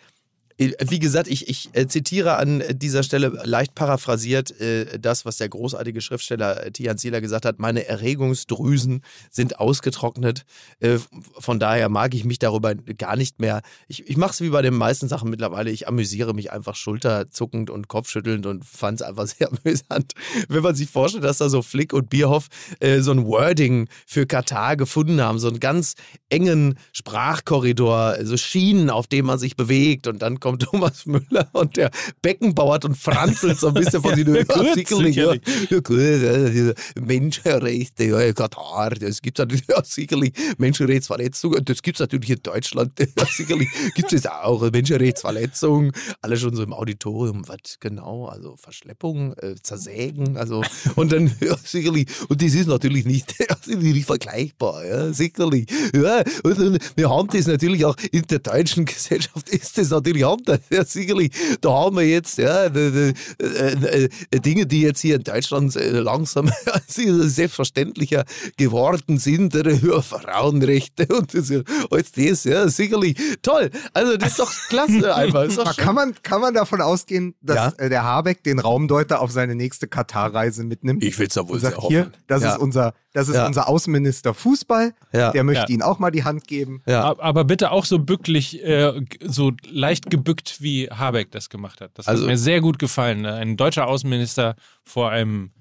Wie 0.58 1.00
gesagt, 1.00 1.28
ich, 1.28 1.50
ich 1.50 1.70
äh, 1.74 1.88
zitiere 1.88 2.36
an 2.38 2.64
dieser 2.74 3.02
Stelle 3.02 3.30
leicht 3.44 3.74
paraphrasiert 3.74 4.60
äh, 4.62 5.00
das, 5.00 5.26
was 5.26 5.38
der 5.38 5.50
großartige 5.50 6.00
Schriftsteller 6.00 6.66
äh, 6.66 6.72
Tian 6.72 6.98
Zieler 6.98 7.22
gesagt 7.22 7.46
hat. 7.46 7.60
Meine 7.60 7.88
Erregungsdrüsen 7.88 9.02
sind 9.32 9.60
ausgetrocknet. 9.60 10.46
Äh, 10.80 11.00
von 11.40 11.60
daher 11.60 11.90
mag 11.90 12.14
ich 12.14 12.24
mich 12.24 12.38
darüber 12.38 12.76
gar 12.76 13.16
nicht 13.16 13.40
mehr. 13.40 13.62
Ich, 13.88 14.08
ich 14.08 14.16
mache 14.16 14.32
es 14.32 14.42
wie 14.42 14.50
bei 14.50 14.62
den 14.62 14.76
meisten 14.76 15.08
Sachen 15.08 15.32
mittlerweile. 15.32 15.72
Ich 15.72 15.88
amüsiere 15.88 16.36
mich 16.36 16.52
einfach 16.52 16.76
schulterzuckend 16.76 17.72
und 17.72 17.88
kopfschüttelnd 17.88 18.46
und 18.46 18.64
fand 18.64 19.02
es 19.02 19.08
einfach 19.08 19.26
sehr 19.28 19.50
amüsant. 19.50 20.14
Wenn 20.50 20.62
man 20.62 20.76
sich 20.76 20.90
vorstellt, 20.90 21.24
dass 21.24 21.40
da 21.40 21.50
so 21.50 21.64
Flick 21.64 21.94
und 21.94 22.12
Bierhoff 22.12 22.50
äh, 22.80 23.00
so 23.00 23.12
ein 23.12 23.26
Wording 23.26 23.90
für 24.06 24.28
Katar 24.28 24.78
gefunden 24.78 25.20
haben, 25.20 25.40
so 25.40 25.48
einen 25.48 25.60
ganz 25.60 25.96
engen 26.30 26.78
Sprachkorridor, 26.92 28.18
so 28.24 28.38
Schienen, 28.38 28.92
auf 28.92 29.08
denen 29.08 29.26
man 29.26 29.40
sich 29.40 29.56
bewegt 29.56 30.06
und 30.06 30.22
dann 30.22 30.40
kommt 30.44 30.62
Thomas 30.64 31.06
Müller 31.06 31.48
und 31.54 31.78
der 31.78 31.90
Beckenbauert 32.22 32.84
und 32.84 32.98
franzelt 32.98 33.58
so 33.58 33.70
ein 33.70 33.76
bisschen 33.76 34.02
von 34.02 34.14
den 34.14 34.36
Ja, 34.36 34.74
sicherlich, 34.74 35.16
ja, 35.16 35.34
ja, 35.34 35.80
gut, 35.80 35.98
diese 35.98 36.76
Menschenrechte, 37.00 38.04
ja, 38.04 38.34
Katar, 38.34 38.90
das 38.90 39.22
gibt 39.22 39.40
es 39.40 39.44
natürlich 39.44 39.64
ja, 39.70 39.82
sicherlich. 39.86 40.34
Menschenrechtsverletzungen, 40.58 41.64
das 41.64 41.82
gibt 41.82 41.96
es 41.96 42.02
natürlich 42.02 42.32
in 42.32 42.44
Deutschland, 42.44 42.92
sicherlich. 43.30 43.70
Gibt 43.96 44.12
es 44.12 44.26
auch 44.28 44.70
Menschenrechtsverletzungen, 44.70 45.94
alle 46.22 46.36
schon 46.36 46.54
so 46.54 46.64
im 46.64 46.74
Auditorium, 46.74 47.48
was 47.48 47.80
genau, 47.80 48.26
also 48.26 48.58
Verschleppung, 48.58 49.34
äh, 49.38 49.56
Zersägen, 49.64 50.36
also 50.36 50.62
und 50.96 51.14
dann, 51.14 51.32
ja, 51.40 51.56
sicherlich, 51.64 52.08
und 52.28 52.42
das 52.42 52.54
ist 52.54 52.68
natürlich 52.68 53.06
nicht, 53.06 53.34
nicht 53.68 54.06
vergleichbar, 54.06 54.86
ja, 54.86 55.14
sicherlich, 55.14 55.68
ja, 55.96 56.22
und 56.44 56.60
dann, 56.60 56.80
wir 56.98 57.10
haben 57.10 57.30
das 57.30 57.48
natürlich 57.48 57.86
auch 57.86 57.96
in 58.12 58.24
der 58.24 58.40
deutschen 58.40 58.84
Gesellschaft 58.84 59.48
ist 59.48 59.78
das 59.78 59.90
natürlich 59.90 60.26
anders, 60.34 60.60
ja, 60.70 60.84
sicherlich, 60.86 61.32
da 61.62 61.70
haben 61.72 61.96
wir 61.98 62.04
jetzt, 62.08 62.38
ja, 62.38 62.70
d- 62.70 63.14
äh, 63.42 64.08
äh, 64.32 64.40
Dinge, 64.40 64.66
die 64.66 64.82
jetzt 64.82 65.00
hier 65.02 65.16
in 65.16 65.24
Deutschland 65.24 65.76
äh, 65.76 65.90
langsam 66.00 66.50
selbstverständlicher 66.88 68.26
geworden 68.58 69.18
sind, 69.18 69.56
äh, 69.56 69.74
ja, 69.84 70.02
Frauenrechte 70.02 71.08
und 71.08 71.34
das, 71.34 71.50
äh, 71.50 71.64
alles 71.92 72.12
das, 72.12 72.44
ja, 72.44 72.68
sicherlich, 72.68 73.16
toll, 73.42 73.70
also 73.94 74.18
das 74.18 74.30
ist 74.32 74.40
doch 74.40 74.52
klasse 74.70 75.16
einfach, 75.16 75.44
ist 75.44 75.58
doch 75.58 75.76
kann 75.78 75.96
man, 75.96 76.14
kann 76.24 76.42
man 76.42 76.54
davon 76.54 76.82
ausgehen, 76.82 77.36
dass 77.42 77.56
Ja. 77.56 77.74
äh, 77.78 77.90
der 77.90 78.04
Habeck 78.04 78.44
den 78.44 78.60
Raumdeuter 78.60 79.22
auf 79.22 79.32
seine 79.32 79.56
nächste 79.56 79.88
Katar-Reise 79.88 80.64
mitnimmt? 80.64 81.04
Ich 81.04 81.18
will's 81.20 81.36
ja 81.36 81.48
wohl 81.48 81.56
und 81.56 81.60
sehr 81.62 81.78
hoffen. 81.78 81.90
hier, 81.90 82.12
das 82.28 82.44
Ja. 82.44 82.54
ist 82.54 82.60
unser, 82.60 82.94
das 83.14 83.30
ist 83.30 83.36
Ja. 83.36 83.46
unser 83.48 83.70
Außenminister 83.70 84.34
Fußball. 84.34 84.94
Ja. 85.14 85.32
Der 85.32 85.44
möchte 85.44 85.66
Ja. 85.72 85.76
ihm 85.76 85.82
auch 85.82 86.00
mal 86.00 86.12
die 86.12 86.24
Hand 86.24 86.48
geben. 86.48 86.82
Ja. 86.88 87.04
Ab- 87.04 87.20
Aber 87.22 87.44
bitte 87.46 87.72
auch 87.72 87.86
so 87.86 88.00
bücklich, 88.00 88.64
äh, 88.64 88.92
so 89.24 89.52
leicht 89.70 90.10
gebückt, 90.10 90.58
wie 90.62 90.90
Habeck 90.90 91.32
das 91.32 91.50
gemacht 91.50 91.80
hat. 91.82 91.92
Das 91.94 92.08
Also- 92.08 92.24
hat 92.24 92.30
mir 92.30 92.38
sehr 92.38 92.60
gut 92.62 92.80
gefallen. 92.80 93.22
ne? 93.22 93.34
Ein 93.36 93.56
deutscher 93.58 93.88
Außenminister 93.88 94.56
vor 94.84 95.12
einem. 95.12 95.52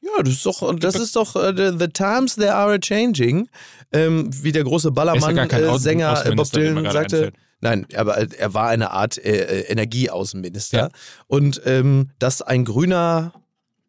Ja, 0.00 0.22
das 0.22 0.34
ist 0.34 0.46
doch, 0.46 0.74
das 0.78 0.94
ist 0.94 1.16
doch 1.16 1.34
uh, 1.34 1.52
the, 1.56 1.72
the 1.78 1.88
times 1.88 2.36
they 2.36 2.48
are 2.48 2.78
changing. 2.78 3.48
Ähm, 3.92 4.30
wie 4.42 4.52
der 4.52 4.62
große 4.64 4.92
Ballermann-Sänger 4.92 6.14
Außen- 6.14 6.32
äh, 6.32 6.34
Bob 6.36 6.50
Dylan 6.52 6.84
sagte. 6.84 7.16
einfällt. 7.16 7.34
Nein, 7.60 7.86
aber 7.96 8.16
äh, 8.18 8.28
er 8.38 8.54
war 8.54 8.68
eine 8.68 8.92
Art 8.92 9.18
äh, 9.18 9.62
äh, 9.62 9.72
Energieaußenminister. 9.72 10.78
Ja. 10.78 10.88
Und 11.26 11.60
ähm, 11.64 12.10
dass 12.20 12.42
ein 12.42 12.64
grüner 12.64 13.32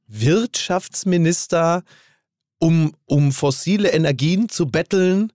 Wirtschaftsminister, 0.08 1.84
um, 2.60 2.94
um 3.06 3.32
fossile 3.32 3.90
Energien 3.92 4.50
zu 4.50 4.68
betteln, 4.68 5.32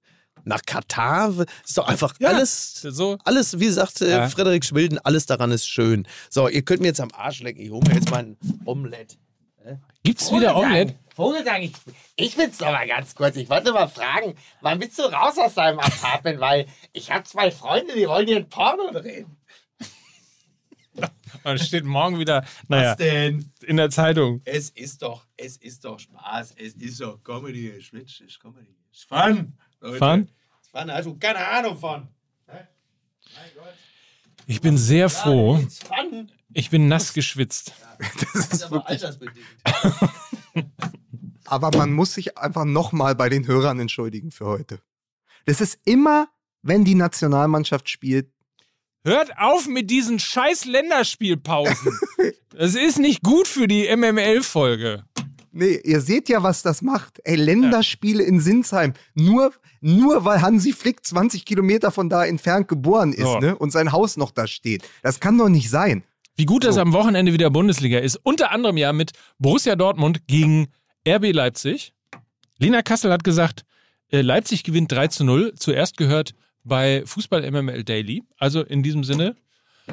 nach 0.46 0.62
Katar, 0.66 1.32
ist 1.64 1.78
doch 1.78 1.88
einfach 1.88 2.14
Ja, 2.18 2.28
alles. 2.28 2.74
So. 2.82 3.16
Alles, 3.24 3.59
wie 3.60 3.70
sagt 3.70 4.02
äh, 4.02 4.10
Ja. 4.10 4.28
Frederik 4.28 4.64
Schwilden, 4.64 4.98
alles 5.02 5.24
daran 5.26 5.51
ist 5.51 5.66
schön. 5.66 6.06
So, 6.28 6.48
ihr 6.48 6.62
könnt 6.62 6.80
mir 6.80 6.88
jetzt 6.88 7.01
am 7.01 7.10
Arsch 7.14 7.40
lecken. 7.40 7.62
Ich 7.62 7.70
hole 7.70 7.86
mir 7.88 7.94
jetzt 7.94 8.10
mein 8.10 8.36
Omelette. 8.66 9.16
Gibt's 10.02 10.30
wieder 10.30 10.55
Omelette? 10.55 10.94
Vogelsang, 11.16 11.62
ich, 11.62 11.72
ich 12.16 12.36
will's 12.36 12.60
noch 12.60 12.72
mal 12.72 12.86
ganz 12.86 13.14
kurz. 13.14 13.36
Ich 13.36 13.48
wollte 13.48 13.72
mal 13.72 13.86
fragen, 13.86 14.34
wann 14.60 14.78
bist 14.80 14.98
du 14.98 15.05
raus 15.05 15.38
aus 15.38 15.55
deinem 15.55 15.78
Apartment? 15.78 16.40
Weil 16.40 16.66
ich 16.92 17.10
habe 17.10 17.24
zwei 17.24 17.51
Freunde, 17.51 17.94
die 17.94 18.06
wollen 18.09 18.26
dir 18.26 18.36
ein 18.36 18.48
Porno 18.48 18.90
drehen. 18.92 19.36
Und 21.45 21.61
steht 21.61 21.85
morgen 21.85 22.19
wieder, 22.19 22.45
naja, 22.69 22.95
denn? 22.95 23.51
in 23.62 23.77
der 23.77 23.91
Zeitung. 23.91 24.41
Es 24.45 24.71
ist 24.71 25.03
doch, 25.03 25.27
es 25.37 25.57
ist 25.57 25.85
doch 25.85 25.99
Spaß. 25.99 26.55
Es 26.57 26.75
ist 26.75 27.01
doch 27.01 27.23
Comedy. 27.23 27.81
Schwitz 27.83 28.21
ist 28.21 28.41
Comedy. 28.41 28.75
Ist 28.93 29.05
Fun. 29.05 29.53
Leute. 29.81 29.99
Fun? 29.99 30.29
Ist 30.62 30.71
Fun. 30.71 31.05
Du 31.05 31.19
keine 31.19 31.47
Ahnung 31.47 31.77
von. 31.77 32.09
Ich 34.47 34.61
bin 34.61 34.77
sehr 34.77 35.09
froh. 35.09 35.57
Fun. 35.57 36.31
Ich 36.53 36.71
bin 36.71 36.89
nass 36.89 37.12
geschwitzt. 37.12 37.73
Das 38.35 38.49
ist 38.49 38.65
Aber 38.65 38.89
altersbedingt. 38.89 39.47
aber 41.45 41.71
man 41.77 41.93
muss 41.93 42.15
sich 42.15 42.37
einfach 42.37 42.65
nochmal 42.65 43.15
bei 43.15 43.29
den 43.29 43.47
Hörern 43.47 43.79
entschuldigen 43.79 44.33
für 44.33 44.47
heute. 44.47 44.81
Das 45.47 45.61
ist 45.61 45.79
immer, 45.85 46.29
wenn 46.62 46.85
die 46.85 46.97
Nationalmannschaft 46.97 47.89
spielt, 47.89 48.34
Hört 49.05 49.39
auf 49.39 49.66
mit 49.68 49.90
diesen 49.90 50.18
scheiß 50.18 50.64
Länderspielpausen. 50.64 51.93
Das 52.56 52.76
ist 52.76 53.01
nicht 53.01 53.22
gut 53.24 53.48
für 53.48 53.66
die 53.66 53.89
MML-Folge. 53.97 55.02
Nee, 55.51 55.81
ihr 55.82 56.01
seht 56.01 56.28
ja, 56.28 56.44
was 56.44 56.62
das 56.62 56.82
macht. 56.82 57.18
Ey, 57.24 57.35
Länderspiele 57.35 58.22
in 58.22 58.39
Sinsheim. 58.39 58.93
Nur, 59.14 59.52
nur 59.81 60.24
weil 60.24 60.40
Hansi 60.40 60.72
Flick 60.72 61.05
20 61.05 61.44
Kilometer 61.44 61.90
von 61.90 62.09
da 62.09 62.24
entfernt 62.24 62.68
geboren 62.68 63.12
ist, 63.12 63.24
So. 63.24 63.39
ne? 63.40 63.56
Und 63.56 63.72
sein 63.72 63.90
Haus 63.90 64.16
noch 64.16 64.31
da 64.31 64.47
steht. 64.47 64.85
Das 65.02 65.18
kann 65.18 65.36
doch 65.36 65.48
nicht 65.48 65.68
sein. 65.68 66.05
Wie 66.36 66.44
gut 66.44 66.62
das 66.62 66.78
am 66.78 66.93
Wochenende 66.93 67.32
wieder 67.32 67.51
Bundesliga 67.51 67.98
ist. 67.98 68.20
Unter 68.22 68.52
anderem 68.52 68.76
ja 68.76 68.93
mit 68.93 69.10
Borussia 69.40 69.74
Dortmund 69.74 70.28
gegen 70.28 70.68
RB 71.09 71.32
Leipzig. 71.32 71.93
Lena 72.59 72.82
Kassel 72.82 73.10
hat 73.10 73.24
gesagt, 73.24 73.64
äh, 74.12 74.20
Leipzig 74.20 74.62
gewinnt 74.62 74.93
3 74.93 75.09
zu 75.09 75.24
0. 75.24 75.55
Zuerst 75.56 75.97
gehört 75.97 76.35
bei 76.65 77.03
Fußball 77.07 77.49
MML 77.51 77.85
Daily. 77.85 78.24
Also 78.39 78.62
in 78.62 78.82
diesem 78.82 79.05
Sinne, 79.05 79.36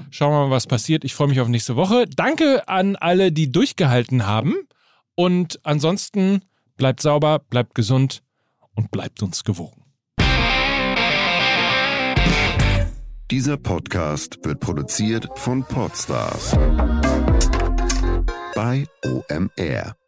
schauen 0.10 0.31
wir 0.31 0.48
mal, 0.48 0.52
was 0.52 0.68
passiert. 0.68 1.03
Ich 1.03 1.14
freue 1.14 1.27
mich 1.27 1.39
auf 1.39 1.48
nächste 1.48 1.76
Woche. 1.76 2.06
Danke 2.07 2.68
an 2.68 2.95
alle, 2.95 3.31
die 3.31 3.52
durchgehalten 3.52 4.26
haben. 4.26 4.56
Und 5.15 5.60
ansonsten 5.64 6.41
bleibt 6.77 7.02
sauber, 7.02 7.39
bleibt 7.39 7.76
gesund 7.76 8.23
und 8.76 8.91
bleibt 8.91 9.22
uns 9.22 9.43
gewogen. 9.43 9.84
Dieser 13.30 13.56
Podcast 13.56 14.39
wird 14.43 14.60
produziert 14.60 15.27
von 15.35 15.64
Podstars 15.64 16.52
bei 18.56 18.85
OMR. 19.06 20.01